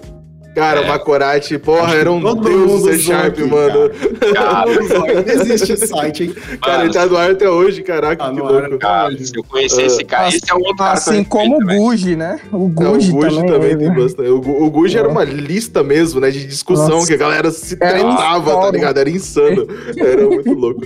Cara, 0.55 0.81
o 0.81 0.87
Macorati, 0.87 1.57
porra, 1.59 1.95
era 1.95 2.09
um 2.11 2.21
todo 2.21 2.41
deus 2.41 2.81
C 2.83 2.97
Sharp, 2.99 3.25
aqui, 3.37 3.43
mano. 3.43 3.89
Cara, 4.33 4.69
Ainda 5.17 5.33
existe 5.33 5.73
esse 5.73 5.87
site, 5.87 6.23
hein? 6.23 6.35
Cara, 6.63 6.83
ele 6.85 6.93
tá 6.93 7.05
no 7.05 7.17
ar 7.17 7.31
até 7.31 7.49
hoje, 7.49 7.83
caraca, 7.83 8.23
Tá 8.23 8.31
que 8.33 8.39
louco. 8.39 8.77
cara, 8.79 9.17
se 9.17 9.35
eu 9.37 9.43
conhecer 9.43 9.83
esse 9.85 10.03
cara, 10.05 10.29
esse 10.29 10.39
é 10.49 10.53
um 10.53 10.59
outro 10.59 10.77
cara 10.77 10.93
Assim 10.93 11.23
como 11.25 11.57
o 11.57 11.59
né? 11.59 11.75
Guji, 11.77 12.15
né? 12.15 12.39
O 12.53 12.57
Não, 12.69 12.93
Guji, 12.93 13.11
o 13.11 13.15
Guji 13.15 13.45
também, 13.45 13.71
ele- 13.71 13.77
tem 13.79 13.93
bastante. 13.93 14.29
O, 14.29 14.37
o 14.63 14.71
Guji 14.71 14.97
era 14.97 15.07
É. 15.09 15.11
uma 15.11 15.23
lista 15.25 15.83
mesmo, 15.83 16.21
né? 16.21 16.31
De 16.31 16.45
discussão, 16.45 16.87
Nossa. 16.89 17.07
que 17.07 17.13
a 17.13 17.17
galera 17.17 17.51
se 17.51 17.77
Era 17.81 17.99
tretava, 17.99 18.61
tá 18.61 18.71
ligado? 18.71 18.97
Era 18.97 19.09
insano. 19.09 19.67
Era 19.97 20.25
muito 20.25 20.53
louco. 20.53 20.81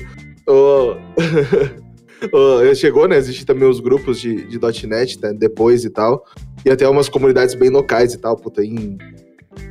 Ô, 0.47 0.95
ô, 2.33 2.75
chegou, 2.75 3.07
né? 3.07 3.17
Existem 3.17 3.45
também 3.45 3.67
os 3.69 3.79
grupos 3.79 4.19
de, 4.19 4.45
de 4.47 4.59
.NET, 4.87 5.19
né? 5.21 5.31
Depois 5.33 5.83
e 5.85 5.89
tal. 5.89 6.25
E 6.65 6.69
até 6.69 6.87
umas 6.89 7.07
comunidades 7.07 7.55
bem 7.55 7.69
locais 7.69 8.13
e 8.13 8.17
tal. 8.17 8.35
Puta, 8.35 8.63
em 8.63 8.97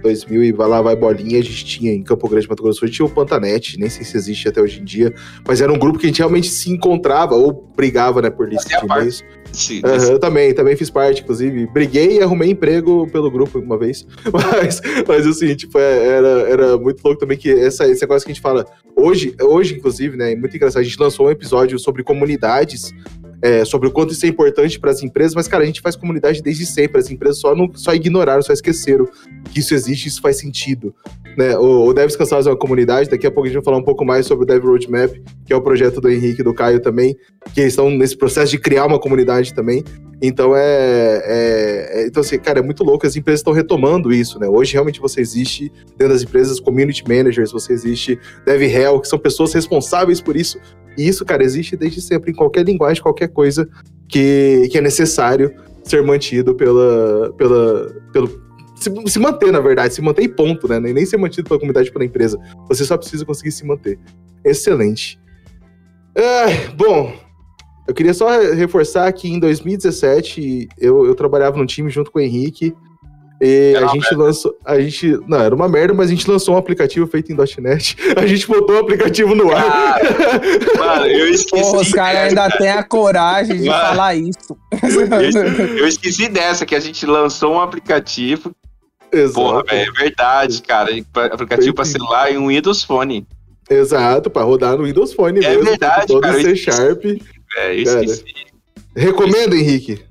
2000 0.02 0.44
e 0.44 0.52
vai 0.52 0.68
lá, 0.68 0.80
vai 0.82 0.94
bolinha, 0.96 1.38
a 1.38 1.42
gente 1.42 1.64
tinha 1.64 1.92
em 1.92 2.02
Campo 2.02 2.28
Grande, 2.28 2.48
Mato 2.48 2.62
Grosso 2.62 2.80
do 2.80 2.86
Sul, 2.86 2.90
tinha 2.90 3.06
o 3.06 3.10
Pantanet, 3.10 3.78
nem 3.78 3.88
sei 3.90 4.04
se 4.04 4.16
existe 4.16 4.48
até 4.48 4.60
hoje 4.60 4.80
em 4.80 4.84
dia, 4.84 5.12
mas 5.46 5.60
era 5.60 5.72
um 5.72 5.78
grupo 5.78 5.98
que 5.98 6.06
a 6.06 6.08
gente 6.08 6.18
realmente 6.18 6.48
se 6.48 6.70
encontrava 6.70 7.34
ou 7.34 7.70
brigava, 7.76 8.20
né, 8.22 8.30
por 8.30 8.48
lista 8.48 8.68
de 8.78 8.84
e-mails. 8.84 9.24
Esse- 9.52 9.80
Aham, 9.84 9.96
esse- 9.96 10.12
eu 10.12 10.18
também, 10.18 10.52
também 10.54 10.76
fiz 10.76 10.90
parte, 10.90 11.22
inclusive. 11.22 11.66
Briguei 11.68 12.18
e 12.18 12.22
arrumei 12.22 12.50
emprego 12.50 13.08
pelo 13.10 13.30
grupo 13.30 13.58
uma 13.58 13.78
vez. 13.78 14.06
Mas, 14.32 14.80
mas 15.06 15.26
assim, 15.26 15.54
tipo, 15.54 15.78
é- 15.78 16.06
era, 16.06 16.28
era 16.48 16.78
muito 16.78 17.02
louco 17.02 17.18
também 17.20 17.36
que 17.38 17.50
essa, 17.50 17.84
essa 17.90 18.06
coisa 18.06 18.24
que 18.24 18.30
a 18.30 18.34
gente 18.34 18.42
fala. 18.42 18.66
Hoje, 18.94 19.34
hoje, 19.40 19.74
inclusive, 19.76 20.16
né? 20.16 20.32
é 20.32 20.36
Muito 20.36 20.54
engraçado. 20.56 20.80
A 20.80 20.84
gente 20.84 20.98
lançou 21.00 21.26
um 21.26 21.30
episódio 21.30 21.78
sobre 21.78 22.02
comunidades. 22.02 22.92
É, 23.40 23.64
sobre 23.64 23.88
o 23.88 23.90
quanto 23.90 24.12
isso 24.12 24.26
é 24.26 24.28
importante 24.28 24.78
para 24.78 24.90
as 24.90 25.02
empresas, 25.02 25.34
mas, 25.34 25.46
cara, 25.46 25.62
a 25.62 25.66
gente 25.66 25.80
faz 25.80 25.94
comunidade 25.94 26.42
desde 26.42 26.66
sempre. 26.66 26.98
As 27.00 27.10
empresas 27.10 27.40
só, 27.40 27.54
não, 27.54 27.70
só 27.74 27.94
ignoraram, 27.94 28.42
só 28.42 28.52
esqueceram 28.52 29.08
que 29.52 29.60
isso 29.60 29.74
existe 29.74 30.08
isso 30.08 30.20
faz 30.20 30.38
sentido. 30.38 30.94
Né? 31.36 31.56
O, 31.56 31.86
o 31.86 31.94
Devs 31.94 32.16
Cansados 32.16 32.46
é 32.46 32.50
uma 32.50 32.56
comunidade, 32.56 33.08
daqui 33.08 33.26
a 33.26 33.30
pouco 33.30 33.44
a 33.44 33.48
gente 33.48 33.56
vai 33.56 33.64
falar 33.64 33.76
um 33.76 33.82
pouco 33.84 34.04
mais 34.04 34.26
sobre 34.26 34.44
o 34.44 34.46
Dev 34.46 34.64
Roadmap, 34.64 35.12
que 35.46 35.52
é 35.52 35.56
o 35.56 35.62
projeto 35.62 36.00
do 36.00 36.10
Henrique 36.10 36.40
e 36.40 36.44
do 36.44 36.52
Caio 36.52 36.80
também, 36.80 37.16
que 37.54 37.60
eles 37.60 37.72
estão 37.72 37.90
nesse 37.90 38.16
processo 38.16 38.50
de 38.50 38.58
criar 38.58 38.86
uma 38.86 38.98
comunidade 38.98 39.54
também. 39.54 39.84
Então 40.20 40.56
é, 40.56 41.22
é- 41.24 41.90
é- 42.02 42.06
Então, 42.08 42.20
assim, 42.22 42.38
cara, 42.38 42.58
é 42.58 42.62
muito 42.62 42.82
louco. 42.82 43.06
As 43.06 43.14
empresas 43.14 43.40
estão 43.40 43.52
retomando 43.52 44.12
isso, 44.12 44.38
né? 44.40 44.48
Hoje 44.48 44.72
realmente 44.72 45.00
você 45.00 45.20
existe 45.20 45.70
dentro 45.96 46.12
das 46.14 46.22
empresas, 46.22 46.58
community 46.58 47.04
managers, 47.06 47.52
você 47.52 47.72
existe 47.72 48.18
dev 48.44 48.62
hell, 48.62 49.00
que 49.00 49.06
são 49.06 49.18
pessoas 49.18 49.52
responsáveis 49.52 50.20
por 50.20 50.36
isso. 50.36 50.58
E 50.98 51.08
isso, 51.08 51.24
cara, 51.24 51.42
existe 51.44 51.76
desde 51.76 52.00
sempre, 52.02 52.32
em 52.32 52.34
qualquer 52.34 52.64
linguagem, 52.66 53.02
qualquer 53.02 53.28
coisa 53.28 53.68
que, 54.08 54.68
que 54.70 54.76
é 54.76 54.80
necessário 54.80 55.54
ser 55.84 56.02
mantido 56.02 56.54
pela. 56.54 57.32
pela 57.38 57.86
pelo, 58.12 58.28
se, 58.76 58.90
se 59.06 59.18
manter, 59.18 59.50
na 59.52 59.60
verdade, 59.60 59.94
se 59.94 60.02
manter 60.02 60.22
e 60.22 60.28
ponto, 60.28 60.68
né? 60.68 60.78
Nem 60.78 60.92
nem 60.92 61.06
ser 61.06 61.16
mantido 61.16 61.48
pela 61.48 61.58
comunidade 61.60 61.90
pela 61.92 62.04
empresa. 62.04 62.38
Você 62.68 62.84
só 62.84 62.96
precisa 62.96 63.24
conseguir 63.24 63.52
se 63.52 63.64
manter. 63.66 63.98
Excelente. 64.44 65.18
Bom, 66.76 67.12
Eu 67.86 67.94
queria 67.94 68.12
só 68.12 68.28
re- 68.28 68.54
reforçar 68.54 69.10
que 69.12 69.28
em 69.28 69.40
2017 69.40 70.68
eu, 70.78 71.06
eu 71.06 71.14
trabalhava 71.14 71.56
num 71.56 71.64
time 71.64 71.88
junto 71.90 72.10
com 72.10 72.18
o 72.18 72.22
Henrique. 72.22 72.74
E 73.40 73.72
Era 73.76 73.86
a 73.86 73.88
gente 73.90 74.14
lançou. 74.16 74.52
A 74.64 74.80
gente. 74.80 75.16
Não, 75.28 75.40
era 75.40 75.54
uma 75.54 75.68
merda, 75.68 75.94
mas 75.94 76.08
a 76.08 76.10
gente 76.10 76.28
lançou 76.28 76.54
um 76.54 76.58
aplicativo 76.58 77.06
feito 77.06 77.30
em 77.32 77.36
.NET. 77.62 77.96
A 78.18 78.26
gente 78.26 78.48
botou 78.48 78.74
o 78.76 78.78
aplicativo 78.80 79.32
no 79.34 79.52
ar. 79.54 80.00
Cara, 80.00 80.76
mano, 80.76 81.06
eu 81.06 81.28
esqueci. 81.30 81.62
Porra, 81.62 81.80
os 81.82 81.92
caras 81.92 82.18
ainda 82.30 82.50
têm 82.58 82.70
a 82.70 82.82
coragem 82.82 83.58
de 83.62 83.68
Mano. 83.68 83.80
falar 83.80 84.14
isso. 84.16 84.56
Eu 85.78 85.86
esqueci 85.86 86.28
dessa, 86.28 86.66
que 86.66 86.74
a 86.74 86.80
gente 86.80 87.06
lançou 87.06 87.52
um 87.54 87.60
aplicativo. 87.60 88.50
Exato. 89.12 89.34
Porra, 89.34 89.62
velho, 89.64 89.88
é 89.96 90.00
verdade, 90.02 90.60
cara. 90.62 90.90
Aplicativo 91.30 91.74
pra 91.74 91.84
celular 91.84 92.32
e 92.32 92.36
um 92.36 92.48
Windows 92.48 92.82
Phone. 92.82 93.24
Exato, 93.70 94.30
pra 94.30 94.42
rodar 94.42 94.76
no 94.76 94.84
Windows 94.84 95.12
Phone 95.12 95.44
É 95.44 95.50
mesmo. 95.50 95.64
verdade, 95.64 96.06
todo 96.08 96.22
cara, 96.22 96.38
eu 96.38 96.42
C. 96.42 96.56
Sharp. 96.56 97.04
É, 97.04 97.80
eu 97.80 97.84
Cara. 97.84 98.04
esqueci. 98.04 98.24
Recomenda, 98.96 99.54
Henrique? 99.54 100.02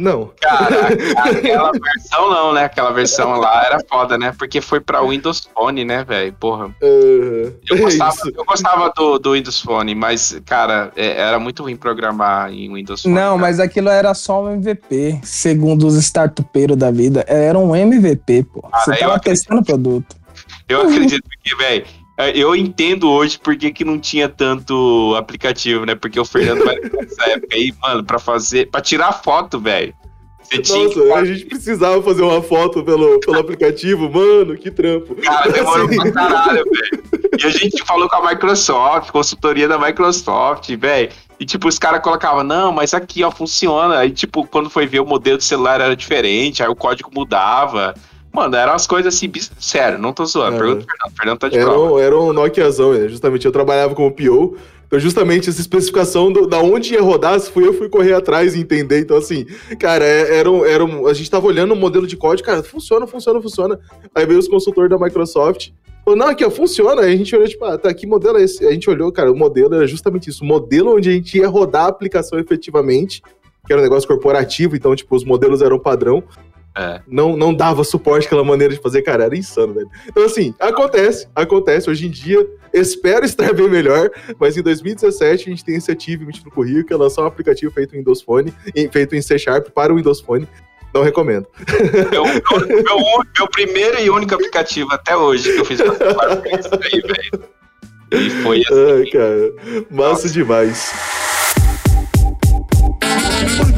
Não. 0.00 0.30
Cara, 0.40 0.88
aquela 1.28 1.70
versão 1.72 2.30
não, 2.30 2.52
né? 2.54 2.64
Aquela 2.64 2.90
versão 2.92 3.36
lá 3.38 3.64
era 3.66 3.78
foda, 3.88 4.16
né? 4.16 4.34
Porque 4.38 4.60
foi 4.60 4.80
pra 4.80 5.02
Windows 5.02 5.46
Phone, 5.54 5.84
né, 5.84 6.02
velho? 6.04 6.32
Porra. 6.40 6.66
Uh, 6.82 7.52
Eu 7.68 7.76
é 7.76 7.80
gostava, 7.80 8.10
isso. 8.14 8.32
eu 8.34 8.44
gostava 8.44 8.92
do, 8.96 9.18
do 9.18 9.32
Windows 9.34 9.60
Phone, 9.60 9.94
mas, 9.94 10.40
cara, 10.46 10.90
é- 10.96 11.20
era 11.20 11.38
muito 11.38 11.62
ruim 11.62 11.76
programar 11.76 12.52
em 12.52 12.72
Windows 12.72 13.02
Phone. 13.02 13.14
Não, 13.14 13.30
cara. 13.32 13.38
mas 13.38 13.60
aquilo 13.60 13.88
era 13.90 14.14
só 14.14 14.42
um 14.44 14.52
MVP, 14.54 15.20
segundo 15.22 15.86
os 15.86 15.94
startupeiros 15.96 16.76
da 16.76 16.90
vida. 16.90 17.24
Era 17.28 17.58
um 17.58 17.76
MVP, 17.76 18.44
pô. 18.44 18.66
Ah, 18.72 18.80
Você 18.80 18.96
tava 18.96 19.18
testando 19.20 19.60
o 19.60 19.64
produto. 19.64 20.16
Eu 20.68 20.82
acredito 20.82 21.28
que, 21.42 21.54
velho, 21.56 21.84
eu 22.28 22.54
entendo 22.54 23.08
hoje 23.08 23.38
por 23.38 23.56
que, 23.56 23.84
não 23.84 23.98
tinha 23.98 24.28
tanto 24.28 25.14
aplicativo, 25.16 25.86
né? 25.86 25.94
Porque 25.94 26.18
o 26.18 26.24
Fernando 26.24 26.64
vai 26.64 26.76
nessa 26.76 27.30
época 27.30 27.54
aí, 27.54 27.72
mano, 27.80 28.04
pra 28.04 28.18
fazer. 28.18 28.68
pra 28.70 28.80
tirar 28.80 29.12
foto, 29.12 29.58
velho. 29.58 29.94
Nossa, 30.58 31.14
a 31.14 31.24
gente 31.24 31.44
precisava 31.44 32.02
fazer 32.02 32.22
uma 32.22 32.42
foto 32.42 32.82
pelo, 32.82 33.20
pelo 33.20 33.38
aplicativo, 33.38 34.10
mano, 34.10 34.56
que 34.56 34.68
trampo. 34.68 35.14
Cara, 35.14 35.48
demorou 35.48 35.86
Assim, 35.86 35.96
pra 35.96 36.10
caralho, 36.10 36.64
velho. 36.64 37.04
E 37.38 37.46
a 37.46 37.50
gente 37.50 37.84
falou 37.84 38.08
com 38.08 38.16
a 38.16 38.30
Microsoft, 38.30 39.10
consultoria 39.12 39.68
da 39.68 39.78
Microsoft, 39.78 40.68
velho. 40.74 41.10
E 41.38 41.46
tipo, 41.46 41.68
os 41.68 41.78
caras 41.78 42.02
colocavam, 42.02 42.42
não, 42.42 42.72
mas 42.72 42.92
aqui, 42.92 43.22
ó, 43.22 43.30
funciona. 43.30 43.98
Aí, 43.98 44.10
tipo, 44.10 44.44
quando 44.46 44.68
foi 44.68 44.86
ver 44.86 45.00
o 45.00 45.06
modelo 45.06 45.38
de 45.38 45.44
celular 45.44 45.80
era 45.80 45.94
diferente, 45.94 46.62
aí 46.62 46.68
o 46.68 46.74
código 46.74 47.10
mudava. 47.14 47.94
Mano, 48.32 48.54
eram 48.56 48.72
umas 48.72 48.86
coisas 48.86 49.14
assim, 49.14 49.30
sério, 49.58 49.98
não 49.98 50.12
tô 50.12 50.24
zoando. 50.24 50.56
É. 50.56 50.58
Pergunta 50.60 50.84
pro 50.86 50.94
Fernando, 50.96 51.16
Fernando 51.16 51.38
tá 51.38 51.48
de 51.48 51.56
Era 51.58 51.64
prova. 51.70 51.92
um, 51.94 51.98
era 51.98 52.18
um 52.18 52.32
Nokiazão, 52.32 52.92
né? 52.92 53.08
justamente. 53.08 53.44
Eu 53.44 53.52
trabalhava 53.52 53.94
como 53.94 54.10
PO. 54.12 54.56
Então, 54.86 54.98
justamente, 54.98 55.48
essa 55.48 55.60
especificação 55.60 56.32
do, 56.32 56.46
da 56.48 56.58
onde 56.58 56.94
ia 56.94 57.00
rodar, 57.02 57.38
se 57.38 57.48
fui 57.50 57.64
eu 57.66 57.72
fui 57.72 57.88
correr 57.88 58.12
atrás 58.12 58.54
e 58.56 58.60
entender. 58.60 58.98
Então, 59.00 59.16
assim, 59.16 59.44
cara, 59.78 60.04
é- 60.04 60.36
era 60.38 60.50
um, 60.50 60.64
era 60.64 60.84
um- 60.84 61.06
a 61.06 61.12
gente 61.14 61.30
tava 61.30 61.46
olhando 61.46 61.72
o 61.74 61.76
modelo 61.76 62.06
de 62.08 62.16
código, 62.16 62.44
cara, 62.46 62.62
funciona, 62.62 63.06
funciona, 63.06 63.40
funciona. 63.40 63.78
Aí 64.14 64.26
veio 64.26 64.38
os 64.40 64.48
consultores 64.48 64.90
da 64.90 64.98
Microsoft. 64.98 65.70
Falou, 66.04 66.18
não, 66.18 66.26
aqui, 66.28 66.44
ó, 66.44 66.50
funciona. 66.50 67.02
Aí 67.02 67.12
a 67.12 67.16
gente 67.16 67.34
olhou, 67.36 67.46
tipo, 67.46 67.64
ah, 67.64 67.78
tá, 67.78 67.92
que 67.94 68.04
modelo 68.06 68.38
é 68.38 68.42
esse? 68.42 68.66
A 68.66 68.72
gente 68.72 68.90
olhou, 68.90 69.12
cara, 69.12 69.30
o 69.30 69.36
modelo 69.36 69.74
era 69.76 69.86
justamente 69.86 70.28
isso. 70.30 70.42
O 70.42 70.46
modelo 70.46 70.96
onde 70.96 71.08
a 71.08 71.12
gente 71.12 71.38
ia 71.38 71.46
rodar 71.48 71.84
a 71.84 71.88
aplicação 71.88 72.38
efetivamente, 72.40 73.22
que 73.66 73.72
era 73.72 73.80
um 73.80 73.84
negócio 73.84 74.08
corporativo, 74.08 74.74
então, 74.74 74.96
tipo, 74.96 75.14
os 75.14 75.24
modelos 75.24 75.62
eram 75.62 75.78
padrão 75.78 76.24
É. 76.76 77.00
não, 77.06 77.36
não 77.36 77.52
dava 77.52 77.82
suporte 77.82 78.26
àquela 78.26 78.44
maneira 78.44 78.72
de 78.72 78.80
fazer, 78.80 79.02
cara, 79.02 79.24
era 79.24 79.36
insano, 79.36 79.74
velho. 79.74 79.88
Então, 80.06 80.24
assim, 80.24 80.54
acontece, 80.58 81.28
acontece. 81.34 81.90
Hoje 81.90 82.06
em 82.06 82.10
dia, 82.10 82.46
espero 82.72 83.24
estar 83.24 83.52
bem 83.52 83.68
melhor, 83.68 84.10
mas 84.38 84.56
em 84.56 84.62
2017 84.62 85.48
a 85.48 85.50
gente 85.50 85.64
tem 85.64 85.76
esse 85.76 85.90
achievement 85.90 86.32
no 86.44 86.50
currículo, 86.50 86.84
que 86.84 86.92
é 86.92 86.96
lançar 86.96 87.22
um 87.22 87.26
aplicativo 87.26 87.72
feito 87.72 87.94
em 87.94 87.98
Windows 87.98 88.22
Phone, 88.22 88.52
feito 88.92 89.16
em 89.16 89.22
C 89.22 89.38
Sharp 89.38 89.68
para 89.70 89.92
o 89.92 89.96
Windows 89.96 90.20
Phone. 90.20 90.48
Não 90.92 91.02
recomendo. 91.02 91.46
Meu, 92.10 92.24
meu, 92.24 92.82
meu, 92.82 92.98
meu 93.38 93.48
primeiro 93.48 94.00
e 94.00 94.10
único 94.10 94.34
aplicativo 94.34 94.92
até 94.92 95.16
hoje 95.16 95.52
que 95.52 95.60
eu 95.60 95.64
fiz 95.64 95.80
pra 95.80 96.58
isso 96.58 96.74
aí, 96.82 97.00
velho. 97.00 97.44
E 98.12 98.30
foi 98.42 98.60
assim. 98.60 98.92
Ai, 98.98 99.06
cara, 99.06 99.86
massa 99.90 100.28
demais. 100.28 100.92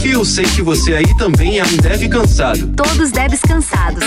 Eu 0.05 0.25
sei 0.25 0.45
que 0.45 0.61
você 0.63 0.95
aí 0.95 1.17
também 1.17 1.61
é 1.61 1.65
um 1.65 1.77
dev 1.77 2.09
cansado. 2.09 2.75
Todos 2.77 3.13
devs 3.13 3.41
cansados. 3.41 4.03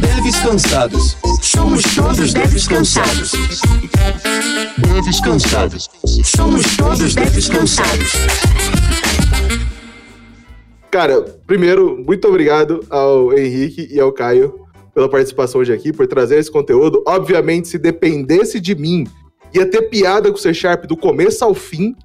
Devs 0.00 0.38
cansados. 0.40 1.16
Somos 1.42 1.82
todos 1.94 2.32
devs 2.32 2.68
cansados. 2.68 3.32
Devs 4.78 5.20
cansados. 5.20 5.90
Somos 6.24 6.76
todos 6.76 7.14
devs 7.14 7.48
cansados. 7.48 8.12
Cara, 10.90 11.20
primeiro, 11.46 12.02
muito 12.06 12.28
obrigado 12.28 12.84
ao 12.88 13.36
Henrique 13.36 13.88
e 13.90 13.98
ao 13.98 14.12
Caio 14.12 14.62
pela 14.94 15.08
participação 15.08 15.60
hoje 15.60 15.72
aqui, 15.72 15.92
por 15.92 16.06
trazer 16.06 16.38
esse 16.38 16.52
conteúdo. 16.52 17.02
Obviamente, 17.06 17.66
se 17.66 17.78
dependesse 17.78 18.60
de 18.60 18.74
mim, 18.76 19.06
ia 19.52 19.66
ter 19.66 19.82
piada 19.82 20.30
com 20.30 20.36
o 20.36 20.40
C 20.40 20.54
Sharp 20.54 20.84
do 20.84 20.96
começo 20.96 21.44
ao 21.44 21.54
fim. 21.54 21.96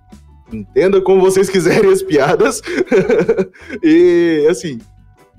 Entenda 0.52 1.02
como 1.02 1.22
vocês 1.22 1.50
quiserem 1.50 1.92
as 1.92 2.02
piadas. 2.02 2.62
e, 3.84 4.48
assim, 4.50 4.80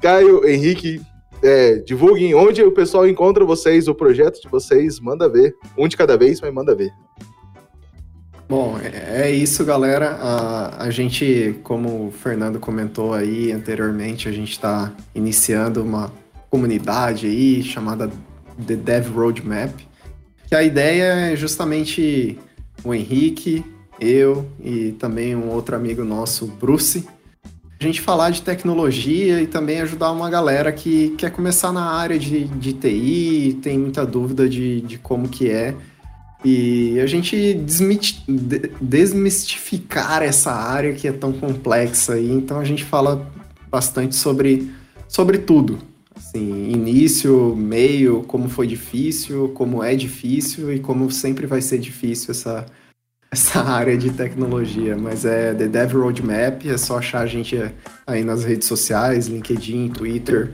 Caio, 0.01 0.47
Henrique, 0.47 1.01
é, 1.43 1.76
divulguem 1.76 2.35
onde 2.35 2.62
o 2.62 2.72
pessoal 2.72 3.06
encontra 3.06 3.44
vocês, 3.44 3.89
o 3.89 3.94
projeto 3.94 4.40
de 4.40 4.48
vocês, 4.48 5.01
manda 5.01 5.28
ver. 5.28 5.55
Um 5.76 5.89
de 5.89 5.97
cada 5.97 6.16
vez, 6.16 6.40
mas 6.40 6.52
manda 6.52 6.74
ver. 6.74 6.90
Bom, 8.48 8.78
é 8.78 9.26
é 9.26 9.30
isso, 9.30 9.64
galera. 9.64 10.10
A, 10.20 10.85
a 10.85 10.90
gente, 10.90 11.59
como 11.62 12.06
o 12.06 12.10
Fernando 12.10 12.59
comentou 12.59 13.12
aí 13.12 13.52
anteriormente, 13.52 14.28
a 14.28 14.32
gente 14.32 14.52
está 14.52 14.94
iniciando 15.14 15.82
uma 15.82 16.12
comunidade 16.48 17.26
aí 17.26 17.62
chamada 17.62 18.10
The 18.66 18.76
Dev 18.76 19.09
Roadmap. 19.14 19.72
Que 20.47 20.55
a 20.55 20.62
ideia 20.62 21.32
é 21.32 21.36
justamente 21.36 22.39
o 22.82 22.94
Henrique, 22.94 23.64
eu 24.00 24.46
e 24.62 24.92
também 24.92 25.34
um 25.34 25.50
outro 25.50 25.74
amigo 25.76 26.04
nosso, 26.04 26.46
Bruce, 26.46 27.06
a 27.80 27.84
gente 27.84 28.00
falar 28.00 28.30
de 28.30 28.42
tecnologia 28.42 29.40
e 29.40 29.46
também 29.46 29.80
ajudar 29.80 30.10
uma 30.10 30.28
galera 30.28 30.72
que 30.72 31.10
quer 31.10 31.30
começar 31.30 31.72
na 31.72 31.92
área 31.92 32.18
de, 32.18 32.44
de 32.44 32.72
TI, 32.72 33.58
tem 33.62 33.78
muita 33.78 34.04
dúvida 34.04 34.48
de, 34.48 34.80
de 34.80 34.98
como 34.98 35.28
que 35.28 35.48
é. 35.48 35.76
E 36.44 36.98
a 37.00 37.06
gente 37.06 37.54
desmistificar 38.80 40.22
essa 40.22 40.52
área 40.52 40.92
que 40.92 41.06
é 41.06 41.12
tão 41.12 41.32
complexa 41.32 42.14
aí, 42.14 42.30
então 42.30 42.58
a 42.58 42.64
gente 42.64 42.84
fala 42.84 43.30
bastante 43.70 44.16
sobre, 44.16 44.70
sobre 45.08 45.38
tudo. 45.38 45.78
Assim, 46.16 46.70
início, 46.70 47.54
meio, 47.56 48.22
como 48.24 48.48
foi 48.48 48.66
difícil, 48.66 49.50
como 49.50 49.84
é 49.84 49.94
difícil 49.94 50.72
e 50.72 50.80
como 50.80 51.10
sempre 51.12 51.46
vai 51.46 51.60
ser 51.60 51.78
difícil 51.78 52.32
essa, 52.32 52.66
essa 53.30 53.60
área 53.64 53.96
de 53.96 54.10
tecnologia. 54.10 54.96
Mas 54.96 55.24
é 55.24 55.55
The 55.55 55.68
Dev 55.68 55.94
Roadmap, 55.94 56.66
é 56.66 56.76
só 56.76 56.98
achar 56.98 57.20
a 57.20 57.26
gente 57.26 57.59
aí 58.06 58.24
nas 58.24 58.44
redes 58.44 58.66
sociais, 58.68 59.26
LinkedIn, 59.26 59.90
Twitter, 59.90 60.52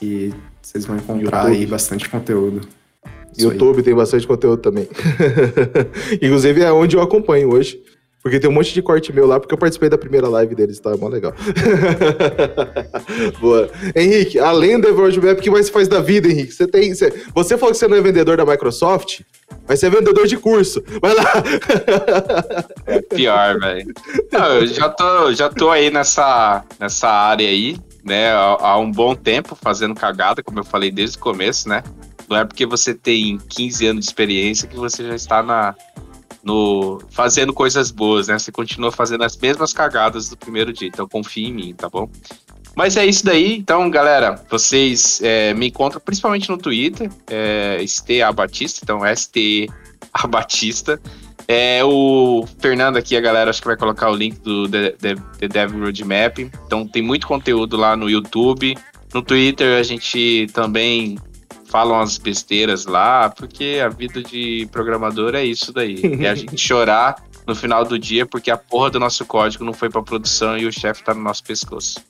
e 0.00 0.32
vocês 0.60 0.84
vão 0.84 0.96
encontrar 0.96 1.44
YouTube. 1.44 1.56
aí 1.56 1.66
bastante 1.66 2.08
conteúdo. 2.08 2.68
Isso 3.36 3.48
aí. 3.48 3.54
YouTube 3.54 3.82
tem 3.82 3.94
bastante 3.94 4.26
conteúdo 4.26 4.62
também. 4.62 4.88
Inclusive 6.20 6.62
é 6.62 6.72
onde 6.72 6.96
eu 6.96 7.02
acompanho 7.02 7.50
hoje. 7.52 7.80
Porque 8.26 8.40
tem 8.40 8.50
um 8.50 8.52
monte 8.52 8.74
de 8.74 8.82
corte 8.82 9.12
meu 9.12 9.24
lá, 9.24 9.38
porque 9.38 9.54
eu 9.54 9.58
participei 9.58 9.88
da 9.88 9.96
primeira 9.96 10.28
live 10.28 10.52
deles, 10.52 10.80
tá? 10.80 10.90
É 10.90 10.96
mó 10.96 11.06
legal. 11.06 11.32
Boa. 13.38 13.70
Henrique, 13.94 14.36
além 14.40 14.80
do 14.80 14.92
Roadmap, 14.96 15.38
o 15.38 15.40
que 15.40 15.48
mais 15.48 15.68
faz 15.68 15.86
da 15.86 16.00
vida, 16.00 16.26
Henrique? 16.26 16.50
Você 16.50 16.66
tem. 16.66 16.92
Você, 16.92 17.22
você 17.32 17.56
falou 17.56 17.72
que 17.72 17.78
você 17.78 17.86
não 17.86 17.96
é 17.96 18.00
vendedor 18.00 18.36
da 18.36 18.44
Microsoft, 18.44 19.20
mas 19.68 19.78
você 19.78 19.86
é 19.86 19.90
vendedor 19.90 20.26
de 20.26 20.36
curso. 20.36 20.82
Vai 21.00 21.14
lá. 21.14 21.24
Pior, 23.14 23.60
velho. 23.60 23.94
Eu 24.32 24.66
já 24.66 24.88
tô, 24.88 25.32
já 25.32 25.48
tô 25.48 25.70
aí 25.70 25.88
nessa, 25.88 26.64
nessa 26.80 27.08
área 27.08 27.46
aí, 27.46 27.76
né, 28.04 28.32
há, 28.32 28.56
há 28.58 28.76
um 28.76 28.90
bom 28.90 29.14
tempo 29.14 29.54
fazendo 29.54 29.94
cagada, 29.94 30.42
como 30.42 30.58
eu 30.58 30.64
falei 30.64 30.90
desde 30.90 31.16
o 31.16 31.20
começo, 31.20 31.68
né? 31.68 31.84
Não 32.28 32.36
é 32.36 32.44
porque 32.44 32.66
você 32.66 32.92
tem 32.92 33.38
15 33.50 33.86
anos 33.86 34.04
de 34.04 34.10
experiência 34.10 34.66
que 34.66 34.74
você 34.74 35.04
já 35.04 35.14
está 35.14 35.44
na, 35.44 35.76
no, 36.46 37.00
fazendo 37.10 37.52
coisas 37.52 37.90
boas, 37.90 38.28
né? 38.28 38.38
Você 38.38 38.52
continua 38.52 38.92
fazendo 38.92 39.24
as 39.24 39.36
mesmas 39.36 39.72
cagadas 39.72 40.28
do 40.28 40.36
primeiro 40.36 40.72
dia, 40.72 40.86
então 40.86 41.08
confie 41.08 41.46
em 41.46 41.52
mim, 41.52 41.74
tá 41.74 41.88
bom? 41.88 42.08
Mas 42.76 42.96
é 42.96 43.04
isso 43.04 43.24
daí, 43.24 43.56
então, 43.56 43.90
galera, 43.90 44.40
vocês 44.48 45.20
é, 45.22 45.52
me 45.54 45.68
encontram 45.68 46.00
principalmente 46.00 46.48
no 46.48 46.56
Twitter, 46.56 47.10
é, 47.28 47.82
STA 47.82 48.30
Batista, 48.32 48.80
então 48.84 49.00
ST 49.16 49.68
A 50.12 50.26
Batista. 50.28 51.00
É, 51.48 51.82
o 51.84 52.46
Fernando 52.60 52.96
aqui, 52.96 53.16
a 53.16 53.20
galera, 53.20 53.50
acho 53.50 53.60
que 53.60 53.66
vai 53.66 53.76
colocar 53.76 54.10
o 54.10 54.14
link 54.14 54.38
do 54.40 54.68
The, 54.68 54.90
The, 54.92 55.48
The 55.48 55.64
Roadmap. 55.64 56.38
Então 56.66 56.86
tem 56.86 57.02
muito 57.02 57.26
conteúdo 57.26 57.76
lá 57.76 57.96
no 57.96 58.08
YouTube. 58.08 58.76
No 59.14 59.22
Twitter 59.22 59.78
a 59.78 59.82
gente 59.82 60.46
também 60.52 61.18
fala 61.68 61.94
umas 61.94 62.18
besteiras 62.18 62.86
lá, 62.86 63.28
porque 63.30 63.80
a 63.84 63.88
vida 63.88 64.22
de 64.22 64.68
programador 64.70 65.34
é 65.34 65.44
isso 65.44 65.72
daí. 65.72 66.00
É 66.26 66.30
a 66.30 66.34
gente 66.34 66.56
chorar 66.58 67.22
no 67.46 67.54
final 67.54 67.84
do 67.84 67.98
dia 67.98 68.26
porque 68.26 68.50
a 68.50 68.56
porra 68.56 68.90
do 68.90 68.98
nosso 68.98 69.24
código 69.24 69.64
não 69.64 69.72
foi 69.72 69.88
pra 69.88 70.02
produção 70.02 70.56
e 70.56 70.66
o 70.66 70.72
chefe 70.72 71.04
tá 71.04 71.14
no 71.14 71.20
nosso 71.20 71.44
pescoço. 71.44 72.00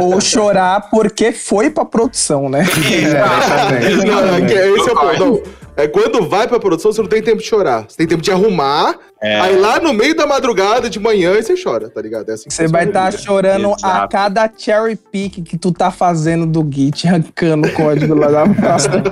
Ou 0.00 0.20
chorar 0.20 0.88
porque 0.90 1.32
foi 1.32 1.70
pra 1.70 1.84
produção, 1.84 2.48
né? 2.48 2.64
Não, 4.06 4.34
é 4.46 4.68
esse 4.70 4.88
é 4.88 4.92
o 4.92 4.96
ponto. 4.96 5.42
É 5.76 5.86
quando 5.88 6.28
vai 6.28 6.46
pra 6.46 6.60
produção, 6.60 6.92
você 6.92 7.00
não 7.00 7.08
tem 7.08 7.22
tempo 7.22 7.38
de 7.38 7.44
chorar. 7.46 7.86
Você 7.88 7.96
tem 7.96 8.06
tempo 8.06 8.20
de 8.20 8.30
arrumar. 8.30 8.96
É. 9.22 9.40
Aí 9.40 9.56
lá 9.56 9.78
no 9.80 9.94
meio 9.94 10.14
da 10.14 10.26
madrugada, 10.26 10.90
de 10.90 10.98
manhã, 10.98 11.40
você 11.40 11.54
chora, 11.62 11.88
tá 11.88 12.02
ligado? 12.02 12.28
É 12.28 12.34
assim 12.34 12.48
que 12.48 12.54
Você 12.54 12.68
vai 12.68 12.84
estar 12.84 13.12
sobrevive. 13.12 13.26
chorando 13.26 13.68
a 13.82 13.88
Exato. 13.88 14.08
cada 14.10 14.50
cherry 14.54 14.96
pick 14.96 15.42
que 15.42 15.56
tu 15.56 15.72
tá 15.72 15.90
fazendo 15.90 16.44
do 16.44 16.68
Git, 16.70 17.06
arrancando 17.06 17.68
o 17.68 17.72
código 17.72 18.14
lá 18.14 18.28
da 18.28 18.46
pasta. 18.54 19.02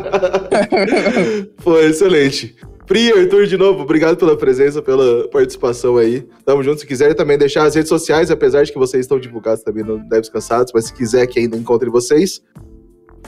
Foi 1.59 1.87
excelente. 1.87 2.55
Pri, 2.89 3.13
Arthur, 3.13 3.47
de 3.47 3.59
novo, 3.59 3.83
obrigado 3.83 4.17
pela 4.17 4.35
presença, 4.35 4.81
pela 4.81 5.29
participação 5.29 5.99
aí. 5.99 6.27
Tamo 6.47 6.63
junto. 6.63 6.81
Se 6.81 6.87
quiser 6.87 7.13
também 7.15 7.37
deixar 7.37 7.65
as 7.65 7.75
redes 7.75 7.91
sociais, 7.91 8.31
apesar 8.31 8.65
de 8.65 8.73
que 8.73 8.79
vocês 8.79 9.05
estão 9.05 9.21
divulgados 9.21 9.63
também 9.63 9.85
no 9.85 9.99
Devs 10.09 10.31
Cansados, 10.31 10.73
mas 10.75 10.87
se 10.87 10.95
quiser 10.95 11.27
que 11.27 11.39
ainda 11.39 11.55
encontre 11.55 11.91
vocês, 11.91 12.43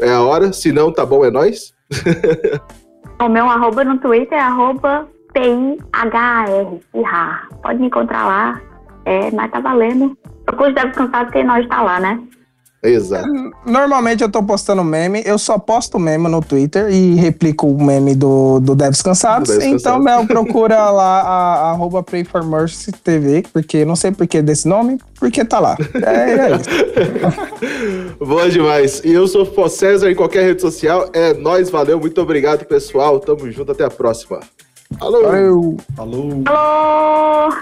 é 0.00 0.10
a 0.10 0.22
hora. 0.22 0.50
Se 0.50 0.72
não, 0.72 0.90
tá 0.90 1.04
bom, 1.04 1.24
é 1.24 1.30
nóis. 1.30 1.74
O 3.20 3.28
meu 3.28 3.44
arroba 3.44 3.84
no 3.84 3.98
Twitter 3.98 4.38
é 4.38 4.40
arroba 4.40 5.06
P-I-H-A-R. 5.34 6.80
Pode 7.62 7.78
me 7.78 7.88
encontrar 7.88 8.26
lá. 8.26 8.58
É, 9.04 9.30
mas 9.30 9.50
tá 9.50 9.60
valendo. 9.60 10.16
Procure 10.46 10.72
deve 10.72 10.92
cansar 10.92 11.26
porque 11.26 11.44
nós 11.44 11.68
tá 11.68 11.82
lá, 11.82 12.00
né? 12.00 12.18
Exato. 12.82 13.28
Normalmente 13.66 14.22
eu 14.22 14.30
tô 14.30 14.42
postando 14.42 14.82
meme, 14.82 15.22
eu 15.26 15.38
só 15.38 15.58
posto 15.58 15.98
meme 15.98 16.28
no 16.28 16.40
Twitter 16.40 16.90
e 16.90 17.14
replico 17.14 17.66
o 17.66 17.82
meme 17.82 18.14
do, 18.14 18.58
do 18.58 18.74
Devs 18.74 19.02
Cansados. 19.02 19.50
Do 19.50 19.58
Devs 19.58 19.82
então. 19.82 19.98
Mel, 19.98 20.24
procura 20.28 20.90
lá 20.90 21.20
a, 21.20 21.70
arroba 21.72 22.02
Pray 22.02 22.24
for 22.24 22.42
Mercy 22.42 22.90
TV, 22.92 23.44
porque 23.52 23.84
não 23.84 23.94
sei 23.94 24.12
por 24.12 24.26
que 24.26 24.40
desse 24.40 24.66
nome, 24.66 24.98
porque 25.18 25.44
tá 25.44 25.58
lá. 25.60 25.76
É, 25.94 26.30
é 26.30 26.56
isso. 26.56 28.16
Boa 28.24 28.48
demais. 28.48 29.02
E 29.04 29.12
eu 29.12 29.28
sou 29.28 29.44
Fó 29.44 29.68
César 29.68 30.10
em 30.10 30.14
qualquer 30.14 30.44
rede 30.44 30.62
social. 30.62 31.10
É 31.12 31.34
nóis, 31.34 31.68
valeu. 31.68 32.00
Muito 32.00 32.20
obrigado, 32.20 32.64
pessoal. 32.64 33.20
Tamo 33.20 33.50
junto. 33.50 33.72
Até 33.72 33.84
a 33.84 33.90
próxima. 33.90 34.40
Alô! 34.98 35.22
Valeu. 35.22 35.76
Falou! 35.94 36.42
Alô! 36.46 37.54